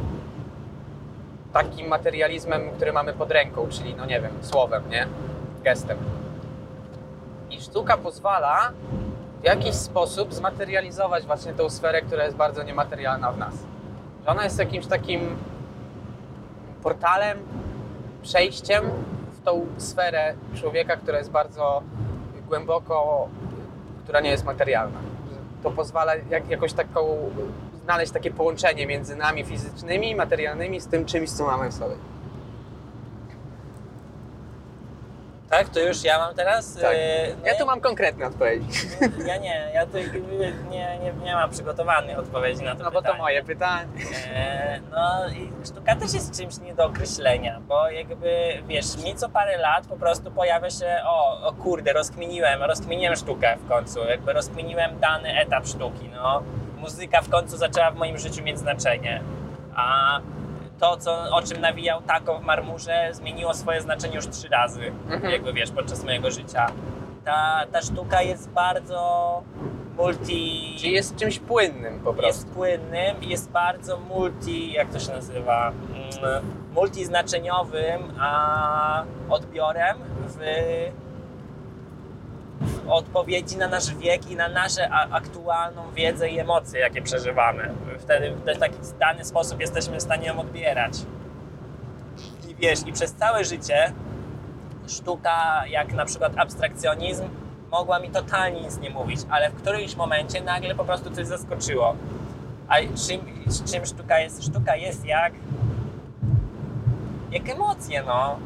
takim 1.54 1.88
materializmem, 1.88 2.62
który 2.76 2.94
mamy 2.94 3.14
pod 3.14 3.32
ręką, 3.32 3.68
czyli, 3.70 3.96
no 3.96 4.06
nie 4.06 4.22
wiem, 4.22 4.32
słowem, 4.42 4.84
nie? 4.90 5.08
Gestem. 5.64 5.98
I 7.50 7.62
sztuka 7.62 7.98
pozwala 7.98 8.72
w 9.42 9.44
jakiś 9.44 9.76
sposób 9.76 10.34
zmaterializować 10.34 11.26
właśnie 11.26 11.54
tą 11.54 11.70
sferę, 11.70 12.02
która 12.02 12.24
jest 12.24 12.38
bardzo 12.38 12.64
niematerialna 12.64 13.32
w 13.32 13.38
nas. 13.38 13.54
Że 14.26 14.32
ona 14.32 14.44
jest 14.44 14.60
jakimś 14.60 14.88
takim 14.88 15.38
portalem, 16.84 17.38
przejściem 18.22 18.86
w 19.32 19.46
tą 19.46 19.66
sferę 19.78 20.34
człowieka, 20.56 20.98
która 20.98 21.18
jest 21.18 21.32
bardzo 21.32 21.82
głęboko, 22.48 23.28
która 24.04 24.20
nie 24.20 24.30
jest 24.30 24.46
materialna. 24.46 25.00
To 25.64 25.72
pozwala 25.72 26.16
jak, 26.16 26.50
jakoś 26.50 26.74
taką, 26.74 27.32
znaleźć 27.84 28.12
takie 28.12 28.32
połączenie 28.32 28.88
między 28.88 29.16
nami 29.16 29.44
fizycznymi, 29.44 30.16
materialnymi 30.16 30.82
z 30.82 30.88
tym 30.88 31.06
czymś, 31.06 31.30
co 31.30 31.46
mamy 31.46 31.70
w 31.70 31.74
sobie. 31.74 31.96
Tak, 35.50 35.70
to 35.70 35.80
już 35.80 36.04
ja 36.04 36.20
mam 36.20 36.36
teraz? 36.36 36.76
Tak. 36.76 36.94
Eee, 36.94 37.36
no 37.42 37.48
Ja 37.48 37.56
tu 37.56 37.66
mam 37.66 37.82
konkretne 37.82 38.28
odpowiedzi. 38.28 38.88
Ja 39.26 39.38
nie, 39.38 39.72
ja 39.74 39.86
tu 39.86 39.98
nie, 40.40 40.54
nie, 40.70 41.14
nie 41.24 41.34
mam 41.36 41.50
przygotowanych 41.50 42.20
odpowiedzi 42.20 42.64
na 42.64 42.76
to 42.76 42.84
No 42.84 42.92
bo 42.92 42.96
to 42.96 43.02
pytanie. 43.02 43.20
moje 43.20 43.44
pytanie. 43.44 43.88
Eee, 44.36 44.82
No 44.92 45.30
i 45.30 45.66
sztuka 45.68 45.96
też 45.96 46.14
jest 46.14 46.38
czymś 46.42 46.58
nie 46.60 46.76
do 46.76 46.86
określenia, 46.86 47.60
bo 47.68 47.90
jakby, 47.90 48.30
wiesz, 48.68 48.98
mi 49.04 49.16
co 49.16 49.30
parę 49.30 49.58
lat 49.58 49.88
po 49.88 49.96
prostu 49.96 50.32
pojawia 50.32 50.70
się, 50.70 50.98
o, 51.06 51.48
o 51.48 51.54
kurde, 51.54 51.94
rozkminiłem, 51.94 52.64
rozkminiłem 52.64 53.16
sztukę 53.16 53.58
w 53.66 53.68
końcu, 53.70 54.00
jakby 54.00 54.34
rozkminiłem 54.34 55.00
dany 55.00 55.40
etap 55.40 55.68
sztuki, 55.68 56.10
no. 56.16 56.44
Muzyka 56.78 57.22
w 57.22 57.30
końcu 57.30 57.58
zaczęła 57.58 57.92
w 57.92 57.96
moim 57.96 58.18
życiu 58.18 58.44
mieć 58.44 58.60
znaczenie, 58.60 59.22
a 59.76 60.20
to, 60.80 60.98
co, 60.98 61.12
o 61.36 61.42
czym 61.42 61.62
nawijał 61.62 62.02
Tako 62.02 62.40
w 62.40 62.44
Marmurze, 62.44 63.10
zmieniło 63.12 63.54
swoje 63.54 63.82
znaczenie 63.82 64.16
już 64.16 64.28
trzy 64.28 64.48
razy, 64.50 64.92
Mhm. 65.10 65.32
jakby, 65.34 65.54
wiesz, 65.54 65.72
podczas 65.72 66.04
mojego 66.04 66.32
życia. 66.32 66.68
Ta, 67.26 67.64
ta 67.72 67.82
sztuka 67.82 68.22
jest 68.22 68.50
bardzo 68.50 69.42
multi... 69.98 70.76
Czyli 70.80 70.92
jest 70.94 71.16
czymś 71.16 71.40
płynnym 71.40 72.00
po 72.00 72.14
prostu. 72.14 72.26
jest 72.28 72.48
płynnym, 72.50 73.24
jest 73.24 73.50
bardzo 73.52 73.98
multi, 73.98 74.72
jak 74.74 74.90
to 74.90 75.00
się 75.00 75.12
nazywa, 75.12 75.72
Mm, 75.90 76.46
multiznaczeniowym 76.74 78.14
a 78.20 79.04
odbiorem 79.30 79.98
w, 80.28 80.38
w 80.38 81.07
odpowiedzi 82.88 83.58
na 83.58 83.68
nasz 83.68 83.96
wiek 83.96 84.32
i 84.32 84.36
na 84.36 84.48
naszą 84.48 84.82
aktualną 85.12 85.92
wiedzę 85.92 86.30
i 86.30 86.40
emocje, 86.40 86.80
jakie 86.80 87.02
przeżywamy. 87.02 87.72
Wtedy 88.00 88.32
w 88.32 88.60
taki 88.60 88.78
dany 89.00 89.26
sposób 89.26 89.60
jesteśmy 89.60 89.98
w 89.98 90.02
stanie 90.02 90.28
ją 90.28 90.40
odbierać. 90.40 90.94
I 92.50 92.56
wiesz, 92.56 92.80
i 92.88 92.94
przez 92.94 93.14
całe 93.14 93.46
życie 93.46 93.94
sztuka, 94.88 95.64
jak 95.68 95.94
na 95.94 96.06
przykład 96.06 96.38
abstrakcjonizm, 96.38 97.24
mogła 97.72 98.00
mi 98.00 98.10
totalnie 98.10 98.62
nic 98.62 98.80
nie 98.80 98.90
mówić, 98.90 99.20
ale 99.30 99.50
w 99.50 99.56
którymś 99.56 99.96
momencie 99.96 100.42
nagle 100.42 100.76
po 100.76 100.86
prostu 100.86 101.12
coś 101.12 101.28
zaskoczyło. 101.28 101.96
A 102.68 102.76
czym, 102.80 103.22
czym 103.72 103.86
sztuka 103.86 104.20
jest? 104.20 104.44
Sztuka 104.44 104.76
jest 104.76 105.06
jak, 105.06 105.34
jak 107.32 107.50
emocje, 107.50 108.04
no. 108.04 108.40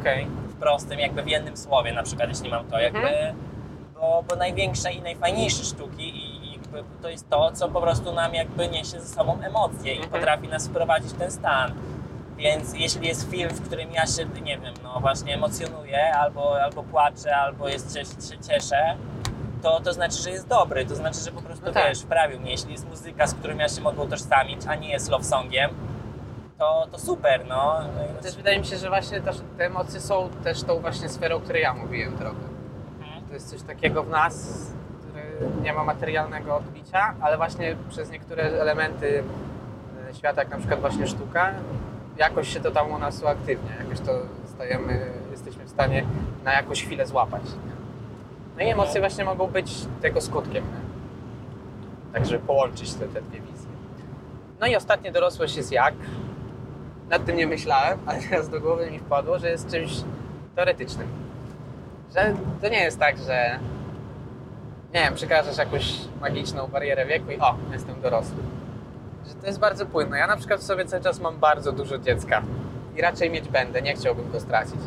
Okej. 0.00 0.26
W 0.48 0.54
prostym, 0.54 0.98
jakby 0.98 1.22
w 1.22 1.28
jednym 1.28 1.56
słowie 1.56 1.92
na 1.92 2.02
przykład, 2.02 2.28
jeśli 2.28 2.50
mam 2.50 2.64
to, 2.66 2.78
jakby, 2.78 3.34
bo, 4.00 4.22
bo 4.28 4.36
największe 4.36 4.92
i 4.92 5.02
najfajniejsze 5.02 5.64
sztuki 5.64 6.02
i, 6.08 6.54
i 6.54 6.58
to 7.02 7.08
jest 7.08 7.30
to, 7.30 7.52
co 7.52 7.68
po 7.68 7.80
prostu 7.80 8.12
nam 8.12 8.34
jakby 8.34 8.68
niesie 8.68 9.00
ze 9.00 9.14
sobą 9.14 9.38
emocje 9.42 9.92
i 9.94 9.96
Mhm. 9.96 10.12
potrafi 10.12 10.48
nas 10.48 10.68
wprowadzić 10.68 11.12
w 11.12 11.18
ten 11.18 11.30
stan. 11.30 11.72
Więc 12.36 12.74
jeśli 12.74 13.08
jest 13.08 13.30
film, 13.30 13.50
w 13.50 13.66
którym 13.66 13.92
ja 13.92 14.06
się, 14.06 14.24
nie 14.42 14.58
wiem, 14.58 14.74
no 14.82 15.00
właśnie 15.00 15.34
emocjonuję, 15.34 16.14
albo, 16.14 16.62
albo 16.62 16.82
płaczę, 16.82 17.36
albo 17.36 17.68
jest, 17.68 17.94
się, 17.94 18.02
cieszę, 18.48 18.96
to, 19.62 19.80
to 19.80 19.92
znaczy, 19.92 20.16
że 20.22 20.30
jest 20.30 20.48
dobry, 20.48 20.86
to 20.86 20.94
znaczy, 20.96 21.20
że 21.20 21.32
po 21.32 21.42
prostu, 21.42 21.66
No 21.66 21.72
tak. 21.72 21.88
wiesz, 21.88 22.00
wprawił 22.02 22.40
mnie. 22.40 22.50
Jeśli 22.50 22.72
jest 22.72 22.88
muzyka, 22.88 23.26
z 23.26 23.34
którą 23.34 23.56
ja 23.56 23.68
się 23.68 23.80
mogę 23.80 24.02
utożsamić, 24.02 24.60
a 24.68 24.74
nie 24.74 24.88
jest 24.88 25.10
love 25.10 25.24
songiem, 25.24 25.70
to, 26.58 26.86
to 26.92 26.98
super, 26.98 27.46
no. 27.48 27.80
Też 28.22 28.36
wydaje 28.36 28.58
mi 28.58 28.66
się, 28.66 28.76
że 28.76 28.88
właśnie 28.88 29.20
też 29.20 29.36
te 29.58 29.64
emocje 29.66 30.00
są 30.00 30.28
też 30.44 30.62
tą 30.62 30.80
właśnie 30.80 31.08
sferą, 31.08 31.36
o 31.36 31.40
której 31.40 31.62
ja 31.62 31.74
mówiłem 31.74 32.18
trochę. 32.18 32.55
To 33.28 33.34
jest 33.34 33.50
coś 33.50 33.62
takiego 33.62 34.02
w 34.02 34.08
nas, 34.08 34.66
które 35.00 35.22
nie 35.62 35.72
ma 35.72 35.84
materialnego 35.84 36.56
odbicia, 36.56 37.14
ale 37.20 37.36
właśnie 37.36 37.76
przez 37.88 38.10
niektóre 38.10 38.42
elementy 38.42 39.24
e, 40.10 40.14
świata, 40.14 40.42
jak 40.42 40.50
na 40.50 40.58
przykład 40.58 40.80
właśnie 40.80 41.06
sztuka, 41.06 41.52
jakoś 42.16 42.48
się 42.48 42.60
to 42.60 42.70
tam 42.70 42.90
u 42.90 42.98
nas 42.98 43.22
uaktywnia, 43.22 43.76
jakoś 43.76 44.00
to 44.00 44.12
stajemy, 44.44 45.06
jesteśmy 45.30 45.64
w 45.64 45.70
stanie 45.70 46.04
na 46.44 46.52
jakąś 46.52 46.84
chwilę 46.84 47.06
złapać. 47.06 47.42
No 48.56 48.62
i 48.62 48.66
emocje 48.66 49.00
właśnie 49.00 49.24
mogą 49.24 49.46
być 49.46 49.86
tego 50.02 50.20
skutkiem. 50.20 50.64
nie? 50.64 50.86
Tak, 52.12 52.26
żeby 52.26 52.46
połączyć 52.46 52.94
te, 52.94 53.06
te 53.06 53.22
dwie 53.22 53.40
wizje. 53.40 53.70
No 54.60 54.66
i 54.66 54.76
ostatnie 54.76 55.12
dorosłość 55.12 55.56
jest 55.56 55.72
jak? 55.72 55.94
Nad 57.08 57.24
tym 57.24 57.36
nie 57.36 57.46
myślałem, 57.46 57.98
ale 58.06 58.22
teraz 58.22 58.48
do 58.48 58.60
głowy 58.60 58.90
mi 58.90 58.98
wpadło, 58.98 59.38
że 59.38 59.50
jest 59.50 59.70
czymś 59.70 59.92
teoretycznym. 60.54 61.25
Że 62.14 62.34
to 62.62 62.68
nie 62.68 62.84
jest 62.84 62.98
tak, 62.98 63.18
że 63.18 63.58
nie 64.94 65.00
wiem, 65.00 65.14
przekraczasz 65.14 65.58
jakąś 65.58 65.94
magiczną 66.20 66.66
barierę 66.66 67.06
wieku 67.06 67.30
i 67.30 67.38
o, 67.38 67.54
jestem 67.72 68.00
dorosły. 68.00 68.36
Że 69.28 69.34
to 69.34 69.46
jest 69.46 69.58
bardzo 69.58 69.86
płynne. 69.86 70.18
Ja 70.18 70.26
na 70.26 70.36
przykład 70.36 70.60
w 70.60 70.64
sobie 70.64 70.84
cały 70.84 71.02
czas 71.02 71.20
mam 71.20 71.38
bardzo 71.38 71.72
dużo 71.72 71.98
dziecka 71.98 72.42
i 72.96 73.00
raczej 73.00 73.30
mieć 73.30 73.48
będę, 73.48 73.82
nie 73.82 73.94
chciałbym 73.94 74.32
go 74.32 74.40
stracić. 74.40 74.80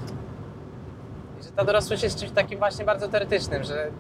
I 1.40 1.44
że 1.44 1.52
ta 1.52 1.64
dorosłość 1.66 2.04
jest 2.04 2.20
czymś 2.20 2.32
takim 2.32 2.60
właśnie 2.60 2.86
bardzo 2.86 3.08
teoretycznym, 3.08 3.64
że 3.64 3.92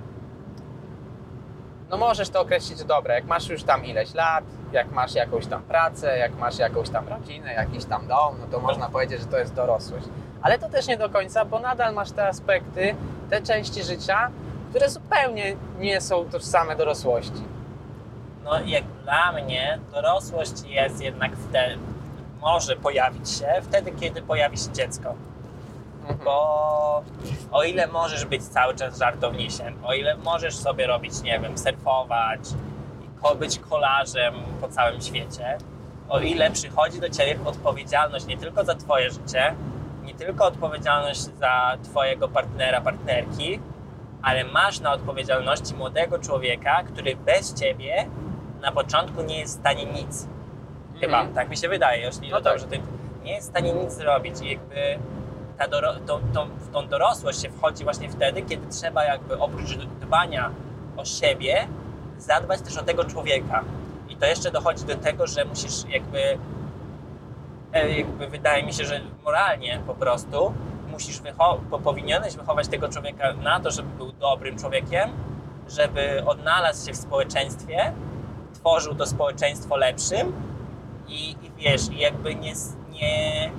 no 1.90 1.98
możesz 1.98 2.30
to 2.30 2.42
określić 2.42 2.84
dobre, 2.84 3.16
jak 3.16 3.26
masz 3.26 3.50
już 3.50 3.64
tam 3.64 3.86
ileś 3.86 4.14
lat, 4.14 4.44
jak 4.72 4.92
masz 4.92 5.16
jakąś 5.16 5.48
tam 5.48 5.62
pracę, 5.62 6.18
jak 6.18 6.38
masz 6.38 6.60
jakąś 6.60 6.90
tam 6.90 7.08
rodzinę, 7.08 7.54
jakiś 7.54 7.86
tam 7.86 8.08
dom, 8.08 8.36
no 8.40 8.48
to 8.52 8.60
można 8.60 8.90
powiedzieć, 8.90 9.20
że 9.22 9.28
to 9.28 9.38
jest 9.38 9.54
dorosłość. 9.54 10.06
Ale 10.42 10.60
to 10.60 10.70
też 10.70 10.88
nie 10.88 10.98
do 10.98 11.10
końca, 11.10 11.46
bo 11.46 11.60
nadal 11.60 11.94
masz 11.94 12.12
te 12.12 12.28
aspekty, 12.28 12.96
te 13.30 13.42
części 13.42 13.84
życia, 13.84 14.32
które 14.70 14.90
zupełnie 14.90 15.56
nie 15.80 16.02
są 16.02 16.26
tożsame 16.26 16.76
dorosłości. 16.76 17.44
No 18.44 18.60
jak 18.66 18.84
dla 19.04 19.32
mnie 19.32 19.80
dorosłość 19.92 20.62
jest 20.68 21.02
jednak 21.02 21.32
wtedy, 21.50 21.78
może 22.42 22.76
pojawić 22.76 23.30
się 23.30 23.48
wtedy, 23.62 23.92
kiedy 23.92 24.22
pojawi 24.22 24.58
się 24.58 24.72
dziecko. 24.72 25.16
Bo 26.26 27.04
o 27.52 27.64
ile 27.64 27.88
możesz 27.88 28.26
być 28.26 28.44
cały 28.44 28.76
czas 28.76 28.98
żartownisiem, 28.98 29.86
o 29.86 29.94
ile 29.94 30.18
możesz 30.18 30.56
sobie 30.56 30.88
robić, 30.88 31.22
nie 31.22 31.40
wiem, 31.40 31.58
surfować, 31.58 32.40
być 33.40 33.60
kolarzem 33.60 34.34
po 34.62 34.68
całym 34.68 35.02
świecie, 35.02 35.58
o 36.10 36.20
ile 36.20 36.52
przychodzi 36.52 37.00
do 37.00 37.10
ciebie 37.10 37.40
odpowiedzialność 37.46 38.26
nie 38.26 38.38
tylko 38.38 38.64
za 38.64 38.76
twoje 38.76 39.12
życie, 39.12 39.56
nie 40.10 40.16
tylko 40.16 40.46
odpowiedzialność 40.46 41.20
za 41.20 41.78
twojego 41.84 42.28
partnera, 42.28 42.82
partnerki, 42.82 43.60
ale 44.22 44.44
masz 44.44 44.80
na 44.80 44.94
odpowiedzialności 44.94 45.74
młodego 45.76 46.20
człowieka, 46.20 46.84
który 46.84 47.16
bez 47.16 47.54
ciebie 47.54 48.06
na 48.62 48.72
początku 48.72 49.22
nie 49.22 49.40
jest 49.40 49.58
w 49.58 49.60
stanie 49.60 49.86
nic. 49.86 50.28
Chyba, 51.00 51.18
Mhm. 51.18 51.36
tak 51.36 51.50
mi 51.50 51.58
się 51.58 51.70
wydaje, 51.70 52.02
jeśli 52.02 52.30
No 52.30 52.42
tak. 52.42 52.60
że 52.60 52.66
ty 52.66 52.80
nie 53.24 53.34
jest 53.34 53.48
w 53.48 53.52
stanie 53.52 53.74
nic 53.74 53.94
zrobić 53.94 54.42
i 54.42 54.50
jakby 54.52 55.00
ta 55.58 55.68
doro, 55.68 55.94
tą, 55.94 56.20
tą, 56.34 56.46
w 56.50 56.72
tą 56.74 56.88
dorosłość 56.88 57.42
się 57.42 57.50
wchodzi 57.50 57.84
właśnie 57.84 58.10
wtedy, 58.10 58.42
kiedy 58.42 58.68
trzeba 58.68 59.04
jakby 59.06 59.40
oprócz 59.40 59.76
dbania 59.78 60.52
o 60.98 61.06
siebie, 61.06 61.68
zadbać 62.18 62.62
też 62.62 62.78
o 62.78 62.84
tego 62.84 63.04
człowieka. 63.06 63.64
I 64.10 64.16
to 64.16 64.26
jeszcze 64.26 64.52
dochodzi 64.52 64.86
do 64.86 64.96
tego, 64.96 65.28
że 65.28 65.46
musisz 65.46 65.86
jakby, 65.90 66.38
jakby 67.74 68.28
wydaje 68.28 68.64
mi 68.64 68.74
się, 68.74 68.86
że 68.86 69.02
moralnie 69.26 69.82
po 69.88 69.96
prostu 69.96 70.54
musisz 70.92 71.22
wycho- 71.22 71.60
po, 71.70 71.80
powinieneś 71.80 72.36
wychować 72.36 72.68
tego 72.68 72.90
człowieka 72.90 73.34
na 73.34 73.60
to, 73.60 73.72
żeby 73.72 73.90
był 73.98 74.12
dobrym 74.12 74.60
człowiekiem, 74.60 75.10
żeby 75.68 76.24
odnalazł 76.26 76.88
się 76.88 76.94
w 76.94 76.98
społeczeństwie, 76.98 77.94
tworzył 78.54 78.96
to 78.96 79.06
społeczeństwo 79.06 79.78
lepszym 79.78 80.34
i, 81.08 81.30
i 81.32 81.52
wiesz, 81.58 81.82
jakby 81.92 82.36
nie, 82.36 82.54
nie 82.92 83.52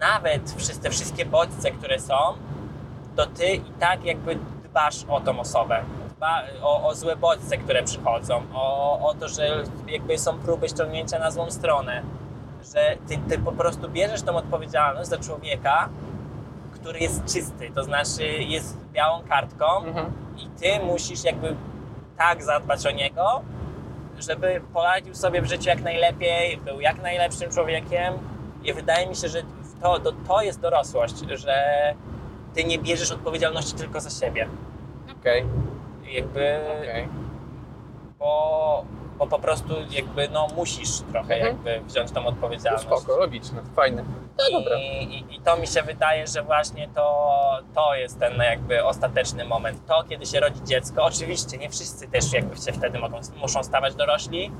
nawet 0.00 0.54
przez 0.56 0.78
te 0.78 0.90
wszystkie 0.90 1.26
bodźce, 1.26 1.70
które 1.70 2.00
są, 2.00 2.14
to 3.16 3.26
ty 3.26 3.46
i 3.46 3.70
tak 3.80 4.04
jakby 4.04 4.38
dbasz 4.64 5.04
o 5.08 5.20
tą 5.20 5.40
osobę. 5.40 5.82
Dba 6.16 6.42
o, 6.62 6.88
o 6.88 6.94
złe 6.94 7.16
bodźce, 7.16 7.56
które 7.56 7.82
przychodzą, 7.82 8.42
o, 8.54 8.98
o 9.08 9.14
to, 9.14 9.28
że 9.28 9.64
jakby 9.88 10.18
są 10.18 10.38
próby 10.38 10.68
ściągnięcia 10.68 11.18
na 11.18 11.30
złą 11.30 11.50
stronę, 11.50 12.02
że 12.74 12.96
ty, 13.08 13.18
ty 13.28 13.38
po 13.38 13.52
prostu 13.52 13.88
bierzesz 13.88 14.22
tą 14.22 14.36
odpowiedzialność 14.36 15.08
za 15.10 15.18
człowieka, 15.18 15.88
który 16.74 16.98
jest 16.98 17.24
czysty, 17.24 17.70
to 17.74 17.84
znaczy 17.84 18.24
jest 18.26 18.76
białą 18.92 19.22
kartką 19.28 19.66
Mhm. 19.84 20.12
i 20.38 20.48
ty 20.60 20.84
musisz 20.84 21.24
jakby 21.24 21.56
tak 22.18 22.42
zadbać 22.44 22.86
o 22.86 22.90
niego, 22.90 23.42
żeby 24.18 24.60
poradził 24.72 25.14
sobie 25.14 25.42
w 25.42 25.46
życiu 25.46 25.68
jak 25.68 25.82
najlepiej, 25.82 26.56
był 26.56 26.80
jak 26.80 27.02
najlepszym 27.02 27.50
człowiekiem 27.50 28.14
i 28.64 28.72
wydaje 28.72 29.06
mi 29.06 29.16
się, 29.16 29.28
że 29.28 29.42
to, 29.82 29.98
to, 29.98 30.12
to 30.28 30.42
jest 30.42 30.60
dorosłość, 30.60 31.14
że 31.34 31.54
ty 32.54 32.64
nie 32.64 32.78
bierzesz 32.78 33.12
odpowiedzialności 33.12 33.74
tylko 33.74 34.00
za 34.00 34.10
siebie. 34.26 34.48
Okej, 35.20 35.44
I 36.10 36.14
Jakby, 36.14 36.58
okej. 36.80 37.08
bo, 38.18 38.84
bo 39.18 39.26
po 39.26 39.38
prostu 39.38 39.74
jakby 39.90 40.28
no 40.28 40.46
musisz 40.56 41.00
trochę 41.12 41.34
Mhm. 41.34 41.46
jakby 41.46 41.80
wziąć 41.92 42.12
tą 42.12 42.22
No 42.22 42.28
odpowiedzialność. 42.28 42.84
spoko, 42.86 43.16
logiczne, 43.16 43.62
fajne. 43.76 44.04
No 44.38 44.58
dobra. 44.60 44.76
I, 44.78 45.04
i, 45.04 45.36
I 45.36 45.40
to 45.40 45.56
mi 45.56 45.66
się 45.66 45.82
wydaje, 45.82 46.26
że 46.26 46.42
właśnie 46.42 46.88
to, 46.94 47.38
to 47.74 47.94
jest 47.94 48.20
ten 48.20 48.36
jakby 48.36 48.84
ostateczny 48.84 49.44
moment. 49.44 49.86
To, 49.86 50.04
kiedy 50.08 50.26
się 50.26 50.40
rodzi 50.40 50.64
dziecko, 50.64 51.04
oczywiście 51.04 51.58
nie 51.58 51.70
wszyscy 51.70 52.08
też 52.08 52.32
jakby 52.32 52.56
się 52.56 52.72
wtedy 52.72 52.98
mogą, 52.98 53.20
muszą 53.36 53.62
stawać 53.64 53.94
dorośli, 53.94 54.52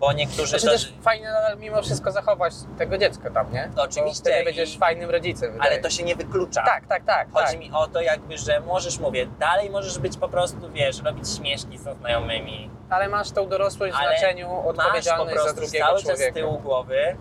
bo 0.00 0.12
niektórzy... 0.12 0.46
Znaczy 0.48 0.66
to- 0.66 0.72
też 0.72 0.92
fajnie 1.02 1.26
nadal 1.26 1.58
mimo 1.58 1.82
wszystko 1.82 2.12
zachować 2.12 2.52
tego 2.78 2.98
dziecka 2.98 3.30
tam, 3.30 3.52
nie? 3.52 3.70
To 3.76 3.82
oczywiście 3.82 4.22
Bo 4.24 4.28
wtedy 4.30 4.42
i- 4.42 4.44
będziesz 4.44 4.78
fajnym 4.78 5.10
rodzicem, 5.10 5.52
wydaje 5.52 5.70
ale 5.70 5.80
to 5.82 5.90
się. 5.90 5.96
się 5.96 6.02
nie 6.04 6.16
wyklucza. 6.16 6.62
Tak, 6.62 6.86
tak, 6.86 7.04
tak. 7.04 7.32
Chodzi 7.32 7.46
tak. 7.52 7.58
mi 7.60 7.70
o 7.72 7.86
to 7.86 8.00
jakby, 8.00 8.38
że 8.38 8.60
możesz, 8.60 8.98
mówię, 8.98 9.26
dalej 9.38 9.70
możesz 9.70 9.98
być 9.98 10.16
po 10.16 10.28
prostu, 10.28 10.70
wiesz, 10.72 11.02
robić 11.02 11.36
śmieszki 11.36 11.78
ze 11.78 11.94
znajomymi. 11.94 12.70
Ale 12.90 13.08
masz 13.08 13.30
tą 13.30 13.48
dorosłość 13.48 13.94
w 13.94 13.96
znaczeniu 13.96 14.52
odpowiedzialność 14.68 15.42
za 15.44 15.52
drugiego 15.52 15.86
cały 15.86 15.96
czas 15.96 16.02
z 16.02 16.04
człowieka. 16.04 16.32
tyłu 16.34 16.58
głowy, 16.58 17.16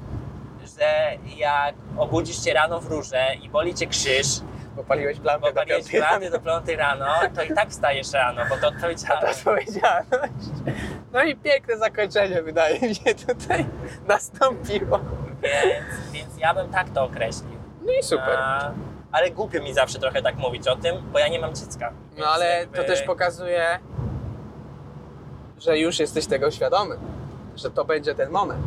że 0.79 1.11
jak 1.37 1.75
obudzisz 1.97 2.43
się 2.43 2.53
rano 2.53 2.79
w 2.79 2.87
rurze 2.87 3.25
i 3.41 3.49
boli 3.49 3.75
cię 3.75 3.87
krzyż, 3.87 4.27
Popaliłeś 4.77 5.17
lampę 5.23 5.41
bo 5.41 5.47
do 5.47 5.53
paliłeś 5.53 5.83
piątej 5.83 6.01
plany 6.01 6.29
do 6.29 6.39
piątej 6.39 6.75
rano, 6.75 7.05
to 7.35 7.43
i 7.43 7.53
tak 7.53 7.69
wstajesz 7.69 8.13
rano, 8.13 8.41
bo 8.49 8.57
to 8.57 8.67
odpowiedzialność. 8.67 9.43
to 9.43 9.49
odpowiedzialność. 9.49 10.33
No 11.13 11.23
i 11.23 11.35
piękne 11.35 11.77
zakończenie 11.77 12.41
wydaje 12.43 12.79
mi 12.81 12.95
się 12.95 13.15
tutaj 13.15 13.65
nastąpiło. 14.07 14.99
Więc, 15.41 16.11
więc 16.11 16.37
ja 16.37 16.53
bym 16.53 16.69
tak 16.69 16.89
to 16.89 17.03
określił. 17.03 17.59
No 17.81 17.91
i 17.93 18.03
super. 18.03 18.37
A, 18.39 18.71
ale 19.11 19.31
głupio 19.31 19.61
mi 19.63 19.73
zawsze 19.73 19.99
trochę 19.99 20.21
tak 20.21 20.35
mówić 20.35 20.67
o 20.67 20.75
tym, 20.75 20.95
bo 21.11 21.19
ja 21.19 21.27
nie 21.27 21.39
mam 21.39 21.55
dziecka. 21.55 21.93
No 22.17 22.25
ale 22.25 22.59
jakby- 22.59 22.77
to 22.77 22.83
też 22.83 23.01
pokazuje, 23.01 23.79
że 25.59 25.79
już 25.79 25.99
jesteś 25.99 26.25
tego 26.25 26.51
świadomy. 26.51 26.97
Że 27.55 27.71
to 27.71 27.85
będzie 27.85 28.15
ten 28.15 28.29
moment. 28.29 28.63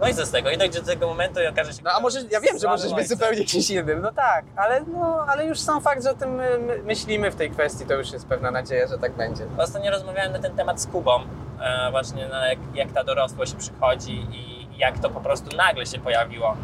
No 0.00 0.08
i 0.08 0.14
co 0.14 0.26
z 0.26 0.30
tego? 0.30 0.50
I 0.50 0.58
dojdzie 0.58 0.80
do 0.80 0.86
tego 0.86 1.06
momentu 1.06 1.40
i 1.40 1.46
okaże 1.46 1.72
się... 1.72 1.82
No 1.84 1.90
a 1.90 2.00
może, 2.00 2.18
ja 2.30 2.40
wiem, 2.40 2.58
że 2.58 2.68
możesz 2.68 2.94
być 2.94 3.08
zupełnie 3.08 3.44
kimś 3.50 3.70
innym, 3.70 4.00
no 4.00 4.12
tak, 4.12 4.44
ale, 4.56 4.80
no, 4.80 5.24
ale 5.28 5.46
już 5.46 5.60
sam 5.60 5.82
fakt, 5.82 6.02
że 6.02 6.10
o 6.10 6.14
tym 6.14 6.34
my, 6.34 6.58
my 6.58 6.82
myślimy 6.82 7.30
w 7.30 7.36
tej 7.36 7.50
kwestii, 7.50 7.86
to 7.86 7.94
już 7.94 8.12
jest 8.12 8.26
pewna 8.26 8.50
nadzieja, 8.50 8.86
że 8.86 8.98
tak 8.98 9.12
będzie. 9.12 9.44
Ostatnio 9.58 9.90
rozmawiałem 9.90 10.32
na 10.32 10.38
ten 10.38 10.56
temat 10.56 10.80
z 10.80 10.86
Kubą, 10.86 11.20
e, 11.60 11.90
właśnie 11.90 12.28
na 12.28 12.48
jak, 12.48 12.58
jak 12.74 12.92
ta 12.92 13.04
dorosłość 13.04 13.54
przychodzi 13.54 14.26
i 14.32 14.68
jak 14.78 14.98
to 14.98 15.10
po 15.10 15.20
prostu 15.20 15.56
nagle 15.56 15.86
się 15.86 15.98
pojawiło. 15.98 16.56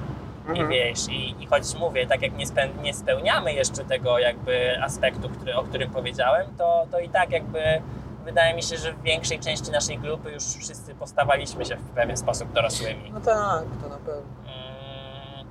Mhm. 0.49 0.67
I 0.67 0.75
wiesz, 0.75 1.09
i, 1.09 1.43
i 1.43 1.47
choć 1.47 1.75
mówię, 1.75 2.07
tak 2.07 2.23
jak 2.23 2.37
nie, 2.37 2.47
nie 2.83 2.95
spełniamy 2.95 3.53
jeszcze 3.53 3.85
tego 3.85 4.19
jakby 4.19 4.83
aspektu, 4.83 5.29
który, 5.29 5.55
o 5.55 5.65
którym 5.65 5.91
powiedziałem, 5.91 6.47
to, 6.59 6.87
to 6.91 7.01
i 7.01 7.09
tak 7.09 7.31
jakby 7.31 7.61
wydaje 8.27 8.55
mi 8.55 8.63
się, 8.63 8.77
że 8.77 8.93
w 8.93 9.03
większej 9.03 9.41
części 9.41 9.71
naszej 9.71 9.99
grupy 9.99 10.31
już 10.31 10.45
wszyscy 10.45 10.95
postawaliśmy 10.95 11.65
się 11.65 11.77
w 11.77 11.91
pewien 11.95 12.17
sposób 12.17 12.53
dorosłymi. 12.53 13.11
No 13.15 13.21
tak, 13.21 13.65
to 13.83 13.89
na 13.89 13.97
pewno. 13.97 14.13
Mm, 14.13 15.47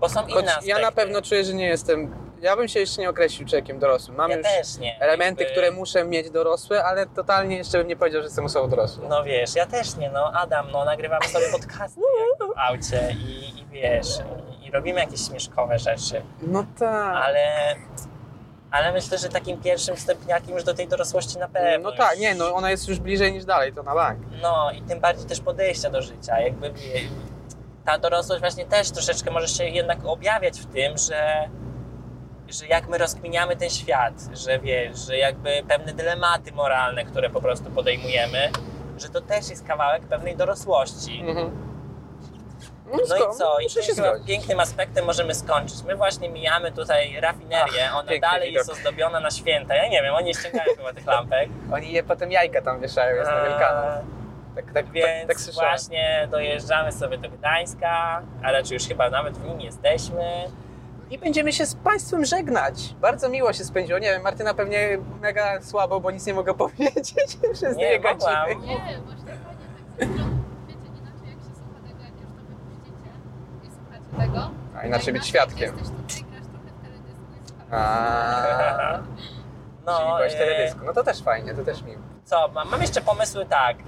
Bo 0.00 0.08
są 0.08 0.20
Choć 0.20 0.30
inne 0.32 0.42
aspekty. 0.50 0.68
ja 0.68 0.78
na 0.78 0.92
pewno 0.92 1.22
czuję, 1.22 1.44
że 1.44 1.54
nie 1.54 1.66
jestem. 1.66 2.28
Ja 2.40 2.56
bym 2.56 2.68
się 2.68 2.80
jeszcze 2.80 3.00
nie 3.02 3.10
określił 3.10 3.48
człowiekiem 3.48 3.78
dorosłym. 3.78 4.16
Mam 4.16 4.30
ja 4.30 4.36
już 4.36 4.46
też 4.46 4.78
nie. 4.78 5.00
elementy, 5.00 5.42
Jakby- 5.42 5.52
które 5.52 5.70
muszę 5.70 6.04
mieć 6.04 6.30
dorosłe, 6.30 6.84
ale 6.84 7.06
totalnie 7.06 7.56
jeszcze 7.56 7.78
bym 7.78 7.86
nie 7.88 7.96
powiedział, 7.96 8.20
że 8.20 8.26
jestem 8.26 8.44
osobą 8.44 8.68
dorosłą. 8.68 9.08
No 9.08 9.24
wiesz, 9.24 9.54
ja 9.54 9.66
też 9.66 9.96
nie, 9.96 10.10
no 10.10 10.32
Adam, 10.32 10.70
no 10.72 10.84
nagrywamy 10.84 11.24
sobie 11.28 11.46
podcasty 11.52 12.00
w 12.54 12.58
aucie 12.58 13.16
i, 13.26 13.58
i 13.60 13.66
wiesz, 13.66 14.06
i, 14.62 14.66
i 14.66 14.70
robimy 14.70 15.00
jakieś 15.00 15.20
śmieszkowe 15.28 15.78
rzeczy, 15.78 16.22
No 16.42 16.64
tak. 16.78 17.16
ale, 17.24 17.74
ale 18.70 18.92
myślę, 18.92 19.18
że 19.18 19.28
takim 19.28 19.60
pierwszym 19.60 19.96
stopniakiem 19.96 20.54
już 20.54 20.64
do 20.64 20.74
tej 20.74 20.88
dorosłości 20.88 21.38
na 21.38 21.48
pewno. 21.48 21.90
No 21.90 21.96
tak, 21.96 22.18
nie, 22.18 22.34
no 22.34 22.54
ona 22.54 22.70
jest 22.70 22.88
już 22.88 22.98
bliżej 22.98 23.32
niż 23.32 23.44
dalej, 23.44 23.72
to 23.72 23.82
na 23.82 23.94
bank. 23.94 24.18
No 24.42 24.70
i 24.70 24.82
tym 24.82 25.00
bardziej 25.00 25.26
też 25.26 25.40
podejścia 25.40 25.90
do 25.90 26.02
życia, 26.02 26.40
jakby 26.40 26.72
ta 27.84 27.98
dorosłość 27.98 28.40
właśnie 28.40 28.66
też 28.66 28.90
troszeczkę 28.90 29.30
może 29.30 29.48
się 29.48 29.64
jednak 29.64 29.98
objawiać 30.04 30.60
w 30.60 30.66
tym, 30.66 30.98
że 30.98 31.48
że 32.48 32.66
jak 32.66 32.88
my 32.88 32.98
rozkminiamy 32.98 33.56
ten 33.56 33.70
świat, 33.70 34.14
że 34.32 34.58
wiesz, 34.58 34.98
że 34.98 35.16
jakby 35.16 35.62
pewne 35.68 35.92
dylematy 35.92 36.52
moralne, 36.52 37.04
które 37.04 37.30
po 37.30 37.40
prostu 37.40 37.70
podejmujemy, 37.70 38.50
że 38.98 39.08
to 39.08 39.20
też 39.20 39.50
jest 39.50 39.66
kawałek 39.66 40.02
pewnej 40.02 40.36
dorosłości. 40.36 41.20
Mhm. 41.20 41.50
No 42.92 43.16
i 43.16 43.36
co? 43.38 43.58
I 43.60 43.70
się 43.70 43.82
zgodzić. 43.92 44.26
pięknym 44.26 44.60
aspektem 44.60 45.04
możemy 45.04 45.34
skończyć. 45.34 45.82
My 45.82 45.96
właśnie 45.96 46.28
mijamy 46.28 46.72
tutaj 46.72 47.20
rafinerię, 47.20 47.84
Ach, 47.90 47.96
ona 47.96 48.12
dalej 48.20 48.48
widok. 48.48 48.66
jest 48.66 48.70
ozdobiona 48.70 49.20
na 49.20 49.30
święta. 49.30 49.74
Ja 49.74 49.88
nie 49.88 50.02
wiem, 50.02 50.14
oni 50.14 50.26
nie 50.26 50.34
ściągają 50.34 50.76
chyba 50.76 50.92
tych 50.92 51.06
lampek. 51.06 51.48
Oni 51.74 51.92
je 51.92 52.02
potem 52.02 52.32
jajka 52.32 52.62
tam 52.62 52.80
wieszają, 52.80 53.16
jest 53.16 53.30
na 53.30 53.42
Wielkanoc. 53.44 54.04
Tak, 54.54 54.64
tak, 54.64 54.74
tak, 54.74 54.90
Więc 54.92 55.28
tak 55.46 55.54
właśnie 55.54 56.28
dojeżdżamy 56.30 56.92
sobie 56.92 57.18
do 57.18 57.28
Gdańska, 57.30 58.22
a 58.42 58.52
raczej 58.52 58.74
już 58.74 58.82
chyba 58.88 59.10
nawet 59.10 59.38
w 59.38 59.44
nim 59.44 59.60
jesteśmy. 59.60 60.44
I 61.10 61.18
będziemy 61.18 61.52
się 61.52 61.66
z 61.66 61.74
Państwem 61.74 62.24
żegnać. 62.24 62.94
Bardzo 63.00 63.28
miło 63.28 63.52
się 63.52 63.64
spędziło. 63.64 63.98
Nie 63.98 64.08
wiem, 64.10 64.22
Martyna 64.22 64.54
pewnie 64.54 64.98
mega 65.20 65.62
słabo, 65.62 66.00
bo 66.00 66.10
nic 66.10 66.26
nie 66.26 66.34
mogę 66.34 66.54
powiedzieć 66.64 67.14
przez 67.52 67.76
Nie, 67.76 67.98
dwie 67.98 68.12
mogłam. 68.12 68.48
godziny. 68.48 68.66
Nie, 68.66 68.98
właśnie 68.98 69.32
fajnie 69.44 69.64
tak 69.68 69.88
ze 69.88 70.04
strony, 70.04 70.66
wiecie, 70.68 70.80
inaczej 71.00 71.28
jak 71.28 71.38
się 71.38 71.54
słucha 71.54 71.80
tego, 71.88 72.02
jak 72.04 72.12
już 72.20 72.30
to 72.36 72.42
wypuścicie 72.48 73.10
i 73.64 73.68
słuchacie 73.70 74.07
tego. 74.18 74.50
A 74.76 74.86
inaczej 74.86 75.12
być 75.12 75.26
świadkiem. 75.26 75.76
Jesteś 75.78 75.88
tutaj, 75.96 76.24
grasz 76.30 76.46
trochę 76.46 76.68
w 76.68 76.82
teledysku 76.82 77.22
i 77.44 77.48
słuchasz. 77.48 77.70
A, 77.70 78.98
No, 79.86 79.98
czyli 79.98 80.08
byłeś 80.16 80.34
e, 80.34 80.38
teledysku. 80.38 80.80
No 80.86 80.92
to 80.92 81.04
też 81.04 81.22
fajnie, 81.22 81.54
to 81.54 81.64
też 81.64 81.82
miło. 81.82 82.02
Co, 82.28 82.48
mam, 82.54 82.68
mam 82.70 82.80
jeszcze 82.80 83.00
pomysły 83.00 83.46
tak. 83.46 83.76
e, 83.78 83.82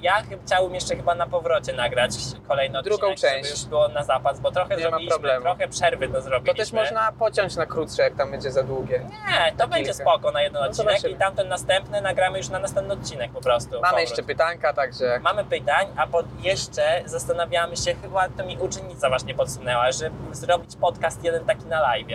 Ja 0.00 0.22
ch- 0.22 0.38
chciałbym 0.46 0.74
jeszcze 0.74 0.96
chyba 0.96 1.14
na 1.14 1.26
powrocie 1.26 1.72
nagrać 1.72 2.10
odcinek, 2.48 2.82
Drugą 2.82 3.08
część. 3.08 3.22
żeby 3.26 3.48
już 3.48 3.64
było 3.64 3.88
na 3.88 4.04
zapas, 4.04 4.40
bo 4.40 4.50
trochę 4.50 4.76
Nie 4.76 4.82
zrobiliśmy, 4.82 5.40
trochę 5.42 5.68
przerwy 5.68 6.08
to 6.08 6.14
To 6.14 6.20
zrobiliśmy. 6.22 6.54
też 6.58 6.72
można 6.72 7.12
pociąć 7.12 7.56
na 7.56 7.66
krótsze, 7.66 8.02
jak 8.02 8.14
tam 8.16 8.30
będzie 8.30 8.50
za 8.50 8.62
długie. 8.62 8.98
Nie, 8.98 9.52
to 9.56 9.68
będzie 9.68 9.92
kilka. 9.92 10.10
spoko 10.10 10.30
na 10.30 10.42
jeden 10.42 10.54
No 10.62 10.64
to 10.64 10.70
odcinek 10.70 11.04
i 11.04 11.14
tamten 11.16 11.48
następny 11.48 12.00
nagramy 12.00 12.38
już 12.38 12.48
na 12.48 12.58
następny 12.58 12.94
odcinek 12.94 13.32
po 13.32 13.40
prostu. 13.40 13.70
Mamy 13.70 13.82
powrót. 13.82 14.00
jeszcze 14.00 14.22
pytanka, 14.22 14.72
także 14.72 15.20
Mamy 15.22 15.44
pytań, 15.44 15.86
a 15.96 16.06
pod 16.06 16.26
jeszcze 16.44 17.02
zastanawiamy 17.04 17.76
się, 17.76 17.94
chyba 18.02 18.28
to 18.28 18.44
mi 18.44 18.58
uczennica 18.58 19.08
właśnie 19.08 19.34
podsunęła, 19.34 19.92
żeby 19.92 20.34
zrobić 20.34 20.76
podcast 20.76 21.24
jeden 21.24 21.44
taki 21.44 21.64
na 21.66 21.80
live. 21.80 22.06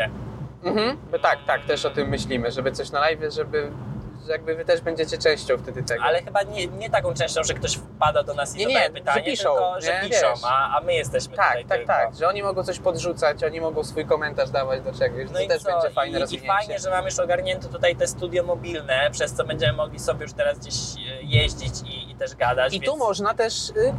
mhm. 0.63 0.97
Tak, 1.21 1.39
tak, 1.47 1.65
też 1.65 1.85
o 1.85 1.89
tym 1.89 2.09
myślimy, 2.09 2.51
żeby 2.51 2.71
coś 2.71 2.91
na 2.91 2.99
live, 2.99 3.19
żeby 3.35 3.61
że 3.61 3.90
jakby 4.27 4.55
wy 4.55 4.65
też 4.65 4.81
będziecie 4.81 5.17
częścią 5.17 5.57
wtedy 5.57 5.83
tego. 5.83 6.03
Ale 6.03 6.21
chyba 6.21 6.43
nie, 6.43 6.67
nie 6.67 6.89
taką 6.89 7.13
częścią, 7.13 7.43
że 7.43 7.53
ktoś 7.53 7.75
wpada 7.75 8.23
do 8.23 8.33
nas 8.33 8.55
i 8.55 8.57
Nie, 8.59 8.65
nie, 8.65 8.73
zadaje 8.73 8.89
że 8.89 8.93
pytanie, 8.93 9.23
piszą, 9.23 9.49
tylko 9.49 9.81
że 9.81 10.01
nie? 10.03 10.09
piszą, 10.09 10.29
Wiesz. 10.29 10.39
a, 10.43 10.77
a 10.77 10.81
my 10.81 10.93
jesteśmy 10.93 11.35
tak, 11.35 11.47
tutaj 11.47 11.65
tak, 11.65 11.77
tylko. 11.77 11.93
tak, 11.93 12.15
że 12.15 12.27
oni 12.27 12.43
mogą 12.43 12.63
coś 12.63 12.79
podrzucać, 12.79 13.43
oni 13.43 13.61
mogą 13.61 13.83
swój 13.83 14.05
komentarz 14.05 14.49
dawać 14.49 14.81
do 14.81 14.93
czegoś, 14.93 15.27
No 15.27 15.33
to 15.33 15.39
i 15.39 15.47
też 15.47 15.61
co? 15.61 15.71
będzie 15.71 15.89
fajne 15.89 16.19
I, 16.19 16.35
I 16.35 16.39
fajnie, 16.39 16.79
że 16.79 16.89
mamy 16.89 17.05
już 17.09 17.19
ogarnięte 17.19 17.67
tutaj 17.67 17.95
te 17.95 18.07
studio 18.07 18.43
mobilne, 18.43 19.09
przez 19.11 19.33
co 19.33 19.43
będziemy 19.43 19.73
mogli 19.73 19.99
sobie 19.99 20.23
już 20.23 20.33
teraz 20.33 20.59
gdzieś 20.59 20.75
e, 20.95 21.21
jeździć 21.23 21.73
i, 21.85 22.11
i 22.11 22.15
też 22.15 22.35
gadać. 22.35 22.73
I 22.73 22.79
więc... 22.79 22.91
tu 22.91 22.97
można 22.97 23.33
też 23.33 23.69
y, 23.69 23.93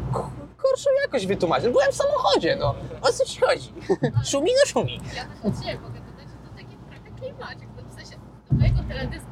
gorszą 0.62 0.90
jakość 1.02 1.26
wytłumaczyć. 1.26 1.70
Byłem 1.70 1.92
w 1.92 1.94
samochodzie, 1.94 2.56
no. 2.56 2.74
O 3.02 3.12
co 3.12 3.24
ci 3.24 3.40
chodzi? 3.40 3.72
Szumi, 4.30 4.50
no 4.60 4.66
szumi. 4.66 5.00
Ja 5.16 5.22
też 5.24 5.52
od 5.52 5.64
siebie 5.64 5.80
mogę 5.80 6.00
dodać, 6.00 6.26
że 6.28 6.48
to 6.48 6.56
taki 6.56 6.76
trochę 6.76 7.10
klimacik, 7.20 7.68
no 7.76 7.82
w 7.90 7.94
sensie 7.94 8.16
do 8.50 8.56
mojego 8.58 8.82
teledysku 8.88 9.31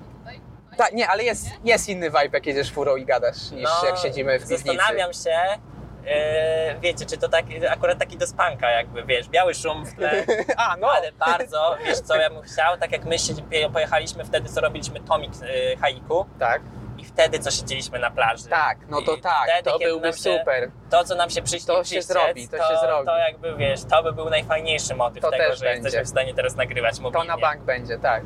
Tak, 0.80 0.92
nie, 0.92 1.08
ale 1.08 1.22
jest, 1.24 1.46
jest 1.64 1.88
inny 1.88 2.06
vibe, 2.10 2.28
jak 2.32 2.46
jedziesz 2.46 2.72
furą 2.72 2.96
i 2.96 3.04
gadasz, 3.04 3.50
niż 3.50 3.68
jak 3.84 3.98
siedzimy 3.98 4.38
w 4.38 4.42
piwnicy. 4.42 4.64
No, 4.66 4.72
Zastanawiam 4.72 5.12
się, 5.12 5.30
e, 6.06 6.74
wiecie, 6.80 7.06
czy 7.06 7.18
to 7.18 7.28
tak, 7.28 7.44
akurat 7.70 7.98
taki 7.98 8.16
do 8.16 8.26
spanka 8.26 8.70
jakby, 8.70 9.02
wiesz, 9.04 9.28
biały 9.28 9.54
szum 9.54 9.86
w 9.86 9.94
tle, 9.94 10.24
A, 10.56 10.76
no. 10.76 10.90
ale 10.90 11.12
bardzo, 11.12 11.76
wiesz 11.86 11.98
co 12.00 12.16
ja 12.16 12.30
bym 12.30 12.42
chciał, 12.42 12.76
tak 12.76 12.92
jak 12.92 13.04
my 13.04 13.18
się, 13.18 13.32
pojechaliśmy 13.72 14.24
wtedy, 14.24 14.48
co 14.48 14.60
robiliśmy 14.60 15.00
tomik 15.00 15.30
e, 15.42 15.76
haiku 15.76 16.26
Tak, 16.38 16.62
i 16.98 17.04
wtedy, 17.04 17.38
co 17.38 17.50
siedzieliśmy 17.50 17.98
na 17.98 18.10
plaży. 18.10 18.48
tak, 18.48 18.78
no 18.88 19.02
to 19.02 19.14
I 19.16 19.20
tak, 19.20 19.48
wtedy, 19.50 19.70
to 19.70 19.78
byłby 19.78 20.08
się- 20.12 20.38
super. 20.38 20.70
To, 20.90 21.04
co 21.04 21.14
nam 21.14 21.30
się 21.30 21.42
przyśni 21.42 21.66
To 21.66 21.84
się 21.84 22.02
zrobi, 22.02 22.48
to 22.48 22.56
się 22.56 22.76
zrobi. 22.80 23.06
To 23.06 23.16
jakby, 23.18 23.56
wiesz, 23.56 23.80
to 23.84 24.02
by 24.02 24.12
był 24.12 24.30
najfajniejszy 24.30 24.94
motyw 24.94 25.22
To 25.22 25.30
tego, 25.30 25.56
że 25.56 25.64
będzie. 25.64 25.82
jesteśmy 25.82 26.04
w 26.04 26.08
stanie 26.08 26.34
teraz 26.34 26.56
nagrywać 26.56 26.96
To 26.96 27.02
mobilnie. 27.02 27.28
na 27.28 27.38
bank 27.38 27.60
będzie, 27.62 27.98
tak, 27.98 28.22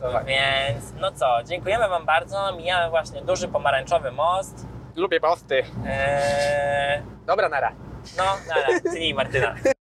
zdecydowanie. 0.00 0.26
Więc, 0.26 0.92
no 1.00 1.12
co, 1.12 1.38
dziękujemy 1.44 1.88
Wam 1.88 2.06
bardzo. 2.06 2.52
Mijamy 2.56 2.90
właśnie 2.90 3.22
duży 3.22 3.48
pomarańczowy 3.48 4.12
most. 4.12 4.66
Lubię 4.96 5.20
posty. 5.20 5.62
Eee, 5.86 7.02
Dobra, 7.26 7.48
nara. 7.48 7.72
no, 8.16 8.24
nara, 8.48 8.80
czyli 8.92 9.14
Martyna. 9.14 9.54